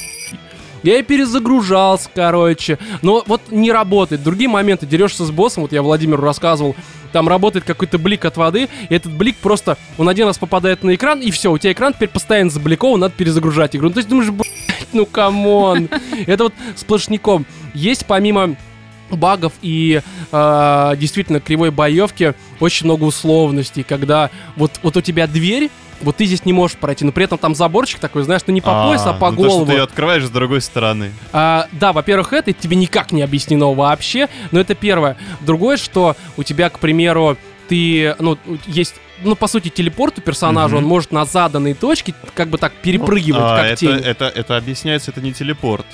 Я 0.83 0.99
и 0.99 1.03
перезагружался, 1.03 2.09
короче. 2.15 2.79
Но 3.03 3.23
вот 3.27 3.43
не 3.51 3.71
работает. 3.71 4.23
Другие 4.23 4.49
моменты, 4.49 4.87
дерешься 4.87 5.27
с 5.27 5.31
боссом, 5.31 5.65
вот 5.65 5.73
я 5.73 5.83
Владимиру 5.83 6.23
рассказывал, 6.23 6.75
там 7.13 7.29
работает 7.29 7.67
какой-то 7.67 7.99
блик 7.99 8.25
от 8.25 8.39
воды, 8.39 8.69
и 8.89 8.95
этот 8.95 9.13
блик 9.13 9.37
просто, 9.37 9.77
он 9.99 10.09
один 10.09 10.27
раз 10.29 10.39
попадает 10.39 10.83
на 10.83 10.95
экран, 10.95 11.21
и 11.21 11.31
все, 11.33 11.53
у 11.53 11.59
тебя 11.59 11.73
экран 11.73 11.93
теперь 11.93 12.09
постоянно 12.09 12.49
забликован, 12.51 13.01
надо 13.01 13.13
перезагружать 13.15 13.77
игру. 13.77 13.89
Ну, 13.89 13.93
то 13.95 13.99
есть 13.99 14.09
думаешь, 14.09 14.31
блядь, 14.31 14.89
ну 14.95 15.05
come 15.05 15.54
on. 15.54 15.91
Это 16.27 16.45
вот 16.45 16.55
сплошняком. 16.77 17.45
Есть 17.75 18.07
помимо 18.07 18.57
багов 19.17 19.53
и 19.63 20.01
э, 20.33 20.93
действительно 20.97 21.41
кривой 21.41 21.71
боевки 21.71 22.35
очень 22.61 22.87
много 22.87 23.05
условностей, 23.05 23.83
когда 23.83 24.31
вот, 24.57 24.73
вот 24.83 24.97
у 24.97 25.01
тебя 25.01 25.27
дверь, 25.27 25.71
вот 26.01 26.17
ты 26.17 26.25
здесь 26.25 26.45
не 26.47 26.53
можешь 26.53 26.77
пройти, 26.79 27.05
но 27.05 27.13
при 27.13 27.25
этом 27.25 27.37
там 27.39 27.55
заборчик 27.55 28.01
такой, 28.01 28.23
знаешь, 28.23 28.41
ну 28.47 28.55
не 28.55 28.61
по 28.63 28.87
пояс, 28.87 29.03
а 29.07 29.13
по 29.13 29.31
ну 29.31 29.37
то, 29.37 29.43
что 29.43 29.51
голову. 29.59 29.73
ты 29.73 29.79
открываешь 29.79 30.25
с 30.25 30.31
другой 30.31 30.61
стороны. 30.63 31.11
А, 31.33 31.67
да, 31.73 31.93
во-первых, 31.93 32.33
это 32.33 32.53
тебе 32.53 32.77
никак 32.77 33.13
не 33.13 33.23
объяснено 33.23 33.73
вообще, 33.75 34.29
но 34.51 34.61
это 34.61 34.75
первое. 34.75 35.17
Другое, 35.41 35.77
что 35.77 36.17
у 36.39 36.43
тебя, 36.43 36.71
к 36.71 36.79
примеру, 36.79 37.37
ты, 37.69 38.17
ну, 38.19 38.39
есть, 38.67 38.95
ну, 39.23 39.37
по 39.37 39.47
сути, 39.47 39.69
телепорт 39.69 40.19
у 40.19 40.23
персонажа, 40.23 40.75
Мгм. 40.77 40.85
он 40.85 40.89
может 40.89 41.13
на 41.13 41.25
заданные 41.27 41.75
точки 41.75 42.15
как 42.35 42.49
бы 42.49 42.57
так 42.59 42.73
перепрыгивать, 42.73 43.43
А, 43.45 43.57
как 43.59 43.67
это, 43.67 43.77
тень. 43.77 43.91
это, 44.03 44.25
это 44.25 44.57
объясняется, 44.57 45.11
это 45.11 45.21
не 45.21 45.33
телепорт. 45.35 45.87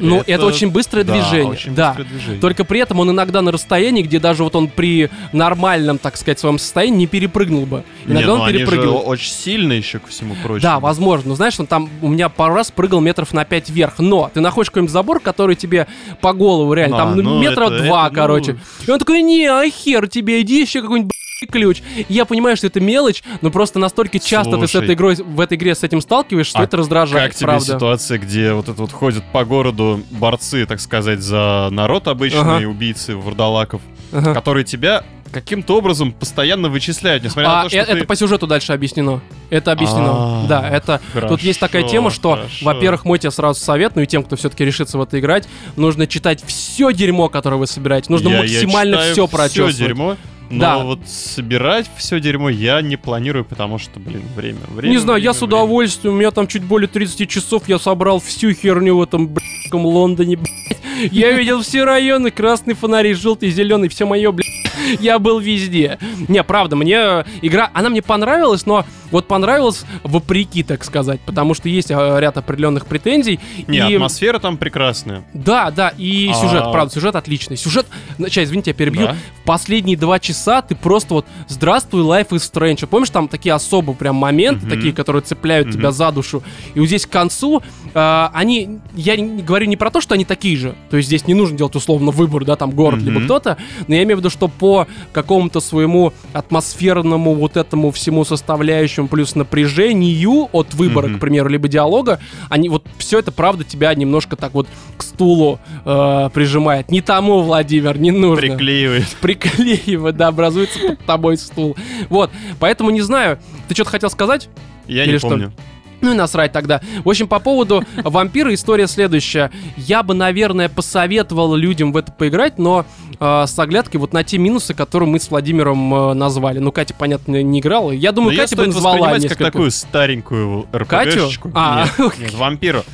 Ну, 0.00 0.20
это, 0.20 0.32
это- 0.32 0.46
очень 0.46 0.70
быстрое 0.70 1.04
Да, 1.04 1.12
движение. 1.14 1.50
очень 1.52 1.74
да. 1.74 1.88
быстрое 1.88 2.08
движение. 2.08 2.40
Только 2.40 2.64
при 2.64 2.80
этом 2.80 3.00
он 3.00 3.10
иногда 3.10 3.42
на 3.42 3.52
расстоянии, 3.52 4.02
где 4.02 4.18
даже 4.18 4.42
вот 4.44 4.56
он 4.56 4.68
при 4.68 5.10
нормальном, 5.32 5.98
так 5.98 6.16
сказать, 6.16 6.38
своем 6.38 6.58
состоянии 6.58 6.98
не 6.98 7.06
перепрыгнул 7.06 7.66
бы. 7.66 7.84
Иногда 8.06 8.20
Не, 8.20 8.26
ну 8.26 8.32
он 8.34 8.48
они 8.48 8.58
же 8.64 8.88
очень 8.90 9.30
сильно 9.30 9.72
еще 9.72 9.98
ко 9.98 10.08
всему 10.08 10.34
прочему. 10.42 10.60
Да, 10.62 10.80
возможно. 10.80 11.30
Но 11.30 11.34
знаешь, 11.34 11.58
он 11.60 11.66
там 11.66 11.88
у 12.02 12.08
меня 12.08 12.28
пару 12.28 12.54
раз 12.54 12.70
прыгал 12.70 13.00
метров 13.00 13.32
на 13.32 13.44
5 13.44 13.70
вверх. 13.70 13.98
Но 13.98 14.30
ты 14.32 14.40
находишь 14.40 14.70
какой-нибудь 14.70 14.92
забор, 14.92 15.20
который 15.20 15.56
тебе 15.56 15.86
по 16.20 16.32
голову 16.32 16.72
реально, 16.72 16.96
А, 16.96 16.98
там 17.00 17.16
ну, 17.16 17.22
ну, 17.22 17.40
метра 17.40 17.66
это- 17.66 17.84
два, 17.84 18.06
это, 18.06 18.14
ну, 18.14 18.20
короче. 18.22 18.56
И 18.86 18.90
он 18.90 18.98
такой, 18.98 19.22
не, 19.22 19.46
а 19.46 19.68
хер 19.68 20.08
тебе, 20.08 20.40
иди 20.40 20.60
еще 20.60 20.82
какой-нибудь 20.82 21.12
ключ. 21.46 21.82
Я 22.08 22.24
понимаю, 22.24 22.56
что 22.56 22.66
это 22.66 22.80
мелочь, 22.80 23.22
но 23.40 23.50
просто 23.50 23.78
настолько 23.78 24.18
часто 24.18 24.58
ты 24.58 24.66
с 24.66 24.70
Слушай. 24.72 24.84
этой 24.84 24.94
игрой, 24.94 25.14
в 25.16 25.40
этой 25.40 25.56
игре 25.56 25.74
с 25.74 25.82
этим 25.82 26.00
сталкиваешься, 26.00 26.50
что 26.50 26.58
А 26.60 26.64
это 26.64 26.76
раздражает, 26.76 27.30
Как 27.30 27.34
тебе 27.36 27.46
правда. 27.46 27.64
ситуация, 27.64 28.18
где 28.18 28.52
вот 28.52 28.68
это 28.68 28.80
вот 28.80 28.92
ходят 28.92 29.24
по 29.32 29.44
городу 29.44 30.02
борцы, 30.10 30.66
так 30.66 30.80
сказать, 30.80 31.20
за 31.20 31.68
народ 31.70 32.08
обычные, 32.08 32.40
Ага. 32.42 32.66
убийцы, 32.68 33.16
вурдалаков, 33.16 33.80
Ага. 34.12 34.34
которые 34.34 34.64
тебя 34.64 35.04
каким-то 35.32 35.78
образом 35.78 36.10
постоянно 36.12 36.68
вычисляют, 36.68 37.22
несмотря 37.22 37.50
А, 37.50 37.56
на 37.58 37.62
то, 37.62 37.68
что 37.68 37.78
э- 37.78 37.84
ты... 37.86 37.92
это 37.92 38.04
по 38.04 38.16
сюжету 38.16 38.46
дальше 38.48 38.72
объяснено. 38.72 39.20
Это 39.48 39.70
объяснено. 39.72 40.10
А, 40.42 40.46
да, 40.48 40.68
это 40.68 41.00
Тут 41.28 41.40
есть 41.42 41.60
такая 41.60 41.82
хорошо, 41.82 41.92
тема, 41.96 42.10
что, 42.10 42.34
хорошо. 42.34 42.64
во-первых, 42.66 43.04
мой 43.04 43.18
тебе 43.20 43.30
сразу 43.30 43.60
совет, 43.60 43.94
ну 43.94 44.02
и 44.02 44.06
тем, 44.06 44.24
кто 44.24 44.34
все-таки 44.36 44.64
решится 44.64 44.98
в 44.98 45.02
это 45.02 45.18
играть, 45.20 45.48
нужно 45.76 46.06
читать 46.08 46.42
все 46.44 46.90
дерьмо, 46.92 47.28
которое 47.28 47.56
вы 47.56 47.66
собираете. 47.68 48.10
Нужно 48.10 48.28
Я- 48.28 48.34
я 48.34 48.40
максимально 48.40 48.96
читаю 48.96 49.12
все 49.14 49.26
всё 49.26 49.36
прочесывать. 49.36 49.76
дерьмо, 49.78 50.16
но 50.50 50.58
Да. 50.60 50.78
вот 50.78 51.00
собирать 51.08 51.88
все 51.96 52.20
дерьмо 52.20 52.48
я 52.50 52.80
не 52.82 52.96
планирую, 52.96 53.44
потому 53.44 53.78
что, 53.78 54.00
блин, 54.00 54.22
время. 54.36 54.58
время 54.68 54.90
Не 54.92 54.98
знаю, 54.98 55.18
я 55.20 55.30
время, 55.30 55.34
с 55.34 55.40
время. 55.42 55.54
удовольствием, 55.54 56.14
у 56.14 56.18
меня 56.18 56.30
там 56.32 56.46
чуть 56.46 56.64
более 56.64 56.88
30 56.88 57.28
часов, 57.28 57.68
я 57.68 57.78
собрал 57.78 58.20
всю 58.20 58.52
херню 58.52 58.96
в 58.96 59.02
этом 59.02 59.28
блядском 59.28 59.86
Лондоне, 59.86 60.36
блядь. 60.36 61.12
Я 61.12 61.32
видел 61.32 61.62
все 61.62 61.84
районы, 61.84 62.30
красный 62.30 62.74
фонарь, 62.74 63.14
желтый, 63.14 63.50
зеленый, 63.50 63.88
все 63.88 64.06
мое, 64.06 64.32
блядь. 64.32 64.49
Я 65.00 65.18
был 65.18 65.38
везде. 65.38 65.98
Не, 66.28 66.42
правда, 66.42 66.76
мне 66.76 66.96
э, 66.96 67.24
игра, 67.42 67.70
она 67.74 67.88
мне 67.88 68.02
понравилась, 68.02 68.66
но 68.66 68.84
вот 69.10 69.26
понравилась 69.26 69.84
вопреки, 70.04 70.62
так 70.62 70.84
сказать, 70.84 71.20
потому 71.20 71.54
что 71.54 71.68
есть 71.68 71.90
э, 71.90 72.16
ряд 72.20 72.36
определенных 72.36 72.86
претензий. 72.86 73.40
Не, 73.66 73.78
и... 73.78 73.94
атмосфера 73.94 74.38
там 74.38 74.56
прекрасная. 74.56 75.24
Да, 75.34 75.70
да, 75.70 75.92
и 75.96 76.30
А. 76.32 76.34
сюжет, 76.34 76.64
правда, 76.72 76.92
сюжет 76.94 77.16
отличный. 77.16 77.56
Сюжет, 77.56 77.86
сейчас, 78.18 78.44
извините, 78.44 78.70
я 78.70 78.74
перебью. 78.74 79.06
Да. 79.06 79.16
В 79.42 79.44
последние 79.46 79.96
два 79.96 80.18
часа 80.20 80.62
ты 80.62 80.74
просто 80.76 81.14
вот 81.14 81.26
здравствуй, 81.48 82.02
Life 82.02 82.28
is 82.30 82.50
Strange. 82.52 82.86
Помнишь, 82.86 83.10
там 83.10 83.26
такие 83.28 83.52
особые 83.54 83.96
прям 83.96 84.16
моменты, 84.16 84.66
Мгм. 84.66 84.70
такие, 84.76 84.92
которые 84.92 85.22
цепляют 85.22 85.68
Мгм. 85.68 85.76
тебя 85.76 85.90
за 85.90 86.12
душу. 86.12 86.42
И 86.74 86.78
вот 86.80 86.86
здесь 86.86 87.06
к 87.06 87.10
концу 87.10 87.62
э, 87.94 88.28
они, 88.32 88.78
я 88.94 89.16
не 89.16 89.42
говорю 89.42 89.66
не 89.66 89.76
про 89.76 89.90
то, 89.90 90.00
что 90.00 90.14
они 90.14 90.24
такие 90.24 90.56
же, 90.56 90.74
то 90.90 90.96
есть 90.96 91.08
здесь 91.08 91.26
не 91.26 91.34
нужно 91.34 91.56
делать 91.58 91.74
условно 91.74 92.12
выбор, 92.12 92.44
да, 92.44 92.54
там 92.54 92.70
город 92.70 93.00
Мгм. 93.00 93.08
либо 93.08 93.24
кто-то, 93.24 93.56
но 93.88 93.94
я 93.96 94.04
имею 94.04 94.16
в 94.16 94.20
виду, 94.20 94.30
что 94.30 94.46
по 94.48 94.69
какому-то 95.12 95.60
своему 95.60 96.12
атмосферному 96.32 97.34
вот 97.34 97.56
этому 97.56 97.90
всему 97.90 98.24
составляющему 98.24 99.08
плюс 99.08 99.34
напряжению 99.34 100.48
от 100.52 100.74
выбора, 100.74 101.08
Мгм. 101.08 101.16
к 101.16 101.20
примеру, 101.20 101.48
либо 101.48 101.68
диалога, 101.68 102.20
они 102.48 102.68
вот 102.68 102.84
все 102.98 103.18
это 103.18 103.32
правда 103.32 103.64
тебя 103.64 103.94
немножко 103.94 104.36
так 104.36 104.52
вот 104.54 104.66
к 104.96 105.02
стулу 105.02 105.58
э, 105.84 106.30
прижимает. 106.32 106.90
Не 106.90 107.00
тому, 107.00 107.40
Владимир, 107.42 107.98
не 107.98 108.10
нужно. 108.10 108.36
Приклеивает. 108.40 109.06
Приклеивает, 109.20 110.16
да, 110.16 110.28
образуется 110.28 110.78
под 110.78 110.98
тобой 111.04 111.36
стул. 111.36 111.76
Вот, 112.08 112.30
поэтому 112.58 112.90
не 112.90 113.00
знаю, 113.00 113.38
ты 113.68 113.74
что-то 113.74 113.90
хотел 113.90 114.10
сказать? 114.10 114.48
Я 114.86 115.04
Или 115.04 115.12
не 115.12 115.18
что? 115.18 115.28
помню. 115.28 115.52
Ну 116.00 116.12
и 116.12 116.14
насрать 116.14 116.52
тогда. 116.52 116.80
В 117.04 117.08
общем, 117.08 117.28
по 117.28 117.38
поводу 117.38 117.84
вампира 117.96 118.52
история 118.54 118.86
следующая. 118.86 119.50
Я 119.76 120.02
бы, 120.02 120.14
наверное, 120.14 120.68
посоветовал 120.68 121.54
людям 121.54 121.92
в 121.92 121.96
это 121.96 122.12
поиграть, 122.12 122.58
но 122.58 122.86
э, 123.18 123.44
с 123.46 123.58
оглядкой 123.58 124.00
вот 124.00 124.12
на 124.12 124.24
те 124.24 124.38
минусы, 124.38 124.74
которые 124.74 125.08
мы 125.08 125.20
с 125.20 125.30
Владимиром 125.30 125.94
э, 125.94 126.14
назвали. 126.14 126.58
Ну, 126.58 126.72
Катя, 126.72 126.94
понятно, 126.98 127.42
не 127.42 127.60
играла. 127.60 127.90
Я 127.90 128.10
Но 128.10 128.16
думаю, 128.16 128.32
ее 128.32 128.42
Катя 128.42 128.56
бы 128.56 128.66
назвала 128.66 129.18
несколько. 129.18 129.44
как 129.44 129.52
такую 129.52 129.70
старенькую 129.70 130.66
Катю? 130.88 131.10
РПГшечку. 131.10 131.50
А. 131.54 131.86
Нет, 131.98 132.12
нет, 132.18 132.34
вампиру. 132.34 132.84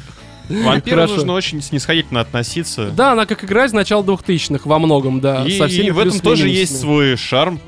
Вампиру 0.48 0.96
Хорошо. 0.96 1.14
нужно 1.16 1.32
очень 1.32 1.60
снисходительно 1.60 2.20
относиться. 2.20 2.90
Да, 2.90 3.12
она 3.12 3.26
как 3.26 3.44
игра 3.44 3.66
из 3.66 3.72
начала 3.72 4.02
2000-х 4.02 4.68
во 4.68 4.78
многом, 4.78 5.20
да. 5.20 5.44
И, 5.44 5.90
в 5.90 5.98
этом 5.98 6.20
тоже 6.20 6.48
есть 6.48 6.80
свой 6.80 7.16
шарм. 7.16 7.60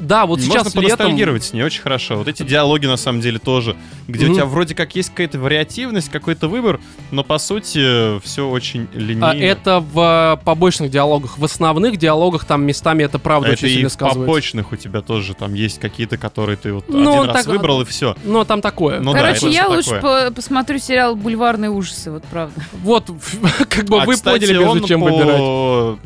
Да, 0.00 0.26
вот 0.26 0.38
Можно 0.40 0.52
сейчас 0.52 0.66
летом... 0.74 0.82
поностальгировать 0.82 1.44
с 1.44 1.52
ней 1.52 1.62
очень 1.62 1.82
хорошо. 1.82 2.16
Вот 2.16 2.28
эти 2.28 2.42
диалоги 2.42 2.86
на 2.86 2.96
самом 2.96 3.20
деле 3.20 3.38
тоже, 3.38 3.76
где 4.08 4.24
Мгм. 4.24 4.32
у 4.32 4.34
тебя 4.36 4.44
вроде 4.46 4.74
как 4.74 4.94
есть 4.96 5.10
какая-то 5.10 5.38
вариативность, 5.38 6.08
какой-то 6.10 6.48
выбор, 6.48 6.80
но 7.10 7.24
по 7.24 7.38
сути 7.38 8.20
все 8.20 8.48
очень 8.48 8.88
линейно. 8.94 9.30
А 9.30 9.34
это 9.34 9.80
в 9.80 10.38
э, 10.40 10.44
побочных 10.44 10.90
диалогах. 10.90 11.38
В 11.38 11.44
основных 11.44 11.96
диалогах 11.96 12.44
там 12.44 12.64
местами 12.64 13.02
это 13.04 13.18
правда 13.18 13.48
Это 13.48 13.64
очень 13.64 13.74
сильно 13.74 13.88
сказывается. 13.88 14.20
побочных 14.20 14.72
у 14.72 14.76
тебя 14.76 15.00
тоже 15.00 15.34
там 15.34 15.54
есть 15.54 15.78
какие-то, 15.80 16.16
которые 16.18 16.56
ты 16.56 16.72
вот 16.72 16.84
Ну, 16.88 17.20
один 17.20 17.30
раз 17.30 17.44
так- 17.44 17.46
выбрал 17.54 17.80
и 17.82 17.84
все. 17.84 18.16
Но 18.24 18.44
там 18.44 18.60
такое. 18.60 19.00
Ну 19.00 19.12
да, 19.12 19.20
Короче, 19.20 19.38
это 19.38 19.48
я 19.48 19.68
лучше 19.68 20.00
по- 20.00 20.30
посмотрю 20.30 20.78
сериал 20.78 21.16
«Бульварные 21.16 21.70
ужасы», 21.70 22.10
вот 22.10 22.24
правда. 22.24 22.60
Вот, 22.82 23.06
как 23.68 23.86
бы 23.86 24.02
А, 24.02 24.04
вы 24.04 24.14
кстати, 24.14 24.46
поняли, 24.46 24.58
между 24.64 24.86
чем 24.88 25.00
по, 25.00 25.06
выбирать. 25.06 25.38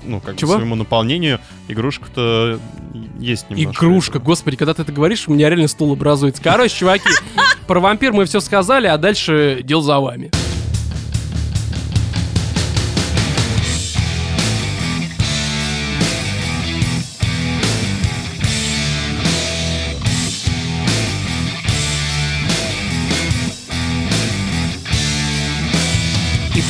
Ну, 0.04 0.20
как 0.24 0.34
бы 0.34 0.40
Чего? 0.40 0.54
своему 0.54 0.74
наполнению 0.74 1.40
игрушка-то 1.68 2.58
есть 3.18 3.48
немножко. 3.50 3.79
Игрушка, 3.80 4.18
господи, 4.18 4.58
когда 4.58 4.74
ты 4.74 4.82
это 4.82 4.92
говоришь, 4.92 5.26
у 5.26 5.32
меня 5.32 5.48
реально 5.48 5.66
стул 5.66 5.94
образуется. 5.94 6.42
Короче, 6.42 6.76
чуваки, 6.76 7.08
про 7.66 7.80
вампир 7.80 8.12
мы 8.12 8.26
все 8.26 8.40
сказали, 8.40 8.86
а 8.86 8.98
дальше 8.98 9.60
дел 9.64 9.80
за 9.80 9.98
вами. 10.00 10.30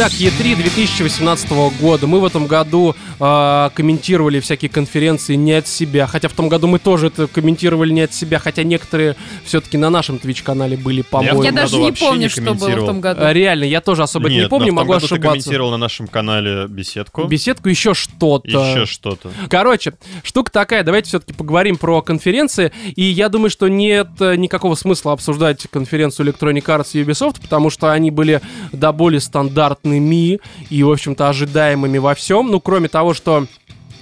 Итак, 0.03 0.13
E3 0.13 0.57
2018 0.57 1.51
года. 1.79 2.07
Мы 2.07 2.21
в 2.21 2.25
этом 2.25 2.47
году 2.47 2.97
э, 3.19 3.71
комментировали 3.75 4.41
всякие 4.41 4.71
конференции 4.71 5.35
не 5.35 5.53
от 5.53 5.67
себя. 5.67 6.07
Хотя 6.07 6.29
в 6.29 6.33
том 6.33 6.49
году 6.49 6.69
мы 6.69 6.79
тоже 6.79 7.09
это 7.09 7.27
комментировали 7.27 7.93
не 7.93 8.01
от 8.01 8.15
себя. 8.15 8.39
Хотя 8.39 8.63
некоторые 8.63 9.15
все-таки 9.45 9.77
на 9.77 9.91
нашем 9.91 10.17
Twitch-канале 10.17 10.79
были, 10.79 11.03
по-моему. 11.03 11.43
Я 11.43 11.53
даже 11.53 11.77
не 11.77 11.93
помню, 11.93 12.23
не 12.23 12.29
что 12.29 12.55
было 12.55 12.71
в 12.71 12.87
том 12.87 13.03
году. 13.03 13.21
А, 13.23 13.35
Реально, 13.35 13.65
я 13.65 13.83
тоже 13.83 14.03
особо 14.03 14.29
это 14.29 14.37
Нет, 14.37 14.45
не 14.45 14.49
помню, 14.49 14.69
но 14.69 14.73
в 14.73 14.77
том 14.77 14.77
могу 14.77 14.93
году 14.95 15.01
ты 15.07 15.15
ошибаться. 15.17 15.33
комментировал 15.33 15.71
на 15.73 15.77
нашем 15.77 16.09
канале 16.09 16.67
беседку. 16.67 17.25
Беседку 17.25 17.69
еще 17.69 17.93
что-то. 17.93 18.49
Еще 18.49 18.87
что-то. 18.87 19.31
Короче, 19.51 19.93
штука 20.23 20.51
такая, 20.51 20.83
давайте 20.83 21.09
все-таки 21.09 21.35
поговорим 21.35 21.77
про 21.77 22.01
конференции. 22.01 22.73
И 22.97 23.03
я 23.03 23.29
думаю, 23.29 23.51
что 23.51 23.69
нет 23.69 24.09
э, 24.21 24.37
никакого 24.37 24.77
смысла 24.77 25.13
обсуждать 25.13 25.67
конференцию 25.71 26.29
Electronic 26.29 26.65
Arts 26.65 26.89
и 26.95 27.03
Ubisoft, 27.03 27.43
потому 27.43 27.69
что 27.69 27.93
они 27.93 28.11
были 28.11 28.41
до 28.73 28.93
боли 28.93 29.19
стандартными 29.91 30.41
и, 30.71 30.83
в 30.83 30.91
общем-то, 30.91 31.29
ожидаемыми 31.29 31.99
во 31.99 32.15
всем. 32.15 32.51
Ну, 32.51 32.61
кроме 32.61 32.89
того, 32.89 33.15
что 33.15 33.47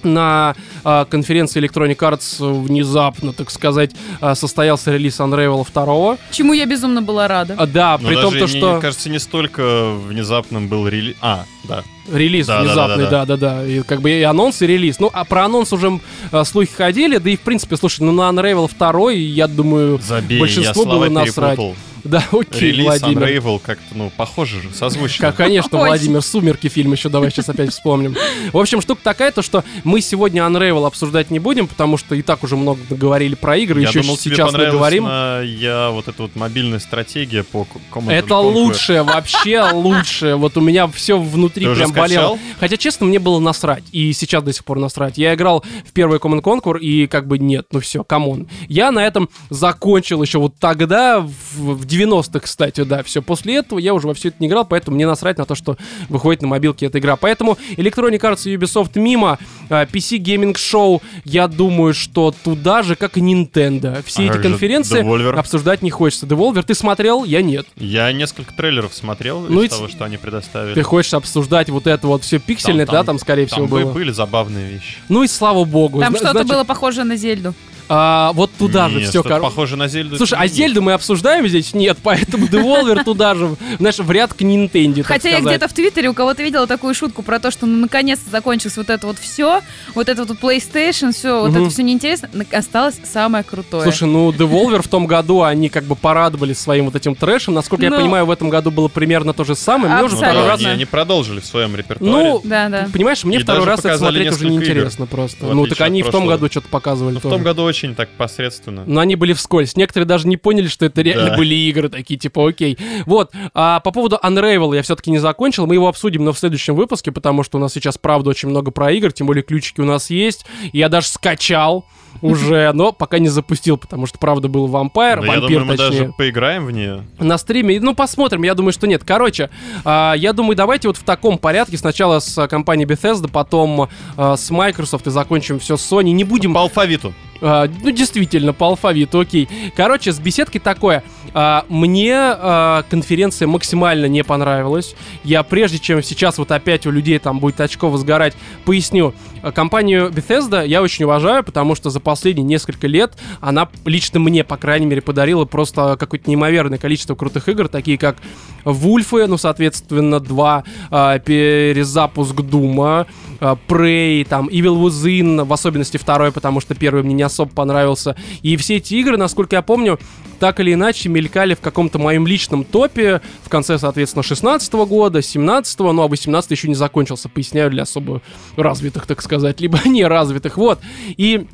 на 0.01 0.55
э, 0.85 1.05
конференции 1.09 1.61
Electronic 1.61 1.97
Arts 1.97 2.63
внезапно, 2.63 3.33
так 3.33 3.51
сказать, 3.51 3.91
э, 4.21 4.33
состоялся 4.33 4.93
релиз 4.93 5.19
Unravel 5.19 5.67
2. 5.73 6.17
Чему 6.31 6.53
я 6.53 6.65
безумно 6.65 7.01
была 7.01 7.27
рада. 7.27 7.55
А, 7.57 7.67
да, 7.67 7.97
Но 7.99 8.07
при 8.07 8.15
том, 8.15 8.33
то, 8.33 8.39
не- 8.39 8.47
что 8.47 8.79
кажется, 8.79 9.09
не 9.09 9.19
столько 9.19 9.91
внезапным 10.07 10.69
был 10.69 10.87
релиз. 10.87 11.17
А, 11.19 11.43
да. 11.65 11.83
релиз 12.09 12.47
Да, 12.47 12.59
да, 12.59 12.63
внезапный, 12.63 13.03
да, 13.03 13.09
да, 13.09 13.25
да-да-да, 13.25 13.65
и 13.65 13.81
как 13.81 13.99
бы 13.99 14.09
и 14.09 14.21
анонс, 14.23 14.61
и 14.61 14.67
релиз. 14.67 14.99
Ну, 14.99 15.09
а 15.11 15.25
про 15.25 15.43
анонс 15.43 15.73
уже 15.73 15.99
э, 16.31 16.43
слухи 16.45 16.71
ходили, 16.73 17.17
да 17.17 17.29
и, 17.29 17.35
в 17.35 17.41
принципе, 17.41 17.75
слушай, 17.75 17.99
ну, 18.03 18.13
на 18.13 18.29
Unravel 18.29 18.71
2, 18.73 19.11
я 19.11 19.47
думаю, 19.49 19.99
Забей, 20.01 20.39
Большинство 20.39 20.83
я 20.83 20.89
было 20.89 21.09
насрать. 21.09 21.57
перепутал. 21.57 21.75
Да, 22.03 22.23
окей, 22.31 22.71
Релиз 22.71 22.85
Владимир. 22.85 23.23
Unravel 23.23 23.59
как-то, 23.63 23.95
ну, 23.95 24.11
похоже 24.15 24.61
же, 24.61 24.69
созвучно. 24.73 25.27
Как, 25.27 25.35
конечно. 25.35 25.77
Владимир, 25.77 26.21
«Сумерки» 26.21 26.67
фильм 26.67 26.91
еще 26.91 27.09
давай 27.09 27.31
сейчас 27.31 27.49
опять 27.49 27.71
вспомним. 27.71 28.15
В 28.51 28.57
общем, 28.57 28.81
штука 28.81 29.01
такая, 29.03 29.31
то 29.31 29.41
что 29.41 29.63
мы 29.83 30.01
сегодня 30.01 30.41
Unravel 30.43 30.85
обсуждать 30.85 31.31
не 31.31 31.39
будем, 31.39 31.67
потому 31.67 31.97
что 31.97 32.15
и 32.15 32.21
так 32.21 32.43
уже 32.43 32.55
много 32.55 32.79
говорили 32.89 33.35
про 33.35 33.57
игры, 33.57 33.81
Я 33.81 33.89
еще 33.89 34.01
думал, 34.01 34.17
сейчас 34.17 34.51
наговорим. 34.53 35.03
на- 35.05 35.41
я 35.41 35.89
вот 35.91 36.07
эта 36.07 36.23
вот 36.23 36.35
мобильная 36.35 36.79
стратегия 36.79 37.43
по 37.43 37.67
Command 37.91 38.11
Это 38.11 38.37
лучшее, 38.37 39.03
вообще 39.03 39.61
лучшее. 39.71 40.35
Вот 40.35 40.57
у 40.57 40.61
меня 40.61 40.87
все 40.87 41.19
внутри 41.19 41.65
Ты 41.65 41.75
прям 41.75 41.91
болело. 41.91 42.37
Хотя, 42.59 42.77
честно, 42.77 43.05
мне 43.05 43.19
было 43.19 43.39
насрать. 43.39 43.83
И 43.91 44.13
сейчас 44.13 44.43
до 44.43 44.53
сих 44.53 44.63
пор 44.65 44.79
насрать. 44.79 45.17
Я 45.17 45.33
играл 45.35 45.63
в 45.85 45.91
первый 45.93 46.19
Command 46.19 46.41
Conquer, 46.41 46.79
и 46.79 47.07
как 47.07 47.27
бы 47.27 47.37
нет, 47.39 47.67
ну 47.71 47.79
все, 47.79 48.03
come 48.03 48.28
on. 48.28 48.47
Я 48.67 48.91
на 48.91 49.05
этом 49.05 49.29
закончил 49.49 50.21
еще 50.21 50.39
вот 50.39 50.55
тогда, 50.59 51.19
в, 51.21 51.29
в 51.55 51.85
90-х, 51.89 52.39
кстати, 52.39 52.83
да, 52.83 53.03
все. 53.03 53.21
После 53.21 53.55
этого 53.57 53.79
я 53.79 53.93
уже 53.93 54.07
во 54.07 54.13
все 54.13 54.29
это 54.29 54.37
не 54.39 54.47
играл, 54.47 54.65
поэтому 54.65 54.95
мне 54.95 55.07
насрать 55.07 55.37
на 55.37 55.45
то, 55.45 55.55
что 55.55 55.77
выходит 56.09 56.41
на 56.41 56.47
мобилке 56.47 56.85
эта 56.85 56.99
игра. 56.99 57.15
Поэтому 57.15 57.57
Electronic 57.77 58.19
Arts 58.19 58.49
и 58.49 58.55
Ubisoft 58.55 58.99
мимо, 58.99 59.37
а, 59.69 59.85
PC 59.85 60.17
Gaming 60.19 60.53
Show, 60.55 61.01
я 61.25 61.47
думаю, 61.47 61.93
что 61.93 62.33
туда 62.43 62.83
же, 62.83 62.95
как 62.95 63.17
и 63.17 63.21
Nintendo. 63.21 64.03
Все 64.05 64.23
А 64.29 64.33
эти 64.33 64.41
конференции 64.41 65.01
Devolver? 65.03 65.33
обсуждать 65.37 65.81
не 65.81 65.89
хочется. 65.89 66.25
Devolver 66.25 66.63
ты 66.63 66.73
смотрел? 66.75 67.23
Я 67.25 67.41
нет. 67.41 67.65
Я 67.77 68.11
несколько 68.11 68.53
трейлеров 68.53 68.93
смотрел 68.93 69.41
Ну 69.41 69.61
из 69.61 69.65
и 69.65 69.69
того, 69.69 69.87
что 69.87 70.05
они 70.05 70.17
предоставили. 70.17 70.73
Ты 70.73 70.83
хочешь 70.83 71.13
обсуждать 71.13 71.69
вот 71.69 71.87
это 71.87 72.07
вот 72.07 72.23
все 72.23 72.39
пиксельное, 72.39 72.85
да, 72.85 73.03
там, 73.03 73.19
скорее 73.19 73.47
там 73.47 73.57
всего, 73.65 73.67
бы- 73.67 73.83
было. 73.83 73.91
были 73.93 74.11
забавные 74.11 74.69
вещи. 74.71 74.97
Ну 75.09 75.23
и 75.23 75.27
слава 75.27 75.63
богу. 75.65 75.99
Там 75.99 76.11
Зна- 76.11 76.17
что-то 76.19 76.31
значит, 76.33 76.49
было 76.49 76.63
похоже 76.63 77.03
на 77.03 77.15
Зельду. 77.15 77.53
А, 77.91 78.33
вот 78.33 78.51
туда 78.53 78.87
же 78.87 78.99
Не, 78.99 79.05
все, 79.05 79.21
что-то 79.21 79.39
похоже 79.39 79.75
на 79.75 79.87
Зельду. 79.87 80.15
Слушай, 80.15 80.37
а 80.39 80.47
Зельду 80.47 80.83
мы 80.83 80.93
обсуждаем 80.93 81.47
здесь? 81.47 81.73
Нет, 81.73 81.97
поэтому 82.03 82.45
Devolver 82.51 83.03
туда 83.03 83.33
же, 83.33 83.55
знаешь, 83.79 83.97
в 83.97 84.11
ряд 84.11 84.31
к 84.35 84.41
Nintendo, 84.41 85.01
Хотя 85.01 85.29
я 85.29 85.41
где-то 85.41 85.67
в 85.67 85.73
Твиттере 85.73 86.09
у 86.09 86.13
кого-то 86.13 86.43
видела 86.43 86.67
такую 86.67 86.93
шутку 86.93 87.23
про 87.23 87.39
то, 87.39 87.49
что 87.49 87.65
ну, 87.65 87.77
наконец-то 87.77 88.29
закончилось 88.29 88.77
вот 88.77 88.91
это 88.91 89.07
вот 89.07 89.17
все, 89.17 89.61
вот 89.95 90.07
это 90.07 90.23
вот 90.23 90.37
PlayStation, 90.37 91.11
все, 91.13 91.41
вот 91.41 91.55
это 91.55 91.67
все 91.71 91.81
неинтересно, 91.81 92.29
осталось 92.51 92.99
самое 93.03 93.43
крутое. 93.43 93.81
Слушай, 93.81 94.07
ну 94.07 94.31
Devolver 94.31 94.83
в 94.83 94.87
том 94.87 95.07
году, 95.07 95.41
они 95.41 95.69
как 95.69 95.85
бы 95.85 95.95
порадовали 95.95 96.53
своим 96.53 96.85
вот 96.85 96.95
этим 96.95 97.15
трэшем. 97.15 97.55
Насколько 97.55 97.85
я 97.85 97.89
Ну, 97.89 97.97
понимаю, 97.97 98.27
в 98.27 98.31
этом 98.31 98.49
году 98.49 98.69
было 98.69 98.87
примерно 98.87 99.33
то 99.33 99.43
же 99.43 99.55
самое. 99.55 99.91
Мне 99.95 100.03
уже 100.03 100.15
Ну 100.15 100.21
второй 100.21 100.47
раз... 100.47 100.63
они, 100.63 100.85
продолжили 100.85 101.39
в 101.39 101.45
своем 101.45 101.75
репертуаре. 101.75 102.11
Ну, 102.11 102.41
да, 102.43 102.69
да. 102.69 102.87
понимаешь, 102.93 103.23
мне 103.23 103.39
второй 103.39 103.65
раз 103.65 103.79
это 103.79 103.97
смотреть 103.97 104.31
уже 104.31 104.47
неинтересно 104.47 105.07
просто. 105.07 105.47
Ну, 105.47 105.65
так 105.65 105.81
они 105.81 106.03
в 106.03 106.11
том 106.11 106.27
году 106.27 106.47
что-то 106.51 106.67
показывали 106.67 107.15
Но 107.15 107.19
в 107.19 107.23
том 107.23 107.41
году 107.41 107.63
очень 107.63 107.78
так 107.87 108.09
посредственно. 108.17 108.83
Но 108.85 108.99
они 109.01 109.15
были 109.15 109.33
вскользь. 109.33 109.75
Некоторые 109.75 110.07
даже 110.07 110.27
не 110.27 110.37
поняли, 110.37 110.67
что 110.67 110.85
это 110.85 111.01
реально 111.01 111.31
Да. 111.31 111.37
были 111.37 111.53
игры 111.55 111.89
такие, 111.89 112.19
типа, 112.19 112.47
окей. 112.49 112.77
Вот, 113.05 113.31
а 113.53 113.79
по 113.79 113.91
поводу 113.91 114.19
Unravel 114.23 114.75
я 114.75 114.81
все-таки 114.81 115.11
не 115.11 115.19
закончил. 115.19 115.67
Мы 115.67 115.75
его 115.75 115.87
обсудим, 115.87 116.23
но 116.23 116.33
в 116.33 116.39
следующем 116.39 116.75
выпуске, 116.75 117.11
потому 117.11 117.43
что 117.43 117.57
у 117.57 117.61
нас 117.61 117.73
сейчас, 117.73 117.97
правда, 117.97 118.29
очень 118.29 118.49
много 118.49 118.71
про 118.71 118.91
игр, 118.91 119.11
тем 119.11 119.27
более 119.27 119.43
ключики 119.43 119.81
у 119.81 119.85
нас 119.85 120.09
есть. 120.09 120.45
Я 120.73 120.89
даже 120.89 121.07
скачал 121.07 121.85
уже, 122.21 122.71
но 122.73 122.91
пока 122.91 123.19
не 123.19 123.29
запустил, 123.29 123.77
потому 123.77 124.05
что, 124.05 124.17
правда, 124.17 124.47
был 124.47 124.67
вампир, 124.67 125.21
Но 125.21 125.25
я 125.33 125.39
вампир, 125.39 125.59
думаю, 125.59 125.65
мы 125.65 125.77
точнее. 125.77 125.99
даже 125.99 126.13
поиграем 126.17 126.65
в 126.65 126.71
нее. 126.71 127.03
На 127.19 127.37
стриме, 127.37 127.79
ну 127.79 127.93
посмотрим, 127.95 128.43
я 128.43 128.55
думаю, 128.55 128.73
что 128.73 128.87
нет. 128.87 129.03
Короче, 129.05 129.49
а, 129.85 130.13
я 130.17 130.33
думаю, 130.33 130.55
давайте 130.55 130.87
вот 130.87 130.97
в 130.97 131.03
таком 131.03 131.37
порядке. 131.37 131.77
Сначала 131.77 132.19
с 132.19 132.37
а, 132.37 132.47
компанией 132.47 132.87
Bethesda, 132.87 133.29
потом 133.31 133.89
а, 134.17 134.35
с 134.37 134.49
Microsoft 134.49 135.07
и 135.07 135.11
закончим 135.11 135.59
все 135.59 135.77
с 135.77 135.91
Sony. 135.91 136.11
Не 136.11 136.23
будем 136.23 136.53
По 136.53 136.61
алфавиту. 136.61 137.13
А, 137.41 137.69
ну, 137.81 137.91
действительно, 137.91 138.53
по 138.53 138.67
алфавиту, 138.67 139.19
окей. 139.19 139.47
Короче, 139.75 140.11
с 140.11 140.19
беседкой 140.19 140.61
такое. 140.61 141.03
А, 141.33 141.65
мне 141.69 142.15
а, 142.15 142.83
конференция 142.89 143.47
максимально 143.47 144.07
не 144.07 144.23
понравилась. 144.23 144.95
Я 145.23 145.43
прежде 145.43 145.79
чем 145.79 146.03
сейчас 146.03 146.37
вот 146.37 146.51
опять 146.51 146.85
у 146.85 146.91
людей 146.91 147.19
там 147.19 147.39
будет 147.39 147.61
очко 147.61 147.89
возгорать, 147.89 148.35
поясню. 148.65 149.13
Компанию 149.53 150.09
Bethesda 150.09 150.67
я 150.67 150.81
очень 150.81 151.05
уважаю, 151.05 151.43
потому 151.43 151.75
что 151.75 151.89
за 151.89 151.99
последние 151.99 152.45
несколько 152.45 152.87
лет 152.87 153.13
она 153.39 153.69
лично 153.85 154.19
мне, 154.19 154.43
по 154.43 154.57
крайней 154.57 154.85
мере, 154.85 155.01
подарила 155.01 155.45
просто 155.45 155.95
какое-то 155.97 156.29
неимоверное 156.29 156.77
количество 156.77 157.15
крутых 157.15 157.47
игр, 157.47 157.67
такие 157.67 157.97
как 157.97 158.17
Вульфы, 158.65 159.27
ну, 159.27 159.37
соответственно, 159.37 160.19
два, 160.19 160.63
а, 160.91 161.19
перезапуск 161.19 162.35
Дума, 162.41 163.07
а, 163.39 163.57
Prey, 163.67 164.25
там, 164.25 164.49
Evil 164.49 164.83
Within, 164.83 165.45
в 165.45 165.53
особенности 165.53 165.97
второй, 165.97 166.31
потому 166.31 166.59
что 166.59 166.75
первый 166.75 167.03
мне 167.03 167.13
не 167.13 167.23
особо 167.29 167.51
понравился. 167.51 168.15
И 168.41 168.57
все 168.57 168.77
эти 168.77 168.95
игры, 168.95 169.17
насколько 169.17 169.55
я 169.55 169.61
помню, 169.61 169.99
так 170.39 170.59
или 170.59 170.73
иначе 170.73 171.09
мелькали 171.09 171.53
в 171.53 171.59
каком-то 171.59 171.99
моем 171.99 172.25
личном 172.25 172.63
топе 172.63 173.21
в 173.43 173.49
конце, 173.49 173.77
соответственно, 173.77 174.23
16 174.23 174.73
года, 174.73 175.21
17 175.21 175.79
ну 175.79 176.01
а 176.01 176.07
18 176.07 176.51
еще 176.51 176.67
не 176.67 176.75
закончился, 176.75 177.29
поясняю, 177.29 177.69
для 177.69 177.83
особо 177.83 178.21
развитых, 178.55 179.05
так 179.05 179.21
сказать, 179.21 179.61
либо 179.61 179.79
неразвитых, 179.85 180.57
вот. 180.57 180.79
И 181.17 181.47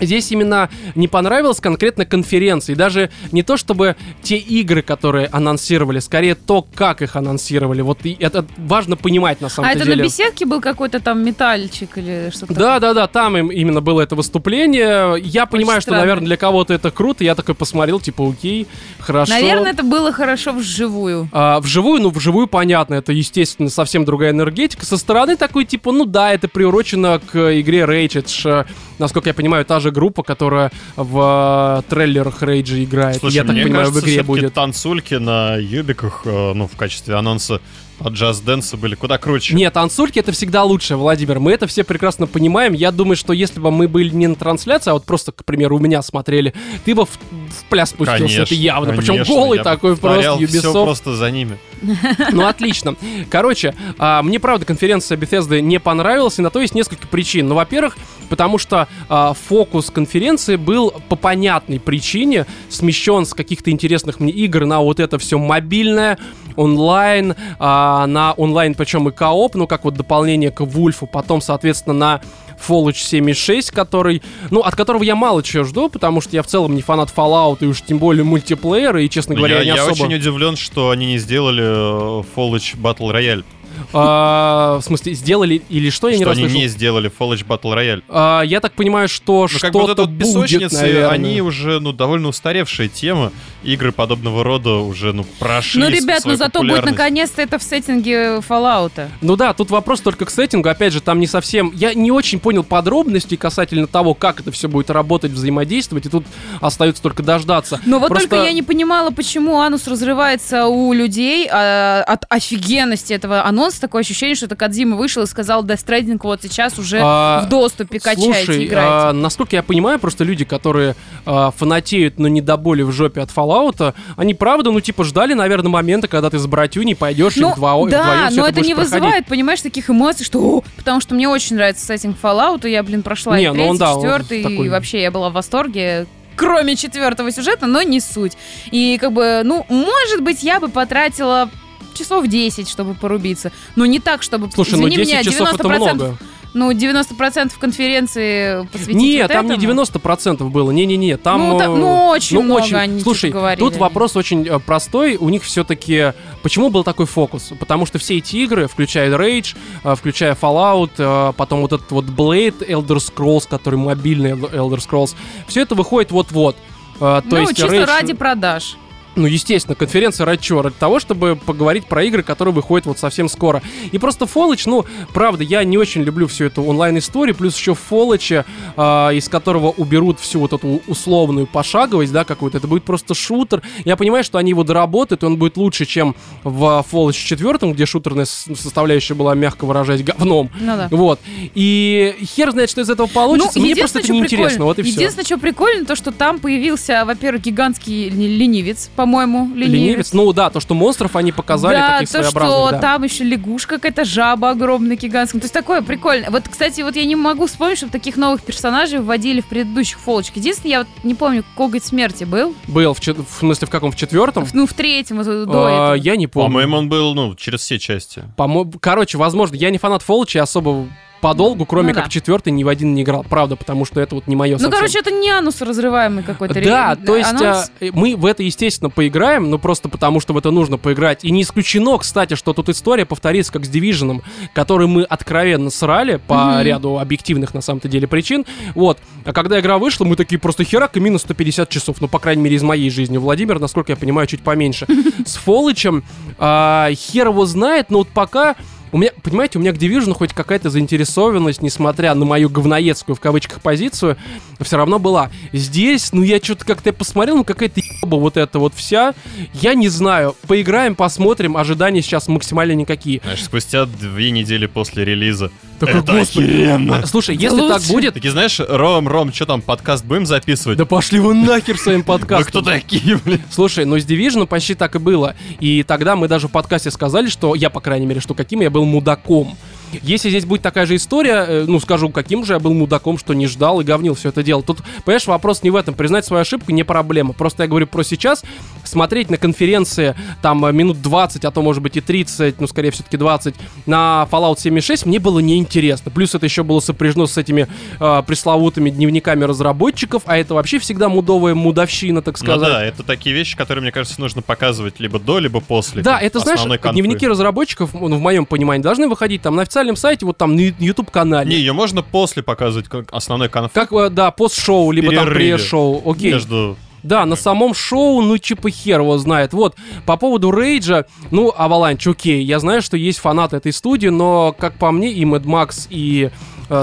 Здесь 0.00 0.30
именно 0.32 0.68
не 0.94 1.08
понравилась 1.08 1.60
конкретно 1.60 2.04
конференция. 2.06 2.74
И 2.74 2.76
даже 2.76 3.10
не 3.32 3.42
то, 3.42 3.56
чтобы 3.56 3.96
те 4.22 4.36
игры, 4.36 4.82
которые 4.82 5.26
анонсировали, 5.26 5.98
скорее 5.98 6.34
то, 6.34 6.66
как 6.74 7.02
их 7.02 7.16
анонсировали. 7.16 7.82
Вот 7.82 7.98
и 8.04 8.16
это 8.18 8.44
важно 8.56 8.96
понимать 8.96 9.40
на 9.40 9.48
самом 9.48 9.68
А 9.68 9.72
это 9.72 9.84
деле. 9.84 9.96
на 9.96 10.02
беседке 10.02 10.46
был 10.46 10.60
какой-то 10.60 11.00
там 11.00 11.24
метальчик 11.24 11.98
или 11.98 12.30
что-то? 12.32 12.54
Да, 12.54 12.78
да, 12.80 12.94
да, 12.94 13.06
там 13.06 13.36
им 13.36 13.50
именно 13.50 13.80
было 13.80 14.00
это 14.02 14.14
выступление. 14.16 15.20
Я 15.22 15.46
понимаю, 15.46 15.80
что, 15.80 15.90
странно. 15.90 16.00
наверное, 16.02 16.26
для 16.26 16.36
кого-то 16.36 16.74
это 16.74 16.90
круто. 16.90 17.24
Я 17.24 17.34
такой 17.34 17.54
посмотрел, 17.54 18.00
типа, 18.00 18.28
окей, 18.28 18.66
хорошо. 18.98 19.32
Наверное, 19.32 19.72
это 19.72 19.82
было 19.82 20.12
хорошо 20.12 20.52
вживую. 20.52 21.28
А, 21.32 21.60
вживую, 21.60 22.02
ну, 22.02 22.10
вживую 22.10 22.46
понятно, 22.46 22.94
это, 22.94 23.12
естественно, 23.12 23.68
совсем 23.70 24.04
другая 24.04 24.30
энергетика. 24.30 24.84
Со 24.86 24.96
стороны 24.96 25.36
такой, 25.36 25.64
типа, 25.64 25.92
ну 25.92 26.04
да, 26.04 26.32
это 26.32 26.48
приурочено 26.48 27.20
к 27.20 27.60
игре 27.60 27.80
Rage. 27.80 28.18
Это 28.18 28.28
ж, 28.28 28.66
насколько 28.98 29.28
я 29.28 29.34
понимаю, 29.34 29.64
та 29.64 29.80
же 29.80 29.90
группа, 29.90 30.22
которая 30.22 30.70
в 30.96 31.82
э, 31.86 31.90
трейлерах 31.90 32.42
Rage 32.42 32.84
играет. 32.84 33.18
Слушай, 33.18 33.36
я 33.36 33.44
так 33.44 33.52
мне 33.52 33.62
понимаю, 33.64 33.86
кажется, 33.86 34.06
в 34.06 34.10
игре 34.10 34.22
будет. 34.22 34.54
танцульки 34.54 35.14
на 35.14 35.56
юбиках, 35.56 36.22
э, 36.24 36.52
ну, 36.54 36.66
в 36.66 36.76
качестве 36.76 37.14
анонса 37.14 37.60
от 38.00 38.12
Just 38.12 38.44
Dance 38.44 38.76
были 38.76 38.94
куда 38.94 39.18
круче. 39.18 39.54
Нет, 39.54 39.72
танцульки 39.72 40.18
это 40.18 40.32
всегда 40.32 40.64
лучше, 40.64 40.96
Владимир. 40.96 41.40
Мы 41.40 41.52
это 41.52 41.66
все 41.66 41.84
прекрасно 41.84 42.26
понимаем. 42.26 42.72
Я 42.72 42.92
думаю, 42.92 43.16
что 43.16 43.32
если 43.32 43.60
бы 43.60 43.70
мы 43.70 43.88
были 43.88 44.10
не 44.10 44.26
на 44.26 44.34
трансляции, 44.34 44.90
а 44.90 44.94
вот 44.94 45.04
просто, 45.04 45.32
к 45.32 45.44
примеру, 45.44 45.76
у 45.76 45.78
меня 45.78 46.02
смотрели, 46.02 46.54
ты 46.84 46.94
бы 46.94 47.06
в, 47.06 47.08
в 47.08 47.64
пляс 47.68 47.90
спустился, 47.90 48.18
Конечно, 48.18 48.42
это 48.42 48.54
явно. 48.54 48.92
Причем 48.94 49.14
конечно, 49.14 49.34
голый 49.34 49.58
я 49.58 49.64
такой 49.64 49.96
просто, 49.96 50.36
Ubisoft. 50.38 50.84
просто 50.84 51.16
за 51.16 51.30
ними. 51.30 51.58
Ну, 52.32 52.46
отлично. 52.46 52.96
Короче, 53.30 53.74
а, 53.98 54.22
мне, 54.22 54.38
правда, 54.38 54.66
конференция 54.66 55.16
Bethesda 55.16 55.60
не 55.60 55.80
понравилась, 55.80 56.38
и 56.38 56.42
на 56.42 56.50
то 56.50 56.60
есть 56.60 56.74
несколько 56.74 57.06
причин. 57.06 57.48
Ну, 57.48 57.54
во-первых, 57.54 57.96
потому 58.28 58.58
что 58.58 58.88
а, 59.08 59.34
фокус 59.34 59.90
конференции 59.90 60.56
был 60.56 60.92
по 61.08 61.16
понятной 61.16 61.80
причине 61.80 62.46
смещен 62.68 63.24
с 63.24 63.34
каких-то 63.34 63.70
интересных 63.70 64.20
мне 64.20 64.32
игр 64.32 64.64
на 64.64 64.80
вот 64.80 65.00
это 65.00 65.18
все 65.18 65.38
мобильное, 65.38 66.18
онлайн, 66.56 67.34
а, 67.58 68.06
на 68.06 68.32
онлайн, 68.32 68.74
причем 68.74 69.08
и 69.08 69.12
кооп, 69.12 69.54
ну, 69.54 69.66
как 69.66 69.84
вот 69.84 69.94
дополнение 69.94 70.50
к 70.50 70.60
Вульфу, 70.60 71.06
потом, 71.06 71.40
соответственно, 71.40 71.94
на 71.94 72.20
Fallout 72.58 72.96
76, 72.96 73.70
который, 73.70 74.22
ну, 74.50 74.60
от 74.60 74.74
которого 74.74 75.02
я 75.02 75.14
мало 75.14 75.42
чего 75.42 75.64
жду, 75.64 75.88
потому 75.88 76.20
что 76.20 76.34
я 76.34 76.42
в 76.42 76.46
целом 76.46 76.74
не 76.74 76.82
фанат 76.82 77.12
Fallout, 77.14 77.58
и 77.60 77.66
уж 77.66 77.82
тем 77.82 77.98
более 77.98 78.24
мультиплеера, 78.24 79.02
и, 79.02 79.08
честно 79.08 79.34
говоря, 79.34 79.58
я 79.58 79.60
не 79.60 79.66
я 79.68 79.74
особо... 79.74 80.04
очень 80.04 80.14
удивлен, 80.14 80.56
что 80.56 80.90
они 80.90 81.06
не 81.06 81.18
сделали 81.18 81.62
э, 81.62 82.22
Fallout 82.34 82.76
Battle 82.76 83.12
Royale. 83.12 83.44
А, 83.92 84.78
в 84.78 84.82
смысле, 84.82 85.14
сделали 85.14 85.62
или 85.68 85.90
что, 85.90 86.08
я 86.08 86.16
не 86.16 86.22
что 86.22 86.30
они 86.32 86.42
расслышал. 86.44 86.60
не 86.62 86.68
сделали 86.68 87.10
Fallout 87.16 87.46
Battle 87.46 87.74
Royale. 87.74 88.02
А, 88.08 88.42
я 88.42 88.60
так 88.60 88.72
понимаю, 88.72 89.08
что 89.08 89.32
Ну, 89.32 89.40
вот 89.42 89.50
что-то 89.50 89.92
это 89.92 90.02
вот 90.02 90.10
будет, 90.10 90.72
наверное. 90.72 91.08
они 91.08 91.40
уже, 91.40 91.80
ну, 91.80 91.92
довольно 91.92 92.28
устаревшая 92.28 92.88
тема. 92.88 93.32
Игры 93.62 93.92
подобного 93.92 94.44
рода 94.44 94.74
уже, 94.76 95.12
ну, 95.12 95.24
прошли 95.38 95.82
Ну, 95.82 95.88
ребят, 95.88 96.22
ну 96.24 96.36
зато 96.36 96.60
будет 96.60 96.84
наконец-то 96.84 97.42
это 97.42 97.58
в 97.58 97.62
сеттинге 97.62 98.40
Fallout. 98.48 99.08
Ну 99.20 99.36
да, 99.36 99.52
тут 99.52 99.70
вопрос 99.70 100.00
только 100.00 100.24
к 100.24 100.30
сеттингу. 100.30 100.68
Опять 100.68 100.92
же, 100.92 101.00
там 101.00 101.18
не 101.20 101.26
совсем... 101.26 101.72
Я 101.74 101.94
не 101.94 102.10
очень 102.10 102.38
понял 102.40 102.62
подробностей 102.64 103.36
касательно 103.36 103.86
того, 103.86 104.14
как 104.14 104.40
это 104.40 104.52
все 104.52 104.68
будет 104.68 104.90
работать, 104.90 105.32
взаимодействовать, 105.32 106.06
и 106.06 106.08
тут 106.08 106.24
остается 106.60 107.02
только 107.02 107.22
дождаться. 107.22 107.80
Но 107.84 107.98
вот 107.98 108.08
Просто- 108.08 108.28
только 108.28 108.44
я 108.44 108.52
не 108.52 108.62
понимала, 108.62 109.10
почему 109.10 109.58
анус 109.58 109.86
разрывается 109.88 110.66
у 110.66 110.92
людей 110.92 111.48
а, 111.50 112.02
от 112.06 112.24
офигенности 112.28 113.12
этого 113.12 113.44
анонса. 113.44 113.67
Такое 113.74 114.00
ощущение, 114.00 114.34
что 114.34 114.46
это 114.46 114.56
Кадзима 114.56 114.96
вышел 114.96 115.22
и 115.22 115.26
сказал, 115.26 115.64
Death 115.64 115.84
Stranding 115.86 116.18
вот 116.22 116.42
сейчас 116.42 116.78
уже 116.78 117.00
А, 117.02 117.42
в 117.44 117.48
доступе 117.48 118.00
качайте, 118.00 118.44
Слушай, 118.44 118.66
играйте. 118.66 118.88
а, 118.90 119.12
насколько 119.12 119.56
я 119.56 119.62
понимаю, 119.62 119.98
просто 119.98 120.24
люди, 120.24 120.44
которые 120.44 120.94
а, 121.26 121.50
фанатеют, 121.50 122.18
но 122.18 122.28
не 122.28 122.40
до 122.40 122.56
боли 122.56 122.82
в 122.82 122.90
жопе 122.92 123.20
от 123.20 123.30
Fallout, 123.30 123.94
они 124.16 124.34
правда, 124.34 124.70
ну, 124.70 124.80
типа, 124.80 125.04
ждали, 125.04 125.34
наверное, 125.34 125.70
момента, 125.70 126.08
когда 126.08 126.30
ты 126.30 126.38
с 126.38 126.46
братюней 126.46 126.96
пойдешь 126.96 127.36
и 127.36 127.40
Ну, 127.40 127.50
вдво- 127.52 127.88
да, 127.90 128.02
вдвоем 128.02 128.28
всё 128.30 128.40
но 128.40 128.46
это 128.48 128.54
будешь 128.54 128.66
не 128.68 128.74
проходить. 128.74 128.92
вызывает, 128.94 129.26
понимаешь, 129.26 129.60
таких 129.62 129.90
эмоций, 129.90 130.24
что 130.24 130.40
«О!» 130.40 130.62
потому 130.76 131.00
что 131.00 131.14
мне 131.14 131.28
очень 131.28 131.56
нравится 131.56 131.84
сеттинг 131.84 132.16
Fallout, 132.22 132.66
и 132.66 132.70
я, 132.70 132.82
блин, 132.82 133.02
прошла 133.02 133.36
Не, 133.36 133.44
и 133.44 133.48
ну 133.48 133.54
третий, 133.54 133.68
он, 133.70 133.76
да, 133.78 133.94
четвертый, 133.94 134.42
такой- 134.42 134.66
и 134.66 134.68
вообще 134.70 135.02
я 135.02 135.10
была 135.10 135.30
в 135.30 135.34
восторге. 135.34 136.06
Кроме 136.36 136.76
четвертого 136.76 137.32
сюжета, 137.32 137.66
но 137.66 137.82
не 137.82 137.98
суть. 138.00 138.34
И 138.70 138.96
как 139.00 139.12
бы, 139.12 139.40
ну, 139.44 139.66
может 139.68 140.22
быть, 140.22 140.44
я 140.44 140.60
бы 140.60 140.68
потратила 140.68 141.50
часов 141.94 142.26
10, 142.26 142.68
чтобы 142.68 142.94
порубиться. 142.94 143.52
Но 143.76 143.86
не 143.86 144.00
так, 144.00 144.22
чтобы... 144.22 144.50
Слушай, 144.52 144.78
ну 144.78 144.88
извини 144.88 144.96
10 144.96 145.08
меня, 145.08 145.24
часов 145.24 145.54
это 145.54 145.62
90%, 145.62 145.94
много. 145.94 146.18
Ну, 146.54 146.72
90% 146.72 147.52
конференции 147.58 148.66
посвятить 148.72 148.94
Нет, 148.96 149.28
вот 149.28 149.32
там 149.32 149.46
не 149.46 149.56
этому. 149.56 149.82
90% 149.82 150.48
было. 150.48 150.70
Не-не-не, 150.70 151.16
там... 151.16 151.50
Ну, 151.50 151.58
там- 151.58 151.74
э, 151.74 151.78
ну, 151.78 152.06
очень 152.08 152.40
много 152.40 152.78
они 152.78 153.00
Слушай, 153.00 153.28
что-то 153.28 153.38
говорили. 153.38 153.60
тут 153.60 153.76
вопрос 153.76 154.16
очень 154.16 154.46
э, 154.46 154.58
простой. 154.58 155.16
У 155.16 155.28
них 155.28 155.42
все-таки... 155.42 156.14
Почему 156.42 156.70
был 156.70 156.84
такой 156.84 157.06
фокус? 157.06 157.52
Потому 157.60 157.84
что 157.84 157.98
все 157.98 158.16
эти 158.18 158.36
игры, 158.36 158.66
включая 158.66 159.10
Rage, 159.10 159.56
э, 159.84 159.94
включая 159.94 160.34
Fallout, 160.34 161.34
потом 161.34 161.60
вот 161.60 161.72
этот 161.74 161.90
вот 161.90 162.06
Blade, 162.06 162.66
Elder 162.66 162.96
Scrolls, 162.96 163.46
который 163.48 163.76
мобильный 163.78 164.32
Elder 164.32 164.78
Scrolls, 164.78 165.14
все 165.46 165.62
это 165.62 165.74
выходит 165.74 166.10
вот-вот. 166.10 166.56
То 166.98 167.22
ну, 167.24 167.36
есть 167.38 167.56
чисто 167.56 167.76
Rage- 167.76 167.84
ради 167.84 168.14
продаж. 168.14 168.76
Ну, 169.18 169.26
естественно, 169.26 169.74
конференция 169.74 170.24
ради 170.24 170.42
чего? 170.42 170.62
Ради 170.62 170.76
того, 170.78 171.00
чтобы 171.00 171.36
поговорить 171.36 171.86
про 171.86 172.04
игры, 172.04 172.22
которые 172.22 172.54
выходят 172.54 172.86
вот 172.86 172.98
совсем 172.98 173.28
скоро. 173.28 173.62
И 173.92 173.98
просто 173.98 174.24
Fallout, 174.24 174.62
ну, 174.66 174.84
правда, 175.12 175.44
я 175.44 175.64
не 175.64 175.76
очень 175.76 176.02
люблю 176.02 176.26
всю 176.26 176.44
эту 176.44 176.62
онлайн-историю, 176.62 177.34
плюс 177.34 177.56
еще 177.56 177.74
в 177.74 177.80
Fallout, 177.90 178.44
а, 178.76 179.10
из 179.10 179.28
которого 179.28 179.70
уберут 179.70 180.20
всю 180.20 180.40
вот 180.40 180.52
эту 180.52 180.80
условную 180.86 181.46
пошаговость, 181.46 182.12
да, 182.12 182.24
какую-то, 182.24 182.58
это 182.58 182.66
будет 182.66 182.84
просто 182.84 183.14
шутер. 183.14 183.62
Я 183.84 183.96
понимаю, 183.96 184.24
что 184.24 184.38
они 184.38 184.50
его 184.50 184.64
доработают, 184.64 185.22
и 185.22 185.26
он 185.26 185.36
будет 185.36 185.56
лучше, 185.56 185.84
чем 185.84 186.14
в 186.44 186.84
Fallout 186.90 187.12
4, 187.12 187.72
где 187.72 187.86
шутерная 187.86 188.24
составляющая 188.24 189.14
была, 189.14 189.34
мягко 189.34 189.64
выражаясь, 189.64 190.02
говном. 190.02 190.50
Ну 190.60 190.76
да. 190.76 190.88
Вот. 190.90 191.20
И 191.54 192.16
хер 192.22 192.52
знает, 192.52 192.70
что 192.70 192.80
из 192.80 192.90
этого 192.90 193.06
получится. 193.06 193.58
Мне 193.58 193.74
просто 193.76 193.98
это 194.00 194.12
неинтересно, 194.12 194.64
вот 194.64 194.78
и 194.78 194.82
все. 194.82 194.92
Единственное, 194.92 195.24
что 195.24 195.38
прикольно, 195.38 195.84
то, 195.84 195.96
что 195.96 196.12
там 196.12 196.38
появился, 196.38 197.04
во-первых, 197.04 197.42
гигантский 197.42 198.08
ленивец, 198.08 198.90
по-моему, 199.08 199.54
ленивец. 199.54 199.72
Ленивец. 199.72 200.12
Ну 200.12 200.32
да, 200.34 200.50
то, 200.50 200.60
что 200.60 200.74
монстров 200.74 201.16
они 201.16 201.32
показали 201.32 201.76
да, 201.76 201.94
таких 201.94 202.10
то, 202.10 202.18
своеобразных. 202.22 202.58
что 202.58 202.70
да. 202.72 202.78
там 202.78 203.02
еще 203.04 203.24
лягушка 203.24 203.76
какая-то, 203.76 204.04
жаба 204.04 204.50
огромная, 204.50 204.96
гигантская. 204.96 205.40
То 205.40 205.46
есть 205.46 205.54
такое 205.54 205.80
прикольно. 205.80 206.30
Вот, 206.30 206.46
кстати, 206.48 206.82
вот 206.82 206.94
я 206.94 207.04
не 207.06 207.16
могу 207.16 207.46
вспомнить, 207.46 207.78
чтобы 207.78 207.90
таких 207.92 208.16
новых 208.16 208.42
персонажей 208.42 208.98
вводили 209.00 209.40
в 209.40 209.46
предыдущих 209.48 209.98
фолочках. 209.98 210.36
Единственное, 210.36 210.70
я 210.72 210.78
вот 210.80 210.88
не 211.04 211.14
помню, 211.14 211.42
коготь 211.56 211.84
смерти 211.84 212.24
был. 212.24 212.54
Был, 212.66 212.92
в, 212.92 213.00
в 213.00 213.38
смысле, 213.38 213.66
в 213.66 213.70
каком? 213.70 213.92
В 213.92 213.96
четвертом? 213.96 214.44
В- 214.44 214.52
Ну, 214.52 214.66
в 214.66 214.74
третьем, 214.74 215.16
вот, 215.16 215.26
до 215.26 215.64
А, 215.64 215.70
этого. 215.70 215.94
я 215.94 216.16
не 216.16 216.26
помню. 216.26 216.48
По-моему, 216.48 216.76
он 216.76 216.88
был, 216.90 217.14
ну, 217.14 217.34
через 217.34 217.60
все 217.60 217.78
части. 217.78 218.24
Помо- 218.36 218.70
Короче, 218.78 219.16
возможно, 219.16 219.54
я 219.56 219.70
не 219.70 219.78
фанат 219.78 220.02
Фолча 220.02 220.42
особо 220.42 220.86
подолгу, 221.20 221.64
кроме 221.66 221.88
Ну 221.88 221.94
как 221.94 222.04
да. 222.04 222.10
четвертый, 222.10 222.50
ни 222.52 222.64
в 222.64 222.68
один 222.68 222.94
не 222.94 223.02
играл. 223.02 223.24
Правда, 223.28 223.56
потому 223.56 223.84
что 223.84 224.00
это 224.00 224.14
вот 224.14 224.26
не 224.26 224.36
мое 224.36 224.58
Ну, 224.60 224.70
короче, 224.70 224.98
это 224.98 225.10
не 225.10 225.30
анус 225.30 225.60
разрываемый 225.60 226.22
какой-то. 226.22 226.54
Да, 226.62 226.94
ре- 226.94 227.04
то 227.06 227.16
есть 227.16 227.30
анонс. 227.30 227.70
а, 227.80 227.84
мы 227.92 228.16
в 228.16 228.24
это, 228.26 228.42
естественно, 228.42 228.90
поиграем, 228.90 229.50
но 229.50 229.58
просто 229.58 229.88
потому, 229.88 230.20
что 230.20 230.32
в 230.32 230.38
это 230.38 230.50
нужно 230.50 230.78
поиграть. 230.78 231.24
И 231.24 231.30
не 231.30 231.42
исключено, 231.42 231.98
кстати, 231.98 232.34
что 232.34 232.52
тут 232.52 232.68
история 232.68 233.04
повторится 233.06 233.52
как 233.52 233.64
с 233.64 233.68
Division, 233.68 234.22
который 234.52 234.86
мы 234.86 235.02
откровенно 235.02 235.70
срали 235.70 236.20
по 236.26 236.34
Мгм. 236.36 236.60
ряду 236.62 236.98
объективных, 236.98 237.54
на 237.54 237.60
самом-то 237.60 237.88
деле, 237.88 238.06
причин. 238.06 238.44
Вот. 238.74 238.98
А 239.24 239.32
когда 239.32 239.58
игра 239.60 239.78
вышла, 239.78 240.04
мы 240.04 240.16
такие 240.16 240.38
просто 240.38 240.64
херак 240.64 240.96
и 240.96 241.00
минус 241.00 241.22
150 241.22 241.68
часов. 241.68 241.96
Ну, 242.00 242.08
по 242.08 242.18
крайней 242.18 242.42
мере, 242.42 242.56
из 242.56 242.62
моей 242.62 242.90
жизни. 242.90 243.16
У 243.18 243.20
Владимира, 243.20 243.58
насколько 243.58 243.92
я 243.92 243.96
понимаю, 243.96 244.26
чуть 244.26 244.42
поменьше. 244.42 244.86
С 245.26 245.36
Фолычем 245.36 246.04
а, 246.38 246.88
хер 246.94 247.28
его 247.28 247.46
знает, 247.46 247.90
но 247.90 247.98
вот 247.98 248.08
пока 248.08 248.56
у 248.92 248.98
меня, 248.98 249.10
понимаете, 249.22 249.58
у 249.58 249.62
меня 249.62 249.72
к 249.72 249.76
Division 249.76 250.14
хоть 250.14 250.32
какая-то 250.32 250.70
заинтересованность, 250.70 251.62
несмотря 251.62 252.14
на 252.14 252.24
мою 252.24 252.48
говноедскую 252.48 253.16
в 253.16 253.20
кавычках 253.20 253.60
позицию, 253.60 254.16
все 254.60 254.76
равно 254.76 254.98
была. 254.98 255.30
Здесь, 255.52 256.12
ну 256.12 256.22
я 256.22 256.38
что-то 256.38 256.64
как-то 256.64 256.92
посмотрел, 256.92 257.36
ну 257.36 257.44
какая-то 257.44 257.80
еба 257.80 258.16
вот 258.16 258.36
эта 258.36 258.58
вот 258.58 258.74
вся. 258.74 259.14
Я 259.54 259.74
не 259.74 259.88
знаю. 259.88 260.36
Поиграем, 260.46 260.94
посмотрим. 260.94 261.56
Ожидания 261.56 262.02
сейчас 262.02 262.28
максимально 262.28 262.72
никакие. 262.72 263.20
Знаешь, 263.22 263.44
спустя 263.44 263.86
две 263.86 264.30
недели 264.30 264.66
после 264.66 265.04
релиза. 265.04 265.50
Такой, 265.78 266.00
Это 266.00 266.12
господи. 266.12 266.44
охеренно. 266.46 266.98
А, 266.98 267.06
Слушай, 267.06 267.36
если 267.36 267.58
так 267.68 267.80
лучше. 267.80 267.92
будет, 267.92 268.14
Такие, 268.14 268.30
знаешь, 268.32 268.60
Ром, 268.60 269.06
Ром, 269.08 269.32
что 269.32 269.46
там, 269.46 269.62
подкаст 269.62 270.04
будем 270.04 270.26
записывать? 270.26 270.76
да 270.78 270.84
пошли 270.86 271.20
вы 271.20 271.34
нахер 271.34 271.78
своим 271.78 271.98
Вы 272.00 272.04
подкастом. 272.04 272.46
кто 272.48 272.62
такие, 272.62 273.16
блин? 273.16 273.40
Слушай, 273.50 273.84
ну 273.84 273.98
с 273.98 274.04
Division 274.04 274.46
почти 274.46 274.74
так 274.74 274.96
и 274.96 274.98
было. 274.98 275.34
И 275.60 275.82
тогда 275.84 276.16
мы 276.16 276.26
даже 276.28 276.48
в 276.48 276.50
подкасте 276.50 276.90
сказали, 276.90 277.28
что 277.28 277.54
я, 277.54 277.70
по 277.70 277.80
крайней 277.80 278.06
мере, 278.06 278.20
что 278.20 278.34
каким 278.34 278.60
я 278.60 278.70
был 278.70 278.84
мудаком. 278.84 279.56
Если 280.02 280.28
здесь 280.30 280.44
будет 280.44 280.62
такая 280.62 280.86
же 280.86 280.96
история, 280.96 281.44
э, 281.48 281.64
ну 281.66 281.80
скажу, 281.80 282.08
каким 282.10 282.44
же 282.44 282.54
я 282.54 282.58
был 282.58 282.74
мудаком, 282.74 283.18
что 283.18 283.34
не 283.34 283.46
ждал 283.46 283.80
и 283.80 283.84
говнил 283.84 284.14
все 284.14 284.28
это 284.30 284.42
дело. 284.42 284.62
Тут, 284.62 284.78
понимаешь, 285.04 285.26
вопрос 285.26 285.62
не 285.62 285.70
в 285.70 285.76
этом. 285.76 285.94
Признать 285.94 286.24
свою 286.24 286.42
ошибку 286.42 286.72
не 286.72 286.82
проблема. 286.84 287.32
Просто 287.32 287.64
я 287.64 287.68
говорю 287.68 287.86
про 287.86 288.02
сейчас. 288.02 288.42
Смотреть 288.84 289.30
на 289.30 289.36
конференции 289.36 290.14
там 290.42 290.64
э, 290.64 290.72
минут 290.72 291.00
20, 291.02 291.44
а 291.44 291.50
то 291.50 291.62
может 291.62 291.82
быть 291.82 291.96
и 291.96 292.00
30, 292.00 292.60
ну 292.60 292.66
скорее 292.66 292.90
все-таки 292.90 293.16
20, 293.16 293.54
на 293.86 294.26
Fallout 294.30 294.58
76 294.58 295.06
мне 295.06 295.18
было 295.18 295.38
неинтересно. 295.40 296.10
Плюс 296.10 296.34
это 296.34 296.46
еще 296.46 296.62
было 296.62 296.80
сопряжено 296.80 297.26
с 297.26 297.36
этими 297.38 297.66
э, 298.00 298.22
пресловутыми 298.26 298.90
дневниками 298.90 299.44
разработчиков, 299.44 300.22
а 300.26 300.36
это 300.38 300.54
вообще 300.54 300.78
всегда 300.78 301.08
мудовая 301.08 301.54
мудовщина, 301.54 302.22
так 302.22 302.38
Ну 302.40 302.46
сказать. 302.46 302.68
да, 302.68 302.84
это 302.84 303.02
такие 303.02 303.34
вещи, 303.34 303.56
которые, 303.56 303.82
мне 303.82 303.92
кажется, 303.92 304.20
нужно 304.20 304.42
показывать 304.42 305.00
либо 305.00 305.18
до, 305.18 305.38
либо 305.38 305.60
после. 305.60 306.02
Да, 306.02 306.18
это 306.20 306.40
знаешь, 306.40 306.60
конфы. 306.60 306.90
дневники 306.92 307.26
разработчиков, 307.26 307.90
ну, 307.94 308.16
в 308.16 308.20
моем 308.20 308.46
понимании, 308.46 308.82
должны 308.82 309.08
выходить 309.08 309.42
там 309.42 309.56
на 309.56 309.62
официальном 309.62 309.77
сайте, 309.96 310.26
вот 310.26 310.38
там 310.38 310.56
на 310.56 310.60
YouTube 310.78 311.10
канале. 311.10 311.50
Не, 311.50 311.56
ее 311.56 311.72
можно 311.72 312.02
после 312.02 312.42
показывать, 312.42 312.88
как 312.88 313.12
основной 313.12 313.48
конф. 313.48 313.72
Как, 313.72 313.90
да, 314.12 314.30
пост-шоу, 314.30 314.90
либо 314.90 315.12
там 315.12 315.24
Перерыве. 315.24 315.56
пре-шоу. 315.56 316.02
Окей. 316.10 316.32
Между... 316.32 316.76
Да, 317.02 317.24
на 317.26 317.36
самом 317.36 317.74
шоу, 317.74 318.22
ну, 318.22 318.38
типа 318.38 318.70
хер 318.70 319.00
его 319.00 319.18
знает. 319.18 319.52
Вот, 319.52 319.76
по 320.04 320.16
поводу 320.16 320.50
Рейджа, 320.50 321.06
ну, 321.30 321.54
Avalanche, 321.56 322.10
окей, 322.10 322.42
я 322.42 322.58
знаю, 322.58 322.82
что 322.82 322.96
есть 322.96 323.18
фанаты 323.20 323.56
этой 323.56 323.72
студии, 323.72 324.08
но, 324.08 324.54
как 324.58 324.74
по 324.74 324.90
мне, 324.90 325.12
и 325.12 325.24
Mad 325.24 325.44
Max, 325.44 325.86
и, 325.90 326.30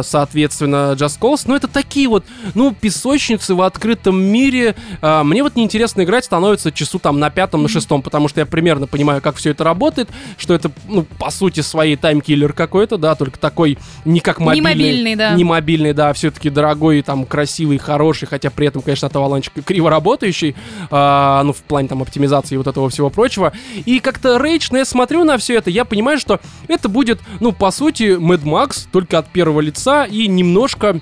соответственно, 0.04 0.94
Just 0.98 1.20
Cause, 1.20 1.44
ну, 1.46 1.56
это 1.56 1.68
такие 1.68 2.08
вот, 2.08 2.26
ну, 2.54 2.74
песочницы 2.74 3.56
в 3.56 3.62
открытом 3.62 4.22
мире. 4.22 4.76
А, 5.02 5.24
Мне 5.24 5.44
вот 5.44 5.56
неинтересно 5.56 6.04
играть 6.04 6.26
становится 6.26 6.72
часу 6.72 7.00
там 7.00 7.20
на 7.20 7.30
пятом, 7.30 7.64
на 7.64 7.70
шестом, 7.70 8.02
потому 8.02 8.28
что 8.28 8.40
я 8.40 8.46
примерно 8.46 8.88
понимаю, 8.88 9.22
как 9.22 9.36
все 9.36 9.52
это 9.52 9.64
работает, 9.64 10.10
что 10.38 10.54
это, 10.54 10.72
ну, 10.88 11.04
по 11.04 11.30
сути, 11.30 11.62
своей 11.62 11.96
таймкиллер 11.96 12.54
какой-то, 12.54 12.98
да, 12.98 13.16
только 13.16 13.40
такой 13.40 13.78
не 14.06 14.20
как 14.20 14.40
Не 14.40 14.46
мобильный. 14.46 14.70
мобильный, 14.72 15.16
да. 15.16 15.34
Не 15.36 15.44
мобильный, 15.44 15.94
да, 15.94 16.14
все-таки 16.14 16.50
дорогой, 16.50 17.02
там, 17.02 17.26
красивый, 17.26 17.78
хороший, 17.78 18.28
хотя 18.28 18.50
при 18.50 18.68
этом, 18.68 18.82
конечно, 18.82 19.08
от 19.08 19.14
Avalanche 19.14 19.50
криво 19.64 19.90
работающий, 19.90 20.56
а, 20.90 21.44
ну, 21.44 21.54
в 21.54 21.62
плане 21.64 21.88
там 21.88 22.02
оптимизации 22.02 22.56
и 22.56 22.58
вот 22.58 22.68
этого 22.68 22.90
всего 22.90 23.10
прочего. 23.10 23.54
И 23.86 24.00
как-то 24.00 24.38
Rage, 24.38 24.68
но 24.72 24.80
я 24.80 24.86
смотрю 24.86 25.24
на 25.24 25.38
все 25.38 25.56
это, 25.56 25.70
я 25.70 25.86
понимаю, 25.86 26.20
что 26.20 26.40
это 26.68 26.90
будет, 26.90 27.20
ну, 27.40 27.52
по 27.52 27.72
сути, 27.72 28.18
Mad 28.18 28.44
Max, 28.44 28.88
только 28.92 29.18
от 29.20 29.28
первого 29.28 29.62
лица 29.62 29.75
и 30.10 30.28
немножко 30.28 31.02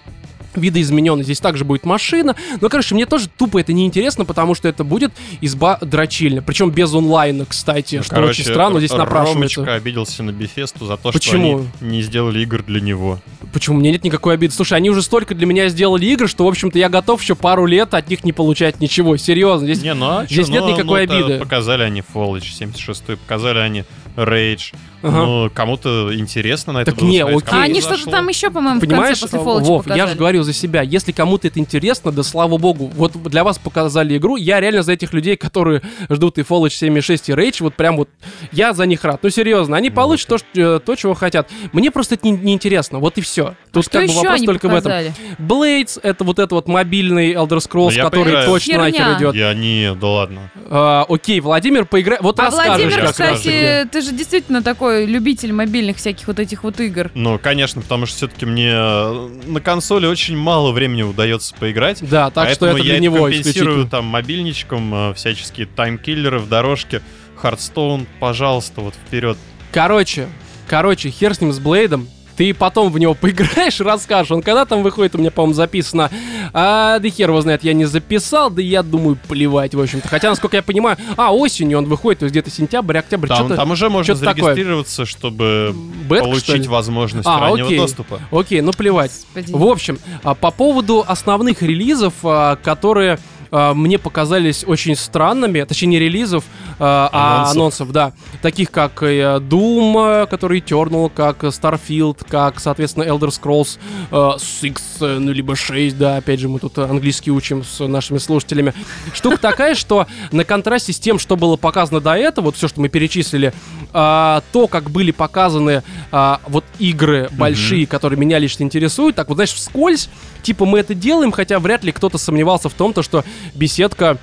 видоизмененный. 0.56 1.24
Здесь 1.24 1.40
также 1.40 1.66
будет 1.66 1.86
машина. 1.86 2.36
Но, 2.62 2.70
короче, 2.70 2.96
мне 2.96 3.06
тоже 3.06 3.28
тупо 3.28 3.60
это 3.60 3.74
неинтересно, 3.74 4.26
потому 4.26 4.56
что 4.56 4.68
это 4.68 4.84
будет 4.84 5.12
изба 5.42 5.78
дрочильня. 5.82 6.42
Причем 6.42 6.72
без 6.72 6.94
онлайна, 6.94 7.46
кстати, 7.46 8.02
что 8.02 8.22
очень 8.22 8.44
странно 8.44 8.80
здесь 8.80 8.92
напрашивается. 8.92 9.62
Ромочка 9.62 9.74
обиделся 9.76 10.24
на 10.24 10.32
Бефесту 10.32 10.86
за 10.86 10.98
то, 10.98 11.12
Почему? 11.12 11.60
что 11.60 11.68
они 11.82 11.94
не 11.94 12.02
сделали 12.02 12.40
игр 12.42 12.64
для 12.64 12.82
него. 12.82 13.20
Почему? 13.52 13.78
Мне 13.78 13.92
нет 13.92 14.04
никакой 14.04 14.36
обиды. 14.36 14.54
Слушай, 14.54 14.78
они 14.78 14.90
уже 14.90 15.02
столько 15.02 15.36
для 15.36 15.46
меня 15.46 15.70
сделали 15.70 16.06
игр, 16.06 16.28
что, 16.28 16.46
в 16.46 16.48
общем-то, 16.48 16.78
я 16.78 16.90
готов 16.90 17.22
еще 17.22 17.36
пару 17.36 17.66
лет 17.66 17.94
от 17.94 18.10
них 18.10 18.24
не 18.24 18.34
получать 18.34 18.80
ничего. 18.80 19.18
Серьезно. 19.18 19.66
Здесь 19.66 19.84
Не, 19.84 19.94
ну 19.94 20.06
а 20.06 20.26
здесь 20.26 20.48
чё, 20.48 20.54
нет 20.54 20.64
ну, 20.64 20.74
никакой 20.74 21.08
ну, 21.08 21.14
обиды. 21.14 21.40
Показали 21.40 21.84
они 21.84 22.02
Fallout 22.02 22.44
76, 22.44 23.04
показали 23.20 23.60
они 23.60 23.84
Rage. 24.16 24.74
Ага. 25.02 25.18
Ну, 25.18 25.52
кому-то 25.54 26.16
интересно 26.18 26.74
на 26.74 26.82
это 26.82 26.92
Так 26.92 27.00
было 27.00 27.10
не, 27.10 27.20
окей. 27.24 27.42
А 27.52 27.64
они 27.64 27.82
что-то 27.82 28.10
там 28.10 28.28
еще, 28.30 28.50
по-моему, 28.50 28.80
в 28.80 28.82
Понимаешь, 28.82 29.20
конце 29.20 29.38
после 29.38 29.40
Fallout 29.40 29.64
Вов, 29.64 29.88
я 29.88 30.08
же 30.08 30.16
говорю 30.16 30.43
за 30.44 30.54
себя. 30.54 30.82
Если 30.82 31.12
кому-то 31.12 31.48
это 31.48 31.60
интересно, 31.60 32.12
да 32.12 32.24
слава 32.24 32.58
богу. 32.58 32.92
Вот 32.96 33.14
для 33.24 33.44
вас 33.44 33.58
показали 33.58 34.18
игру. 34.18 34.36
Я 34.36 34.60
реально 34.60 34.84
за 34.84 34.94
этих 34.94 35.14
людей, 35.14 35.36
которые 35.38 35.82
ждут 36.10 36.38
и 36.38 36.42
Fallout 36.42 36.70
76, 36.70 37.30
и 37.30 37.34
Rage, 37.34 37.58
вот 37.62 37.76
прям 37.76 37.98
вот 37.98 38.10
я 38.52 38.74
за 38.74 38.86
них 38.86 39.04
рад. 39.04 39.20
Ну, 39.24 39.30
серьезно, 39.30 39.78
они 39.78 39.90
получат 39.90 40.28
то, 40.28 40.38
что- 40.38 40.48
э, 40.56 40.80
то, 40.80 40.96
чего 40.96 41.14
хотят. 41.14 41.50
Мне 41.72 41.92
просто 41.92 42.16
это 42.16 42.28
не- 42.28 42.34
неинтересно. 42.38 43.00
Вот 43.00 43.18
и 43.18 43.22
все. 43.22 43.56
Тут 43.72 43.86
Что 43.86 44.00
как 44.00 44.08
бы 44.08 44.14
вопрос 44.14 44.36
они 44.36 44.46
только 44.46 44.68
в 44.68 44.74
этом. 44.76 44.84
показали? 44.92 45.14
Blades— 45.40 46.00
это 46.04 46.24
вот 46.24 46.40
это 46.40 46.56
вот 46.56 46.68
мобильный 46.68 47.34
Elder 47.34 47.58
Scrolls, 47.60 47.86
Ну, 47.86 47.92
я 47.92 48.04
который 48.04 48.26
поиграю. 48.26 48.46
точно 48.48 48.74
Херня. 48.74 48.84
нахер 49.08 49.18
идет. 49.18 49.36
Я 49.36 49.54
не, 49.54 49.94
да 49.96 50.08
ладно. 50.08 50.52
А, 50.70 51.06
окей, 51.08 51.40
Владимир, 51.40 51.86
поиграй. 51.86 52.18
Вот 52.22 52.40
А 52.40 52.44
расскажешь, 52.46 52.94
Владимир, 52.94 53.12
кстати, 53.12 53.88
ты 53.92 54.02
же 54.02 54.12
действительно 54.12 54.62
такой 54.62 55.06
любитель 55.06 55.52
мобильных 55.54 55.98
всяких 55.98 56.28
вот 56.28 56.40
этих 56.40 56.64
вот 56.64 56.80
игр. 56.80 57.12
Ну, 57.16 57.40
конечно, 57.42 57.82
потому 57.82 58.06
что 58.06 58.18
все-таки 58.18 58.46
мне 58.46 58.70
э, 58.74 59.30
на 59.48 59.60
консоли 59.62 60.06
очень 60.08 60.33
мало 60.36 60.72
времени 60.72 61.02
удается 61.02 61.56
поиграть. 61.56 62.08
Да, 62.08 62.30
так 62.30 62.50
что 62.50 62.68
это 62.68 62.78
я 62.78 62.84
для 62.84 63.00
него 63.00 63.24
компенсирую 63.24 63.88
там 63.88 64.06
мобильничком 64.06 64.94
э, 64.94 65.14
всяческие 65.14 65.68
таймкиллеры 65.68 66.40
в 66.40 66.50
дорожке. 66.50 67.02
Hearthstone, 67.36 68.08
пожалуйста, 68.20 68.82
вот 68.82 68.96
вперед. 68.96 69.38
Короче, 69.72 70.28
короче, 70.68 71.10
хер 71.10 71.34
с 71.34 71.42
ним 71.42 71.52
с 71.52 71.60
Блейдом. 71.60 72.08
Ты 72.36 72.54
потом 72.54 72.92
в 72.92 72.98
него 73.00 73.14
поиграешь, 73.20 73.80
расскажешь. 73.80 74.32
Он 74.32 74.42
когда 74.42 74.66
там 74.66 74.84
выходит, 74.84 75.16
у 75.16 75.18
меня, 75.18 75.32
по-моему, 75.32 75.54
записано. 75.54 76.10
А, 76.54 77.00
да 77.00 77.10
хер 77.10 77.30
его 77.30 77.42
знает, 77.42 77.64
я 77.64 77.74
не 77.74 77.86
записал, 77.86 78.50
да 78.50 78.62
я 78.62 78.84
думаю, 78.84 79.18
плевать, 79.28 79.74
в 79.76 79.80
общем-то. 79.82 80.08
Хотя, 80.08 80.30
насколько 80.30 80.58
я 80.58 80.64
понимаю, 80.64 80.98
а, 81.18 81.34
осенью 81.34 81.78
он 81.78 81.86
выходит, 81.86 82.20
то 82.20 82.24
есть 82.26 82.34
где-то 82.34 82.50
сентябрь, 82.50 82.98
октябрь, 82.98 83.28
Там, 83.28 83.38
что-то... 83.38 83.56
там 83.56 83.72
уже 83.72 83.90
можно 83.90 84.16
что-то 84.16 84.32
такое. 84.34 84.54
зарегистрироваться, 84.54 85.06
чтобы 85.06 85.76
Бетка, 86.10 86.16
что 86.16 86.24
получить 86.26 86.64
ли? 86.64 86.68
возможность 86.68 87.28
А, 87.28 87.40
раннего 87.40 87.68
окей. 87.68 87.78
доступа. 87.78 88.20
Окей, 88.32 88.62
ну 88.62 88.72
плевать. 88.74 89.12
Господи. 89.34 89.52
В 89.52 89.64
общем, 89.68 90.00
а, 90.24 90.34
по 90.36 90.52
поводу 90.52 91.04
основных 91.08 91.62
релизов, 91.62 92.14
а, 92.24 92.56
которые 92.58 93.20
а, 93.56 93.76
мне 93.76 94.00
показались 94.00 94.64
очень 94.66 94.96
странными, 94.96 95.62
точнее 95.62 95.90
не 95.90 96.00
релизов, 96.00 96.44
а, 96.80 97.08
а 97.14 97.52
Анонсов. 97.52 97.92
да, 97.92 98.12
таких 98.42 98.72
как 98.72 99.04
э, 99.04 99.38
Doom, 99.38 100.26
который 100.26 100.60
Eternal, 100.60 101.12
как 101.14 101.44
Starfield, 101.44 102.26
как, 102.28 102.60
соответственно, 102.60 103.04
Elder 103.04 103.30
Scrolls 103.30 103.78
э, 104.10 104.40
6, 104.40 104.78
э, 105.02 105.18
ну 105.20 105.32
либо 105.32 105.56
6, 105.56 105.96
да, 106.00 106.18
опять 106.18 106.40
же 106.40 106.50
мы 106.50 106.58
тут 106.58 106.80
английский 106.80 107.30
учим 107.30 107.64
с 107.64 107.86
нашими 107.86 108.18
слушателями. 108.18 108.74
Штука 109.14 109.38
такая, 109.38 109.76
что 109.76 110.08
на 110.32 110.46
контрасте 110.46 110.92
с 110.92 111.00
тем, 111.00 111.20
что 111.20 111.36
было 111.36 111.56
показано 111.56 112.02
до 112.02 112.16
этого, 112.16 112.46
вот 112.46 112.56
все, 112.56 112.68
что 112.68 112.82
мы 112.82 112.90
перечислили, 112.90 113.54
а, 113.94 114.42
то, 114.52 114.68
как 114.68 114.90
были 114.90 115.12
показаны 115.12 115.84
вот 116.12 116.66
игры 116.80 117.30
большие, 117.32 117.86
которые 117.86 118.20
меня 118.20 118.40
лично 118.40 118.64
интересуют, 118.64 119.16
так 119.16 119.30
вот, 119.30 119.36
знаешь, 119.36 119.54
вскользь, 119.54 120.10
типа 120.44 120.66
мы 120.66 120.80
это 120.80 120.94
делаем, 120.94 121.32
хотя 121.32 121.60
вряд 121.60 121.84
ли 121.84 121.92
кто-то 121.92 122.18
сомневался 122.18 122.70
в 122.70 122.74
том, 122.74 122.94
то, 122.94 123.02
что 123.02 123.24
беседка 123.56 124.18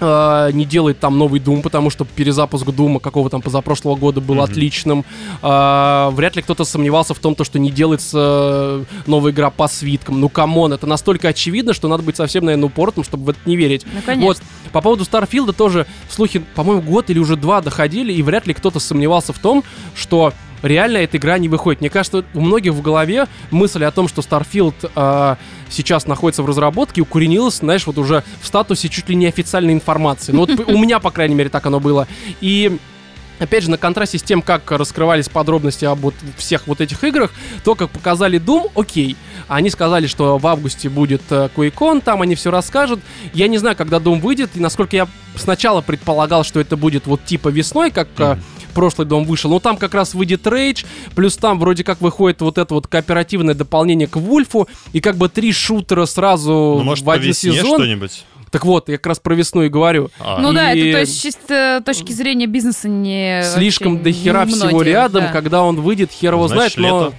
а, 0.00 0.50
не 0.50 0.64
делает 0.64 0.98
там 0.98 1.18
новый 1.18 1.40
Doom, 1.40 1.60
потому 1.60 1.90
что 1.90 2.04
перезапуск 2.04 2.66
Дума 2.70 3.00
какого 3.00 3.28
там 3.28 3.42
позапрошлого 3.42 3.96
года 3.96 4.20
был 4.20 4.36
Мгм. 4.36 4.44
отличным. 4.44 5.04
А, 5.42 6.10
вряд 6.10 6.36
ли 6.36 6.42
кто-то 6.42 6.64
сомневался 6.64 7.12
в 7.12 7.18
том, 7.18 7.34
то, 7.34 7.44
что 7.44 7.58
не 7.58 7.70
делается 7.70 8.18
э, 8.18 8.84
новая 9.06 9.32
игра 9.32 9.50
по 9.50 9.68
свиткам. 9.68 10.20
Ну, 10.20 10.28
come 10.30 10.54
on, 10.54 10.72
это 10.72 10.86
настолько 10.86 11.28
очевидно, 11.28 11.74
что 11.74 11.86
надо 11.88 12.02
быть 12.02 12.16
совсем, 12.16 12.46
наверное, 12.46 12.66
упортым, 12.66 13.04
чтобы 13.04 13.26
в 13.26 13.28
это 13.30 13.38
не 13.44 13.56
верить. 13.56 13.84
Ну, 13.92 14.00
конечно. 14.04 14.26
Вот, 14.26 14.42
по 14.72 14.80
поводу 14.80 15.04
Старфилда 15.04 15.52
тоже 15.52 15.86
слухи, 16.08 16.42
по-моему, 16.54 16.82
год 16.82 17.10
или 17.10 17.18
уже 17.18 17.36
два 17.36 17.60
доходили, 17.60 18.12
и 18.12 18.22
вряд 18.22 18.46
ли 18.46 18.54
кто-то 18.54 18.80
сомневался 18.80 19.34
в 19.34 19.38
том, 19.38 19.64
что 19.94 20.32
реально 20.62 20.98
эта 20.98 21.16
игра 21.16 21.38
не 21.38 21.48
выходит. 21.48 21.80
Мне 21.80 21.90
кажется, 21.90 22.24
у 22.34 22.40
многих 22.40 22.72
в 22.72 22.82
голове 22.82 23.26
мысль 23.50 23.84
о 23.84 23.90
том, 23.90 24.08
что 24.08 24.22
Starfield 24.22 24.90
э, 24.94 25.36
сейчас 25.68 26.06
находится 26.06 26.42
в 26.42 26.46
разработке, 26.46 27.00
укоренилась, 27.00 27.56
знаешь, 27.56 27.86
вот 27.86 27.98
уже 27.98 28.22
в 28.40 28.46
статусе 28.46 28.88
чуть 28.88 29.08
ли 29.08 29.14
не 29.14 29.26
официальной 29.26 29.72
информации. 29.72 30.32
Ну 30.32 30.40
вот 30.40 30.50
у 30.50 30.78
меня, 30.78 31.00
по 31.00 31.10
крайней 31.10 31.34
мере, 31.34 31.50
так 31.50 31.66
оно 31.66 31.80
было. 31.80 32.06
И 32.40 32.78
Опять 33.40 33.64
же, 33.64 33.70
на 33.70 33.78
контрасте 33.78 34.18
с 34.18 34.22
тем, 34.22 34.42
как 34.42 34.70
раскрывались 34.70 35.28
подробности 35.28 35.84
об 35.84 36.00
вот 36.00 36.14
всех 36.36 36.66
вот 36.66 36.80
этих 36.80 37.02
играх, 37.02 37.32
то, 37.64 37.74
как 37.74 37.90
показали 37.90 38.40
Doom, 38.40 38.70
окей. 38.76 39.16
Они 39.48 39.70
сказали, 39.70 40.06
что 40.06 40.38
в 40.38 40.46
августе 40.46 40.88
будет 40.88 41.22
э, 41.30 41.48
QuakeCon, 41.56 42.02
там 42.02 42.22
они 42.22 42.34
все 42.36 42.50
расскажут. 42.50 43.00
Я 43.34 43.48
не 43.48 43.58
знаю, 43.58 43.76
когда 43.76 43.96
Doom 43.96 44.20
выйдет, 44.20 44.50
и 44.54 44.60
насколько 44.60 44.94
я 44.94 45.08
сначала 45.34 45.80
предполагал, 45.80 46.44
что 46.44 46.60
это 46.60 46.76
будет 46.76 47.06
вот 47.06 47.24
типа 47.24 47.48
весной, 47.48 47.90
как 47.90 48.08
э, 48.18 48.36
прошлый 48.70 49.06
Дом 49.06 49.24
вышел. 49.24 49.50
Но 49.50 49.58
там 49.58 49.76
как 49.76 49.94
раз 49.94 50.14
выйдет 50.14 50.46
Rage, 50.46 50.86
плюс 51.14 51.36
там 51.36 51.58
вроде 51.58 51.84
как 51.84 52.00
выходит 52.00 52.40
вот 52.40 52.58
это 52.58 52.74
вот 52.74 52.86
кооперативное 52.86 53.54
дополнение 53.54 54.08
к 54.08 54.16
Вульфу, 54.16 54.68
и 54.92 55.00
как 55.00 55.16
бы 55.16 55.28
три 55.28 55.52
шутера 55.52 56.06
сразу 56.06 56.50
Ну, 56.78 56.82
может, 56.82 57.04
в 57.04 57.10
один 57.10 57.34
сезон. 57.34 57.74
что-нибудь? 57.76 58.24
Так 58.50 58.64
вот, 58.64 58.88
я 58.88 58.96
как 58.96 59.06
раз 59.06 59.18
про 59.20 59.34
весну 59.34 59.62
и 59.62 59.68
говорю. 59.68 60.10
А, 60.18 60.40
Ну 60.40 60.52
да, 60.52 60.72
И- 60.72 60.80
это 60.80 60.92
то 60.92 61.00
есть 61.00 61.18
с 61.18 61.22
чисто 61.22 61.82
точки 61.84 62.12
зрения 62.12 62.46
бизнеса 62.46 62.88
не... 62.88 63.42
Слишком 63.44 64.02
до 64.02 64.10
хера 64.10 64.44
не 64.44 64.52
всего 64.52 64.70
многие, 64.70 64.88
рядом, 64.88 65.24
да. 65.24 65.32
когда 65.32 65.62
он 65.62 65.80
выйдет, 65.80 66.10
хер 66.10 66.34
его 66.34 66.48
Значит, 66.48 66.74
знает, 66.78 66.92
но... 66.92 67.04
лето. 67.06 67.16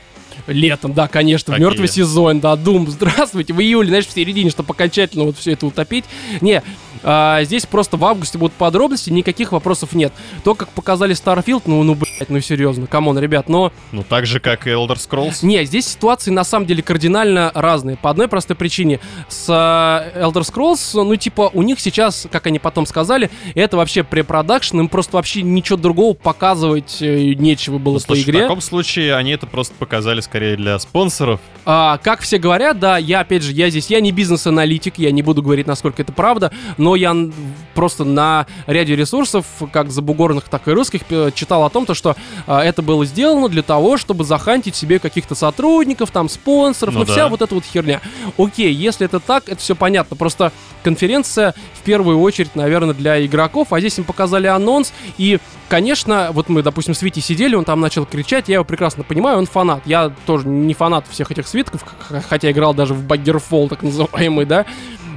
Летом, 0.47 0.93
да, 0.93 1.07
конечно, 1.07 1.53
в 1.53 1.55
Такие. 1.55 1.67
мертвый 1.69 1.87
сезон, 1.87 2.39
да, 2.39 2.55
Дум, 2.55 2.87
здравствуйте, 2.89 3.53
в 3.53 3.61
июле, 3.61 3.89
знаешь, 3.89 4.07
в 4.07 4.11
середине, 4.11 4.49
чтобы 4.49 4.71
окончательно 4.73 5.23
вот 5.25 5.37
все 5.37 5.51
это 5.53 5.67
утопить. 5.67 6.03
Не, 6.41 6.63
а, 7.03 7.43
здесь 7.43 7.65
просто 7.65 7.97
в 7.97 8.05
августе 8.05 8.37
будут 8.37 8.53
подробности, 8.53 9.09
никаких 9.09 9.51
вопросов 9.51 9.93
нет. 9.93 10.13
То, 10.43 10.55
как 10.55 10.69
показали 10.69 11.15
Starfield, 11.15 11.63
ну, 11.65 11.83
ну, 11.83 11.95
блядь, 11.95 12.29
ну, 12.29 12.39
серьезно, 12.39 12.87
come 12.87 13.04
on, 13.04 13.17
ребят, 13.19 13.49
но... 13.49 13.71
Ну, 13.91 14.03
так 14.03 14.25
же, 14.25 14.39
как 14.39 14.67
и 14.67 14.69
Elder 14.71 14.97
Scrolls. 14.97 15.39
Не, 15.45 15.65
здесь 15.65 15.87
ситуации 15.87 16.31
на 16.31 16.43
самом 16.43 16.65
деле 16.65 16.83
кардинально 16.83 17.51
разные. 17.53 17.97
По 17.97 18.09
одной 18.09 18.27
простой 18.27 18.55
причине. 18.55 18.99
С 19.29 19.47
э, 19.49 20.19
Elder 20.21 20.41
Scrolls, 20.41 21.03
ну, 21.03 21.15
типа, 21.15 21.49
у 21.53 21.61
них 21.61 21.79
сейчас, 21.79 22.27
как 22.31 22.47
они 22.47 22.59
потом 22.59 22.85
сказали, 22.85 23.29
это 23.55 23.77
вообще 23.77 24.03
pre-production, 24.03 24.79
им 24.79 24.89
просто 24.89 25.17
вообще 25.17 25.41
ничего 25.41 25.77
другого 25.77 26.13
показывать 26.13 27.01
э, 27.01 27.33
нечего 27.33 27.77
было 27.77 27.93
Ну, 27.93 27.99
в 27.99 28.03
той 28.03 28.17
слушай, 28.17 28.25
в 28.25 28.29
игре. 28.29 28.41
таком 28.41 28.61
случае 28.61 29.15
они 29.15 29.31
это 29.31 29.47
просто 29.47 29.73
показали 29.75 30.21
скорее 30.21 30.55
для 30.55 30.77
спонсоров. 30.79 31.39
А, 31.65 31.97
как 31.97 32.21
все 32.21 32.37
говорят, 32.37 32.79
да, 32.79 32.97
я 32.97 33.19
опять 33.21 33.43
же, 33.43 33.51
я 33.51 33.69
здесь, 33.69 33.89
я 33.89 33.99
не 34.01 34.11
бизнес-аналитик, 34.11 34.97
я 34.97 35.11
не 35.11 35.21
буду 35.21 35.41
говорить, 35.43 35.67
насколько 35.67 36.01
это 36.01 36.11
правда, 36.11 36.51
но 36.77 36.90
я 36.95 37.11
н- 37.11 37.33
просто 37.73 38.03
на 38.03 38.45
ряде 38.67 38.95
ресурсов, 38.95 39.45
как 39.71 39.91
забугорных, 39.91 40.45
так 40.49 40.67
и 40.67 40.71
русских, 40.71 41.01
читал 41.33 41.63
о 41.63 41.69
том, 41.69 41.85
то, 41.85 41.93
что 41.93 42.15
а, 42.47 42.63
это 42.63 42.81
было 42.81 43.05
сделано 43.05 43.47
для 43.49 43.61
того, 43.61 43.97
чтобы 43.97 44.23
захантить 44.23 44.75
себе 44.75 44.99
каких-то 44.99 45.35
сотрудников, 45.35 46.11
там, 46.11 46.29
спонсоров, 46.29 46.93
ну, 46.93 46.99
Ну 47.01 47.05
вся 47.05 47.15
да. 47.23 47.27
вот 47.29 47.41
эта 47.41 47.55
вот 47.55 47.63
херня. 47.65 48.01
Окей, 48.37 48.73
если 48.73 49.05
это 49.05 49.19
так, 49.19 49.47
это 49.47 49.57
все 49.61 49.75
понятно, 49.75 50.15
просто 50.15 50.51
конференция 50.83 51.53
в 51.75 51.81
первую 51.83 52.19
очередь, 52.19 52.55
наверное, 52.55 52.93
для 52.93 53.23
игроков, 53.25 53.71
а 53.71 53.79
здесь 53.79 53.97
им 53.97 54.03
показали 54.03 54.47
анонс, 54.47 54.93
и, 55.17 55.39
конечно, 55.69 56.29
вот 56.33 56.49
мы, 56.49 56.61
допустим, 56.63 56.93
с 56.93 57.01
Витей 57.01 57.21
сидели, 57.23 57.55
он 57.55 57.65
там 57.65 57.79
начал 57.79 58.05
кричать, 58.05 58.49
я 58.49 58.55
его 58.55 58.65
прекрасно 58.65 59.03
понимаю, 59.03 59.37
он 59.37 59.45
фанат, 59.45 59.81
я 59.85 60.11
тоже 60.25 60.47
не 60.47 60.73
фанат 60.73 61.05
всех 61.09 61.31
этих 61.31 61.47
свитков, 61.47 61.85
хотя 62.29 62.51
играл 62.51 62.73
даже 62.73 62.93
в 62.93 63.05
Baggerfall, 63.05 63.69
так 63.69 63.81
называемый, 63.83 64.45
да, 64.45 64.65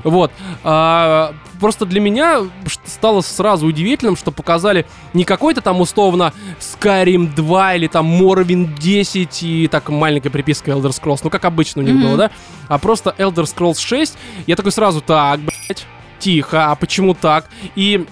вот. 0.04 0.30
А, 0.62 1.34
просто 1.60 1.84
для 1.86 2.00
меня 2.00 2.42
стало 2.84 3.20
сразу 3.22 3.66
удивительным, 3.66 4.16
что 4.16 4.30
показали 4.30 4.86
не 5.12 5.24
какой-то 5.24 5.60
там 5.60 5.80
условно 5.80 6.32
Skyrim 6.60 7.34
2 7.34 7.74
или 7.74 7.86
там 7.88 8.06
Morrowind 8.06 8.78
10 8.78 9.42
и 9.42 9.68
так 9.68 9.88
маленькая 9.88 10.30
приписка 10.30 10.70
Elder 10.70 10.90
Scrolls, 10.90 11.20
ну 11.24 11.30
как 11.30 11.44
обычно 11.44 11.82
у 11.82 11.84
них 11.84 11.94
Мгм. 11.94 12.02
было, 12.04 12.16
да? 12.16 12.30
А 12.68 12.78
просто 12.78 13.14
Elder 13.18 13.44
Scrolls 13.44 13.78
6. 13.80 14.16
Я 14.46 14.56
такой 14.56 14.72
сразу, 14.72 15.00
так, 15.00 15.40
блядь, 15.40 15.86
тихо, 16.18 16.70
а 16.70 16.74
почему 16.74 17.14
так? 17.14 17.48
И 17.74 18.06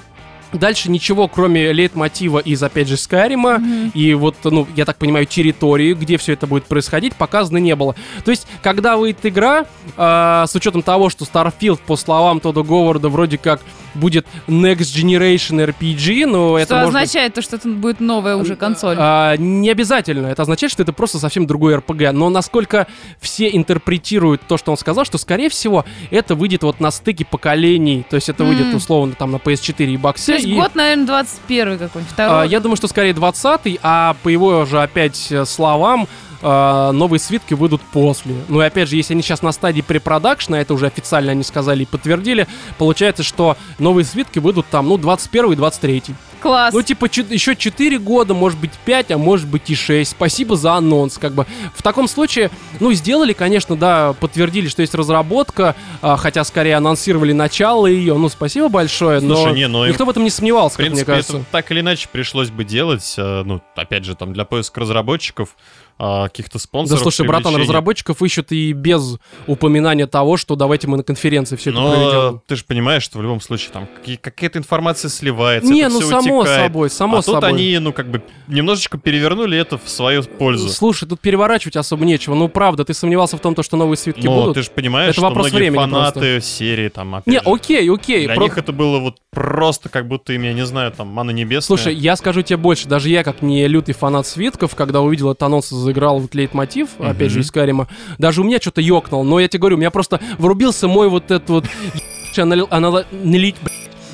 Дальше 0.53 0.91
ничего, 0.91 1.29
кроме 1.29 1.73
лейтмотива 1.73 2.39
из, 2.39 2.62
опять 2.62 2.89
же, 2.89 2.97
Скайрима 2.97 3.61
и 3.95 4.15
вот, 4.15 4.37
ну, 4.45 4.66
я 4.77 4.85
так 4.85 4.97
понимаю, 4.99 5.27
территории, 5.27 5.95
где 5.95 6.16
все 6.19 6.33
это 6.35 6.47
будет 6.47 6.65
происходить, 6.65 7.15
показано 7.15 7.59
не 7.59 7.74
было. 7.77 7.95
То 8.24 8.31
есть, 8.31 8.47
когда 8.62 8.97
выйдет 8.97 9.24
игра, 9.24 9.66
а, 9.97 10.47
с 10.47 10.55
учетом 10.55 10.83
того, 10.83 11.09
что 11.11 11.24
Starfield, 11.24 11.81
по 11.87 11.97
словам 11.97 12.41
Тодда 12.41 12.62
Говарда, 12.62 13.09
вроде 13.09 13.39
как 13.39 13.61
будет 13.95 14.27
Next 14.49 14.95
Generation 14.97 15.66
RPG, 15.66 16.24
но 16.27 16.57
это 16.57 16.66
Что 16.66 16.74
может 16.77 16.93
быть- 16.93 17.03
означает 17.03 17.35
то, 17.35 17.43
что 17.43 17.57
это 17.57 17.69
будет 17.69 18.01
новая 18.01 18.37
уже 18.37 18.57
консоль. 18.57 18.97
а, 18.99 19.37
не 19.37 19.69
обязательно. 19.70 20.29
Это 20.29 20.43
означает, 20.43 20.73
что 20.73 20.83
это 20.83 20.95
просто 20.95 21.19
совсем 21.19 21.47
другой 21.47 21.74
RPG. 21.74 22.11
Но 22.12 22.31
насколько 22.31 22.87
все 23.20 23.51
интерпретируют 23.55 24.41
то, 24.49 24.57
что 24.57 24.70
он 24.70 24.79
сказал, 24.79 25.05
что, 25.05 25.19
скорее 25.19 25.51
всего, 25.51 25.85
это 26.11 26.35
выйдет 26.35 26.62
вот 26.62 26.81
на 26.81 26.91
стыке 26.91 27.27
поколений. 27.27 28.05
То 28.09 28.16
есть 28.16 28.29
это 28.31 28.45
выйдет, 28.45 28.66
М. 28.66 28.77
условно, 28.77 29.15
там 29.19 29.31
на 29.33 29.37
PS4 29.37 29.93
и 29.93 29.97
боксе. 29.99 30.39
Есть 30.43 30.55
и, 30.55 30.55
год, 30.55 30.74
наверное, 30.74 31.06
21 31.06 31.78
какой-нибудь, 31.78 32.12
а, 32.12 32.14
второй. 32.14 32.48
я 32.48 32.60
думаю, 32.60 32.77
что 32.77 32.89
скорее 32.89 33.12
20-й, 33.12 33.78
а 33.82 34.16
по 34.23 34.28
его 34.28 34.64
же 34.64 34.82
опять 34.82 35.31
э, 35.31 35.44
словам, 35.44 36.09
а, 36.43 36.93
новые 36.93 37.20
свитки 37.20 37.55
выйдут 37.55 37.81
после. 37.81 38.35
Ну 38.48 38.60
и 38.60 38.64
опять 38.64 38.89
же, 38.89 38.97
если 38.97 39.14
они 39.14 39.23
сейчас 39.23 39.43
на 39.43 39.52
стадии 39.52 39.81
препродакшна, 39.81 40.56
это 40.56 40.74
уже 40.74 40.86
официально 40.86 41.32
они 41.32 41.44
сказали 41.44 41.85
и 41.85 41.86
подтвердили, 41.86 42.48
получается, 42.78 43.23
что 43.23 43.56
новые 43.78 44.05
свитки 44.05 44.39
выйдут 44.39 44.66
там, 44.70 44.89
ну, 44.89 44.98
21 44.98 45.52
и 45.52 45.56
23. 45.56 46.02
Класс. 46.43 46.74
Ну, 46.74 46.82
типа, 46.82 47.06
еще 47.06 47.55
4 47.55 47.98
года, 47.98 48.35
может 48.35 48.59
быть, 48.59 48.73
5, 48.85 49.12
а 49.12 49.19
может 49.19 49.47
быть 49.48 49.70
и 49.70 49.74
6. 49.74 50.10
Спасибо 50.10 50.56
за 50.56 50.74
анонс, 50.74 51.19
как 51.19 51.32
бы. 51.32 51.47
В 51.74 51.82
таком 51.82 52.09
случае, 52.09 52.51
ну, 52.81 52.93
сделали, 52.93 53.32
конечно, 53.32 53.77
да, 53.77 54.12
подтвердили, 54.14 54.69
что 54.69 54.82
есть 54.82 54.94
разработка, 54.94 55.77
а, 56.01 56.16
хотя 56.16 56.43
скорее 56.44 56.74
анонсировали 56.77 57.32
начало 57.32 57.86
ее. 57.86 58.14
Ну, 58.14 58.28
спасибо 58.28 58.69
большое, 58.69 59.20
но 59.20 59.36
Слушай, 59.36 59.55
не, 59.55 59.69
ну 59.69 59.85
им- 59.85 59.90
никто 59.93 60.05
в 60.05 60.10
этом 60.10 60.24
не 60.24 60.31
сомневался, 60.31 60.74
В 60.74 60.77
как 60.78 60.86
мне 60.86 60.90
принципе, 60.90 61.12
кажется. 61.12 61.36
это 61.39 61.47
так 61.52 61.70
или 61.70 61.81
иначе 61.81 62.09
пришлось 62.10 62.51
бы 62.51 62.64
делать, 62.64 63.14
э, 63.16 63.43
ну, 63.44 63.60
опять 63.77 64.05
же, 64.05 64.16
там, 64.16 64.32
для 64.32 64.44
поиска 64.44 64.81
разработчиков, 64.81 65.56
а, 66.05 66.24
каких-то 66.29 66.55
Да 66.55 66.59
спонсоров. 66.59 67.01
слушай, 67.03 67.24
братан, 67.24 67.55
разработчиков 67.55 68.20
ищут 68.23 68.51
и 68.51 68.73
без 68.73 69.19
упоминания 69.47 70.07
того, 70.09 70.37
что 70.37 70.57
давайте 70.57 70.89
мы 70.89 70.97
на 70.97 71.05
конференции 71.05 71.55
все 71.55 71.70
это 71.70 71.79
Но 71.79 71.91
проведем. 71.93 72.41
ты 72.47 72.57
же 72.57 72.65
понимаешь, 72.66 73.03
что 73.05 73.19
в 73.19 73.23
любом 73.23 73.41
случае 73.41 73.70
там 73.73 73.89
какая-то 74.20 74.59
информация 74.59 75.09
сливается, 75.09 75.73
Не, 75.73 75.83
это 75.83 75.93
ну 75.95 76.01
само 76.03 76.41
утекает. 76.41 76.66
собой, 76.66 76.91
само 76.91 77.19
а 77.19 77.23
тут 77.23 77.35
собой. 77.37 77.49
они, 77.51 77.79
ну, 77.79 77.93
как 77.93 78.09
бы, 78.11 78.20
немножечко 78.49 78.99
перевернули 78.99 79.57
это 79.57 79.79
в 79.79 79.89
свою 79.89 80.24
пользу. 80.24 80.69
Слушай, 80.70 81.09
тут 81.09 81.20
переворачивать 81.20 81.77
особо 81.77 82.05
нечего. 82.05 82.35
Ну, 82.35 82.49
правда, 82.49 82.85
ты 82.85 82.95
сомневался 82.95 83.37
в 83.37 83.41
том, 83.41 83.55
то, 83.55 83.62
что 83.62 83.77
новые 83.77 83.97
свитки 83.97 84.27
Но 84.27 84.35
будут? 84.41 84.55
ты 84.55 84.62
же 84.62 84.70
понимаешь, 84.70 85.11
Это 85.11 85.20
что 85.20 85.23
вопрос 85.29 85.47
многие 85.53 85.70
времени 85.70 85.79
фанаты 85.79 86.41
серии 86.41 86.89
там, 86.89 87.15
опять 87.15 87.27
Не, 87.27 87.39
же, 87.39 87.45
окей, 87.47 87.89
окей. 87.91 88.27
для 88.27 88.35
про- 88.35 88.45
них 88.45 88.59
это 88.59 88.73
было 88.73 88.99
вот 88.99 89.19
просто 89.31 89.89
как 89.89 90.09
будто 90.09 90.33
им, 90.33 90.43
я 90.43 90.53
не 90.53 90.66
знаю, 90.66 90.91
там, 90.93 91.09
мана 91.09 91.31
небесная. 91.31 91.62
Слушай, 91.79 91.95
я 91.95 92.16
скажу 92.16 92.43
тебе 92.43 92.57
больше, 92.57 92.89
даже 92.89 93.09
я, 93.09 93.23
как 93.24 93.41
не 93.43 93.66
лютый 93.69 93.93
фанат 93.93 94.27
свитков, 94.27 94.74
когда 94.74 95.01
увидел 95.01 95.31
этот 95.31 95.43
анонс 95.45 95.70
и 95.73 95.74
заиграл 95.93 96.19
вот 96.20 96.35
лейтмотив, 96.35 96.89
опять 96.98 97.31
же, 97.31 97.40
из 97.40 97.51
Карима, 97.51 97.89
даже 98.19 98.40
у 98.40 98.44
меня 98.44 98.59
что-то 98.60 98.81
ёкнул, 98.81 99.24
но 99.24 99.39
я 99.39 99.48
тебе 99.48 99.60
говорю, 99.60 99.77
у 99.77 99.78
меня 99.78 99.90
просто 99.90 100.20
врубился 100.39 100.89
мой 100.89 101.09
вот 101.09 101.31
этот 101.31 101.51
вот 101.51 101.64
анали- 102.36 103.55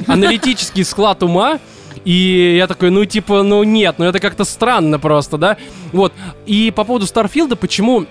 аналитический 0.06 0.84
склад 0.84 1.22
ума, 1.22 1.60
и 2.05 2.56
я 2.56 2.66
такой, 2.66 2.90
ну 2.90 3.05
типа, 3.05 3.42
ну 3.42 3.62
нет, 3.62 3.96
ну 3.98 4.05
это 4.06 4.18
как-то 4.18 4.44
странно 4.44 4.98
просто, 4.98 5.38
да? 5.38 5.56
Вот. 5.92 6.12
И 6.46 6.72
по 6.74 6.84
поводу 6.84 7.06
Старфилда, 7.06 7.56
почему 7.56 8.06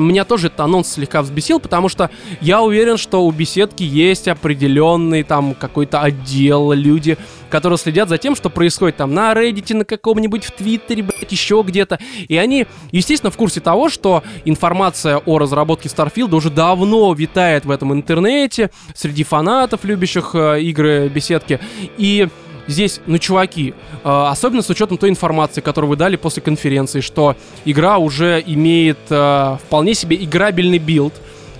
меня 0.00 0.24
тоже 0.24 0.48
этот 0.48 0.60
анонс 0.60 0.92
слегка 0.92 1.22
взбесил, 1.22 1.60
потому 1.60 1.88
что 1.88 2.10
я 2.40 2.62
уверен, 2.62 2.96
что 2.96 3.24
у 3.24 3.30
беседки 3.30 3.82
есть 3.82 4.28
определенный 4.28 5.22
там 5.22 5.54
какой-то 5.54 6.00
отдел, 6.00 6.72
люди, 6.72 7.16
которые 7.50 7.78
следят 7.78 8.08
за 8.08 8.18
тем, 8.18 8.34
что 8.34 8.50
происходит 8.50 8.96
там 8.96 9.14
на 9.14 9.32
Reddit, 9.32 9.74
на 9.74 9.84
каком-нибудь 9.84 10.44
в 10.44 10.50
Твиттере, 10.52 11.02
блядь, 11.02 11.30
еще 11.30 11.62
где-то. 11.64 11.98
И 12.28 12.36
они, 12.36 12.66
естественно, 12.90 13.30
в 13.30 13.36
курсе 13.36 13.60
того, 13.60 13.88
что 13.88 14.22
информация 14.44 15.18
о 15.18 15.38
разработке 15.38 15.88
Старфилда 15.88 16.36
уже 16.36 16.50
давно 16.50 17.12
витает 17.12 17.64
в 17.64 17.70
этом 17.70 17.92
интернете, 17.92 18.70
среди 18.94 19.24
фанатов, 19.24 19.84
любящих 19.84 20.34
э, 20.34 20.62
игры 20.62 21.08
беседки. 21.08 21.60
И 21.96 22.28
здесь, 22.66 23.00
ну, 23.06 23.18
чуваки, 23.18 23.74
э, 24.02 24.26
особенно 24.28 24.62
с 24.62 24.70
учетом 24.70 24.98
той 24.98 25.10
информации, 25.10 25.60
которую 25.60 25.90
вы 25.90 25.96
дали 25.96 26.16
после 26.16 26.42
конференции, 26.42 27.00
что 27.00 27.36
игра 27.64 27.98
уже 27.98 28.42
имеет 28.46 28.98
э, 29.10 29.56
вполне 29.66 29.94
себе 29.94 30.16
играбельный 30.16 30.78
билд. 30.78 31.14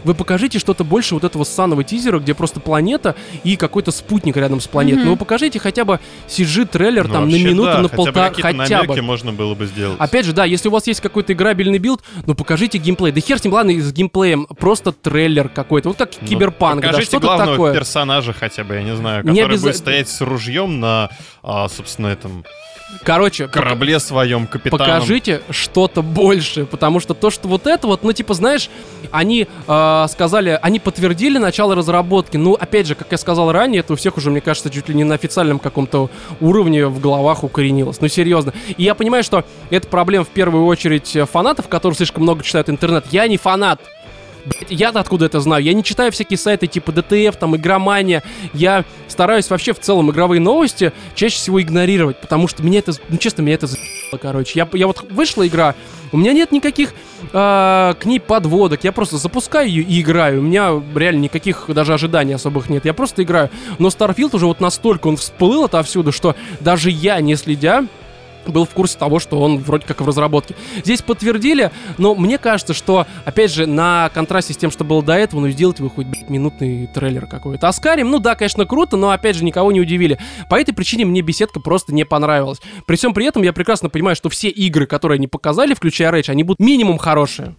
Вы 0.05 0.15
покажите 0.15 0.59
что-то 0.59 0.85
больше 0.85 1.15
вот 1.15 1.25
этого 1.25 1.45
ссаного 1.45 1.83
тизера, 1.85 2.19
где 2.19 2.35
просто 2.35 2.61
планета 2.61 3.15
и 3.43 3.57
какой-то 3.57 3.91
спутник 3.91 4.37
рядом 4.37 4.61
с 4.61 4.67
планетой. 4.67 4.99
Мгм. 4.99 5.05
Ну, 5.07 5.11
вы 5.13 5.17
покажите 5.19 5.59
хотя 5.59 5.85
бы 5.85 5.99
CG-трейлер 6.29 7.09
Ну, 7.09 7.13
там 7.15 7.29
на 7.29 7.35
минуту, 7.37 7.65
да, 7.73 7.79
на 7.81 7.89
хотя 7.89 7.97
бы 7.97 8.05
полтора, 8.05 8.29
какие-то 8.31 8.59
хотя 8.59 8.81
бы. 8.83 8.87
намеки 8.89 9.01
можно 9.01 9.33
было 9.33 9.55
бы 9.55 9.67
сделать. 9.67 9.97
Опять 9.99 10.27
же, 10.27 10.33
да, 10.33 10.45
если 10.45 10.69
у 10.69 10.73
вас 10.73 10.87
есть 10.87 11.01
какой-то 11.01 11.33
играбельный 11.33 11.79
билд, 11.79 12.03
ну 12.27 12.35
покажите 12.35 12.79
геймплей. 12.79 13.13
Да 13.13 13.21
хер 13.21 13.39
с 13.39 13.45
ним, 13.45 13.55
ладно, 13.55 13.73
с 13.73 13.93
геймплеем, 13.93 14.47
просто 14.59 14.93
трейлер 14.93 15.49
какой-то. 15.49 15.89
Вот 15.89 15.99
как 15.99 16.11
Ну, 16.21 16.27
киберпанк, 16.29 16.83
да, 16.83 17.01
что-то 17.01 17.21
главного 17.27 17.51
такое. 17.53 17.75
персонажа 17.75 18.33
хотя 18.33 18.65
бы, 18.65 18.75
я 18.75 18.83
не 18.83 18.95
знаю, 18.97 19.25
Не 19.25 19.31
который 19.41 19.55
обяза- 19.55 19.63
будет 19.63 19.77
стоять 19.77 20.09
с 20.09 20.21
ружьем 20.21 20.81
на, 20.81 21.11
а, 21.43 21.69
собственно, 21.69 22.09
этом 22.09 22.45
Короче, 23.03 23.49
корабле 23.49 23.99
своем, 23.99 24.47
капитаном. 24.47 24.87
покажите 24.87 25.43
что-то 25.51 26.03
больше, 26.03 26.67
потому 26.67 27.01
что 27.01 27.15
то, 27.15 27.31
что 27.31 27.49
вот 27.49 27.67
это 27.67 27.87
вот, 27.87 28.03
ну 28.03 28.13
типа, 28.13 28.35
знаешь, 28.35 28.71
они 29.11 29.49
э, 29.67 30.07
сказали, 30.11 30.59
они 30.63 30.81
подтвердили 30.81 31.39
начало 31.39 31.75
разработки, 31.75 32.37
ну 32.37 32.55
опять 32.55 32.87
же, 32.87 32.95
как 32.95 33.09
я 33.11 33.19
сказал 33.19 33.53
ранее, 33.53 33.81
это 33.81 33.95
у 33.95 33.97
всех 33.97 34.17
уже, 34.17 34.31
мне 34.31 34.41
кажется, 34.41 34.71
чуть 34.71 34.89
ли 34.89 34.95
не 34.95 35.05
на 35.05 35.15
официальном 35.15 35.59
каком-то 35.59 36.11
уровне 36.41 36.87
в 36.87 37.01
головах 37.01 37.45
укоренилось, 37.45 38.01
ну 38.01 38.09
серьезно. 38.09 38.53
И 38.77 38.83
я 38.83 38.95
понимаю, 38.95 39.25
что 39.25 39.45
это 39.71 39.89
проблема 39.89 40.25
в 40.25 40.31
первую 40.31 40.67
очередь 40.67 41.17
э, 41.17 41.27
фанатов, 41.27 41.69
которые 41.69 41.97
слишком 41.97 42.23
много 42.23 42.43
читают 42.43 42.69
интернет. 42.69 43.07
Я 43.11 43.27
не 43.27 43.37
фанат. 43.37 43.81
Я-то 44.69 45.01
откуда 45.01 45.27
это 45.27 45.41
знаю? 45.41 45.63
Я 45.63 45.73
не 45.73 45.83
читаю 45.83 46.13
всякие 46.13 46.39
сайты 46.39 46.67
типа 46.67 46.91
DTF, 46.91 47.37
там, 47.39 47.57
Игромания. 47.57 48.23
Я 48.53 48.85
стараюсь 49.09 49.49
вообще 49.49 49.73
в 49.73 49.81
целом 49.81 50.11
игровые 50.11 50.41
новости 50.41 50.93
чаще 51.15 51.37
всего 51.37 51.61
игнорировать, 51.61 52.21
потому 52.21 52.49
что 52.49 52.63
меня 52.63 52.81
это, 52.81 52.93
ну 53.09 53.17
честно, 53.17 53.43
меня 53.43 53.55
это 53.55 53.67
за***ло, 53.67 54.19
короче. 54.19 54.53
Я, 54.59 54.69
я 54.73 54.87
вот 54.87 55.05
вышла 55.11 55.47
игра, 55.47 55.75
у 56.13 56.17
меня 56.17 56.33
нет 56.33 56.53
никаких 56.53 56.95
э, 57.33 57.95
к 57.99 58.05
ней 58.05 58.21
подводок, 58.21 58.85
я 58.85 58.93
просто 58.93 59.17
запускаю 59.17 59.69
ее 59.69 59.83
и 59.83 60.01
играю. 60.01 60.41
У 60.41 60.43
меня 60.43 60.83
реально 60.95 61.23
никаких 61.23 61.65
даже 61.69 61.95
ожиданий 61.95 62.35
особых 62.35 62.69
нет, 62.69 62.85
я 62.85 62.95
просто 62.95 63.23
играю. 63.23 63.51
Но 63.79 63.89
Starfield 63.89 64.37
уже 64.37 64.47
вот 64.47 64.61
настолько 64.61 65.09
он 65.09 65.17
всплыл 65.17 65.65
отовсюду, 65.65 66.13
что 66.13 66.37
даже 66.61 66.91
я, 66.91 67.21
не 67.21 67.37
следя, 67.37 67.87
был 68.53 68.65
в 68.65 68.71
курсе 68.71 68.99
того, 68.99 69.19
что 69.19 69.41
он 69.41 69.59
вроде 69.59 69.87
как 69.87 70.01
в 70.01 70.07
разработке. 70.07 70.55
Здесь 70.85 71.03
подтвердили, 71.03 71.71
но 71.99 72.15
мне 72.15 72.39
кажется, 72.39 72.75
что, 72.75 73.07
опять 73.25 73.53
же, 73.53 73.67
на 73.67 74.11
контрасте 74.15 74.53
с 74.55 74.57
тем, 74.57 74.71
что 74.71 74.85
было 74.85 75.03
до 75.03 75.15
этого, 75.15 75.41
ну, 75.41 75.49
сделать 75.51 75.81
вы 75.81 75.91
хоть, 75.91 76.07
блядь, 76.07 76.31
минутный 76.31 76.89
трейлер 76.89 77.27
какой-то. 77.27 77.69
Аскарим, 77.69 78.11
ну 78.11 78.19
да, 78.19 78.35
конечно, 78.35 78.67
круто, 78.67 78.97
но, 78.97 79.11
опять 79.11 79.37
же, 79.37 79.45
никого 79.45 79.73
не 79.73 79.81
удивили. 79.81 80.19
По 80.49 80.61
этой 80.61 80.73
причине 80.73 81.05
мне 81.05 81.23
беседка 81.23 81.61
просто 81.61 81.95
не 81.95 82.05
понравилась. 82.05 82.61
При 82.87 82.97
всем 82.97 83.15
при 83.15 83.27
этом 83.27 83.43
я 83.43 83.53
прекрасно 83.53 83.89
понимаю, 83.89 84.17
что 84.17 84.29
все 84.29 84.49
игры, 84.49 84.87
которые 84.87 85.17
они 85.17 85.27
показали, 85.27 85.75
включая 85.75 86.13
Rage, 86.13 86.31
они 86.31 86.43
будут 86.43 86.61
минимум 86.61 86.99
хорошие. 86.99 87.55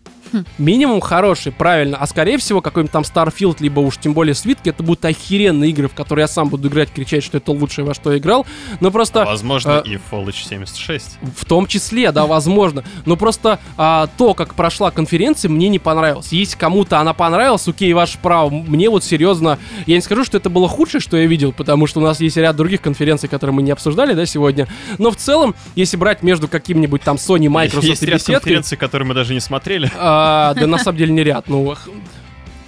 Минимум 0.58 1.02
хороший, 1.02 1.52
правильно. 1.52 1.98
А 1.98 2.08
скорее 2.08 2.38
всего, 2.38 2.62
какой-нибудь 2.62 2.92
там 2.92 3.04
Starfield, 3.04 3.58
либо 3.60 3.80
уж 3.80 3.98
тем 3.98 4.14
более 4.14 4.34
Свитки, 4.34 4.70
это 4.70 4.84
будут 4.84 5.06
охеренные 5.06 5.72
игры, 5.72 5.88
в 5.88 5.94
которые 5.94 6.24
я 6.24 6.28
сам 6.28 6.50
буду 6.50 6.68
играть, 6.68 6.92
кричать, 6.92 7.24
что 7.24 7.38
это 7.38 7.52
лучшее, 7.52 7.86
во 7.86 7.94
что 7.94 8.12
я 8.12 8.18
играл. 8.18 8.46
Но 8.80 8.92
просто... 8.92 9.24
А, 9.24 9.26
возможно, 9.26 9.84
э, 9.86 9.90
и 9.90 10.00
Fallout 10.12 10.34
76. 10.34 11.20
В 11.36 11.46
том 11.46 11.68
числе, 11.68 12.12
да, 12.12 12.26
возможно. 12.26 12.84
Но 13.06 13.16
просто 13.16 13.60
а, 13.78 14.08
то, 14.18 14.34
как 14.34 14.56
прошла 14.56 14.92
конференция, 14.92 15.50
мне 15.50 15.70
не 15.70 15.80
понравилось. 15.80 16.32
Если 16.32 16.58
кому-то 16.58 17.00
она 17.00 17.14
понравилась, 17.14 17.68
окей, 17.68 17.94
ваше 17.94 18.18
право. 18.18 18.50
Мне 18.50 18.90
вот 18.90 19.04
серьезно, 19.04 19.60
я 19.86 19.96
не 19.96 20.02
скажу, 20.02 20.24
что 20.26 20.38
это 20.38 20.50
было 20.50 20.68
худшее, 20.68 21.02
что 21.02 21.18
я 21.18 21.26
видел, 21.26 21.52
потому 21.52 21.88
что 21.88 22.00
у 22.00 22.04
нас 22.04 22.20
есть 22.20 22.38
ряд 22.38 22.56
других 22.56 22.82
конференций, 22.82 23.30
которые 23.30 23.54
мы 23.54 23.62
не 23.62 23.72
обсуждали, 23.72 24.14
да, 24.14 24.26
сегодня. 24.26 24.68
Но 24.98 25.12
в 25.12 25.16
целом, 25.16 25.56
если 25.76 25.98
брать 25.98 26.24
между 26.24 26.48
каким-нибудь 26.48 27.02
там 27.02 27.18
Sony, 27.18 27.50
Microsoft 27.50 27.86
Есть 27.86 28.04
и 28.04 28.06
ряд 28.06 28.16
беседкой, 28.16 28.36
конференций, 28.36 28.78
которые 28.78 29.08
мы 29.08 29.14
даже 29.14 29.34
не 29.34 29.40
смотрели. 29.40 29.92
А, 30.26 30.54
да 30.54 30.68
на 30.68 30.78
самом 30.78 30.98
деле 30.98 31.14
не 31.14 31.24
ряд, 31.24 31.48
ну 31.48 31.76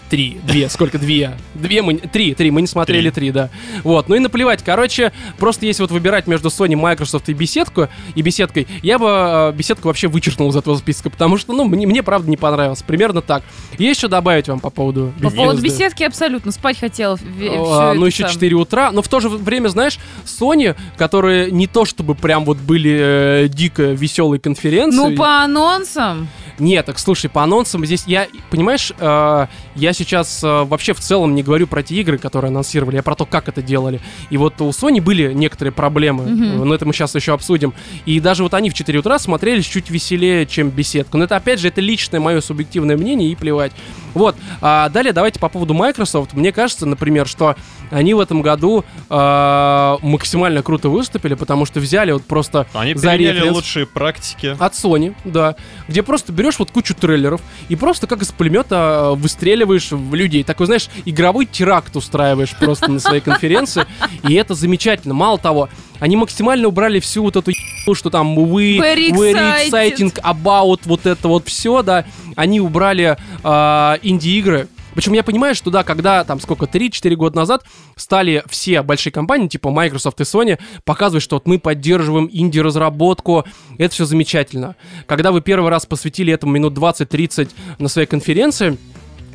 Три, 0.10 0.40
две, 0.44 0.70
сколько? 0.70 0.98
Две. 0.98 1.38
Две 1.54 1.82
мы... 1.82 1.96
Три, 1.98 2.34
три, 2.34 2.50
мы 2.50 2.62
не 2.62 2.68
смотрели 2.68 3.10
три, 3.10 3.32
да. 3.32 3.50
Вот, 3.84 4.08
ну 4.08 4.16
и 4.16 4.20
наплевать. 4.20 4.64
Короче, 4.64 5.12
просто 5.38 5.66
если 5.66 5.84
вот 5.84 5.92
выбирать 5.92 6.28
между 6.28 6.48
Sony, 6.48 6.76
Microsoft 6.76 7.28
и 7.28 7.34
беседку, 7.34 7.90
и 8.16 8.22
беседкой, 8.22 8.68
я 8.84 9.00
бы 9.00 9.08
э, 9.10 9.52
беседку 9.54 9.90
вообще 9.90 10.08
вычеркнул 10.08 10.50
из 10.50 10.56
этого 10.56 10.78
списка, 10.78 11.10
потому 11.10 11.38
что, 11.38 11.52
ну, 11.52 11.66
мне, 11.66 11.86
мне 11.86 12.04
правда 12.04 12.30
не 12.30 12.38
понравилось. 12.38 12.84
Примерно 12.84 13.22
так. 13.22 13.44
Есть 13.78 14.00
что 14.00 14.08
добавить 14.08 14.48
вам 14.48 14.62
по 14.62 14.70
поводу 14.70 15.14
По 15.22 15.30
поводу 15.30 15.62
беседки 15.62 16.04
абсолютно 16.04 16.54
спать 16.54 16.80
хотел. 16.80 17.20
А, 17.42 17.94
ну, 17.94 18.06
еще 18.06 18.30
4 18.30 18.56
утра. 18.56 18.92
Но 18.92 19.02
в 19.02 19.10
то 19.10 19.20
же 19.20 19.28
время, 19.28 19.68
знаешь, 19.68 20.00
Sony, 20.26 20.76
которые 20.96 21.52
не 21.52 21.68
то 21.68 21.84
чтобы 21.84 22.16
прям 22.16 22.46
вот 22.46 22.58
были 22.58 22.98
э, 22.98 23.48
дико 23.50 23.84
веселые 23.84 24.40
конференции. 24.40 24.98
Ну, 24.98 25.16
по 25.18 25.44
анонсам. 25.44 26.30
Нет, 26.60 26.86
так 26.86 26.98
слушай, 26.98 27.30
по 27.30 27.44
анонсам 27.44 27.86
здесь 27.86 28.06
я, 28.08 28.28
понимаешь, 28.50 28.92
э, 28.98 29.48
я 29.76 29.94
сейчас 29.94 30.44
э, 30.44 30.64
вообще 30.64 30.94
в 30.94 31.00
целом 31.00 31.36
не 31.36 31.44
говорю 31.44 31.68
про 31.68 31.84
те 31.84 31.96
игры, 31.96 32.18
которые 32.18 32.50
анонсировали, 32.50 32.96
я 32.96 33.04
про 33.04 33.16
то, 33.16 33.26
как 33.26 33.48
это 33.48 33.62
делали. 33.62 34.02
И 34.30 34.38
вот 34.38 34.60
у 34.62 34.70
Sony 34.70 35.02
были 35.02 35.34
некоторые 35.34 35.72
проблемы, 35.72 36.24
э, 36.24 36.64
но 36.64 36.74
это 36.74 36.86
мы 36.86 36.94
сейчас 36.94 37.14
еще 37.14 37.34
обсудим. 37.34 37.74
И 38.06 38.20
даже 38.20 38.44
вот 38.44 38.54
они 38.56 38.70
в 38.70 38.74
4 38.74 38.98
утра 39.00 39.20
смотрелись 39.20 39.66
чуть 39.66 39.90
веселее, 39.92 40.46
чем 40.48 40.70
беседка. 40.70 41.18
Но 41.18 41.26
это, 41.26 41.36
опять 41.36 41.60
же, 41.60 41.68
это 41.68 41.80
личное 41.82 42.20
мое 42.20 42.42
субъективное 42.42 42.98
мнение 42.98 43.32
и 43.32 43.36
плевать. 43.36 43.72
Вот, 44.14 44.36
а 44.62 44.90
далее 44.90 45.14
давайте 45.14 45.40
по 45.40 45.50
поводу 45.50 45.76
Microsoft. 45.76 46.34
Мне 46.34 46.52
кажется, 46.52 46.88
например, 46.88 47.28
что 47.28 47.56
они 47.92 48.14
в 48.14 48.20
этом 48.20 48.42
году 48.42 48.84
э, 49.10 49.98
максимально 50.02 50.62
круто 50.64 50.90
выступили, 50.90 51.34
потому 51.36 51.66
что 51.66 51.80
взяли 51.80 52.12
вот 52.12 52.24
просто 52.26 52.68
Они 52.74 52.94
за 52.94 53.16
референс- 53.16 53.52
лучшие 53.52 53.86
практики. 53.86 54.56
от 54.60 54.74
Sony, 54.74 55.16
да, 55.24 55.56
где 55.88 56.04
просто 56.04 56.32
берешь 56.32 56.60
вот 56.60 56.72
кучу 56.72 56.94
трейлеров 56.96 57.42
и 57.70 57.76
просто 57.76 58.08
как 58.08 58.22
из 58.22 58.32
пулемета 58.32 59.12
э, 59.14 59.16
выстреливаешь 59.16 59.92
в 59.92 60.14
людей. 60.14 60.44
Такой, 60.44 60.66
знаешь, 60.68 60.90
игровой 61.06 61.46
теракт 61.46 61.96
устраиваешь 61.96 62.56
просто 62.60 62.90
на 62.92 63.00
своей 63.00 63.22
конференции, 63.22 63.86
и 64.28 64.34
это 64.34 64.54
замечательно. 64.54 65.14
Мало 65.14 65.38
того, 65.38 65.70
они 66.00 66.16
максимально 66.16 66.68
убрали 66.68 67.00
всю 67.00 67.24
вот 67.24 67.36
эту 67.36 67.52
что 67.94 68.10
там 68.10 68.38
we, 68.38 68.78
Very 68.80 69.12
very 69.12 69.34
excited. 69.34 69.72
exciting 69.72 70.22
about 70.22 70.82
вот 70.86 71.06
это 71.06 71.28
вот 71.28 71.48
все, 71.48 71.82
да. 71.84 72.06
Они 72.36 72.60
убрали 72.60 73.18
э, 73.44 73.98
инди-игры. 74.04 74.68
Причем 74.98 75.14
я 75.14 75.22
понимаю, 75.22 75.54
что 75.54 75.70
да, 75.70 75.84
когда 75.84 76.24
там 76.24 76.40
сколько, 76.40 76.66
3-4 76.66 77.16
года 77.16 77.36
назад 77.36 77.64
стали 77.96 78.44
все 78.50 78.82
большие 78.82 79.14
компании, 79.14 79.48
типа 79.48 79.70
Microsoft 79.70 80.20
и 80.22 80.24
Sony, 80.24 80.58
показывать, 80.86 81.22
что 81.22 81.36
вот 81.36 81.46
мы 81.46 81.60
поддерживаем 81.60 82.28
инди-разработку, 82.32 83.46
это 83.78 83.94
все 83.94 84.06
замечательно. 84.06 84.76
Когда 85.06 85.32
вы 85.32 85.42
первый 85.42 85.70
раз 85.70 85.86
посвятили 85.86 86.34
этому 86.34 86.54
минут 86.54 86.76
20-30 86.76 87.52
на 87.78 87.90
своей 87.90 88.08
конференции, 88.08 88.80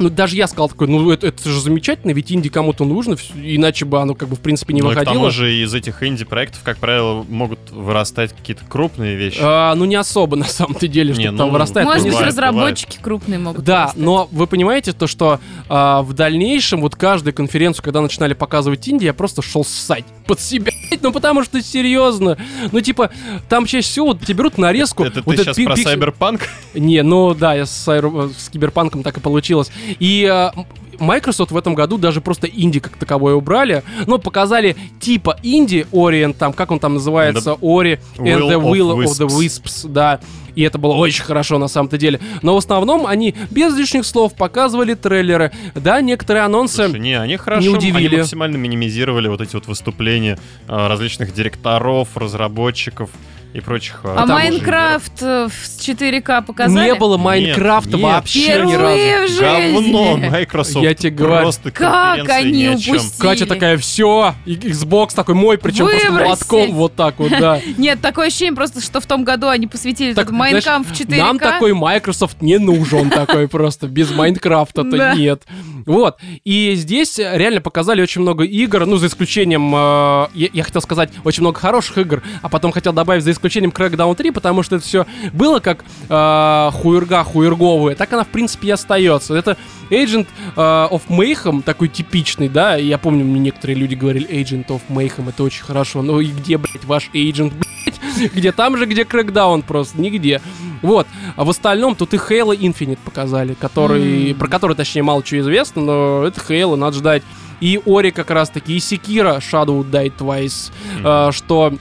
ну, 0.03 0.11
даже 0.11 0.37
я 0.37 0.47
сказал 0.47 0.69
такой, 0.69 0.89
ну, 0.89 1.11
это, 1.11 1.27
это 1.29 1.49
же 1.49 1.61
замечательно, 1.61 2.11
ведь 2.12 2.31
инди 2.33 2.49
кому-то 2.49 2.85
нужно, 2.85 3.16
иначе 3.35 3.85
бы 3.85 4.01
оно, 4.01 4.15
как 4.15 4.29
бы, 4.29 4.37
в 4.37 4.41
принципе, 4.41 4.74
не 4.74 4.83
Ну 4.83 4.89
и 4.89 4.95
к 4.95 4.99
выходило. 4.99 5.15
тому 5.15 5.31
же 5.31 5.53
из 5.55 5.74
этих 5.74 6.03
инди-проектов, 6.03 6.61
как 6.65 6.79
правило, 6.79 7.24
могут 7.29 7.59
вырастать 7.70 8.33
какие-то 8.33 8.65
крупные 8.69 9.16
вещи. 9.16 9.39
А, 9.41 9.74
ну, 9.74 9.85
не 9.85 9.97
особо, 9.97 10.37
на 10.37 10.45
самом-то 10.45 10.89
деле, 10.89 11.12
что 11.15 11.23
Не, 11.23 11.29
там 11.29 11.37
ну, 11.37 11.51
вырастает. 11.51 11.87
Может 11.87 12.03
быть, 12.03 12.12
бывает, 12.12 12.29
разработчики 12.29 12.99
крупные 13.01 13.39
могут 13.39 13.65
Да, 13.65 13.81
вырастать. 13.83 14.01
но 14.03 14.29
вы 14.33 14.47
понимаете 14.47 14.93
то, 14.93 15.07
что 15.07 15.41
а, 15.69 16.03
в 16.03 16.12
дальнейшем 16.12 16.81
вот 16.81 16.97
каждую 16.97 17.35
конференцию, 17.35 17.85
когда 17.85 18.01
начинали 18.01 18.35
показывать 18.35 18.89
Инди, 18.89 19.05
я 19.05 19.15
просто 19.15 19.43
шел 19.43 19.65
ссать 19.65 20.05
под 20.27 20.41
себя. 20.41 20.73
Ну 21.01 21.11
потому 21.11 21.43
что 21.43 21.61
серьезно. 21.61 22.37
Ну 22.70 22.81
типа, 22.81 23.11
там 23.49 23.66
чаще 23.66 23.89
всего 23.89 24.07
вот 24.09 24.20
тебе 24.20 24.35
берут 24.35 24.57
нарезку. 24.59 25.03
Это 25.03 25.20
вот 25.24 25.35
ты 25.35 25.43
этот 25.43 25.57
сейчас 25.57 25.65
про 25.66 25.74
пик- 25.74 25.83
Сайберпанк? 25.83 26.43
Не, 26.74 27.03
ну 27.03 27.35
да, 27.35 27.55
я 27.55 27.66
с, 27.66 27.89
аэро- 27.89 28.33
с 28.39 28.49
Киберпанком 28.51 29.03
так 29.03 29.16
и 29.16 29.20
получилось. 29.20 29.73
И 29.98 30.24
м- 30.24 30.66
Microsoft 30.98 31.51
в 31.51 31.56
этом 31.56 31.74
году 31.74 31.98
даже 31.98 32.20
просто 32.20 32.47
инди 32.47 32.81
как 32.81 32.97
таковое 32.97 33.35
убрали, 33.35 33.82
но 34.06 34.19
показали 34.19 34.77
типа 35.01 35.36
инди 35.43 35.86
Orient, 35.93 36.35
там, 36.35 36.52
как 36.52 36.70
он 36.70 36.78
там 36.78 36.94
называется, 36.94 37.52
Ori 37.60 37.98
and 38.19 38.24
Will 38.24 38.48
the 38.48 38.60
of 38.60 38.70
Will 38.70 39.05
of 39.05 39.05
the 39.05 39.27
Wisps. 39.27 39.89
Да. 39.89 40.20
И 40.55 40.62
это 40.62 40.77
было 40.78 40.93
очень 40.93 41.24
хорошо 41.24 41.59
на 41.59 41.66
самом-то 41.66 41.97
деле. 41.97 42.20
Но 42.43 42.55
в 42.55 42.59
основном 42.59 43.06
они 43.06 43.35
без 43.51 43.74
лишних 43.74 44.05
слов 44.05 44.35
показывали 44.35 44.93
трейлеры. 44.94 45.51
Да, 45.74 46.01
некоторые 46.02 46.44
анонсы... 46.44 46.85
Слушай, 46.85 47.01
не, 47.01 47.19
они 47.19 47.39
хорошо, 47.39 47.73
удивили. 47.73 48.09
они 48.09 48.16
максимально 48.19 48.56
минимизировали 48.59 49.28
вот 49.28 49.40
эти 49.40 49.55
вот 49.55 49.66
выступления 49.66 50.39
э, 50.69 50.86
различных 50.89 51.32
директоров, 51.32 52.16
разработчиков 52.16 53.09
и 53.53 53.61
прочих. 53.61 54.01
А 54.05 54.15
Потому- 54.23 54.33
Майнкрафт 54.35 55.23
э, 55.23 55.49
в 55.49 55.79
4К 55.79 56.43
показали? 56.43 56.89
Не 56.91 56.95
было 56.95 57.19
Майнкрафта 57.19 57.91
нет. 57.97 58.01
вообще 58.01 58.41
ни 58.41 58.53
разу. 58.53 58.69
Впервые 58.70 59.27
в 59.27 59.29
жизни. 59.29 59.73
Говно 59.74 60.16
Microsoft. 60.16 60.85
Я 60.85 60.95
тебе 60.95 61.11
говорю. 61.11 61.43
Просто 61.43 61.70
Как 61.70 62.29
они 62.31 62.69
упустили? 62.70 63.20
Катя 63.20 63.47
такая, 63.47 63.77
все, 63.77 64.35
Xbox 64.47 65.15
такой 65.15 65.35
мой, 65.35 65.59
причем 65.59 65.87
просто 65.87 66.07
Выбросить. 66.07 66.24
молотком 66.24 66.73
вот 66.73 66.95
так 66.95 67.19
вот, 67.19 67.31
да. 67.31 67.61
Нет, 67.77 68.01
такое 68.01 68.29
ощущение 68.29 68.55
просто, 68.55 68.81
что 68.81 69.01
в 69.01 69.07
том 69.07 69.23
году 69.24 69.49
они 69.49 69.66
посвятили 69.66 70.15
Так, 70.15 70.24
этот 70.24 70.37
Майнкамп 70.37 70.87
в 70.89 70.97
знаешь, 70.97 71.11
4К. 71.12 71.19
Нам 71.19 71.39
такой 71.39 71.74
Microsoft 71.74 72.41
не 72.41 72.59
нужен 72.59 73.11
такой 73.11 73.49
просто, 73.49 73.87
без 73.87 74.11
Майнкрафта-то 74.15 75.15
нет. 75.15 75.43
Вот, 75.85 76.19
и 76.45 76.74
здесь 76.77 77.19
реально 77.19 77.61
показали 77.61 78.01
очень 78.01 78.23
много 78.23 78.45
игр, 78.45 78.87
ну, 78.87 78.97
за 78.97 79.09
исключением, 79.09 79.74
э, 79.74 80.29
я, 80.35 80.49
я 80.53 80.62
хотел 80.62 80.81
сказать, 80.81 81.11
очень 81.24 81.43
много 81.43 81.59
хороших 81.59 81.99
игр, 81.99 82.23
а 82.41 82.49
потом 82.49 82.70
хотел 82.73 82.93
добавить 82.93 83.24
за 83.24 83.33
исключением 83.33 83.41
Crackdown 83.48 84.14
3, 84.14 84.31
потому 84.31 84.62
что 84.62 84.77
это 84.77 84.85
все 84.85 85.06
было 85.32 85.60
как 85.60 85.85
э, 86.09 86.70
хуерга 86.73 87.24
хуерговая, 87.24 87.94
так 87.94 88.12
она, 88.12 88.24
в 88.24 88.28
принципе, 88.28 88.69
и 88.69 88.70
остается. 88.70 89.35
Это 89.35 89.56
Agent 89.90 90.27
э, 90.56 90.60
of 90.60 91.02
Mayhem, 91.09 91.62
такой 91.62 91.89
типичный, 91.89 92.48
да, 92.48 92.77
я 92.77 92.98
помню, 92.98 93.24
мне 93.24 93.40
некоторые 93.40 93.77
люди 93.77 93.94
говорили, 93.94 94.28
Agent 94.28 94.66
of 94.69 94.81
Mayhem, 94.89 95.28
это 95.28 95.43
очень 95.43 95.62
хорошо, 95.64 96.02
но 96.02 96.20
и 96.20 96.27
где, 96.28 96.56
блядь, 96.59 96.85
ваш 96.85 97.10
Agent, 97.14 97.52
блядь? 97.55 98.01
Где 98.35 98.52
там 98.52 98.77
же, 98.77 98.86
где 98.86 99.02
Crackdown 99.02 99.62
просто, 99.62 100.01
нигде. 100.01 100.40
Вот. 100.82 101.06
А 101.35 101.44
в 101.44 101.51
остальном 101.51 101.94
тут 101.97 102.14
и 102.14 102.16
Halo 102.16 102.56
Infinite 102.56 102.98
показали, 103.05 103.55
который, 103.55 104.31
М. 104.32 104.39
про 104.39 104.48
который, 104.48 104.77
точнее, 104.77 105.02
мало 105.02 105.23
чего 105.23 105.40
известно, 105.40 105.82
но 105.82 106.24
это 106.24 106.40
Halo, 106.40 106.77
надо 106.77 106.97
ждать. 106.98 107.23
И 107.60 107.81
Ори 107.86 108.10
как 108.10 108.31
раз 108.31 108.51
таки, 108.51 108.77
и 108.77 108.81
Секира 108.81 109.39
Shadow 109.39 109.82
Die 109.89 110.12
Twice, 110.16 110.70
Мгм. 110.98 111.06
э, 111.06 111.32
что, 111.32 111.73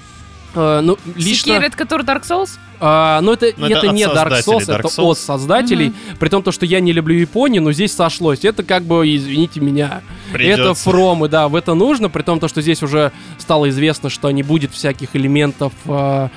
э, 0.56 0.82
ну, 0.82 0.98
лично... 1.16 1.54
Секир, 1.54 1.64
это 1.64 1.78
который 1.78 2.06
Dark 2.06 2.24
Souls? 2.24 2.58
А, 2.84 3.22
но 3.22 3.34
это, 3.34 3.54
Но 3.58 3.68
это, 3.68 3.78
это 3.78 3.90
от 3.90 3.96
не 3.96 4.04
Dark 4.04 4.42
Souls, 4.44 4.64
это 4.64 4.74
Dark 4.74 4.86
Souls. 4.86 5.12
от 5.12 5.18
создателей. 5.20 5.94
При 6.20 6.30
том, 6.30 6.42
то, 6.42 6.52
что 6.52 6.66
я 6.66 6.80
не 6.80 6.92
люблю 6.92 7.16
Японию, 7.16 7.62
но 7.62 7.72
здесь 7.72 7.94
сошлось. 7.94 8.44
Это 8.44 8.64
как 8.64 8.84
бы, 8.84 9.08
извините 9.16 9.60
меня, 9.60 10.02
это 10.30 10.34
Придется. 10.34 10.74
фромы, 10.74 11.30
да, 11.30 11.48
в 11.48 11.56
это 11.56 11.76
нужно. 11.76 12.10
При 12.10 12.24
том, 12.24 12.40
то, 12.40 12.48
что 12.48 12.62
здесь 12.62 12.82
уже 12.82 13.12
стало 13.38 13.70
известно, 13.70 14.10
что 14.10 14.32
не 14.32 14.42
будет 14.42 14.74
всяких 14.74 15.16
элементов 15.16 15.74
а, 15.86 16.30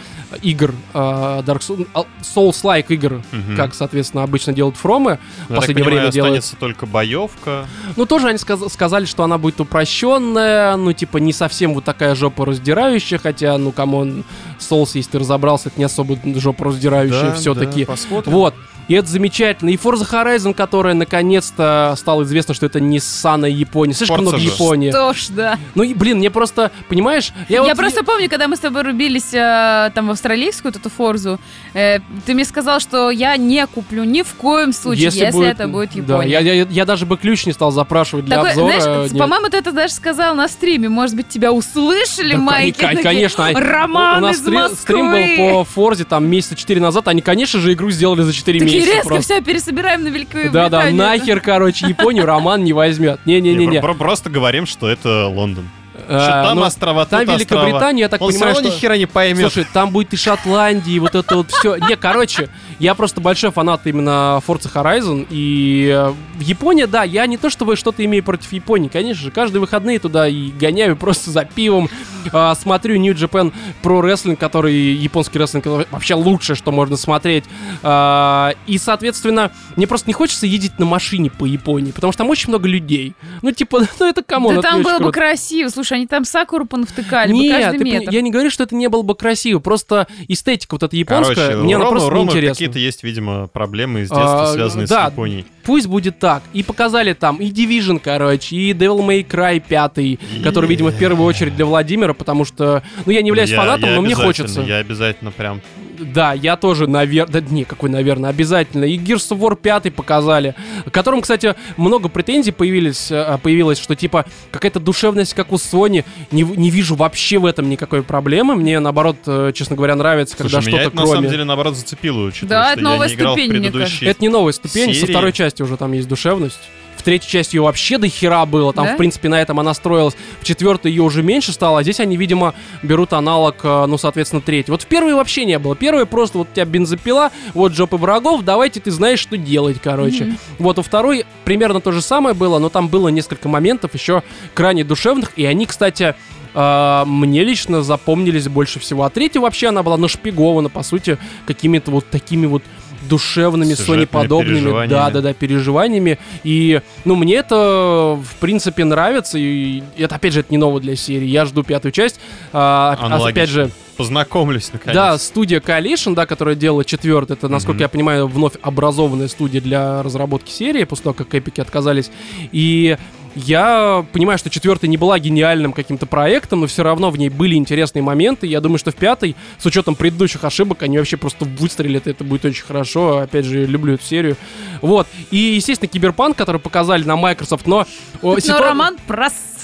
игр 0.42 0.74
а, 0.92 1.42
Dark 1.42 1.60
Souls, 1.60 1.86
а, 1.94 2.04
Souls-like 2.22 2.86
игр, 2.88 3.22
Мгм. 3.32 3.56
как, 3.56 3.74
соответственно, 3.74 4.22
обычно 4.22 4.52
делают 4.52 4.76
фромы. 4.76 5.18
В 5.48 5.54
последнее 5.54 5.84
понимаю, 5.84 6.00
время 6.00 6.12
делают. 6.12 6.38
останется 6.38 6.56
только 6.60 6.86
боевка. 6.86 7.66
Ну, 7.96 8.06
тоже 8.06 8.28
они 8.28 8.38
сказ- 8.38 8.72
сказали, 8.72 9.04
что 9.04 9.24
она 9.24 9.38
будет 9.38 9.60
упрощенная, 9.60 10.76
ну, 10.76 10.92
типа, 10.92 11.18
не 11.18 11.32
совсем 11.32 11.74
вот 11.74 11.84
такая 11.84 12.14
жопа 12.14 12.44
раздирающая, 12.46 13.18
хотя, 13.18 13.56
ну, 13.58 13.72
come 13.72 14.02
on, 14.02 14.24
Souls, 14.58 14.90
если 14.94 15.10
ты 15.12 15.18
разобрался, 15.20 15.68
это 15.68 15.78
не 15.78 15.84
особо 15.84 16.18
жопа 16.38 16.66
раздирающая 16.66 17.32
все-таки. 17.32 17.84
посмотрим. 17.84 18.32
Вот. 18.32 18.54
И 18.88 18.94
это 18.94 19.08
замечательно. 19.08 19.70
И 19.70 19.76
Forza 19.76 20.08
Horizon, 20.10 20.54
которая 20.54 20.94
наконец-то 20.94 21.94
стало 21.96 22.22
известно, 22.24 22.54
что 22.54 22.66
это 22.66 22.80
не 22.80 23.00
ссаная 23.00 23.50
Япония. 23.50 23.94
Слишком 23.94 24.18
Forza 24.18 24.22
много 24.22 24.38
же. 24.38 24.46
Японии. 24.46 24.90
Что 24.90 25.12
ж, 25.12 25.26
да. 25.30 25.58
Ну, 25.74 25.82
и, 25.82 25.94
блин, 25.94 26.18
мне 26.18 26.30
просто, 26.30 26.70
понимаешь, 26.88 27.32
я, 27.48 27.56
Я, 27.58 27.62
вот... 27.64 27.76
просто 27.76 28.04
помню, 28.04 28.28
когда 28.28 28.48
мы 28.48 28.56
с 28.56 28.60
тобой 28.60 28.82
рубились 28.82 29.32
э, 29.32 29.90
там 29.94 30.08
в 30.08 30.10
австралийскую 30.10 30.72
вот 30.72 30.80
эту 30.80 30.90
форзу, 30.90 31.40
э, 31.72 31.98
ты 32.26 32.34
мне 32.34 32.44
сказал, 32.44 32.80
что 32.80 33.10
я 33.10 33.36
не 33.36 33.66
куплю 33.66 34.04
ни 34.04 34.22
в 34.22 34.34
коем 34.34 34.72
случае, 34.72 35.04
если, 35.04 35.46
это 35.48 35.66
будет 35.68 35.90
Да, 36.06 36.14
Япония. 36.14 36.30
я, 36.30 36.40
я, 36.40 36.66
я 36.68 36.84
даже 36.84 37.06
бы 37.06 37.16
ключ 37.16 37.46
не 37.46 37.52
стал 37.52 37.70
запрашивать 37.70 38.24
для 38.26 38.36
Такой, 38.36 38.50
обзора. 38.50 38.80
знаешь, 38.80 39.10
нет. 39.12 39.18
по-моему, 39.20 39.48
ты 39.48 39.56
это 39.56 39.72
даже 39.72 39.94
сказал 39.94 40.34
на 40.34 40.48
стриме. 40.48 40.88
Может 40.88 41.16
быть, 41.16 41.28
тебя 41.28 41.52
услышали, 41.52 42.32
Да, 42.32 42.38
Майки? 42.38 42.80
Такие, 42.80 43.02
конечно. 43.02 43.50
Роман 43.54 44.18
У 44.18 44.26
нас 44.26 44.36
из 44.36 44.40
стри- 44.42 44.54
Москвы. 44.54 44.76
стрим 44.76 45.10
был 45.10 45.36
по 45.58 45.64
Форзе 45.64 46.04
там 46.04 46.26
месяца 46.26 46.54
4 46.56 46.80
назад. 46.80 47.08
Они, 47.08 47.20
конечно 47.22 47.60
же, 47.60 47.72
игру 47.72 47.90
сделали 47.90 48.22
за 48.22 48.32
4 48.32 48.58
Такие 48.60 48.73
месяца. 48.76 48.92
резко 48.94 49.08
просто. 49.08 49.34
все 49.34 49.42
пересобираем 49.42 50.04
на 50.04 50.08
Великую 50.08 50.50
Да-да, 50.50 50.78
Британию. 50.82 50.96
нахер, 50.96 51.40
короче, 51.40 51.86
Японию 51.86 52.26
Роман 52.26 52.64
не 52.64 52.72
возьмет. 52.72 53.20
Не-не-не-не. 53.26 53.80
Про- 53.80 53.94
Просто 53.94 54.30
говорим, 54.30 54.66
что 54.66 54.88
это 54.88 55.26
Лондон. 55.28 55.68
А, 56.08 56.20
Что 56.20 56.48
там 56.48 56.58
ну, 56.58 56.64
острова, 56.64 57.06
Там 57.06 57.20
острова. 57.20 57.38
Великобритания, 57.38 58.00
я 58.02 58.08
так 58.08 58.20
Он 58.20 58.30
понимаю, 58.30 58.54
что... 58.54 58.64
ни 58.64 58.70
хера 58.70 58.96
не 58.96 59.06
поймет. 59.06 59.52
Слушай, 59.52 59.66
там 59.72 59.90
будет 59.90 60.12
и 60.12 60.16
Шотландия, 60.16 60.94
и 60.94 60.98
вот 60.98 61.14
это 61.14 61.36
вот 61.36 61.50
все. 61.50 61.76
Не, 61.76 61.96
короче, 61.96 62.48
я 62.78 62.94
просто 62.94 63.20
большой 63.20 63.50
фанат 63.50 63.82
именно 63.86 64.42
Forza 64.46 64.70
Horizon. 64.72 65.26
И 65.30 65.88
э, 65.92 66.12
в 66.36 66.40
Японии, 66.40 66.84
да, 66.84 67.04
я 67.04 67.26
не 67.26 67.36
то 67.36 67.50
чтобы 67.50 67.76
что-то 67.76 68.04
имею 68.04 68.22
против 68.22 68.52
Японии, 68.52 68.88
конечно 68.88 69.22
же. 69.22 69.30
Каждые 69.30 69.60
выходные 69.60 69.98
туда 69.98 70.28
и 70.28 70.50
гоняю 70.50 70.96
просто 70.96 71.30
за 71.30 71.44
пивом. 71.44 71.88
А, 72.32 72.54
смотрю 72.54 72.96
New 72.96 73.14
Japan 73.14 73.52
Pro 73.82 74.02
Wrestling, 74.02 74.36
который 74.36 74.74
японский 74.74 75.38
рестлинг 75.38 75.66
это 75.66 75.86
вообще 75.90 76.14
лучшее, 76.14 76.56
что 76.56 76.72
можно 76.72 76.96
смотреть. 76.96 77.44
И, 77.82 78.78
соответственно, 78.78 79.50
мне 79.76 79.86
просто 79.86 80.08
не 80.08 80.14
хочется 80.14 80.46
ездить 80.46 80.78
на 80.78 80.86
машине 80.86 81.30
по 81.30 81.44
Японии, 81.44 81.92
потому 81.92 82.12
что 82.12 82.18
там 82.18 82.30
очень 82.30 82.48
много 82.48 82.68
людей. 82.68 83.14
Ну, 83.42 83.52
типа, 83.52 83.82
ну 84.00 84.06
это 84.06 84.22
come 84.22 84.42
on, 84.42 84.56
Да 84.56 84.62
там 84.62 84.82
было 84.82 84.98
бы 84.98 85.12
красиво. 85.12 85.68
Слушай, 85.68 85.93
они 85.94 86.06
там 86.06 86.24
сакуру 86.24 86.66
понавтыкали 86.66 87.32
бы 87.32 87.38
Нет, 87.38 87.62
каждый 87.62 87.78
ты 87.78 87.84
пони- 87.84 87.98
метр. 88.00 88.10
я 88.12 88.20
не 88.22 88.30
говорю, 88.30 88.50
что 88.50 88.64
это 88.64 88.74
не 88.74 88.88
было 88.88 89.02
бы 89.02 89.14
красиво, 89.14 89.58
просто 89.58 90.06
эстетика 90.28 90.74
вот 90.74 90.82
эта 90.82 90.96
японская, 90.96 91.34
Короче, 91.34 91.56
мне 91.56 91.76
она 91.76 91.86
просто 91.86 92.10
Ромы 92.10 92.24
неинтересна. 92.26 92.54
какие-то 92.54 92.78
есть, 92.78 93.02
видимо, 93.04 93.46
проблемы 93.48 94.00
из 94.00 94.08
детства, 94.08 94.42
А, 94.44 94.52
связанные 94.52 94.86
да. 94.86 95.06
с 95.08 95.10
Японией. 95.12 95.46
Пусть 95.64 95.86
будет 95.86 96.18
так. 96.18 96.42
И 96.52 96.62
показали 96.62 97.14
там 97.14 97.36
и 97.38 97.50
Division, 97.50 97.98
короче, 98.02 98.54
и 98.56 98.72
Devil 98.72 98.98
May 99.06 99.26
Cry 99.26 99.62
5, 99.66 100.42
который, 100.42 100.68
видимо, 100.68 100.90
в 100.90 100.98
первую 100.98 101.26
очередь 101.26 101.56
для 101.56 101.64
Владимира, 101.66 102.12
потому 102.12 102.44
что, 102.44 102.82
ну, 103.06 103.12
я 103.12 103.22
не 103.22 103.28
являюсь 103.28 103.50
Я- 103.50 103.56
фанатом, 103.58 103.88
я 103.90 103.96
но 103.96 104.02
мне 104.02 104.14
хочется. 104.14 104.60
Я 104.60 104.76
обязательно 104.78 105.30
прям... 105.30 105.60
Да, 105.98 106.32
я 106.32 106.56
тоже, 106.56 106.88
наверное... 106.88 107.40
Да, 107.40 107.48
не, 107.54 107.64
какой, 107.64 107.88
наверное, 107.88 108.28
обязательно. 108.28 108.84
И 108.84 108.98
Gears 108.98 109.30
of 109.30 109.38
War 109.38 109.56
5 109.56 109.94
показали, 109.94 110.56
к 110.84 110.90
которому, 110.90 111.22
кстати, 111.22 111.54
много 111.76 112.08
претензий 112.08 112.50
появились, 112.50 113.12
э, 113.12 113.38
появилось, 113.40 113.78
что, 113.78 113.94
типа, 113.94 114.24
какая-то 114.50 114.80
душевность, 114.80 115.34
как 115.34 115.52
у 115.52 115.54
Sony, 115.54 115.83
не, 115.88 116.44
в- 116.44 116.58
не 116.58 116.70
вижу 116.70 116.94
вообще 116.94 117.38
в 117.38 117.46
этом 117.46 117.68
никакой 117.68 118.02
проблемы. 118.02 118.54
Мне, 118.54 118.78
наоборот, 118.80 119.16
э, 119.26 119.52
честно 119.54 119.76
говоря, 119.76 119.94
нравится, 119.96 120.36
когда 120.36 120.50
Слушай, 120.60 120.66
меня 120.68 120.76
что-то 120.82 120.88
это 120.88 120.96
на 120.96 121.02
самом 121.06 121.12
кроме... 121.16 121.30
деле, 121.30 121.44
наоборот, 121.44 121.76
зацепило, 121.76 122.26
учитывая, 122.26 122.48
Да, 122.48 122.64
что 122.64 122.72
это 122.72 122.80
я 122.80 122.84
новая 122.88 123.08
не 123.08 123.14
играл 123.14 123.34
в 123.34 123.38
ступень, 123.38 123.50
предыдущие... 123.50 124.10
Это 124.10 124.20
не 124.22 124.28
новая 124.28 124.52
ступень, 124.52 124.92
со 124.94 125.00
серии. 125.00 125.12
второй 125.12 125.32
части 125.32 125.62
уже 125.62 125.76
там 125.76 125.92
есть 125.92 126.08
душевность. 126.08 126.58
Третьей 127.04 127.30
части 127.30 127.56
ее 127.56 127.62
вообще 127.62 127.98
до 127.98 128.08
хера 128.08 128.44
было. 128.46 128.72
Там, 128.72 128.86
Да? 128.86 128.94
в 128.94 128.96
принципе, 128.96 129.28
на 129.28 129.40
этом 129.40 129.60
она 129.60 129.74
строилась. 129.74 130.16
В 130.40 130.44
четвертой 130.44 130.90
ее 130.90 131.02
уже 131.02 131.22
меньше 131.22 131.52
стало, 131.52 131.80
а 131.80 131.82
здесь 131.82 132.00
они, 132.00 132.16
видимо, 132.16 132.54
берут 132.82 133.12
аналог, 133.12 133.56
э, 133.62 133.86
ну, 133.86 133.98
соответственно, 133.98 134.40
третий. 134.42 134.70
Вот 134.70 134.82
в 134.82 134.86
первой 134.86 135.14
вообще 135.14 135.44
не 135.44 135.58
было. 135.58 135.76
Первая 135.76 136.06
просто 136.06 136.38
вот 136.38 136.48
у 136.50 136.54
тебя 136.54 136.64
бензопила, 136.64 137.30
вот 137.52 137.74
жопы 137.74 137.96
врагов, 137.96 138.42
давайте 138.42 138.80
ты 138.80 138.90
знаешь, 138.90 139.18
что 139.20 139.36
делать, 139.36 139.76
короче. 139.82 140.36
Вот 140.58 140.78
у 140.78 140.82
второй 140.82 141.26
примерно 141.44 141.80
то 141.80 141.92
же 141.92 142.00
самое 142.00 142.34
было, 142.34 142.58
но 142.58 142.68
там 142.70 142.88
было 142.88 143.08
несколько 143.08 143.48
моментов 143.48 143.94
еще 143.94 144.22
крайне 144.54 144.82
душевных, 144.84 145.32
и 145.36 145.44
они, 145.44 145.66
кстати, 145.66 146.14
э, 146.54 147.02
мне 147.06 147.44
лично 147.44 147.82
запомнились 147.82 148.48
больше 148.48 148.78
всего. 148.80 149.02
А 149.04 149.10
третья 149.10 149.40
вообще 149.40 149.68
она 149.68 149.82
была 149.82 149.96
нашпигована, 149.96 150.68
по 150.70 150.82
сути, 150.82 151.18
какими-то 151.46 151.90
вот 151.90 152.06
такими 152.08 152.46
вот 152.46 152.62
душевными, 153.08 153.72
Sony-подобными, 153.72 154.54
переживаниями. 154.60 154.90
да, 154.90 155.10
да, 155.10 155.20
да, 155.20 155.32
переживаниями. 155.32 156.18
И, 156.42 156.80
ну, 157.04 157.14
мне 157.16 157.36
это, 157.36 158.18
в 158.22 158.36
принципе, 158.40 158.84
нравится. 158.84 159.38
И 159.38 159.82
это, 159.96 160.16
опять 160.16 160.32
же, 160.32 160.40
это 160.40 160.48
не 160.50 160.58
ново 160.58 160.80
для 160.80 160.96
серии. 160.96 161.26
Я 161.26 161.44
жду 161.44 161.62
пятую 161.62 161.92
часть. 161.92 162.20
А, 162.52 162.96
а, 163.00 163.26
опять 163.28 163.48
же, 163.48 163.70
Познакомлюсь, 163.96 164.70
наконец. 164.72 164.94
да, 164.94 165.18
студия 165.18 165.60
Coalition, 165.60 166.14
да, 166.14 166.26
которая 166.26 166.54
делала 166.56 166.84
четвертый, 166.84 167.34
это, 167.34 167.48
насколько 167.48 167.74
Мгм. 167.76 167.82
я 167.82 167.88
понимаю, 167.88 168.26
вновь 168.26 168.54
образованная 168.60 169.28
студия 169.28 169.60
для 169.60 170.02
разработки 170.02 170.50
серии, 170.50 170.84
после 170.84 171.04
того, 171.04 171.14
как 171.14 171.32
эпики 171.34 171.60
отказались. 171.60 172.10
И 172.50 172.96
я 173.34 174.04
понимаю, 174.12 174.38
что 174.38 174.50
четвертая 174.50 174.88
не 174.88 174.96
была 174.96 175.18
гениальным 175.18 175.72
каким-то 175.72 176.06
проектом, 176.06 176.60
но 176.60 176.66
все 176.66 176.82
равно 176.82 177.10
в 177.10 177.18
ней 177.18 177.28
были 177.28 177.54
интересные 177.54 178.02
моменты. 178.02 178.46
Я 178.46 178.60
думаю, 178.60 178.78
что 178.78 178.90
в 178.90 178.94
пятой, 178.96 179.36
с 179.58 179.66
учетом 179.66 179.94
предыдущих 179.94 180.44
ошибок, 180.44 180.82
они 180.82 180.98
вообще 180.98 181.16
просто 181.16 181.44
выстрелят, 181.44 182.06
и 182.06 182.10
это 182.10 182.24
будет 182.24 182.44
очень 182.44 182.64
хорошо. 182.64 183.18
Опять 183.18 183.44
же, 183.44 183.66
люблю 183.66 183.94
эту 183.94 184.04
серию. 184.04 184.36
Вот. 184.82 185.06
И, 185.30 185.36
естественно, 185.36 185.88
Киберпанк, 185.88 186.36
который 186.36 186.60
показали 186.60 187.04
на 187.04 187.16
Microsoft, 187.16 187.66
но... 187.66 187.86
Но 188.22 188.38
ситуа- 188.38 188.60
Роман 188.60 188.96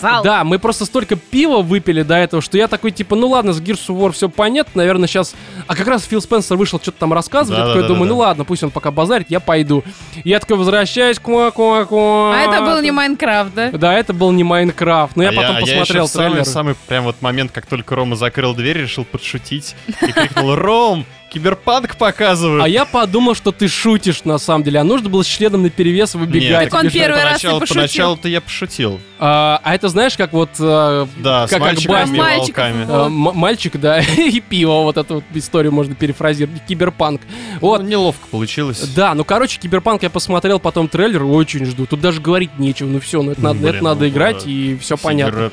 просал. 0.01 0.23
да, 0.23 0.45
мы 0.45 0.59
просто 0.59 0.85
столько 0.85 1.17
пива 1.17 1.63
выпили 1.63 2.03
до 2.03 2.15
этого, 2.17 2.43
что 2.43 2.57
я 2.59 2.69
такой, 2.69 2.91
типа, 2.91 3.17
ну 3.17 3.29
ладно, 3.29 3.53
с 3.53 3.61
Gears 3.61 3.87
of 3.89 3.99
War 3.99 4.13
все 4.13 4.29
понятно, 4.29 4.73
наверное, 4.83 5.09
сейчас... 5.09 5.35
А 5.67 5.77
как 5.77 5.87
раз 5.87 6.05
Фил 6.05 6.21
Спенсер 6.21 6.57
вышел, 6.57 6.81
что-то 6.81 6.99
там 6.99 7.13
рассказывать, 7.13 7.59
я 7.59 7.67
такой 7.67 7.83
Да-да-да-да-да. 7.83 7.95
думаю, 7.95 8.09
ну 8.09 8.19
ладно, 8.19 8.45
пусть 8.45 8.63
он 8.63 8.71
пока 8.71 8.91
базарит, 8.91 9.27
я 9.31 9.41
пойду. 9.41 9.85
Я 10.25 10.41
такой 10.41 10.57
возвращаюсь, 10.57 11.19
куа 11.19 11.51
куа 11.51 11.85
А 12.35 12.39
это 12.43 12.65
был 12.65 12.83
не 12.83 12.91
Майнкрафт, 12.91 13.55
да? 13.55 13.71
Да, 13.71 13.95
это 13.95 14.13
был 14.13 14.33
не 14.33 14.45
Майнкрафт, 14.45 15.17
но 15.17 15.23
я 15.23 15.31
А 15.31 15.33
потом 15.33 15.57
а 15.57 15.61
посмотрел 15.61 16.05
еще 16.05 16.11
в 16.11 16.13
самый, 16.13 16.31
трейлер. 16.31 16.45
самый 16.45 16.75
прям 16.87 17.05
вот 17.05 17.23
момент, 17.23 17.53
как 17.53 17.67
только 17.67 17.95
Рома 17.95 18.17
закрыл 18.17 18.55
дверь, 18.55 18.79
решил 18.79 19.05
подшутить 19.05 19.75
и 19.87 20.13
крикнул 20.13 20.55
«Ром, 20.55 21.07
киберпанк 21.31 21.97
показывают!» 21.97 22.65
А 22.65 22.69
я 22.69 22.85
подумал, 22.85 23.35
что 23.35 23.53
ты 23.53 23.69
шутишь 23.69 24.25
на 24.25 24.39
самом 24.39 24.65
деле, 24.65 24.81
а 24.81 24.85
нужно 24.85 25.09
было 25.09 25.23
с 25.23 25.27
членом 25.27 25.63
наперевес 25.63 26.15
выбегать. 26.15 26.71
Так 26.71 26.85
он 26.85 26.91
первый 26.91 27.23
раз 27.23 27.31
поначалу, 27.33 27.61
пошутил. 27.61 27.77
поначалу-то 27.81 28.29
я 28.29 28.41
пошутил. 28.41 29.01
А, 29.19 29.61
а 29.63 29.75
это 29.75 29.89
знаешь, 29.89 30.17
как 30.17 30.33
вот... 30.33 30.51
э, 30.59 31.07
Да, 31.19 31.47
Как 31.47 31.59
с 31.59 31.61
мальчиками 31.61 31.97
Акбаси. 32.03 32.15
и 32.15 32.19
Мальчиков. 32.19 32.47
волками. 32.65 33.07
м- 33.07 33.13
мальчик, 33.39 33.77
да, 33.81 34.01
и 34.17 34.41
пиво, 34.41 34.83
вот 34.83 34.97
эту 34.97 35.17
вот 35.17 35.25
историю 35.35 35.73
можно 35.73 35.95
перефразировать, 35.95 36.63
киберпанк. 36.67 37.21
Вот, 37.61 37.83
Ну, 37.83 37.89
неловко 37.89 38.27
получилось. 38.29 38.81
Да, 38.97 39.15
ну 39.15 39.25
короче, 39.25 39.59
Киберпанк 39.61 40.03
я 40.03 40.11
посмотрел 40.11 40.59
потом 40.59 40.89
трейлер, 40.89 41.23
очень 41.25 41.65
жду. 41.67 41.87
Тут 41.87 42.01
даже 42.01 42.21
говорить 42.21 42.59
нечего, 42.59 42.89
ну 42.89 42.99
все, 43.01 43.23
ну 43.23 43.33
это 43.33 43.43
надо, 43.43 43.59
Блин, 43.61 43.75
это 43.75 43.85
надо 43.85 44.01
ну, 44.01 44.09
играть, 44.09 44.45
да. 44.45 44.51
и 44.51 44.77
все 44.79 44.97
понятно. 44.97 45.51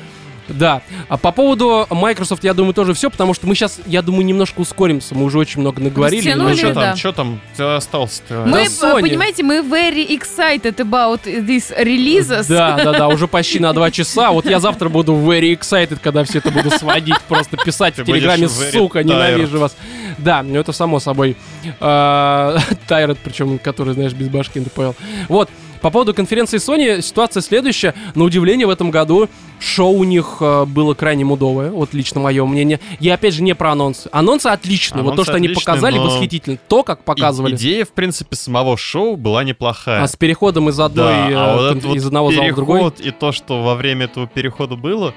Да. 0.48 0.82
А 1.08 1.16
по 1.16 1.32
поводу 1.32 1.86
Microsoft, 1.90 2.44
я 2.44 2.54
думаю, 2.54 2.74
тоже 2.74 2.94
все, 2.94 3.10
потому 3.10 3.34
что 3.34 3.46
мы 3.46 3.54
сейчас, 3.54 3.78
я 3.86 4.02
думаю, 4.02 4.24
немножко 4.24 4.60
ускоримся. 4.60 5.14
Мы 5.14 5.24
уже 5.24 5.38
очень 5.38 5.60
много 5.60 5.80
наговорили. 5.82 6.20
Растянули, 6.28 6.50
Ну 6.50 6.56
что 6.56 6.74
да. 6.74 6.82
там, 6.82 6.96
что 6.96 7.12
там 7.12 7.40
остался-то? 7.76 8.44
Мы, 8.46 8.52
Да, 8.52 8.62
э, 8.62 8.66
Sony. 8.66 9.00
понимаете, 9.02 9.42
мы 9.42 9.58
very 9.60 10.06
excited 10.08 10.76
about 10.76 11.22
this 11.24 11.72
releases. 11.78 12.46
Да, 12.48 12.76
да, 12.82 12.92
да, 12.92 13.08
уже 13.08 13.26
почти 13.28 13.58
на 13.60 13.72
два 13.72 13.90
часа. 13.90 14.30
Вот 14.30 14.46
я 14.46 14.60
завтра 14.60 14.88
буду 14.88 15.14
very 15.14 15.52
excited, 15.58 15.98
когда 16.02 16.24
все 16.24 16.38
это 16.38 16.50
буду 16.50 16.70
сводить, 16.70 17.20
просто 17.28 17.56
писать 17.56 17.94
Ты 17.94 18.02
в 18.02 18.06
Телеграме, 18.06 18.48
сука, 18.48 19.00
tired. 19.00 19.04
ненавижу 19.04 19.58
вас. 19.58 19.76
Да, 20.18 20.42
ну 20.42 20.58
это 20.58 20.72
само 20.72 20.98
собой. 21.00 21.36
Тайрет, 21.80 23.18
причем, 23.22 23.58
который, 23.58 23.94
знаешь, 23.94 24.12
без 24.12 24.28
башки 24.28 24.60
НДПЛ. 24.60 24.92
Вот, 25.28 25.50
по 25.80 25.90
поводу 25.90 26.14
конференции 26.14 26.58
Sony 26.58 27.02
ситуация 27.02 27.40
следующая. 27.40 27.94
На 28.14 28.24
удивление 28.24 28.66
в 28.66 28.70
этом 28.70 28.90
году 28.90 29.28
шоу 29.60 29.92
у 29.94 30.04
них 30.04 30.36
э, 30.40 30.64
было 30.64 30.94
крайне 30.94 31.24
мудовое, 31.24 31.70
вот 31.70 31.94
лично 31.94 32.20
мое 32.20 32.44
мнение. 32.46 32.80
Я 33.00 33.14
опять 33.14 33.34
же 33.34 33.42
не 33.42 33.54
про 33.54 33.72
анонсы. 33.72 34.08
Анонсы 34.12 34.46
отличные, 34.46 35.02
вот 35.02 35.10
то, 35.10 35.14
Анонсы 35.14 35.30
что 35.30 35.36
они 35.36 35.48
показали, 35.48 35.96
но 35.96 36.04
восхитительно. 36.04 36.58
То, 36.68 36.82
как 36.82 37.04
показывали. 37.04 37.54
Идея, 37.54 37.84
в 37.84 37.92
принципе, 37.92 38.36
самого 38.36 38.76
шоу 38.76 39.16
была 39.16 39.44
неплохая. 39.44 40.02
А 40.02 40.08
с 40.08 40.16
переходом 40.16 40.68
из 40.68 40.78
одной, 40.78 41.12
да, 41.12 41.30
э, 41.30 41.34
а 41.34 41.56
вот 41.56 41.70
этот 41.70 41.84
вот 41.84 41.96
из 41.96 42.06
одного 42.06 42.32
зала 42.32 42.50
в 42.50 42.54
другой. 42.54 42.92
и 42.98 43.10
то, 43.10 43.32
что 43.32 43.62
во 43.62 43.74
время 43.74 44.04
этого 44.06 44.26
перехода 44.26 44.76
было, 44.76 45.14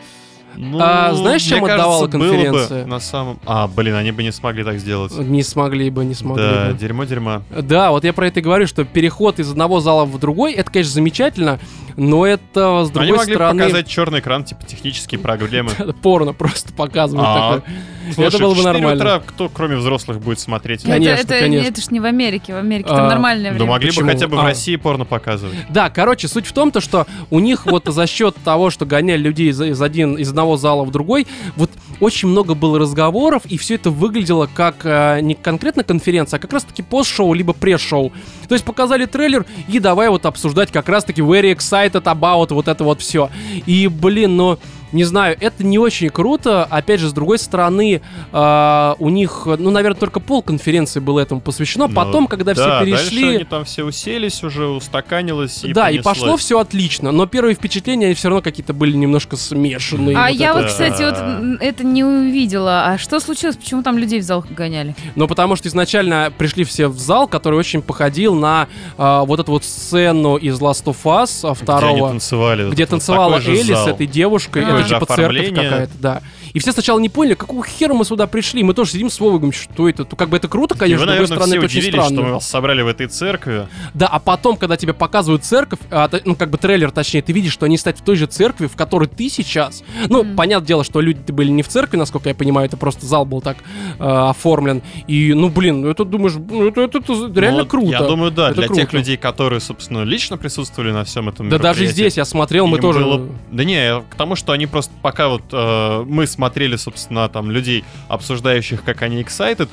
Ну, 0.56 0.78
А 0.82 1.14
знаешь, 1.14 1.42
чем 1.44 1.64
отдавала 1.64 2.08
кажется, 2.08 2.18
было 2.18 2.28
бы 2.32 2.34
конференция? 2.36 2.86
на 2.86 3.00
самом... 3.00 3.40
А, 3.46 3.68
блин, 3.68 3.96
они 3.96 4.12
бы 4.12 4.22
не 4.24 4.32
смогли 4.32 4.64
так 4.64 4.80
сделать. 4.80 5.18
Не 5.18 5.44
смогли 5.44 5.90
бы, 5.90 6.04
не 6.06 6.14
смогли 6.14 6.44
Да, 6.44 6.70
бы. 6.72 6.78
дерьмо 6.78 7.04
дерьма. 7.06 7.42
Да, 7.50 7.92
вот 7.92 8.04
я 8.04 8.14
про 8.14 8.28
это 8.28 8.40
и 8.40 8.44
говорю, 8.44 8.68
что 8.68 8.84
переход 8.84 9.40
из 9.40 9.50
одного 9.52 9.80
зала 9.80 10.06
в 10.06 10.18
другой, 10.20 10.54
это, 10.54 10.70
конечно, 10.72 10.94
замечательно, 10.94 11.60
но 11.98 12.26
это, 12.26 12.84
с 12.86 12.90
Они 12.90 12.92
другой 12.94 13.18
могли 13.18 13.34
бы 13.34 13.38
стороны, 13.38 13.60
показать 13.64 13.88
черный 13.88 14.20
экран, 14.20 14.44
типа 14.44 14.66
технические 14.66 15.20
проблемы. 15.20 15.72
порно 16.02 16.34
просто 16.34 16.74
показывают 16.74 17.28
А, 17.28 17.56
такое. 17.58 17.76
Слушай, 18.14 18.28
это 18.28 18.38
было 18.40 18.50
бы 18.50 18.56
в 18.56 18.58
4 18.64 18.74
нормально. 18.74 18.96
утра 19.04 19.20
кто, 19.26 19.50
кроме 19.50 19.76
взрослых, 19.76 20.20
будет 20.20 20.40
смотреть? 20.40 20.84
Конечно, 20.84 21.12
это, 21.22 21.34
это, 21.36 21.44
конечно. 21.46 21.68
это 21.68 21.82
ж 21.82 21.92
не 21.92 22.00
в 22.00 22.06
Америке, 22.06 22.54
в 22.54 22.58
Америке 22.58 22.90
А, 22.92 22.96
там 22.98 23.08
нормальное 23.08 23.52
Да 23.52 23.58
время. 23.58 23.70
могли 23.72 23.90
Почему? 23.90 24.06
бы 24.08 24.12
хотя 24.14 24.28
бы 24.28 24.38
в 24.38 24.40
А. 24.40 24.44
России 24.44 24.76
порно 24.76 25.06
показывать. 25.06 25.56
Да, 25.70 25.90
короче, 25.90 26.28
суть 26.28 26.46
в 26.48 26.54
том, 26.54 26.72
то, 26.72 26.82
что 26.82 27.06
у 27.30 27.40
них 27.40 27.66
вот 27.66 27.86
за 27.88 28.08
счет 28.08 28.36
того, 28.44 28.70
что 28.70 28.86
гоняли 28.86 29.22
людей 29.22 29.50
из, 29.50 29.62
из 29.62 29.82
один, 29.82 30.16
из 30.16 30.30
одного 30.30 30.58
зала 30.58 30.84
в 30.84 30.92
другой, 30.92 31.28
вот 31.56 31.70
очень 32.00 32.28
много 32.30 32.56
было 32.56 32.80
разговоров, 32.80 33.44
и 33.46 33.58
все 33.58 33.76
это 33.76 33.92
выглядело 33.92 34.50
как 34.54 34.78
э, 34.84 35.20
не 35.22 35.36
конкретно 35.36 35.84
конференция, 35.84 36.38
а 36.38 36.42
как 36.42 36.52
раз-таки 36.54 36.82
пост-шоу, 36.82 37.34
либо 37.34 37.54
пресс-шоу. 37.54 38.12
То 38.48 38.56
есть 38.56 38.66
показали 38.66 39.06
трейлер, 39.06 39.46
и 39.68 39.80
давай 39.80 40.10
вот 40.10 40.26
обсуждать 40.26 40.72
как 40.72 40.90
раз-таки 40.90 41.22
very 41.22 41.56
excited 41.56 41.81
about 41.90 42.52
вот 42.52 42.68
это 42.68 42.84
вот 42.84 43.02
все. 43.02 43.30
И, 43.66 43.88
блин, 43.88 44.38
ну... 44.38 44.60
Не 44.92 45.04
знаю, 45.04 45.38
это 45.40 45.64
не 45.64 45.80
очень 45.80 46.10
круто. 46.10 46.66
Опять 46.66 47.00
же, 47.00 47.10
с 47.10 47.14
другой 47.14 47.40
стороны, 47.40 48.02
э, 48.32 48.96
у 49.00 49.10
них, 49.10 49.44
ну, 49.46 49.72
наверное, 49.72 50.00
только 50.00 50.20
пол 50.20 50.42
конференции 50.42 51.00
было 51.00 51.20
этому 51.20 51.42
посвящено. 51.42 51.88
Ну, 51.88 51.94
Потом, 51.94 52.28
когда 52.28 52.54
да, 52.54 52.62
все 52.80 52.86
перешли... 52.86 53.22
дальше 53.22 53.36
они 53.36 53.44
там 53.46 53.66
все 53.66 53.84
уселись 53.84 54.44
уже, 54.44 54.68
устаканилось 54.68 55.64
и 55.64 55.74
да, 55.74 55.90
и 55.90 56.00
понеслось. 56.00 56.20
пошло 56.20 56.38
все 56.38 56.60
отлично, 56.60 57.12
но 57.12 57.26
первые 57.26 57.56
впечатления 57.56 58.08
они 58.08 58.16
все 58.16 58.30
равно 58.30 58.42
какие-то 58.42 58.74
были 58.74 58.96
немножко 58.96 59.38
смешанные. 59.38 60.18
А 60.18 60.28
вот 60.30 60.36
я 60.36 60.50
это 60.50 60.60
вот, 60.60 60.68
кстати, 60.68 61.04
вот 61.04 61.62
это 61.62 61.84
не 61.84 62.04
увидела. 62.04 62.86
А 62.86 62.98
что 62.98 63.20
случилось? 63.20 63.56
Почему 63.56 63.84
там 63.84 63.98
людей 63.98 64.20
в 64.20 64.24
зал 64.24 64.46
гоняли? 64.50 64.96
Но 65.16 65.28
потому 65.28 65.56
что 65.56 65.68
изначально 65.70 66.32
пришли 66.38 66.64
все 66.64 66.88
в 66.88 66.98
зал, 67.00 67.28
который 67.28 67.58
очень 67.58 67.82
походил 67.82 68.36
на 68.36 68.68
а, 68.98 69.24
вот 69.24 69.40
эту 69.40 69.52
вот 69.52 69.64
сцену 69.64 70.38
из 70.38 70.60
Last 70.60 70.86
of 70.86 70.98
Us 71.04 71.42
а, 71.44 71.48
Где 71.48 71.48
они 71.48 71.56
второго, 71.56 72.10
танцевали. 72.10 72.70
где 72.70 72.84
вот 72.84 72.90
танцевала 72.90 73.40
Элли 73.40 73.74
с 73.74 73.88
этой 73.88 74.08
девушкой. 74.08 74.66
А. 74.66 74.80
Это 74.80 74.81
Такое 74.84 74.88
же 74.90 74.96
типа 74.96 75.06
церковь 75.06 75.26
оформление. 75.26 75.70
какая-то, 75.70 75.94
да. 76.00 76.22
И 76.54 76.60
все 76.60 76.72
сначала 76.72 77.00
не 77.00 77.10
поняли, 77.10 77.34
какого 77.36 77.66
хера 77.66 77.94
мы 77.94 78.06
сюда 78.06 78.28
пришли. 78.28 78.64
Мы 78.64 78.74
тоже 78.74 78.92
сидим 78.92 79.10
с 79.10 79.20
Вовой, 79.20 79.40
говорим, 79.40 79.54
что 79.54 79.88
это? 79.88 80.06
Ну, 80.10 80.16
Как 80.18 80.30
бы 80.30 80.38
это 80.38 80.48
круто, 80.48 80.76
И 80.76 80.78
конечно, 80.78 81.00
вы, 81.00 81.04
с 81.04 81.06
другой 81.08 81.28
наверное, 81.28 81.28
стороны, 81.28 81.50
все 81.52 81.58
это 81.58 81.66
очень 81.66 81.78
удивились, 81.80 81.94
что 81.96 82.04
странно. 82.14 82.22
мы 82.28 82.34
вас 82.34 82.48
собрали 82.50 82.82
в 82.82 82.88
этой 82.88 83.08
церкви. 83.08 83.68
Да, 83.94 84.08
а 84.08 84.20
потом, 84.20 84.58
когда 84.58 84.78
тебе 84.78 84.94
показывают 84.94 85.44
церковь, 85.46 85.80
а, 85.90 86.10
ну, 86.26 86.36
как 86.36 86.50
бы 86.50 86.58
трейлер, 86.58 86.92
точнее, 86.92 87.22
ты 87.22 87.32
видишь, 87.34 87.54
что 87.54 87.66
они 87.66 87.78
стоят 87.78 88.00
в 88.00 88.04
той 88.04 88.16
же 88.16 88.26
церкви, 88.26 88.68
в 88.68 88.76
которой 88.76 89.08
ты 89.08 89.30
сейчас. 89.30 89.84
Ну, 90.10 90.24
Мгм. 90.24 90.36
понятное 90.36 90.68
дело, 90.68 90.84
что 90.84 91.02
люди 91.02 91.32
были 91.32 91.50
не 91.50 91.64
в 91.64 91.68
церкви, 91.68 91.98
насколько 91.98 92.30
я 92.30 92.36
понимаю, 92.36 92.68
это 92.68 92.78
просто 92.78 93.06
зал 93.06 93.26
был 93.26 93.42
так 93.42 93.58
э, 94.00 94.04
оформлен. 94.04 94.82
И, 95.08 95.34
ну, 95.34 95.50
блин, 95.50 95.82
ну, 95.82 95.90
это, 95.90 96.06
думаешь, 96.06 96.34
ну, 96.38 96.68
это, 96.68 96.82
это- 96.82 96.98
это 97.00 97.40
реально 97.40 97.64
Ну, 97.64 97.66
круто. 97.70 97.90
Я 97.92 98.02
думаю, 98.02 98.32
да, 98.32 98.48
Это 98.52 98.56
для 98.60 98.68
тех 98.68 98.90
круто. 98.90 98.98
людей, 98.98 99.18
которые, 99.18 99.60
собственно, 99.60 100.04
лично 100.04 100.38
присутствовали 100.38 100.92
на 100.92 101.04
всем 101.04 101.30
этом 101.30 101.50
Да 101.50 101.58
даже 101.58 101.86
здесь 101.86 102.18
я 102.18 102.26
смотрел, 102.26 102.68
мы 102.68 102.80
тоже... 102.80 103.00
было- 103.00 103.30
Да 103.52 103.64
не, 103.64 104.02
к 104.10 104.16
тому, 104.16 104.36
что 104.36 104.52
они 104.54 104.68
просто 104.68 104.92
пока 105.02 105.28
вот 105.30 105.44
э, 105.52 106.04
мы 106.08 106.26
смотрели, 106.42 106.76
собственно, 106.76 107.30
там 107.30 107.52
людей, 107.52 107.84
обсуждающих, 108.08 108.84
как 108.84 109.04
они 109.04 109.22
excited, 109.22 109.70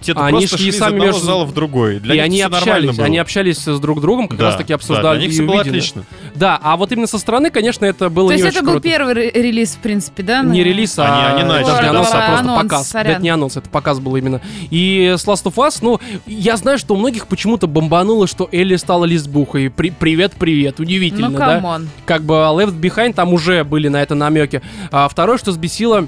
те 0.00 0.12
Они 0.12 0.30
просто 0.32 0.48
шли 0.56 0.58
шли 0.58 0.68
из 0.70 0.78
сами 0.78 0.92
одного 0.92 1.06
между- 1.12 1.24
зала 1.26 1.44
в 1.44 1.52
другой. 1.54 2.00
Для 2.00 2.14
и 2.14 2.16
них 2.18 2.24
они 2.24 2.40
общались, 2.56 2.96
было. 2.96 3.04
они 3.06 3.18
общались 3.18 3.58
с 3.58 3.78
друг 3.80 4.00
другом, 4.00 4.28
как 4.28 4.38
Да, 4.38 4.46
раз 4.46 4.56
таки 4.56 4.68
да, 4.68 4.74
обсуждали 4.76 5.18
для 5.18 5.26
них 5.26 5.30
и 5.30 5.34
все 5.34 5.42
было 5.46 5.56
увидели. 5.56 5.70
отлично. 5.78 6.04
Да, 6.34 6.58
а 6.62 6.76
вот 6.76 6.90
именно 6.92 7.06
со 7.06 7.18
стороны, 7.18 7.50
конечно, 7.50 7.84
это 7.84 8.08
было 8.08 8.28
То 8.30 8.34
не 8.34 8.40
есть 8.40 8.48
очень 8.48 8.56
это 8.58 8.64
был 8.66 8.72
круто. 8.74 8.88
первый 8.88 9.14
ре- 9.14 9.30
релиз, 9.30 9.74
в 9.74 9.78
принципе, 9.78 10.22
да? 10.22 10.42
Не 10.42 10.64
релиз, 10.64 10.98
Они- 10.98 11.08
а 11.08 11.34
они 11.34 11.44
начали, 11.44 11.64
даже 11.66 11.76
не 11.78 11.84
да. 11.84 11.90
анонс, 11.90 12.08
а 12.12 12.18
Анонс, 12.18 12.40
просто 12.46 12.62
показ. 12.62 12.88
сорян. 12.88 13.12
Это 13.12 13.22
не 13.22 13.28
анонс, 13.28 13.56
это 13.56 13.68
показ 13.68 13.98
был 14.00 14.16
именно. 14.16 14.40
И 14.70 15.14
с 15.18 15.26
Last 15.26 15.44
of 15.44 15.54
Us, 15.56 15.78
ну, 15.82 16.00
я 16.26 16.56
знаю, 16.56 16.78
что 16.78 16.94
у 16.94 16.96
многих 16.96 17.26
почему-то 17.26 17.66
бомбануло, 17.66 18.26
что 18.26 18.48
Элли 18.52 18.76
стала 18.76 19.04
лесбухой. 19.04 19.70
При- 19.70 19.90
привет, 19.90 20.32
привет, 20.38 20.80
удивительно, 20.80 21.28
Ну, 21.28 21.38
да? 21.38 21.46
come 21.56 21.74
on. 21.74 21.88
Как 22.06 22.22
бы 22.22 22.34
Left 22.34 22.80
Behind 22.80 23.12
там 23.14 23.32
уже 23.34 23.64
были 23.64 23.88
на 23.88 24.02
это 24.02 24.14
намеки. 24.14 24.62
А 24.90 25.08
второе, 25.08 25.36
что 25.38 25.52
сбесило 25.52 26.06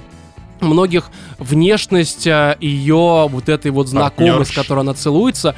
многих 0.63 1.11
внешность 1.39 2.27
а, 2.27 2.57
ее 2.61 3.29
вот 3.29 3.49
этой 3.49 3.71
вот 3.71 3.89
знакомой, 3.89 4.47
с 4.47 4.51
которой 4.51 4.81
она 4.81 4.95
целуется. 4.95 5.55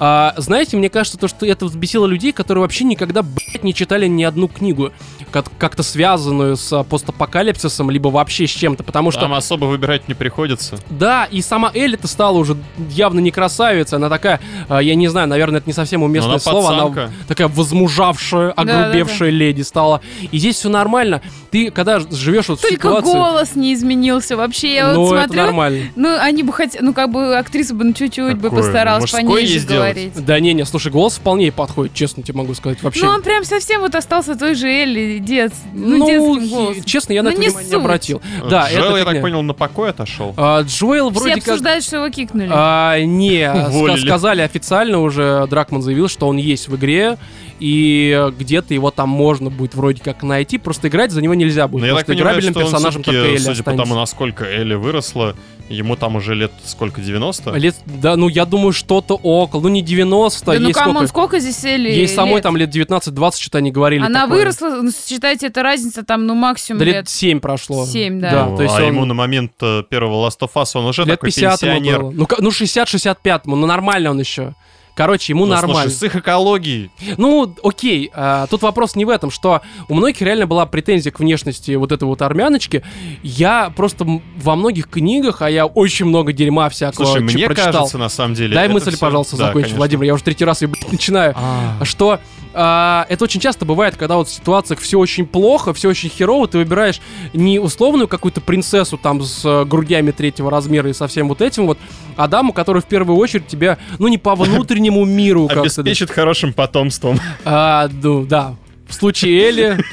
А, 0.00 0.34
знаете, 0.36 0.76
мне 0.76 0.88
кажется, 0.90 1.18
то, 1.18 1.26
что 1.26 1.44
это 1.44 1.64
взбесило 1.66 2.06
людей, 2.06 2.32
которые 2.32 2.62
вообще 2.62 2.84
никогда, 2.84 3.22
блядь, 3.22 3.64
не 3.64 3.74
читали 3.74 4.06
ни 4.06 4.22
одну 4.22 4.46
книгу, 4.46 4.92
как- 5.32 5.50
как-то 5.58 5.82
связанную 5.82 6.56
с 6.56 6.84
постапокалипсисом, 6.84 7.90
либо 7.90 8.06
вообще 8.08 8.46
с 8.46 8.50
чем-то, 8.50 8.84
потому 8.84 9.10
что... 9.10 9.22
Там 9.22 9.32
особо 9.34 9.64
выбирать 9.64 10.06
не 10.06 10.14
приходится. 10.14 10.78
Да, 10.88 11.24
и 11.24 11.42
сама 11.42 11.72
Элли-то 11.74 12.06
стала 12.06 12.38
уже 12.38 12.56
явно 12.90 13.18
не 13.18 13.32
красавица, 13.32 13.96
она 13.96 14.08
такая, 14.08 14.40
а, 14.68 14.78
я 14.78 14.94
не 14.94 15.08
знаю, 15.08 15.26
наверное, 15.26 15.58
это 15.58 15.68
не 15.68 15.74
совсем 15.74 16.04
уместное 16.04 16.34
она 16.34 16.38
слово, 16.38 16.68
она 16.68 16.78
пацанка. 16.86 17.10
такая 17.26 17.48
возмужавшая, 17.48 18.52
огрубевшая 18.52 19.30
леди 19.30 19.62
стала. 19.62 20.00
И 20.30 20.38
здесь 20.38 20.56
все 20.56 20.68
нормально. 20.68 21.22
Ты, 21.50 21.70
когда 21.70 21.98
живешь 21.98 22.48
вот 22.48 22.58
в 22.58 22.62
Только 22.62 22.74
ситуации... 22.74 23.12
голос 23.12 23.54
не 23.54 23.74
изменился 23.74 24.36
вообще. 24.36 24.74
Я 24.74 24.92
ну, 24.92 25.00
вот 25.00 25.14
это 25.14 25.24
смотрю, 25.24 25.42
нормально. 25.42 25.84
ну, 25.96 26.16
они 26.18 26.42
бы 26.42 26.52
хотели, 26.52 26.82
ну, 26.82 26.92
как 26.92 27.10
бы 27.10 27.36
актриса 27.36 27.74
бы 27.74 27.84
ну, 27.84 27.92
чуть-чуть 27.92 28.36
бы 28.36 28.50
постаралась 28.50 29.02
Мужской 29.02 29.24
пониже 29.24 29.66
говорить. 29.66 30.12
Да 30.24 30.38
не, 30.40 30.52
не, 30.52 30.64
слушай, 30.64 30.92
голос 30.92 31.16
вполне 31.16 31.46
ей 31.46 31.50
подходит, 31.52 31.94
честно 31.94 32.22
тебе 32.22 32.38
могу 32.38 32.54
сказать. 32.54 32.82
Вообще. 32.82 33.04
Ну, 33.04 33.10
он 33.10 33.22
прям 33.22 33.44
совсем 33.44 33.80
вот 33.80 33.94
остался 33.94 34.36
той 34.36 34.54
же 34.54 34.68
Элли, 34.68 35.18
дет, 35.18 35.52
ну, 35.72 36.38
Ну, 36.38 36.74
честно, 36.84 37.12
я 37.12 37.22
на 37.22 37.30
Ну, 37.30 37.32
это 37.32 37.40
не 37.40 37.48
внимание 37.48 37.70
не 37.70 37.76
обратил. 37.76 38.22
Да, 38.48 38.68
Джоэл, 38.70 38.96
это 38.96 38.98
я 38.98 39.04
так 39.04 39.20
понял, 39.20 39.42
на 39.42 39.54
покой 39.54 39.90
отошел. 39.90 40.34
А, 40.36 40.62
Джоэл 40.62 41.10
Все 41.10 41.20
вроде 41.20 41.34
как... 41.36 41.48
обсуждают, 41.48 41.84
что 41.84 41.96
его 41.96 42.08
кикнули. 42.10 42.48
А, 42.50 43.00
не, 43.00 43.98
сказали 43.98 44.42
официально 44.42 45.00
уже, 45.00 45.46
Дракман 45.48 45.82
заявил, 45.82 46.08
что 46.08 46.28
он 46.28 46.36
есть 46.36 46.68
в 46.68 46.76
игре, 46.76 47.18
и 47.60 48.30
где-то 48.38 48.74
его 48.74 48.90
там 48.90 49.08
можно 49.08 49.50
будет 49.50 49.74
вроде 49.74 50.02
как 50.02 50.22
найти, 50.22 50.58
просто 50.58 50.88
играть 50.88 51.10
за 51.10 51.20
него 51.22 51.34
нельзя 51.34 51.68
будет, 51.68 51.80
Но 51.82 51.86
я 51.86 51.92
потому 51.94 52.06
так 52.06 52.06
понимаю, 52.16 52.34
играбельным 52.38 52.52
что 52.54 52.60
он 52.60 52.66
персонажем 52.72 53.02
всё-таки, 53.02 53.16
только 53.18 53.28
Элли 53.30 53.38
судя 53.38 53.54
по 53.54 53.60
останется. 53.70 53.84
тому, 53.84 53.94
насколько 54.00 54.44
Элли 54.44 54.74
выросла, 54.74 55.34
ему 55.68 55.96
там 55.96 56.16
уже 56.16 56.34
лет 56.34 56.50
сколько, 56.64 57.00
90? 57.00 57.50
Лет, 57.56 57.76
да, 57.86 58.16
ну 58.16 58.28
я 58.28 58.44
думаю, 58.46 58.72
что-то 58.72 59.14
около, 59.16 59.60
ну 59.62 59.68
не 59.68 59.82
90, 59.82 60.46
да 60.46 60.52
ну, 60.58 60.66
ей 60.66 60.72
come 60.72 60.91
on, 60.91 61.06
сколько? 61.06 61.08
сколько 61.08 61.38
здесь 61.40 61.64
Элли 61.64 61.88
Ей 61.90 62.08
самой 62.08 62.34
лет? 62.36 62.42
там 62.42 62.56
лет 62.56 62.74
19-20, 62.74 63.32
что-то 63.38 63.58
они 63.58 63.70
говорили. 63.70 64.02
Она 64.02 64.22
такое. 64.22 64.38
выросла, 64.38 64.68
ну, 64.82 64.90
считайте, 64.90 65.48
это 65.48 65.62
разница 65.62 66.02
там, 66.04 66.26
ну, 66.26 66.34
максимум 66.34 66.78
Да 66.78 66.84
лет. 66.86 66.94
лет 66.94 67.08
7 67.08 67.40
прошло. 67.40 67.84
Семь, 67.84 68.18
да. 68.20 68.30
Да, 68.30 68.46
Ну, 68.46 68.56
то 68.56 68.62
есть 68.62 68.74
а 68.74 68.82
он- 68.82 68.86
ему 68.86 69.04
на 69.04 69.14
момент 69.14 69.52
э, 69.60 69.82
первого 69.88 70.26
Last 70.26 70.38
of 70.40 70.50
Us 70.54 70.70
он 70.74 70.86
уже 70.86 71.02
Лет 71.02 71.10
такой 71.20 71.30
50 71.30 71.62
ему 71.62 71.74
пенсионер. 71.74 72.00
было. 72.02 72.10
Ну, 72.12 72.26
ну 72.38 72.50
60-65, 72.50 73.42
ну 73.44 73.66
нормально 73.66 74.10
он 74.10 74.20
еще. 74.20 74.54
Короче, 74.98 75.32
ему 75.32 75.46
Ну, 75.46 75.52
нормально. 75.54 75.82
слушай, 75.92 75.94
с 75.96 76.02
их 76.02 76.16
экологией. 76.16 76.90
Ну, 77.18 77.54
окей, 77.62 78.10
а, 78.12 78.48
тут 78.48 78.62
вопрос 78.62 78.96
не 78.96 79.04
в 79.04 79.10
этом, 79.10 79.30
что 79.30 79.60
у 79.88 79.94
многих 79.94 80.20
реально 80.22 80.48
была 80.48 80.66
претензия 80.66 81.12
к 81.12 81.20
внешности 81.20 81.70
вот 81.76 81.92
этой 81.92 82.02
вот 82.02 82.20
армяночки. 82.20 82.82
Я 83.22 83.72
просто 83.76 84.04
во 84.42 84.56
многих 84.56 84.88
книгах, 84.90 85.40
а 85.40 85.48
я 85.48 85.66
очень 85.66 86.06
много 86.06 86.32
дерьма 86.32 86.68
всякого 86.68 87.04
Слушай, 87.06 87.22
мне 87.22 87.46
прочитал. 87.46 87.72
кажется, 87.74 87.96
на 87.96 88.08
самом 88.08 88.34
деле... 88.34 88.56
Дай 88.56 88.66
мысль, 88.68 88.90
всё- 88.90 88.98
пожалуйста, 88.98 89.36
Да, 89.36 89.52
конечно. 89.52 89.76
Владимир. 89.76 90.02
Я 90.02 90.14
уже 90.14 90.24
третий 90.24 90.44
раз 90.44 90.62
ее 90.62 90.68
блядь, 90.68 90.90
начинаю. 90.92 91.32
А, 91.36 91.84
Что 91.84 92.18
а, 92.54 93.06
это 93.08 93.24
очень 93.24 93.40
часто 93.40 93.64
бывает, 93.64 93.96
когда 93.96 94.16
вот 94.16 94.28
в 94.28 94.32
ситуациях 94.32 94.80
все 94.80 94.98
очень 94.98 95.26
плохо, 95.26 95.72
все 95.72 95.88
очень 95.88 96.08
херово, 96.08 96.48
ты 96.48 96.58
выбираешь 96.58 97.00
не 97.32 97.58
условную 97.58 98.08
какую-то 98.08 98.40
принцессу 98.40 98.96
там 98.96 99.22
с 99.22 99.44
э, 99.44 99.64
грудями 99.64 100.10
третьего 100.10 100.50
размера 100.50 100.90
и 100.90 100.92
со 100.92 101.06
всем 101.08 101.28
вот 101.28 101.42
этим 101.42 101.66
вот, 101.66 101.78
а 102.16 102.28
даму, 102.28 102.52
которая 102.52 102.82
в 102.82 102.86
первую 102.86 103.18
очередь 103.18 103.46
тебя, 103.46 103.78
ну 103.98 104.08
не 104.08 104.18
по 104.18 104.34
внутреннему 104.34 105.04
миру 105.04 105.46
как-то. 105.46 105.62
Обеспечит 105.62 106.10
хорошим 106.10 106.52
потомством. 106.52 107.18
А, 107.44 107.88
ну, 108.02 108.24
да. 108.24 108.54
В 108.88 108.94
случае 108.94 109.42
Элли 109.42 109.84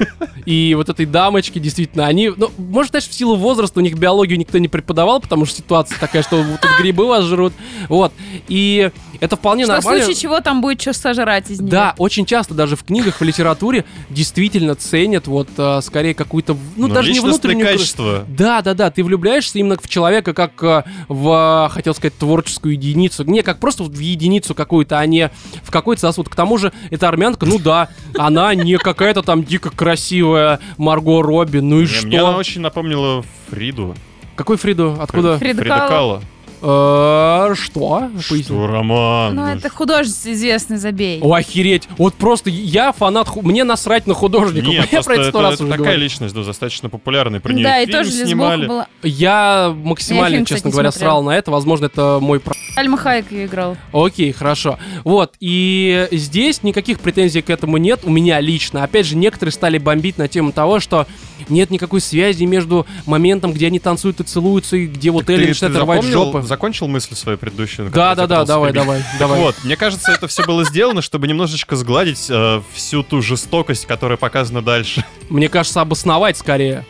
и 0.45 0.73
вот 0.75 0.89
этой 0.89 1.05
дамочки, 1.05 1.59
действительно, 1.59 2.07
они, 2.07 2.31
ну, 2.35 2.51
может, 2.57 2.93
даже 2.93 3.09
в 3.09 3.13
силу 3.13 3.35
возраста 3.35 3.79
у 3.79 3.83
них 3.83 3.97
биологию 3.97 4.39
никто 4.39 4.57
не 4.57 4.67
преподавал, 4.67 5.19
потому 5.19 5.45
что 5.45 5.57
ситуация 5.57 5.99
такая, 5.99 6.23
что 6.23 6.37
вот 6.37 6.61
тут 6.61 6.71
грибы 6.79 7.05
вас 7.05 7.25
жрут, 7.25 7.53
вот. 7.89 8.13
И 8.47 8.89
это 9.19 9.35
вполне 9.35 9.63
Что 9.65 9.73
в 9.73 9.75
нормально. 9.77 10.03
случае 10.03 10.21
чего 10.21 10.39
там 10.41 10.61
будет 10.61 10.81
что 10.81 10.93
сожрать 10.93 11.49
из 11.49 11.59
него. 11.59 11.71
Да, 11.71 11.95
очень 11.97 12.25
часто 12.25 12.53
даже 12.53 12.75
в 12.75 12.83
книгах, 12.83 13.19
в 13.19 13.23
литературе 13.23 13.85
действительно 14.09 14.75
ценят 14.75 15.27
вот 15.27 15.49
э, 15.57 15.81
скорее 15.81 16.13
какую-то, 16.13 16.55
ну, 16.75 16.87
Но 16.87 16.93
даже 16.93 17.11
не 17.11 17.19
внутреннюю... 17.19 17.67
качества. 17.67 18.25
Да, 18.27 18.61
да, 18.61 18.73
да, 18.73 18.91
ты 18.91 19.03
влюбляешься 19.03 19.59
именно 19.59 19.77
в 19.81 19.89
человека 19.89 20.33
как 20.33 20.61
э, 20.63 20.83
в, 21.07 21.69
хотел 21.73 21.93
сказать, 21.95 22.17
творческую 22.17 22.73
единицу. 22.73 23.23
Не, 23.23 23.41
как 23.41 23.59
просто 23.59 23.83
в 23.83 23.99
единицу 23.99 24.55
какую-то, 24.55 24.99
а 24.99 25.05
не 25.05 25.31
в 25.63 25.71
какой-то 25.71 26.01
сосуд. 26.01 26.29
К 26.29 26.35
тому 26.35 26.57
же, 26.57 26.71
эта 26.91 27.07
армянка, 27.07 27.45
ну 27.45 27.59
да, 27.59 27.89
она 28.17 28.53
не 28.55 28.77
какая-то 28.85 29.23
там 29.23 29.43
дико 29.43 29.71
красивая 29.71 30.59
Марго 30.77 31.21
Робби, 31.23 31.57
ну 31.57 31.79
и 31.79 31.81
Не, 31.81 31.87
что? 31.87 32.07
Мне 32.07 32.19
она 32.21 32.37
очень 32.37 32.61
напомнила 32.61 33.25
Фриду. 33.49 33.95
Какой 34.35 34.57
Фриду? 34.57 34.95
Откуда? 34.99 35.37
Фрида 35.39 35.61
Фрида 35.61 35.75
Кало. 35.77 35.89
Кало. 35.89 36.21
Э, 36.67 37.53
Что? 37.55 38.09
Что, 38.19 38.67
Роман? 38.67 39.35
Ну, 39.35 39.45
это 39.45 39.69
художник 39.69 40.15
известный, 40.25 40.77
забей. 40.77 41.19
О, 41.21 41.33
охереть. 41.33 41.87
Вот 41.97 42.15
просто 42.15 42.49
я 42.49 42.91
фанат, 42.91 43.27
ху- 43.27 43.41
мне 43.43 43.63
насрать 43.63 44.07
на 44.07 44.13
художников. 44.13 44.69
Нет, 44.69 44.85
я 44.91 45.01
просто 45.03 45.03
про 45.09 45.13
это 45.13 45.21
это, 45.21 45.29
сто 45.31 45.41
раз 45.41 45.53
это 45.55 45.63
уже 45.63 45.71
такая 45.71 45.83
говорил. 45.85 46.01
личность, 46.03 46.33
да, 46.35 46.43
достаточно 46.43 46.89
популярная. 46.89 47.39
Про 47.39 47.53
нее 47.53 47.63
Да, 47.63 47.79
и 47.81 47.85
фильм 47.85 47.97
тоже 47.99 48.09
лесбоха 48.11 48.25
снимали. 48.27 48.67
была. 48.67 48.87
Я 49.03 49.75
максимально, 49.83 50.25
Я 50.25 50.31
фильм, 50.37 50.45
честно 50.45 50.55
кстати, 50.57 50.65
не 50.67 50.71
говоря, 50.71 50.91
смотрела. 50.91 51.11
срал 51.11 51.23
на 51.23 51.31
это. 51.37 51.51
Возможно, 51.51 51.85
это 51.85 52.17
мой 52.21 52.39
про... 52.39 52.53
Альма 52.77 52.97
Хайек 52.97 53.31
ее 53.31 53.45
играл. 53.45 53.77
Окей, 53.93 54.31
хорошо. 54.33 54.77
Вот, 55.05 55.33
и 55.39 56.07
здесь 56.11 56.61
никаких 56.63 56.99
претензий 56.99 57.41
к 57.41 57.49
этому 57.49 57.77
нет 57.77 58.01
у 58.03 58.09
меня 58.09 58.41
лично. 58.41 58.83
Опять 58.83 59.05
же, 59.05 59.15
некоторые 59.15 59.53
стали 59.53 59.77
бомбить 59.77 60.17
на 60.17 60.27
тему 60.27 60.51
того, 60.51 60.79
что 60.81 61.07
нет 61.49 61.69
никакой 61.71 62.01
связи 62.01 62.43
между 62.43 62.85
моментом, 63.05 63.53
где 63.53 63.67
они 63.67 63.79
танцуют 63.79 64.19
и 64.19 64.23
целуются, 64.23 64.75
и 64.77 64.87
где 64.87 65.11
вот 65.11 65.29
Элли 65.29 65.47
начинает 65.47 65.75
рвать 65.77 66.03
жопы. 66.03 66.41
Закончил 66.41 66.87
мысль 66.87 67.15
свою 67.15 67.37
предыдущую? 67.37 67.89
Да, 67.89 68.15
да, 68.15 68.27
да, 68.27 68.45
давай, 68.45 68.73
давай, 68.73 69.01
давай. 69.19 69.39
вот, 69.39 69.55
мне 69.63 69.75
кажется, 69.75 70.11
это 70.11 70.27
все 70.27 70.45
было 70.45 70.63
сделано, 70.65 71.01
чтобы 71.01 71.27
немножечко 71.27 71.75
сгладить 71.75 72.27
э, 72.29 72.61
всю 72.73 73.03
ту 73.03 73.21
жестокость, 73.21 73.85
которая 73.85 74.17
показана 74.17 74.61
дальше. 74.61 75.03
Мне 75.29 75.49
кажется, 75.49 75.81
обосновать 75.81 76.37
скорее. 76.37 76.85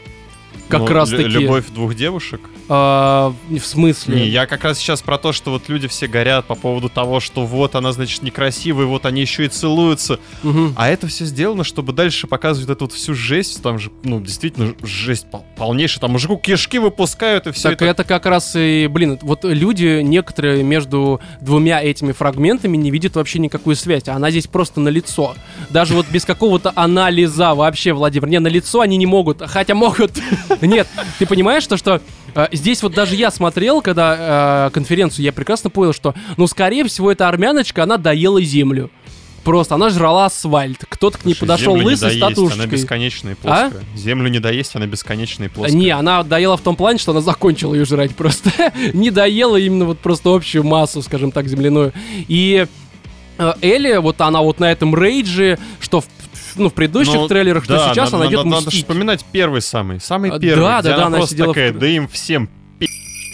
Как 0.67 0.81
Ну, 0.81 0.87
раз 0.87 1.09
таки. 1.11 1.23
Любовь 1.23 1.65
двух 1.69 1.95
девушек. 1.95 2.41
А, 2.67 3.33
в 3.49 3.59
смысле? 3.59 4.15
Не, 4.21 4.27
я 4.27 4.47
как 4.47 4.63
раз 4.63 4.79
сейчас 4.79 5.01
про 5.03 5.17
то, 5.19 5.31
что 5.31 5.51
вот 5.51 5.69
люди 5.69 5.87
все 5.87 6.07
горят 6.07 6.45
по 6.45 6.55
поводу 6.55 6.89
того, 6.89 7.19
что 7.19 7.45
вот 7.45 7.75
она, 7.75 7.91
значит, 7.91 8.23
некрасивая, 8.23 8.85
вот 8.87 9.05
они 9.05 9.21
еще 9.21 9.45
и 9.45 9.47
целуются. 9.47 10.19
Мгм. 10.41 10.73
А 10.75 10.89
это 10.89 11.05
все 11.07 11.25
сделано, 11.25 11.63
чтобы 11.63 11.93
дальше 11.93 12.25
показывать 12.25 12.69
эту 12.69 12.85
вот 12.85 12.93
всю 12.93 13.13
жесть. 13.13 13.61
Там 13.61 13.77
же, 13.77 13.91
ну, 14.03 14.19
действительно, 14.19 14.73
жесть 14.83 15.29
пол- 15.29 15.45
полнейшая. 15.55 16.01
Там 16.01 16.11
мужику 16.11 16.37
кишки 16.37 16.79
выпускают, 16.79 17.45
и 17.45 17.51
все 17.51 17.69
Так 17.69 17.73
это... 17.73 17.85
это 17.85 18.03
как 18.03 18.25
раз 18.25 18.55
и, 18.55 18.87
блин, 18.87 19.19
вот 19.21 19.43
люди 19.43 20.01
некоторые 20.01 20.63
между 20.63 21.19
двумя 21.41 21.83
этими 21.83 22.11
фрагментами 22.11 22.75
не 22.77 22.89
видят 22.89 23.15
вообще 23.15 23.37
никакую 23.37 23.75
связь, 23.75 24.07
она 24.07 24.31
здесь 24.31 24.47
просто 24.47 24.79
на 24.79 24.89
лицо. 24.89 25.35
Даже 25.69 25.93
вот 25.93 26.07
без 26.09 26.25
какого-то 26.25 26.71
анализа 26.75 27.53
вообще, 27.53 27.93
Владимир, 27.93 28.27
не, 28.27 28.39
на 28.39 28.47
лицо 28.47 28.81
они 28.81 28.97
не 28.97 29.05
могут, 29.05 29.41
хотя 29.47 29.75
могут. 29.75 30.11
Нет, 30.61 30.88
ты 31.19 31.26
понимаешь 31.26 31.65
то, 31.68 31.77
что 31.77 32.02
э, 32.34 32.48
здесь 32.52 32.84
вот 32.84 32.94
даже 32.94 33.15
я 33.15 33.32
смотрел, 33.32 33.82
когда 33.82 34.68
э, 34.68 34.69
конференцию, 34.73 35.26
я 35.26 35.34
прекрасно 35.34 35.69
понял, 35.69 35.94
что, 35.94 36.14
ну, 36.38 36.48
скорее 36.48 36.86
всего, 36.86 37.11
эта 37.11 37.27
армяночка, 37.27 37.84
она 37.84 37.98
доела 37.98 38.41
землю. 38.41 38.90
Просто 39.45 39.76
она 39.76 39.91
жрала 39.91 40.26
асфальт. 40.26 40.86
Кто-то 40.90 41.19
к 41.19 41.26
ней 41.26 41.36
Слушай, 41.36 41.41
подошел 41.41 41.73
землю 41.73 41.84
не 41.84 41.91
лысый 41.91 42.18
с 42.18 42.19
доесть, 42.19 42.53
Она 42.53 42.65
бесконечная 42.65 43.34
и 43.34 43.36
плоская. 43.36 43.84
Землю 43.95 44.27
не 44.30 44.40
доесть, 44.40 44.76
она 44.76 44.88
бесконечная 44.88 45.48
и 45.48 45.52
плоская. 45.52 45.77
Не, 45.77 45.91
она 45.91 46.23
доела 46.23 46.57
в 46.57 46.61
том 46.61 46.76
плане, 46.76 46.98
что 46.98 47.11
она 47.11 47.22
закончила 47.22 47.76
ее 47.76 47.86
жрать 47.86 48.15
просто. 48.15 48.52
не 48.94 49.11
доела 49.11 49.57
именно 49.57 49.86
вот 49.86 49.99
просто 49.99 50.34
общую 50.34 50.64
массу, 50.64 51.03
скажем 51.03 51.32
так, 51.32 51.48
земляную. 51.48 51.94
И 52.27 52.65
э, 53.38 53.53
Элли, 53.61 53.98
вот 53.98 54.19
она 54.19 54.41
вот 54.41 54.60
на 54.60 54.72
этом 54.72 54.95
рейдже, 54.95 55.60
что 55.80 56.02
в, 56.02 56.07
ну, 56.56 56.69
в 56.69 56.73
предыдущих 56.73 57.14
Ну, 57.15 57.27
трейлерах, 57.27 57.64
что 57.65 57.73
да, 57.77 57.94
сейчас 57.94 58.11
надо, 58.11 58.23
она 58.23 58.32
идет 58.32 58.38
надо, 58.45 58.49
надо 58.49 58.68
мстить. 58.68 58.82
вспоминать 58.84 59.26
первый 59.32 59.61
самый, 59.61 59.99
самый 59.99 60.32
А, 60.32 60.40
первый, 60.40 60.61
да, 60.64 60.80
где 60.82 60.90
да, 60.90 60.95
да, 60.95 61.02
она 61.02 61.07
она 61.07 61.18
просто 61.18 61.36
в 61.36 61.48
такая, 61.48 61.72
кр- 61.72 61.80
да 61.80 61.88
им 61.88 62.07
всем 62.07 62.49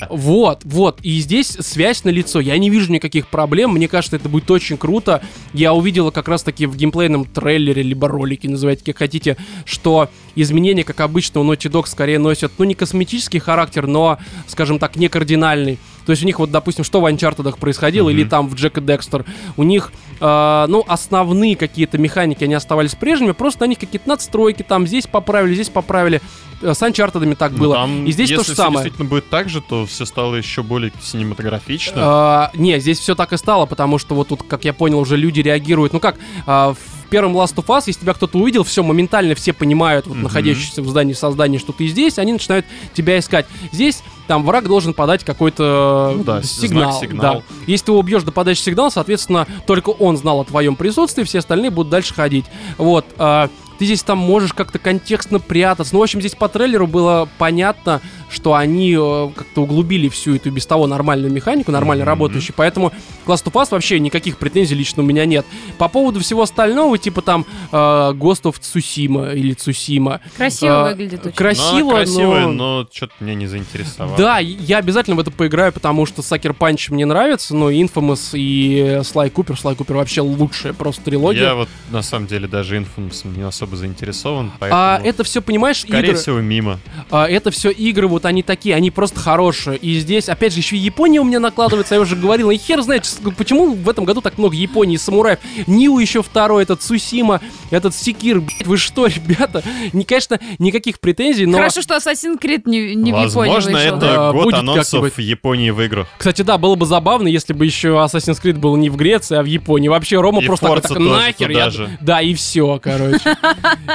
Вот, 0.09 0.61
вот. 0.63 0.99
И 1.03 1.19
здесь 1.19 1.47
связь 1.59 2.03
на 2.03 2.09
лицо. 2.09 2.39
Я 2.39 2.57
не 2.57 2.71
вижу 2.71 2.91
никаких 2.91 3.27
проблем. 3.27 3.71
Мне 3.73 3.87
кажется, 3.87 4.15
это 4.15 4.29
будет 4.29 4.49
очень 4.49 4.75
круто. 4.77 5.21
Я 5.53 5.73
увидела 5.73 6.09
как 6.09 6.27
раз-таки 6.27 6.65
в 6.65 6.75
геймплейном 6.75 7.25
трейлере, 7.25 7.83
либо 7.83 8.07
ролике, 8.07 8.49
называйте 8.49 8.83
как 8.83 8.97
хотите, 8.97 9.37
что 9.63 10.09
изменения, 10.35 10.83
как 10.83 11.01
обычно, 11.01 11.41
у 11.41 11.43
Naughty 11.43 11.69
Dog 11.69 11.85
скорее 11.87 12.17
носят, 12.17 12.51
ну, 12.57 12.65
не 12.65 12.73
косметический 12.73 13.39
характер, 13.39 13.85
но, 13.85 14.17
скажем 14.47 14.79
так, 14.79 14.95
не 14.95 15.07
кардинальный. 15.07 15.77
То 16.05 16.11
есть 16.11 16.23
у 16.23 16.25
них 16.25 16.39
вот, 16.39 16.51
допустим, 16.51 16.83
что 16.83 16.99
в 17.01 17.05
Uncharted 17.05 17.57
происходило, 17.59 18.09
Мгм. 18.09 18.17
или 18.19 18.23
там 18.27 18.47
в 18.49 18.55
Джек 18.55 18.77
и 18.77 18.81
Декстер, 18.81 19.25
у 19.57 19.63
них, 19.63 19.91
э, 20.19 20.65
ну, 20.67 20.83
основные 20.87 21.55
какие-то 21.55 21.97
механики, 21.97 22.43
они 22.43 22.53
оставались 22.53 22.95
прежними, 22.95 23.31
просто 23.31 23.65
на 23.65 23.69
них 23.69 23.79
какие-то 23.79 24.09
надстройки, 24.09 24.63
там 24.63 24.87
здесь 24.87 25.07
поправили, 25.07 25.53
здесь 25.53 25.69
поправили. 25.69 26.21
Э, 26.61 26.73
С 26.73 26.81
Uncharted 26.81 27.35
так 27.35 27.51
Ну, 27.53 27.57
было. 27.59 27.75
там, 27.75 28.05
и 28.05 28.11
здесь 28.11 28.29
то 28.29 28.35
если 28.35 28.51
же 28.51 28.55
самое. 28.55 28.83
действительно 28.83 29.09
будет 29.09 29.29
так 29.29 29.49
же, 29.49 29.61
то 29.61 29.85
все 29.85 30.05
стало 30.05 30.35
еще 30.35 30.63
более 30.63 30.91
синематографично. 31.01 31.93
А, 31.97 32.51
не, 32.53 32.79
здесь 32.79 32.99
все 32.99 33.15
так 33.15 33.33
и 33.33 33.37
стало, 33.37 33.65
потому 33.65 33.97
что 33.97 34.15
вот 34.15 34.27
тут, 34.29 34.43
как 34.43 34.65
я 34.65 34.73
понял, 34.73 34.99
уже 34.99 35.17
люди 35.17 35.39
реагируют. 35.41 35.93
Ну 35.93 35.99
как, 35.99 36.17
в 36.45 36.77
первом 37.11 37.35
Last 37.37 37.53
of 37.55 37.65
Us, 37.67 37.83
если 37.85 38.01
тебя 38.01 38.13
кто-то 38.13 38.37
увидел, 38.39 38.63
все, 38.63 38.81
моментально 38.81 39.35
все 39.35 39.53
понимают, 39.53 40.07
вот 40.07 40.15
Мгм. 40.15 40.23
находящиеся 40.23 40.81
в 40.81 40.87
здании 40.89 41.13
создания, 41.13 41.59
что 41.59 41.71
ты 41.73 41.85
здесь, 41.87 42.17
они 42.17 42.33
начинают 42.33 42.65
тебя 42.95 43.19
искать. 43.19 43.45
Здесь 43.71 44.01
там 44.27 44.43
враг 44.43 44.67
должен 44.67 44.93
подать 44.95 45.23
какой-то 45.23 46.13
Ну 46.17 46.23
да, 46.23 46.39
э, 46.39 46.43
сигнал. 46.43 46.91
знак, 46.93 47.01
сигнал. 47.01 47.35
Да. 47.47 47.55
Если 47.67 47.85
ты 47.87 47.91
его 47.91 47.99
убьешь 47.99 48.23
до 48.23 48.31
подачи 48.31 48.61
сигнала, 48.61 48.89
соответственно, 48.89 49.45
только 49.67 49.89
он 49.89 50.17
знал 50.17 50.39
о 50.41 50.45
твоем 50.45 50.75
присутствии, 50.75 51.23
все 51.23 51.39
остальные 51.39 51.69
будут 51.69 51.91
дальше 51.91 52.13
ходить. 52.13 52.45
Вот. 52.77 53.05
а, 53.17 53.49
ты 53.77 53.85
здесь 53.85 54.03
там 54.03 54.19
можешь 54.19 54.53
как-то 54.53 54.77
контекстно 54.77 55.39
прятаться. 55.39 55.93
Ну, 55.95 56.01
в 56.01 56.03
общем, 56.03 56.19
здесь 56.19 56.35
по 56.35 56.47
трейлеру 56.47 56.85
было 56.85 57.27
понятно, 57.39 57.99
что 58.31 58.53
они 58.53 58.95
э, 58.97 59.29
как-то 59.35 59.61
углубили 59.63 60.07
всю 60.09 60.35
эту 60.35 60.49
без 60.51 60.65
того 60.65 60.87
нормальную 60.87 61.31
механику, 61.31 61.71
нормально 61.71 62.03
Мгм. 62.03 62.09
работающую. 62.09 62.53
Поэтому 62.55 62.89
к 63.25 63.27
Last 63.29 63.43
of 63.45 63.51
Us 63.53 63.67
вообще 63.71 63.99
никаких 63.99 64.37
претензий 64.37 64.73
лично 64.75 65.03
у 65.03 65.05
меня 65.05 65.25
нет. 65.25 65.45
По 65.77 65.87
поводу 65.89 66.19
всего 66.21 66.41
остального, 66.43 66.97
типа 66.97 67.21
там 67.21 67.45
э, 67.71 67.75
Ghost 67.75 68.43
of 68.43 68.55
Tsushima 68.59 69.35
или 69.35 69.53
Цусима. 69.53 70.21
Красиво 70.37 70.87
А, 70.87 70.89
выглядит 70.91 71.25
очень. 71.25 71.35
красиво, 71.35 71.79
Ну, 71.81 71.89
она 71.89 71.97
красивая, 71.97 72.47
но- 72.47 72.51
но 72.81 72.87
что-то 72.91 73.13
меня 73.19 73.35
не 73.35 73.47
заинтересовало. 73.47 74.17
Да, 74.17 74.39
я 74.39 74.77
обязательно 74.77 75.15
в 75.15 75.19
это 75.19 75.31
поиграю, 75.31 75.73
потому 75.73 76.05
что 76.05 76.21
Сакер 76.21 76.53
Панч 76.53 76.89
мне 76.89 77.05
нравится, 77.05 77.55
но 77.55 77.69
Infamous 77.71 78.31
и 78.33 79.01
Слай 79.03 79.29
Купер, 79.29 79.57
Слай 79.59 79.75
Купер 79.75 79.95
вообще 79.95 80.21
лучшая 80.21 80.73
просто 80.73 81.03
трилогия. 81.03 81.41
Я 81.43 81.55
вот 81.55 81.69
на 81.89 82.01
самом 82.01 82.27
деле 82.27 82.47
даже 82.47 82.77
Infamous 82.77 83.27
не 83.35 83.43
особо 83.43 83.75
заинтересован, 83.75 84.51
поэтому 84.59 84.81
А 84.81 85.01
это 85.03 85.23
все, 85.23 85.41
понимаешь, 85.41 85.81
скорее 85.81 86.09
игры, 86.09 86.15
всего 86.17 86.39
мимо. 86.39 86.79
а, 87.09 87.27
это 87.27 87.51
все 87.51 87.71
игры, 87.71 88.07
вот 88.07 88.20
они 88.25 88.43
такие, 88.43 88.75
они 88.75 88.91
просто 88.91 89.19
хорошие. 89.19 89.77
И 89.77 89.99
здесь, 89.99 90.29
опять 90.29 90.53
же, 90.53 90.59
еще 90.59 90.75
и 90.75 90.79
Япония 90.79 91.19
у 91.21 91.23
меня 91.23 91.39
накладывается, 91.39 91.95
я 91.95 92.01
уже 92.01 92.15
говорил, 92.15 92.49
и 92.51 92.57
хер 92.57 92.81
знает, 92.81 93.09
почему 93.37 93.73
в 93.73 93.89
этом 93.89 94.05
году 94.05 94.21
так 94.21 94.37
много 94.37 94.55
Японии, 94.55 94.97
самураев. 94.97 95.39
Ниу 95.67 95.97
еще 95.99 96.21
второй, 96.23 96.63
этот 96.63 96.81
Сусима, 96.81 97.41
этот 97.69 97.95
Секир, 97.95 98.39
блядь, 98.41 98.65
вы 98.67 98.77
что, 98.77 99.05
ребята? 99.07 99.63
Не, 99.93 100.03
конечно, 100.03 100.39
никаких 100.59 100.99
претензий, 100.99 101.45
но... 101.45 101.57
Хорошо, 101.57 101.81
что 101.81 101.95
Assassin's 101.95 102.39
Creed 102.39 102.63
не, 102.65 102.95
не 102.95 103.11
в 103.11 103.15
Японии 103.15 103.23
Возможно, 103.53 103.71
вышел. 103.71 103.97
это 103.97 103.99
Да, 103.99 104.31
год 104.31 104.43
будет 104.43 104.55
анонсов 104.55 105.15
в 105.15 105.19
Японии 105.19 105.69
в 105.71 105.81
играх. 105.81 106.07
Кстати, 106.17 106.41
да, 106.41 106.57
было 106.57 106.75
бы 106.75 106.85
забавно, 106.85 107.27
если 107.27 107.53
бы 107.53 107.65
еще 107.65 107.89
Assassin's 107.89 108.41
Creed 108.41 108.57
был 108.59 108.75
не 108.77 108.89
в 108.89 108.95
Греции, 108.95 109.37
а 109.37 109.41
в 109.41 109.45
Японии. 109.45 109.87
Вообще, 109.87 110.19
Рома 110.19 110.41
И 110.41 110.45
просто 110.45 110.65
Forza 110.67 110.81
так, 110.81 110.97
тоже 110.97 111.09
нахер, 111.09 111.47
туда 111.47 111.59
я- 111.59 111.69
же. 111.69 111.97
Да, 112.01 112.21
и 112.21 112.33
все, 112.33 112.79
короче. 112.81 113.19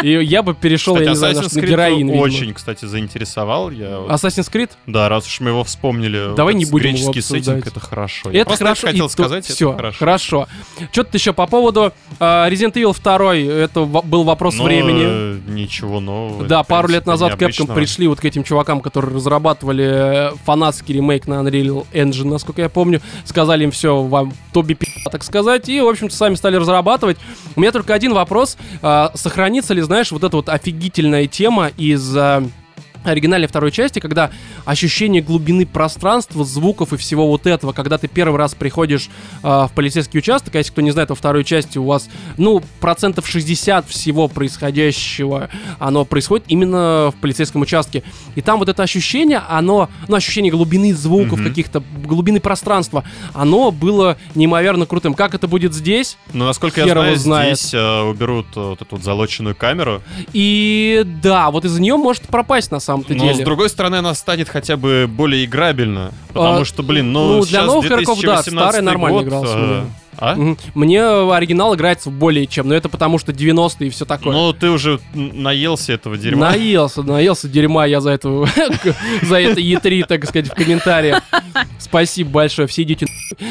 И 0.02 0.10
я 0.10 0.42
бы 0.42 0.54
перешел, 0.54 0.94
Кстати, 0.94 1.04
я 1.06 1.10
не 1.10 1.16
знаю, 1.16 1.34
на, 1.36 1.60
героин, 1.60 2.06
видимо. 2.08 2.20
очень, 2.22 2.54
кстати, 2.54 2.84
заинтересовал. 2.84 3.70
Я, 3.70 4.00
вот- 4.00 4.10
Assassin's 4.16 4.50
Creed? 4.52 4.70
Да, 4.86 5.08
раз 5.08 5.26
уж 5.26 5.40
мы 5.40 5.50
его 5.50 5.64
вспомнили. 5.64 6.34
Давай 6.36 6.54
вот 6.54 6.58
не 6.58 6.64
будем 6.66 6.94
его 6.94 7.10
обсуждать. 7.10 7.44
сеттинг, 7.44 7.66
это 7.66 7.80
хорошо. 7.80 8.30
Я 8.30 8.40
Это 8.40 8.48
просто 8.50 8.64
хорошо. 8.64 8.86
хотел 8.88 9.06
и 9.06 9.08
сказать, 9.10 9.44
все, 9.46 9.68
это 9.70 9.76
хорошо. 9.76 9.98
хорошо. 9.98 10.48
Что-то 10.92 11.16
еще 11.16 11.32
по 11.32 11.46
поводу 11.46 11.92
э, 12.18 12.24
Resident 12.24 12.72
Evil 12.74 12.96
2. 13.00 13.36
Это 13.36 13.84
был 13.84 14.24
вопрос 14.24 14.56
Но, 14.56 14.64
времени. 14.64 15.04
э, 15.04 15.38
Ничего 15.46 16.00
нового. 16.00 16.44
Да, 16.46 16.62
в 16.62 16.66
пару 16.66 16.88
лет 16.88 17.06
назад 17.06 17.34
Capcom 17.40 17.74
пришли 17.74 18.08
вот 18.08 18.20
к 18.20 18.24
этим 18.24 18.42
чувакам, 18.44 18.80
которые 18.80 19.14
разрабатывали 19.14 19.84
э, 19.84 20.30
фанатский 20.44 20.94
ремейк 20.96 21.26
на 21.26 21.34
Unreal 21.42 21.86
Engine, 21.92 22.26
насколько 22.28 22.62
я 22.62 22.68
помню. 22.68 23.00
Сказали 23.24 23.64
им 23.64 23.70
все, 23.70 24.02
вам 24.02 24.32
Тоби 24.52 24.74
пи***, 24.74 24.86
так 25.10 25.22
сказать. 25.24 25.68
И, 25.68 25.80
в 25.80 25.86
общем-то, 25.88 26.14
сами 26.14 26.34
стали 26.34 26.56
разрабатывать. 26.56 27.16
У 27.54 27.60
меня 27.60 27.72
только 27.72 27.94
один 27.94 28.12
вопрос. 28.14 28.56
А, 28.82 29.10
сохранится 29.14 29.74
ли, 29.74 29.82
знаешь, 29.82 30.10
вот 30.12 30.24
эта 30.24 30.36
вот 30.36 30.48
офигительная 30.48 31.26
тема 31.26 31.68
из... 31.76 32.16
а, 32.16 32.44
оригинальной 33.10 33.48
второй 33.48 33.70
части, 33.72 33.98
когда 33.98 34.30
ощущение 34.64 35.22
глубины 35.22 35.66
пространства, 35.66 36.44
звуков 36.44 36.92
и 36.92 36.96
всего 36.96 37.28
вот 37.28 37.46
этого, 37.46 37.72
когда 37.72 37.98
ты 37.98 38.08
первый 38.08 38.36
раз 38.36 38.54
приходишь 38.54 39.08
э, 39.42 39.46
в 39.46 39.70
полицейский 39.74 40.18
участок, 40.18 40.54
а 40.54 40.58
если 40.58 40.72
кто 40.72 40.82
не 40.82 40.90
знает, 40.90 41.10
во 41.10 41.14
второй 41.16 41.44
части 41.44 41.78
у 41.78 41.84
вас, 41.84 42.08
ну, 42.36 42.62
процентов 42.80 43.26
60 43.26 43.88
всего 43.88 44.28
происходящего, 44.28 45.48
оно 45.78 46.04
происходит 46.04 46.46
именно 46.48 47.12
в 47.16 47.20
полицейском 47.20 47.62
участке. 47.62 48.02
И 48.34 48.40
там 48.42 48.58
вот 48.58 48.68
это 48.68 48.82
ощущение, 48.82 49.42
оно, 49.48 49.88
ну, 50.08 50.16
ощущение 50.16 50.50
глубины 50.52 50.94
звуков, 50.94 51.38
Мгм. 51.40 51.48
каких-то 51.48 51.82
глубины 52.04 52.40
пространства, 52.40 53.04
оно 53.32 53.70
было 53.70 54.16
неимоверно 54.34 54.86
крутым. 54.86 55.14
Как 55.14 55.34
это 55.34 55.48
будет 55.48 55.74
здесь? 55.74 56.16
Но 56.32 56.44
насколько 56.46 56.82
Хер 56.82 56.88
я 56.88 56.94
знаю, 56.94 57.16
знает. 57.16 57.58
здесь 57.58 57.74
э, 57.74 58.00
уберут 58.02 58.46
э, 58.56 58.60
вот 58.60 58.82
эту 58.82 58.96
вот 58.96 59.04
залоченную 59.04 59.54
камеру. 59.54 60.02
И 60.32 61.02
да, 61.22 61.50
вот 61.50 61.64
из 61.64 61.78
нее 61.78 61.96
может 61.96 62.24
пропасть 62.24 62.70
на 62.70 62.80
самом-то 63.04 63.14
Но 63.14 63.24
деле. 63.32 63.34
с 63.42 63.44
другой 63.44 63.68
стороны, 63.68 63.96
она 63.96 64.14
станет 64.14 64.48
хотя 64.48 64.76
бы 64.76 65.06
более 65.08 65.44
играбельна. 65.44 66.12
Потому 66.28 66.60
А, 66.60 66.64
что, 66.64 66.82
блин, 66.82 67.12
ну, 67.12 67.28
ну, 67.28 67.40
для 67.40 67.46
сейчас 67.60 67.66
новых 67.66 67.86
игроков, 67.86 68.18
да, 68.20 68.42
2018 68.42 68.52
старая 68.52 68.82
нормально 68.82 69.18
год, 69.18 69.26
игралась, 69.26 69.50
э, 69.52 69.84
А? 70.18 70.36
Мне 70.74 71.02
оригинал 71.04 71.74
играется 71.74 72.10
более 72.10 72.46
чем, 72.46 72.68
но 72.68 72.74
это 72.74 72.88
потому 72.88 73.18
что 73.18 73.32
90-е 73.32 73.88
и 73.88 73.90
все 73.90 74.04
такое. 74.04 74.32
Ну, 74.32 74.52
ты 74.52 74.70
уже 74.70 75.00
наелся 75.14 75.92
этого 75.92 76.16
дерьма. 76.16 76.50
Наелся, 76.50 77.02
наелся 77.02 77.48
дерьма 77.48 77.86
я 77.86 78.00
за 78.00 78.10
это, 78.10 78.28
за 79.22 79.40
это 79.40 79.60
Е3, 79.60 80.04
так 80.06 80.24
сказать, 80.26 80.48
в 80.48 80.54
комментариях. 80.54 81.22
Спасибо 81.78 82.30
большое, 82.30 82.68
все 82.68 82.82
идите. 82.82 83.06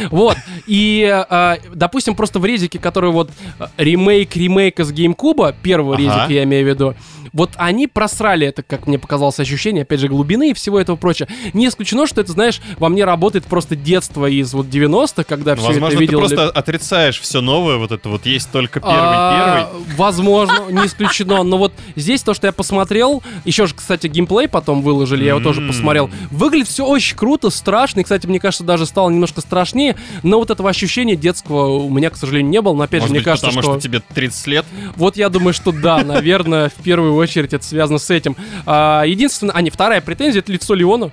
Вот, 0.09 0.37
и, 0.67 1.07
а, 1.29 1.57
допустим, 1.73 2.15
просто 2.15 2.39
в 2.39 2.45
резике, 2.45 2.79
который 2.79 3.11
вот 3.11 3.29
а, 3.59 3.69
ремейк 3.77 4.35
ремейка 4.35 4.83
с 4.83 4.91
GameCube, 4.91 5.55
первого 5.61 5.95
резика 5.95 6.27
я 6.29 6.43
имею 6.43 6.65
в 6.65 6.69
виду, 6.69 6.95
вот 7.35 7.51
они 7.57 7.87
просрали 7.87 8.47
это, 8.47 8.63
как 8.63 8.87
мне 8.87 8.97
показалось, 8.97 9.39
ощущение, 9.41 9.81
опять 9.81 9.99
же, 9.99 10.07
глубины 10.07 10.51
и 10.51 10.53
всего 10.53 10.79
этого 10.79 10.95
прочего. 10.95 11.27
Не 11.53 11.67
исключено, 11.67 12.07
что 12.07 12.21
это, 12.21 12.31
знаешь, 12.31 12.61
во 12.77 12.87
мне 12.87 13.03
работает 13.03 13.43
просто 13.43 13.75
детство 13.75 14.25
из 14.25 14.53
вот 14.53 14.67
90-х, 14.67 15.25
когда 15.25 15.55
все 15.55 15.67
Возможно, 15.67 15.87
это 15.87 15.97
ты 15.97 16.01
видел. 16.01 16.19
просто 16.19 16.49
отрицаешь 16.55 17.19
все 17.19 17.41
новое, 17.41 17.75
вот 17.75 17.91
это 17.91 18.07
вот 18.07 18.25
есть 18.25 18.49
только 18.49 18.79
первый, 18.79 18.95
А, 18.97 19.69
первый. 19.69 19.85
Возможно, 19.97 20.71
не 20.71 20.87
исключено. 20.87 21.43
Но 21.43 21.57
вот 21.57 21.73
здесь 21.97 22.23
то, 22.23 22.33
что 22.33 22.47
я 22.47 22.53
посмотрел, 22.53 23.21
еще 23.43 23.67
же, 23.67 23.75
кстати, 23.75 24.07
геймплей 24.07 24.47
потом 24.47 24.81
выложили, 24.81 25.25
я 25.25 25.31
его 25.31 25.41
тоже 25.41 25.61
посмотрел. 25.61 26.09
Выглядит 26.31 26.69
все 26.69 26.85
очень 26.85 27.17
круто, 27.17 27.49
страшно. 27.49 27.99
И, 27.99 28.03
кстати, 28.03 28.25
мне 28.25 28.39
кажется, 28.39 28.63
даже 28.63 28.85
стало 28.85 29.09
немножко 29.09 29.41
страшнее. 29.41 29.97
Но 30.23 30.39
вот 30.39 30.49
этого 30.49 30.69
ощущения 30.69 31.17
детского 31.17 31.67
у 31.79 31.89
меня, 31.89 32.09
к 32.09 32.15
сожалению, 32.15 32.49
не 32.49 32.61
было. 32.61 32.73
Но 32.73 32.83
опять 32.83 33.01
Может 33.01 33.09
же, 33.09 33.11
мне 33.11 33.19
быть, 33.19 33.25
кажется, 33.25 33.47
потому 33.47 33.61
что... 33.61 33.71
что... 33.73 33.81
тебе 33.81 34.01
30 34.13 34.47
лет. 34.47 34.65
Вот 34.95 35.17
я 35.17 35.27
думаю, 35.29 35.53
что 35.53 35.73
да, 35.73 36.03
наверное, 36.03 36.69
в 36.69 36.83
первую 36.83 37.15
очередь 37.15 37.53
это 37.53 37.65
связано 37.65 37.99
с 37.99 38.09
этим. 38.09 38.37
А, 38.65 39.03
единственное, 39.03 39.53
а 39.55 39.61
не 39.61 39.69
вторая 39.69 39.99
претензия, 39.99 40.39
это 40.39 40.51
лицо 40.51 40.73
Леона. 40.73 41.11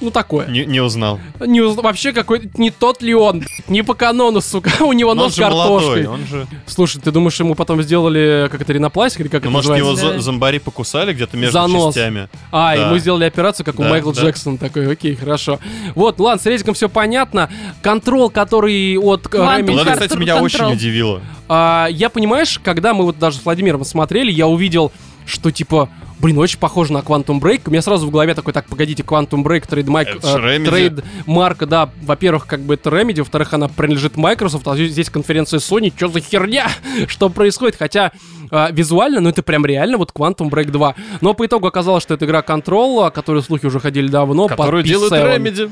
Ну, 0.00 0.10
такое. 0.10 0.46
Не, 0.46 0.64
не 0.64 0.80
узнал. 0.80 1.18
Не, 1.40 1.60
уз- 1.60 1.74
вообще 1.76 2.12
какой-то 2.12 2.48
не 2.56 2.70
тот 2.70 3.02
Леон. 3.02 3.44
Не 3.66 3.82
по 3.82 3.94
канону, 3.94 4.40
сука. 4.40 4.70
У 4.84 4.92
него 4.92 5.14
Но 5.14 5.22
он 5.22 5.28
нос 5.28 5.36
картошкой. 5.36 6.04
молодой, 6.04 6.06
он 6.06 6.26
же... 6.26 6.46
Слушай, 6.66 7.00
ты 7.02 7.10
думаешь, 7.10 7.38
ему 7.40 7.54
потом 7.54 7.82
сделали, 7.82 8.48
как 8.50 8.60
это, 8.62 8.72
ринопластик 8.72 9.20
или 9.22 9.28
как 9.28 9.42
Ну, 9.42 9.48
это 9.48 9.56
может, 9.56 9.76
его 9.76 9.90
называется? 9.90 10.12
Да. 10.12 10.18
зо- 10.18 10.22
зомбари 10.22 10.58
покусали 10.58 11.12
где-то 11.12 11.36
между 11.36 11.52
Занос. 11.52 11.94
частями. 11.94 12.28
А, 12.52 12.76
Да. 12.76 12.86
ему 12.86 12.98
сделали 12.98 13.24
операцию, 13.24 13.66
как 13.66 13.80
у 13.80 13.82
Майкла 13.82 14.12
да. 14.14 14.22
Джексона. 14.22 14.56
Такой, 14.58 14.92
окей, 14.92 15.16
хорошо. 15.16 15.58
Вот, 15.94 16.20
ладно, 16.20 16.40
с 16.42 16.46
резиком 16.46 16.74
все 16.74 16.88
понятно. 16.88 17.50
Control, 17.82 18.30
который 18.30 18.96
от 18.98 19.26
э, 19.34 19.38
Вот 19.38 19.48
Артур 19.48 19.92
кстати, 19.94 20.16
меня 20.16 20.40
очень 20.40 20.72
удивило. 20.72 21.20
А, 21.48 21.88
я, 21.90 22.08
понимаешь, 22.08 22.60
когда 22.62 22.94
мы 22.94 23.04
вот 23.04 23.18
даже 23.18 23.38
с 23.38 23.44
Владимиром 23.44 23.84
смотрели, 23.84 24.30
я 24.30 24.46
увидел, 24.46 24.92
что 25.26 25.50
типа, 25.50 25.88
блин, 26.20 26.38
очень 26.38 26.58
похоже 26.58 26.92
на 26.92 26.98
Quantum 26.98 27.40
Break. 27.40 27.62
У 27.66 27.70
меня 27.70 27.82
сразу 27.82 28.06
в 28.06 28.10
голове 28.10 28.34
такой, 28.34 28.52
так, 28.52 28.66
погодите, 28.66 29.02
Quantum 29.02 29.42
Break, 29.42 29.66
trademark, 29.68 30.08
Это 30.08 30.26
ж 30.26 30.40
Remedy. 30.40 30.68
trade 30.68 31.04
марка, 31.26 31.66
да, 31.66 31.90
во-первых, 32.02 32.46
как 32.46 32.60
бы 32.60 32.74
это 32.74 32.90
Remedy, 32.90 33.18
во-вторых, 33.18 33.52
она 33.54 33.68
принадлежит 33.68 34.16
Microsoft, 34.16 34.66
а 34.68 34.76
здесь 34.76 35.10
конференция 35.10 35.58
Sony, 35.60 35.92
что 35.94 36.08
за 36.08 36.20
херня, 36.20 36.68
что 37.08 37.28
происходит, 37.28 37.76
хотя 37.76 38.12
а, 38.50 38.70
визуально, 38.70 39.20
ну 39.20 39.28
это 39.28 39.42
прям 39.42 39.64
реально 39.66 39.98
вот 39.98 40.12
Quantum 40.12 40.50
Break 40.50 40.70
2. 40.70 40.94
Но 41.20 41.34
по 41.34 41.46
итогу 41.46 41.66
оказалось, 41.66 42.02
что 42.02 42.14
это 42.14 42.24
игра 42.24 42.40
Control, 42.40 43.06
о 43.06 43.10
которой 43.10 43.42
слухи 43.42 43.66
уже 43.66 43.80
ходили 43.80 44.08
давно, 44.08 44.48
Которую 44.48 44.82
делают 44.82 45.12
P7. 45.12 45.36
Remedy. 45.36 45.70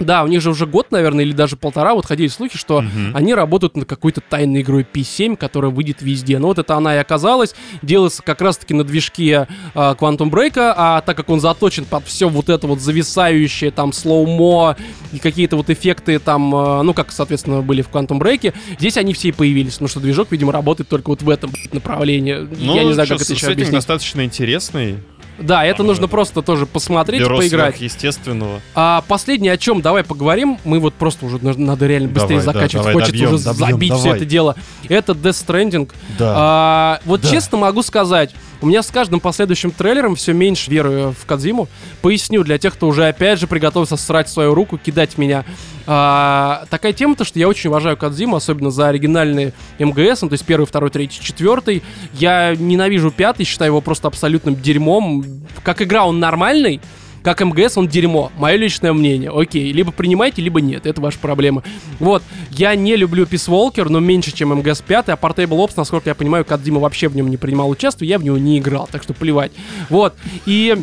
Да, 0.00 0.24
у 0.24 0.26
них 0.26 0.40
же 0.40 0.50
уже 0.50 0.66
год, 0.66 0.90
наверное, 0.90 1.24
или 1.24 1.32
даже 1.32 1.56
полтора, 1.56 1.94
вот 1.94 2.06
ходили 2.06 2.28
слухи, 2.28 2.58
что 2.58 2.82
Мгм. 2.82 3.16
они 3.16 3.32
работают 3.34 3.76
над 3.76 3.88
какой-то 3.88 4.20
тайной 4.20 4.62
игрой 4.62 4.84
P7, 4.90 5.36
которая 5.36 5.70
выйдет 5.70 6.02
везде. 6.02 6.38
Но 6.38 6.48
вот 6.48 6.58
это 6.58 6.74
она 6.76 6.94
и 6.96 6.98
оказалась. 6.98 7.54
Делается 7.82 8.22
как 8.22 8.40
раз-таки 8.40 8.74
на 8.74 8.82
движке 8.84 9.46
а, 9.74 9.94
Quantum 9.94 10.30
Break, 10.30 10.54
а 10.56 11.00
так 11.00 11.16
как 11.16 11.28
он 11.30 11.40
заточен 11.40 11.84
под 11.84 12.06
все 12.06 12.28
вот 12.28 12.48
это 12.48 12.66
вот 12.66 12.80
зависающее, 12.80 13.70
там, 13.70 13.92
слоумо 13.92 14.76
и 15.12 15.18
какие-то 15.18 15.56
вот 15.56 15.70
эффекты 15.70 16.18
там, 16.18 16.54
а, 16.54 16.82
ну, 16.82 16.92
как, 16.94 17.12
соответственно, 17.12 17.62
были 17.62 17.82
в 17.82 17.88
Quantum 17.90 18.18
Break, 18.18 18.52
здесь 18.78 18.96
они 18.96 19.14
все 19.14 19.28
и 19.28 19.32
появились, 19.32 19.74
потому 19.74 19.88
что 19.88 20.00
движок, 20.00 20.28
видимо, 20.30 20.52
работает 20.52 20.88
только 20.88 21.10
вот 21.10 21.22
в 21.22 21.30
этом 21.30 21.50
направлении. 21.72 22.34
Ну, 22.60 22.74
Я 22.74 22.84
не 22.84 22.92
знаю, 22.94 23.08
как 23.08 23.20
это 23.20 23.32
еще 23.32 23.46
объяснить. 23.48 23.74
достаточно 23.74 24.24
интересный. 24.24 24.98
Да, 25.38 25.64
это 25.64 25.78
Там, 25.78 25.88
нужно 25.88 26.06
просто 26.08 26.42
тоже 26.42 26.64
посмотреть, 26.66 27.20
Бюро 27.20 27.38
поиграть. 27.38 27.80
естественного. 27.80 28.60
А 28.74 29.02
последнее, 29.08 29.52
о 29.52 29.56
чем 29.56 29.80
давай 29.82 30.04
поговорим, 30.04 30.58
мы 30.64 30.78
вот 30.78 30.94
просто 30.94 31.26
уже 31.26 31.38
на- 31.44 31.54
надо 31.54 31.86
реально 31.86 32.08
быстрее 32.08 32.38
Давай, 32.40 32.44
да, 32.46 32.52
закачивать, 32.52 32.86
давай, 32.86 32.92
хочется 32.94 33.12
добьем, 33.12 33.34
уже 33.34 33.44
добьем, 33.44 33.66
забить 33.70 33.92
все 33.92 34.02
давай. 34.04 34.16
это 34.18 34.24
дело. 34.26 34.56
Это 34.88 35.12
Death 35.12 35.46
Stranding. 35.46 35.90
Да. 36.18 36.34
А, 36.36 37.00
вот 37.04 37.22
Да. 37.22 37.28
честно 37.28 37.58
могу 37.58 37.82
сказать, 37.82 38.30
у 38.60 38.66
меня 38.66 38.82
с 38.82 38.90
каждым 38.90 39.20
последующим 39.20 39.72
трейлером 39.72 40.14
все 40.16 40.32
меньше 40.32 40.70
веры 40.70 41.12
в 41.20 41.26
Кадзиму. 41.26 41.68
Поясню 42.00 42.44
для 42.44 42.56
тех, 42.58 42.74
кто 42.74 42.86
уже 42.86 43.06
опять 43.08 43.38
же 43.40 43.46
приготовился 43.46 43.96
срать 43.96 44.28
свою 44.28 44.54
руку, 44.54 44.78
кидать 44.78 45.18
меня. 45.18 45.44
А, 45.86 46.64
такая 46.70 46.92
тема-то, 46.92 47.24
что 47.24 47.38
я 47.38 47.48
очень 47.48 47.68
уважаю 47.68 47.96
Кадзиму, 47.96 48.36
особенно 48.36 48.70
за 48.70 48.88
оригинальные 48.88 49.52
МГС, 49.78 50.22
ну, 50.22 50.28
то 50.28 50.34
есть 50.34 50.44
первый, 50.44 50.66
второй, 50.66 50.90
третий, 50.90 51.20
четвертый. 51.22 51.82
Я 52.14 52.54
ненавижу 52.56 53.10
пятый, 53.10 53.44
считаю 53.44 53.70
его 53.70 53.80
просто 53.80 54.08
абсолютным 54.08 54.56
дерьмом. 54.56 55.24
Как 55.62 55.82
игра 55.82 56.04
он 56.04 56.20
нормальный, 56.20 56.80
как 57.24 57.40
МГС 57.40 57.78
он 57.78 57.88
дерьмо. 57.88 58.30
Мое 58.36 58.56
личное 58.56 58.92
мнение. 58.92 59.30
Окей, 59.34 59.72
либо 59.72 59.92
принимайте, 59.92 60.42
либо 60.42 60.60
нет. 60.60 60.84
Это 60.84 61.00
ваша 61.00 61.18
проблема. 61.18 61.62
Вот. 61.98 62.22
Я 62.50 62.74
не 62.74 62.96
люблю 62.96 63.24
Peace 63.24 63.48
Walker, 63.48 63.88
но 63.88 63.98
меньше, 63.98 64.30
чем 64.30 64.50
МГС 64.50 64.82
5. 64.82 65.08
А 65.08 65.14
Portable 65.14 65.56
Ops, 65.58 65.72
насколько 65.76 66.10
я 66.10 66.14
понимаю, 66.14 66.44
Кадзима 66.44 66.80
вообще 66.80 67.08
в 67.08 67.16
нем 67.16 67.28
не 67.28 67.38
принимал 67.38 67.70
участие. 67.70 68.10
Я 68.10 68.18
в 68.18 68.24
него 68.24 68.36
не 68.36 68.58
играл, 68.58 68.86
так 68.92 69.02
что 69.02 69.14
плевать. 69.14 69.52
Вот. 69.88 70.14
И 70.44 70.76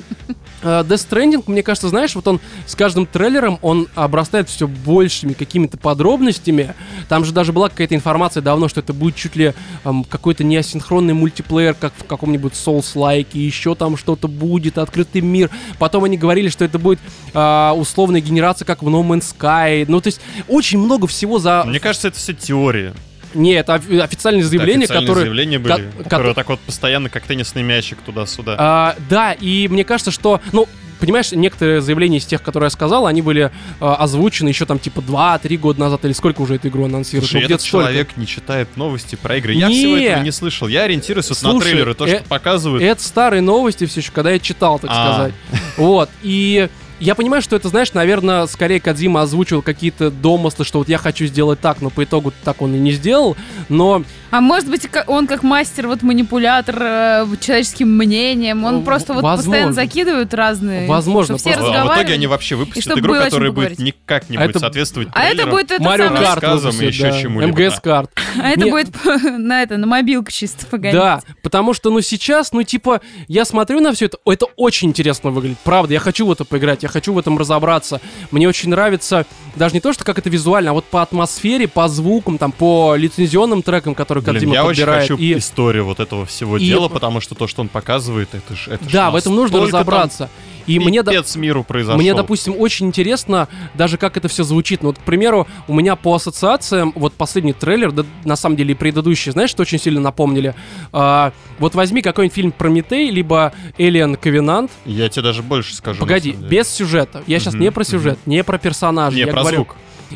Death 0.62 1.10
Stranding, 1.10 1.44
мне 1.48 1.64
кажется, 1.64 1.90
знаешь, 1.90 2.16
вот 2.16 2.28
он 2.28 2.40
с 2.66 2.76
каждым 2.76 3.06
трейлером, 3.06 3.60
он 3.62 3.88
обрастает 3.96 4.50
все 4.50 4.68
большими 4.68 5.34
какими-то 5.34 5.78
подробностями. 5.78 6.76
Там 7.10 7.26
же 7.26 7.32
даже 7.32 7.52
была 7.54 7.70
какая-то 7.70 7.96
информация 7.96 8.42
давно, 8.42 8.68
что 8.68 8.80
это 8.80 8.94
будет 8.94 9.16
чуть 9.16 9.36
ли 9.36 9.54
эм, 9.84 10.04
какой-то 10.04 10.44
неасинхронный 10.44 11.14
мультиплеер, 11.14 11.74
как 11.74 11.94
в 11.98 12.06
каком-нибудь 12.06 12.54
Souls-like, 12.54 13.28
и 13.34 13.40
еще 13.40 13.76
там 13.76 13.98
что-то 13.98 14.28
будет, 14.28 14.78
открытый 14.78 15.22
мир. 15.22 15.50
Потом 15.80 16.04
они 16.04 16.18
говорили, 16.18 16.50
что 16.50 16.66
это 16.66 16.80
будет 16.80 17.00
а, 17.34 17.74
условная 17.76 18.22
генерация, 18.22 18.66
как 18.66 18.84
в 18.84 18.88
No 18.88 19.04
Man's 19.04 19.34
Sky. 19.38 19.86
Ну, 19.88 20.02
то 20.02 20.08
есть, 20.08 20.22
очень 20.48 20.80
много 20.80 21.08
всего 21.08 21.40
за... 21.40 21.64
Мне 21.66 21.80
кажется, 21.80 22.10
это 22.10 22.18
все 22.18 22.34
теория. 22.34 22.94
Не, 23.34 23.53
это 23.53 23.76
офи- 23.76 23.99
официальные 23.99 24.44
заявления, 24.44 24.84
Официальные 24.86 25.08
которые... 25.08 25.22
заявления 25.26 25.58
ко- 25.60 25.64
были, 25.78 25.91
ко- 25.98 26.03
которые 26.03 26.34
так 26.34 26.49
вот 26.49 26.60
постоянно, 26.60 27.10
как 27.10 27.24
теннисный 27.24 27.64
мячик 27.64 27.98
туда-сюда. 28.06 28.56
А, 28.58 28.95
да, 29.10 29.34
и 29.34 29.68
мне 29.68 29.84
кажется, 29.84 30.12
что, 30.12 30.41
ну, 30.52 30.68
понимаешь, 30.99 31.32
некоторые 31.32 31.82
заявления 31.82 32.18
из 32.18 32.26
тех, 32.26 32.41
которые 32.44 32.68
я 32.68 32.70
сказал, 32.70 33.08
они 33.08 33.22
были 33.22 33.49
а, 33.80 33.95
озвучены 33.95 34.49
еще 34.49 34.66
там 34.66 34.78
типа 34.80 34.99
2-3 34.99 35.58
года 35.58 35.80
назад, 35.80 36.06
или 36.06 36.14
сколько 36.14 36.41
уже 36.41 36.56
эту 36.56 36.68
игру 36.68 36.86
анонсируют? 36.86 37.30
Слушай, 37.30 37.41
Ну, 37.41 37.45
этот 37.48 37.62
столько. 37.62 37.86
человек 37.88 38.18
не 38.18 38.28
читает 38.28 38.68
новости 38.76 39.16
про 39.16 39.38
игры. 39.38 39.53
Я 39.53 39.68
Не. 39.68 39.74
всего 39.74 39.95
этого 39.98 40.24
не 40.24 40.32
слышал. 40.32 40.68
Я 40.68 40.84
ориентируюсь 40.84 41.30
вот 41.30 41.41
на 41.41 41.52
Слушай, 41.52 41.64
трейлеры, 41.72 41.94
то, 41.95 42.06
э- 42.06 42.18
что 42.20 42.24
показывают. 42.26 42.84
Это 42.84 43.02
старые 43.02 43.41
новости 43.41 43.86
все 43.86 44.02
еще, 44.02 44.12
когда 44.12 44.32
я 44.32 44.40
читал, 44.40 44.78
так 44.80 44.91
А. 44.94 45.14
сказать. 45.14 45.34
Вот, 45.78 46.10
и... 46.22 46.70
Я 47.02 47.15
понимаю, 47.15 47.41
что 47.41 47.56
это, 47.56 47.68
знаешь, 47.68 47.91
наверное, 47.94 48.45
скорее 48.45 48.80
Кадзима 48.80 49.23
озвучил 49.23 49.61
какие-то 49.64 50.11
домыслы, 50.11 50.64
что 50.65 50.80
вот 50.80 50.88
я 50.88 50.98
хочу 50.99 51.26
сделать 51.26 51.60
так, 51.60 51.82
но 51.82 51.90
по 51.90 52.03
итогу 52.03 52.32
так 52.44 52.61
он 52.61 52.76
и 52.76 52.78
не 52.80 52.91
сделал. 52.91 53.36
Но 53.69 54.03
А 54.30 54.40
может 54.40 54.69
быть, 54.69 54.88
он 55.07 55.26
как 55.28 55.41
мастер, 55.44 55.88
вот 55.88 56.03
манипулятор 56.03 56.78
э, 56.80 57.26
человеческим 57.41 57.90
мнением, 57.98 58.64
он 58.64 58.76
Ну, 58.78 58.84
просто 58.84 59.14
вот 59.14 59.23
возможно. 59.23 59.44
постоянно 59.52 59.73
закидывает 59.73 60.34
разные... 60.34 60.88
Возможно, 60.88 61.38
чтобы 61.38 61.52
все 61.56 61.60
просто- 61.60 61.82
А 61.82 61.86
в 61.86 61.98
итоге 61.98 62.14
они 62.14 62.28
вообще 62.28 62.56
выпустят 62.56 62.84
чтобы 62.84 62.99
игру, 63.02 63.14
которая 63.15 63.52
будет 63.52 63.80
никак 63.80 64.30
не 64.30 64.38
А 64.38 64.41
будет 64.41 64.52
это- 64.52 64.60
соответствовать 64.60 65.10
А 65.14 65.23
это 65.26 65.48
будет 65.48 65.72
это 65.72 65.84
Марио 65.84 66.06
самое- 66.06 66.23
Карт 66.26 66.44
рассказам 66.44 66.69
и 66.69 66.73
выпустят, 66.76 66.94
еще 66.94 67.11
да. 67.11 67.22
чему-либо, 67.22 67.52
МГС 67.60 67.73
да. 67.76 67.82
карт. 67.82 68.11
А 68.41 68.49
это 68.49 68.68
будет 68.68 68.88
на 69.40 69.64
это, 69.64 69.78
на 69.78 69.88
мобилку 69.88 70.32
чисто 70.32 70.65
погонять. 70.68 70.95
Да, 70.95 71.22
потому 71.44 71.73
что, 71.73 71.90
ну, 71.90 71.99
сейчас, 72.02 72.53
ну, 72.53 72.61
типа, 72.64 73.02
я 73.28 73.44
смотрю 73.44 73.80
на 73.82 73.91
все 73.91 74.06
это, 74.06 74.18
это 74.26 74.45
очень 74.56 74.90
интересно 74.90 75.32
выглядит, 75.32 75.57
правда, 75.64 75.94
я 75.94 75.99
хочу 75.99 76.26
в 76.26 76.32
это 76.32 76.45
поиграть, 76.45 76.84
я 76.84 76.90
хочу 76.91 77.13
в 77.13 77.18
этом 77.19 77.38
разобраться. 77.38 78.01
Мне 78.31 78.47
очень 78.47 78.69
нравится, 78.69 79.26
даже 79.55 79.73
не 79.73 79.80
то, 79.81 79.93
что 79.93 80.03
как 80.03 80.19
это 80.19 80.30
визуально, 80.30 80.72
а 80.72 80.73
вот 80.73 80.85
по 80.85 81.01
атмосфере, 81.01 81.68
по 81.68 81.88
звукам, 81.88 82.38
там, 82.38 82.51
по 82.51 82.95
лицензионным 82.95 83.63
трекам, 83.63 83.95
которые 83.95 84.23
Блин, 84.23 84.35
Кодзима 84.35 84.53
я 84.53 84.63
очень 84.65 84.81
подбирает. 84.84 85.01
хочу 85.09 85.18
и... 85.18 85.38
историю 85.38 85.85
вот 85.85 85.99
этого 85.99 86.26
всего 86.26 86.57
и- 86.57 86.65
дела, 86.65 86.88
потому 86.88 87.22
что 87.22 87.35
то, 87.35 87.47
что 87.47 87.61
он 87.61 87.68
показывает, 87.69 88.30
это 88.34 88.55
ж 88.55 88.68
это 88.68 88.88
ж 88.88 88.91
Да, 88.91 89.11
в 89.11 89.15
этом 89.15 89.35
нужно 89.35 89.57
настолько 89.57 89.72
там 89.72 89.80
разобраться. 89.80 90.30
И 90.76 90.80
мне, 90.80 91.03
пипец 91.03 91.35
миру 91.35 91.64
произошел. 91.64 91.99
Мне, 91.99 92.14
допустим, 92.14 92.56
очень 92.57 92.88
интересно 92.88 93.48
даже 93.73 93.98
как 93.98 94.18
это 94.18 94.27
все 94.27 94.43
звучит. 94.43 94.81
Ну, 94.81 94.89
вот, 94.89 94.98
к 94.98 95.02
примеру, 95.02 95.48
у 95.68 95.73
меня 95.73 95.95
по 95.95 96.15
ассоциациям, 96.15 96.93
вот 96.95 97.14
последний 97.14 97.53
трейлер, 97.53 97.91
да, 97.91 98.06
на 98.26 98.35
самом 98.35 98.56
деле 98.56 98.72
и 98.72 98.76
предыдущий, 98.76 99.31
знаешь, 99.31 99.49
что 99.49 99.61
очень 99.61 99.80
сильно 99.80 99.99
напомнили? 99.99 100.56
А, 100.91 101.34
вот 101.60 101.76
возьми 101.76 102.02
какой-нибудь 102.02 102.35
фильм 102.35 102.52
Прометей, 102.52 103.10
либо 103.10 103.53
Alien 103.77 104.19
Covenant. 104.19 104.69
Я 104.85 105.10
тебе 105.10 105.23
даже 105.23 105.41
больше 105.43 105.76
скажу. 105.76 105.99
Погоди, 105.99 106.31
без 106.31 106.69
сюжета. 106.69 107.23
Я 107.27 107.39
сейчас 107.39 107.53
Мгм, 107.53 107.64
не 107.64 107.72
про 107.72 107.84
сюжет, 107.84 108.19
не 108.26 108.43
про 108.43 108.57
персонажей. 108.57 109.22
Не, 109.22 109.26
я 109.26 109.31
про 109.31 109.41
говорю, 109.41 109.56
звук. 109.57 109.76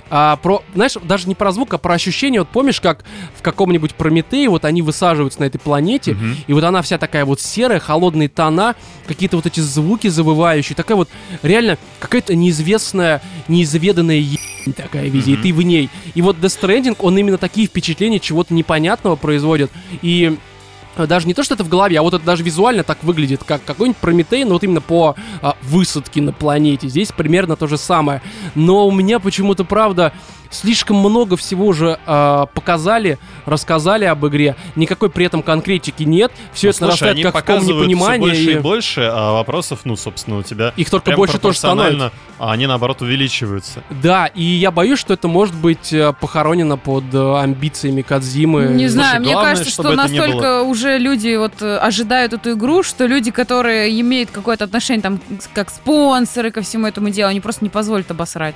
А, 0.09 0.35
про, 0.37 0.63
знаешь, 0.73 0.93
даже 1.03 1.27
не 1.27 1.35
про 1.35 1.51
звук, 1.51 1.73
а 1.73 1.77
про 1.77 1.93
ощущение. 1.95 2.41
Вот 2.41 2.49
помнишь, 2.49 2.81
как 2.81 3.03
в 3.35 3.41
каком-нибудь 3.41 3.95
Прометее 3.95 4.49
вот 4.49 4.65
они 4.65 4.81
высаживаются 4.81 5.39
на 5.41 5.45
этой 5.45 5.59
планете, 5.59 6.13
Мгм. 6.13 6.35
и 6.47 6.53
вот 6.53 6.63
она 6.63 6.81
вся 6.81 6.97
такая 6.97 7.25
вот 7.25 7.39
серая, 7.41 7.79
холодные 7.79 8.29
тона, 8.29 8.75
какие-то 9.07 9.35
вот 9.37 9.45
эти 9.45 9.59
звуки 9.59 10.07
завывающие, 10.07 10.75
такая 10.75 10.97
вот 10.97 11.09
реально 11.41 11.77
какая-то 11.99 12.35
неизвестная, 12.35 13.21
неизведанная 13.47 14.17
ебань 14.17 14.73
такая 14.75 15.09
везде, 15.09 15.31
и 15.31 15.35
Мгм. 15.35 15.43
ты 15.43 15.53
в 15.53 15.61
ней. 15.61 15.89
И 16.15 16.21
вот 16.21 16.37
Death 16.37 16.59
Stranding, 16.61 16.95
он 16.99 17.17
именно 17.17 17.37
такие 17.37 17.67
впечатления 17.67 18.19
чего-то 18.19 18.53
непонятного 18.53 19.15
производит, 19.15 19.71
и 20.01 20.37
даже 20.97 21.27
не 21.27 21.33
то, 21.33 21.43
что 21.43 21.53
это 21.53 21.63
в 21.63 21.69
голове, 21.69 21.99
а 21.99 22.01
вот 22.01 22.13
это 22.13 22.23
даже 22.23 22.43
визуально 22.43 22.83
так 22.83 23.03
выглядит, 23.03 23.43
как 23.43 23.63
какой-нибудь 23.63 23.99
Прометей, 23.99 24.43
но 24.43 24.53
вот 24.53 24.63
именно 24.63 24.81
по 24.81 25.15
а, 25.41 25.55
высадке 25.61 26.21
на 26.21 26.31
планете. 26.31 26.87
Здесь 26.87 27.11
примерно 27.11 27.55
то 27.55 27.67
же 27.67 27.77
самое. 27.77 28.21
Но 28.55 28.87
у 28.87 28.91
меня 28.91 29.19
почему-то, 29.19 29.63
правда, 29.63 30.13
слишком 30.55 30.97
много 30.97 31.37
всего 31.37 31.65
уже 31.67 31.99
а, 32.05 32.47
показали, 32.47 33.17
рассказали 33.45 34.05
об 34.05 34.25
игре. 34.27 34.55
Никакой 34.75 35.09
при 35.09 35.25
этом 35.25 35.43
конкретики 35.43 36.03
нет. 36.03 36.31
Все 36.53 36.67
Ну, 36.67 36.69
это 36.69 36.77
слушай, 36.77 36.89
нарастает 36.89 37.13
они 37.15 37.23
как 37.23 37.33
в 37.33 37.37
показывают 37.37 37.65
всё 37.65 37.85
непонимании. 37.89 38.19
больше 38.29 38.51
и 38.51 38.53
и 38.53 38.59
больше, 38.59 39.01
а 39.13 39.33
вопросов, 39.33 39.81
ну, 39.83 39.95
собственно, 39.95 40.37
у 40.37 40.43
тебя 40.43 40.73
Их 40.75 40.89
только 40.89 41.11
больше 41.15 41.37
тоже 41.37 41.57
становится. 41.57 42.11
а 42.39 42.51
они, 42.51 42.67
наоборот, 42.67 43.01
увеличиваются. 43.01 43.83
Да, 43.89 44.27
и 44.27 44.43
я 44.43 44.71
боюсь, 44.71 44.99
что 44.99 45.13
это 45.13 45.27
может 45.27 45.55
быть 45.55 45.93
э, 45.93 46.13
похоронено 46.19 46.77
под 46.77 47.03
э, 47.13 47.37
амбициями 47.39 48.01
Кадзимы. 48.01 48.65
Не 48.65 48.87
знаю, 48.87 49.21
мне 49.21 49.33
главное, 49.33 49.51
кажется, 49.51 49.71
что 49.71 49.91
настолько 49.93 50.63
уже 50.63 50.97
люди 50.97 51.35
вот 51.35 51.61
э, 51.61 51.77
ожидают 51.77 52.33
эту 52.33 52.53
игру, 52.53 52.83
что 52.83 53.05
люди, 53.05 53.31
которые 53.31 53.99
имеют 54.01 54.31
какое-то 54.31 54.65
отношение 54.65 55.01
там 55.01 55.19
как 55.53 55.69
спонсоры 55.69 56.51
ко 56.51 56.61
всему 56.61 56.87
этому 56.87 57.09
делу, 57.09 57.29
они 57.29 57.39
просто 57.41 57.63
не 57.63 57.69
позволят 57.69 58.11
обосрать. 58.11 58.55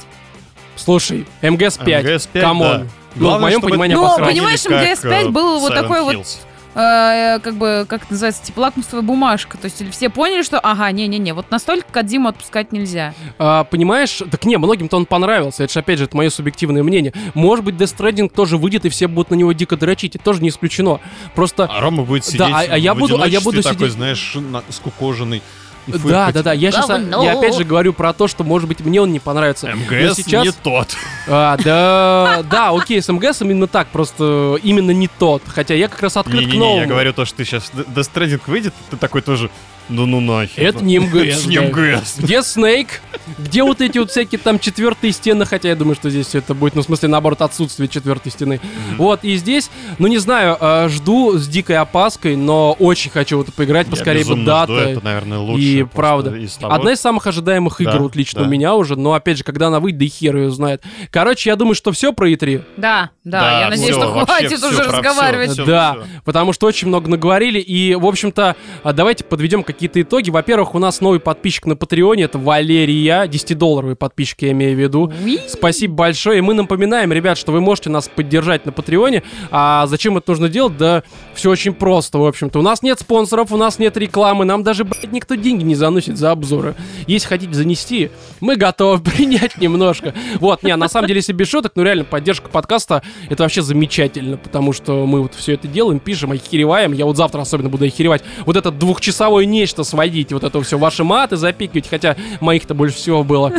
Слушай, 0.83 1.25
MGS 1.41 1.85
5, 2.03 2.19
MGS 2.19 2.41
5, 2.41 2.47
come 2.47 2.59
on. 2.59 2.67
да. 2.67 2.77
Ну, 2.79 2.85
в 3.15 3.19
Главное, 3.19 3.41
моем 3.41 3.59
чтобы 3.59 3.71
понимании 3.71 3.95
Ну, 3.95 4.17
понимаешь, 4.17 4.61
как, 4.63 4.71
МГС-5 4.83 5.25
э, 5.25 5.29
был 5.29 5.59
вот 5.59 5.73
такой 5.73 6.01
вот 6.03 6.15
Hills. 6.15 6.37
э, 6.75 7.39
как 7.39 7.55
бы, 7.55 7.85
как 7.89 8.03
это 8.03 8.11
называется, 8.13 8.43
типа 8.45 8.59
лакмусовая 8.59 9.01
бумажка. 9.01 9.57
То 9.57 9.65
есть 9.65 9.83
все 9.91 10.09
поняли, 10.09 10.43
что, 10.43 10.59
ага, 10.59 10.91
не-не-не, 10.91 11.33
вот 11.33 11.49
настолько 11.49 11.91
Кадзиму 11.91 12.29
отпускать 12.29 12.71
нельзя. 12.71 13.13
А, 13.39 13.63
понимаешь, 13.63 14.21
так 14.29 14.45
не, 14.45 14.57
многим-то 14.57 14.95
он 14.95 15.05
понравился. 15.07 15.63
Это 15.63 15.73
же, 15.73 15.79
опять 15.79 15.97
же, 15.97 16.05
это 16.05 16.15
мое 16.15 16.29
субъективное 16.29 16.83
мнение. 16.83 17.13
Может 17.33 17.65
быть, 17.65 17.75
Death 17.75 17.97
Stranding 17.97 18.29
тоже 18.29 18.57
выйдет, 18.57 18.85
и 18.85 18.89
все 18.89 19.07
будут 19.07 19.31
на 19.31 19.35
него 19.35 19.51
дико 19.53 19.75
дрочить. 19.75 20.15
Это 20.15 20.23
тоже 20.23 20.41
не 20.43 20.49
исключено. 20.49 20.99
Просто 21.33 21.65
А 21.65 21.81
Рома 21.81 22.03
будет 22.03 22.23
Да, 22.25 22.29
сидеть 22.29 22.69
а- 22.69 22.73
а 22.73 22.77
я 22.77 22.93
в 22.93 22.99
буду- 22.99 23.19
а 23.21 23.27
я 23.27 23.41
буду 23.41 23.63
такой, 23.63 23.87
сидеть- 23.87 23.93
знаешь, 23.93 24.35
на- 24.35 24.63
скукоженный. 24.69 25.41
И 25.89 25.93
Да, 25.93 25.99
фыркать. 25.99 26.33
да, 26.35 26.43
да. 26.43 26.53
Я 26.53 26.71
сейчас, 26.71 26.87
Говно. 26.87 27.23
я 27.23 27.33
опять 27.37 27.55
же 27.55 27.63
говорю 27.63 27.93
про 27.93 28.13
то, 28.13 28.27
что, 28.27 28.43
может 28.43 28.67
быть, 28.67 28.79
мне 28.81 29.01
он 29.01 29.11
не 29.11 29.19
понравится. 29.19 29.67
Но 29.67 29.75
МГС 29.75 30.15
сейчас- 30.17 30.45
не 30.45 30.51
тот. 30.51 30.87
А, 31.27 31.57
да, 31.57 32.43
да, 32.49 32.69
окей, 32.69 33.01
с 33.01 33.09
МГС 33.11 33.41
именно 33.41 33.67
так, 33.67 33.87
просто 33.87 34.57
именно 34.63 34.91
не 34.91 35.07
тот. 35.07 35.41
Хотя 35.47 35.73
я 35.73 35.87
как 35.87 36.01
раз 36.01 36.17
открыт 36.17 36.39
к 36.39 36.41
Не-не-не, 36.45 36.59
новому. 36.59 36.81
я 36.81 36.87
говорю 36.87 37.13
то, 37.13 37.25
что 37.25 37.37
ты 37.37 37.45
сейчас 37.45 37.71
Death 37.73 38.09
Stranding 38.13 38.41
выйдет, 38.47 38.73
ты 38.89 38.97
такой 38.97 39.21
тоже, 39.21 39.49
ну 39.89 40.05
ну 40.05 40.19
нахер. 40.21 40.63
Это 40.63 40.83
не 40.83 40.99
МГС. 40.99 41.45
Не 41.45 41.57
да. 41.57 41.65
МГС. 41.65 42.17
Где 42.19 42.41
Снейк? 42.41 43.01
Где 43.37 43.63
вот 43.63 43.81
эти 43.81 43.97
вот 43.97 44.11
всякие 44.11 44.39
там 44.39 44.59
четвертые 44.59 45.11
стены? 45.13 45.45
Хотя 45.45 45.69
я 45.69 45.75
думаю, 45.75 45.95
что 45.95 46.09
здесь 46.09 46.27
все 46.27 46.39
это 46.39 46.53
будет, 46.53 46.75
ну, 46.75 46.81
в 46.81 46.85
смысле, 46.85 47.09
наоборот, 47.09 47.41
отсутствие 47.41 47.87
четвертой 47.87 48.31
стены. 48.31 48.59
Вот, 48.97 49.23
и 49.23 49.35
здесь, 49.35 49.69
ну, 49.97 50.07
не 50.07 50.17
знаю, 50.17 50.57
э, 50.59 50.89
жду 50.89 51.37
с 51.37 51.47
дикой 51.47 51.77
опаской, 51.77 52.35
но 52.35 52.73
очень 52.73 53.11
хочу 53.11 53.37
вот 53.37 53.53
поиграть, 53.53 53.87
поскорее 53.87 54.25
бы 54.25 54.35
дата. 54.43 54.73
Это, 54.73 55.03
наверное, 55.03 55.39
лучше. 55.39 55.63
И 55.63 55.83
правда. 55.83 56.35
Одна 56.61 56.93
из 56.93 56.99
самых 56.99 57.27
ожидаемых 57.27 57.81
игр 57.81 57.91
Да, 57.91 57.99
вот 57.99 58.15
лично 58.15 58.41
да. 58.41 58.47
у 58.47 58.49
меня 58.49 58.75
уже, 58.75 58.95
но 58.95 59.13
опять 59.13 59.37
же, 59.37 59.43
когда 59.43 59.67
она 59.67 59.79
выйдет, 59.79 59.99
да 59.99 60.05
и 60.05 60.09
хер 60.09 60.35
ее 60.37 60.51
знает. 60.51 60.83
Короче, 61.11 61.49
я 61.49 61.55
думаю, 61.55 61.75
что 61.75 61.91
все 61.91 62.13
про 62.13 62.29
E3. 62.29 62.63
Да, 62.77 63.09
да, 63.23 63.41
Да, 63.41 63.59
я 63.61 63.69
надеюсь, 63.69 63.95
что 63.95 64.11
хватит 64.11 64.63
уже 64.63 64.83
разговаривать. 64.83 65.55
Да, 65.65 65.97
потому 66.25 66.53
что 66.53 66.67
очень 66.67 66.87
много 66.87 67.09
наговорили. 67.09 67.59
И, 67.59 67.95
в 67.95 68.05
общем-то, 68.05 68.55
а, 68.83 68.93
давайте 68.93 69.23
подведем 69.23 69.63
какие-то 69.79 70.01
итоги. 70.01 70.29
Во-первых, 70.29 70.75
у 70.75 70.79
нас 70.79 70.99
новый 70.99 71.21
подписчик 71.21 71.65
на 71.65 71.77
Патреоне, 71.77 72.25
это 72.25 72.37
Валерия, 72.37 73.23
10-долларовый 73.23 73.95
подписчик, 73.95 74.41
я 74.41 74.51
имею 74.51 74.75
в 74.75 74.79
виду. 74.79 75.13
Уи. 75.23 75.39
Спасибо 75.47 75.93
большое. 75.93 76.39
И 76.39 76.41
мы 76.41 76.53
напоминаем, 76.53 77.13
ребят, 77.13 77.37
что 77.37 77.53
вы 77.53 77.61
можете 77.61 77.89
нас 77.89 78.09
поддержать 78.09 78.65
на 78.65 78.73
Патреоне. 78.73 79.23
А 79.51 79.87
зачем 79.87 80.17
это 80.17 80.31
нужно 80.31 80.49
делать? 80.49 80.75
Да 80.75 81.03
все 81.39 81.49
очень 81.49 81.73
просто, 81.73 82.19
в 82.19 82.25
общем-то. 82.25 82.59
У 82.59 82.61
нас 82.61 82.81
нет 82.81 82.99
спонсоров, 82.99 83.53
у 83.53 83.57
нас 83.57 83.79
нет 83.79 83.95
рекламы, 83.95 84.43
нам 84.43 84.61
даже, 84.61 84.83
блядь, 84.83 85.11
никто 85.11 85.35
деньги 85.35 85.63
не 85.63 85.75
заносит 85.75 86.17
за 86.17 86.31
обзоры. 86.31 86.75
Если 87.07 87.27
хотите 87.27 87.53
занести, 87.53 88.11
мы 88.41 88.57
готовы 88.57 89.01
принять 89.03 89.57
немножко. 89.57 90.13
Вот, 90.39 90.63
не, 90.63 90.75
на 90.75 90.89
самом 90.89 91.07
деле, 91.07 91.19
если 91.19 91.31
без 91.31 91.47
шуток, 91.47 91.71
ну 91.75 91.83
реально, 91.83 92.03
поддержка 92.03 92.49
подкаста, 92.49 93.03
это 93.29 93.43
вообще 93.43 93.61
замечательно, 93.61 94.35
потому 94.35 94.73
что 94.73 95.05
мы 95.05 95.21
вот 95.21 95.33
все 95.33 95.53
это 95.53 95.67
делаем, 95.67 95.99
пишем, 95.99 96.31
охереваем. 96.31 96.91
Я 96.91 97.05
вот 97.05 97.15
завтра 97.15 97.39
особенно 97.41 97.69
буду 97.69 97.85
охеревать. 97.85 98.21
Вот 98.45 98.57
это 98.57 98.69
двухчасовое 98.69 99.45
нечто 99.69 99.83
сводить, 99.83 100.33
вот 100.33 100.43
это 100.43 100.61
все 100.63 100.77
ваши 100.77 101.03
маты 101.03 101.37
запикивать, 101.37 101.87
хотя 101.87 102.15
моих-то 102.39 102.73
больше 102.73 102.95
всего 102.97 103.23
было. 103.23 103.53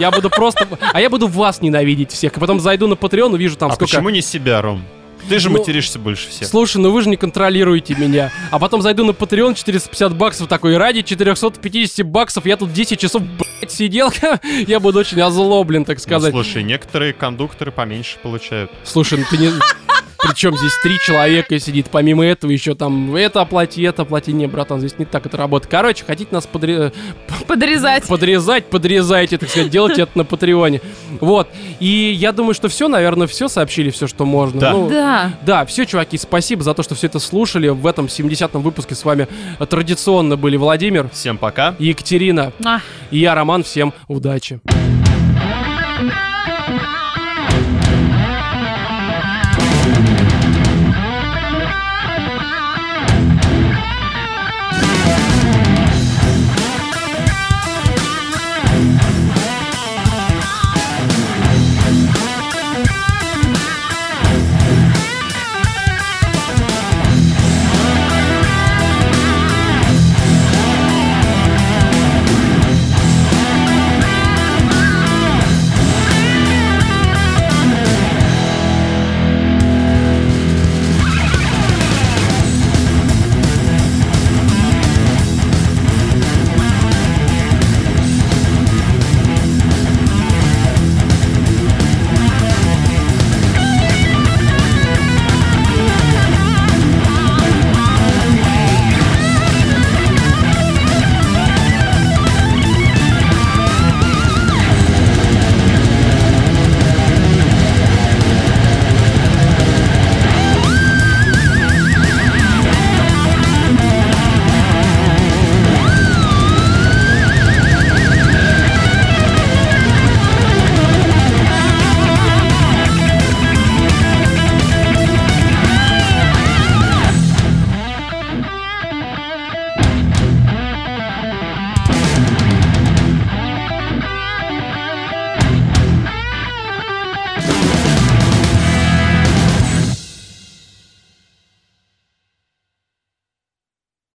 Я 0.00 0.10
буду 0.12 0.30
просто... 0.30 0.66
А 0.92 1.00
я 1.00 1.10
буду 1.10 1.26
вас 1.26 1.60
ненавидеть 1.60 2.12
всех. 2.12 2.36
И 2.36 2.40
потом 2.40 2.60
зайду 2.60 2.86
на 2.86 2.94
Patreon, 2.94 3.32
увижу 3.34 3.56
там 3.56 3.70
А 3.70 3.74
сколько... 3.74 3.90
почему 3.90 4.10
не 4.10 4.22
себя, 4.22 4.62
Ром? 4.62 4.84
Ты 5.28 5.40
же 5.40 5.50
Ну, 5.50 5.58
материшься 5.58 5.98
больше 5.98 6.28
всех. 6.28 6.46
Слушай, 6.46 6.76
ну 6.76 6.92
вы 6.92 7.02
же 7.02 7.08
не 7.08 7.16
контролируете 7.16 7.96
меня. 7.96 8.30
А 8.52 8.60
потом 8.60 8.80
зайду 8.80 9.04
на 9.04 9.10
Patreon 9.10 9.54
450 9.56 10.14
баксов 10.16 10.46
такой, 10.46 10.76
ради 10.76 11.02
450 11.02 12.06
баксов 12.06 12.46
я 12.46 12.56
тут 12.56 12.72
10 12.72 13.00
часов, 13.00 13.22
блядь, 13.22 13.72
сидел. 13.72 14.12
я 14.68 14.78
буду 14.78 15.00
очень 15.00 15.20
озлоблен, 15.20 15.84
так 15.84 15.96
Ну, 15.96 16.02
сказать. 16.02 16.30
слушай, 16.32 16.62
некоторые 16.62 17.12
кондукторы 17.12 17.72
поменьше 17.72 18.18
получают. 18.22 18.70
Слушай, 18.84 19.18
ну 19.18 19.24
ты 19.28 19.36
не... 19.38 19.50
Причем 20.26 20.56
здесь 20.56 20.72
три 20.82 20.98
человека 20.98 21.58
сидит, 21.58 21.86
помимо 21.90 22.24
этого 22.24 22.50
еще 22.50 22.74
там 22.74 23.14
это 23.14 23.40
оплати, 23.40 23.82
это 23.82 24.02
оплати. 24.02 24.32
Не, 24.32 24.46
братан, 24.46 24.80
здесь 24.80 24.98
не 24.98 25.04
так 25.04 25.26
это 25.26 25.36
работает. 25.36 25.70
Короче, 25.70 26.04
хотите 26.04 26.28
нас 26.34 26.46
подре- 26.50 26.92
Подрезать. 27.46 28.04
подрезать, 28.06 28.66
подрезайте, 28.66 29.38
так 29.38 29.48
сказать, 29.48 29.70
делайте 29.70 30.02
это 30.02 30.12
на 30.18 30.24
Патреоне. 30.24 30.80
Вот. 31.20 31.48
И 31.80 31.86
я 32.18 32.32
думаю, 32.32 32.54
что 32.54 32.68
все, 32.68 32.88
наверное, 32.88 33.26
все 33.26 33.48
сообщили, 33.48 33.90
все, 33.90 34.06
что 34.06 34.24
можно. 34.24 34.60
Да. 34.60 34.72
Ну, 34.72 34.88
Да. 34.88 35.32
Да, 35.44 35.64
все, 35.66 35.84
чуваки, 35.86 36.18
спасибо 36.18 36.62
за 36.62 36.74
то, 36.74 36.82
что 36.82 36.94
все 36.94 37.06
это 37.06 37.18
слушали. 37.18 37.68
В 37.68 37.86
этом 37.86 38.06
70-м 38.06 38.62
выпуске 38.62 38.94
с 38.94 39.04
вами 39.04 39.28
традиционно 39.68 40.36
были 40.36 40.56
Владимир, 40.56 41.08
Всем 41.12 41.38
пока. 41.38 41.74
Екатерина 41.78 42.52
А. 42.64 42.80
и 43.10 43.18
я, 43.18 43.34
Роман. 43.34 43.62
Всем 43.62 43.92
удачи. 44.08 44.60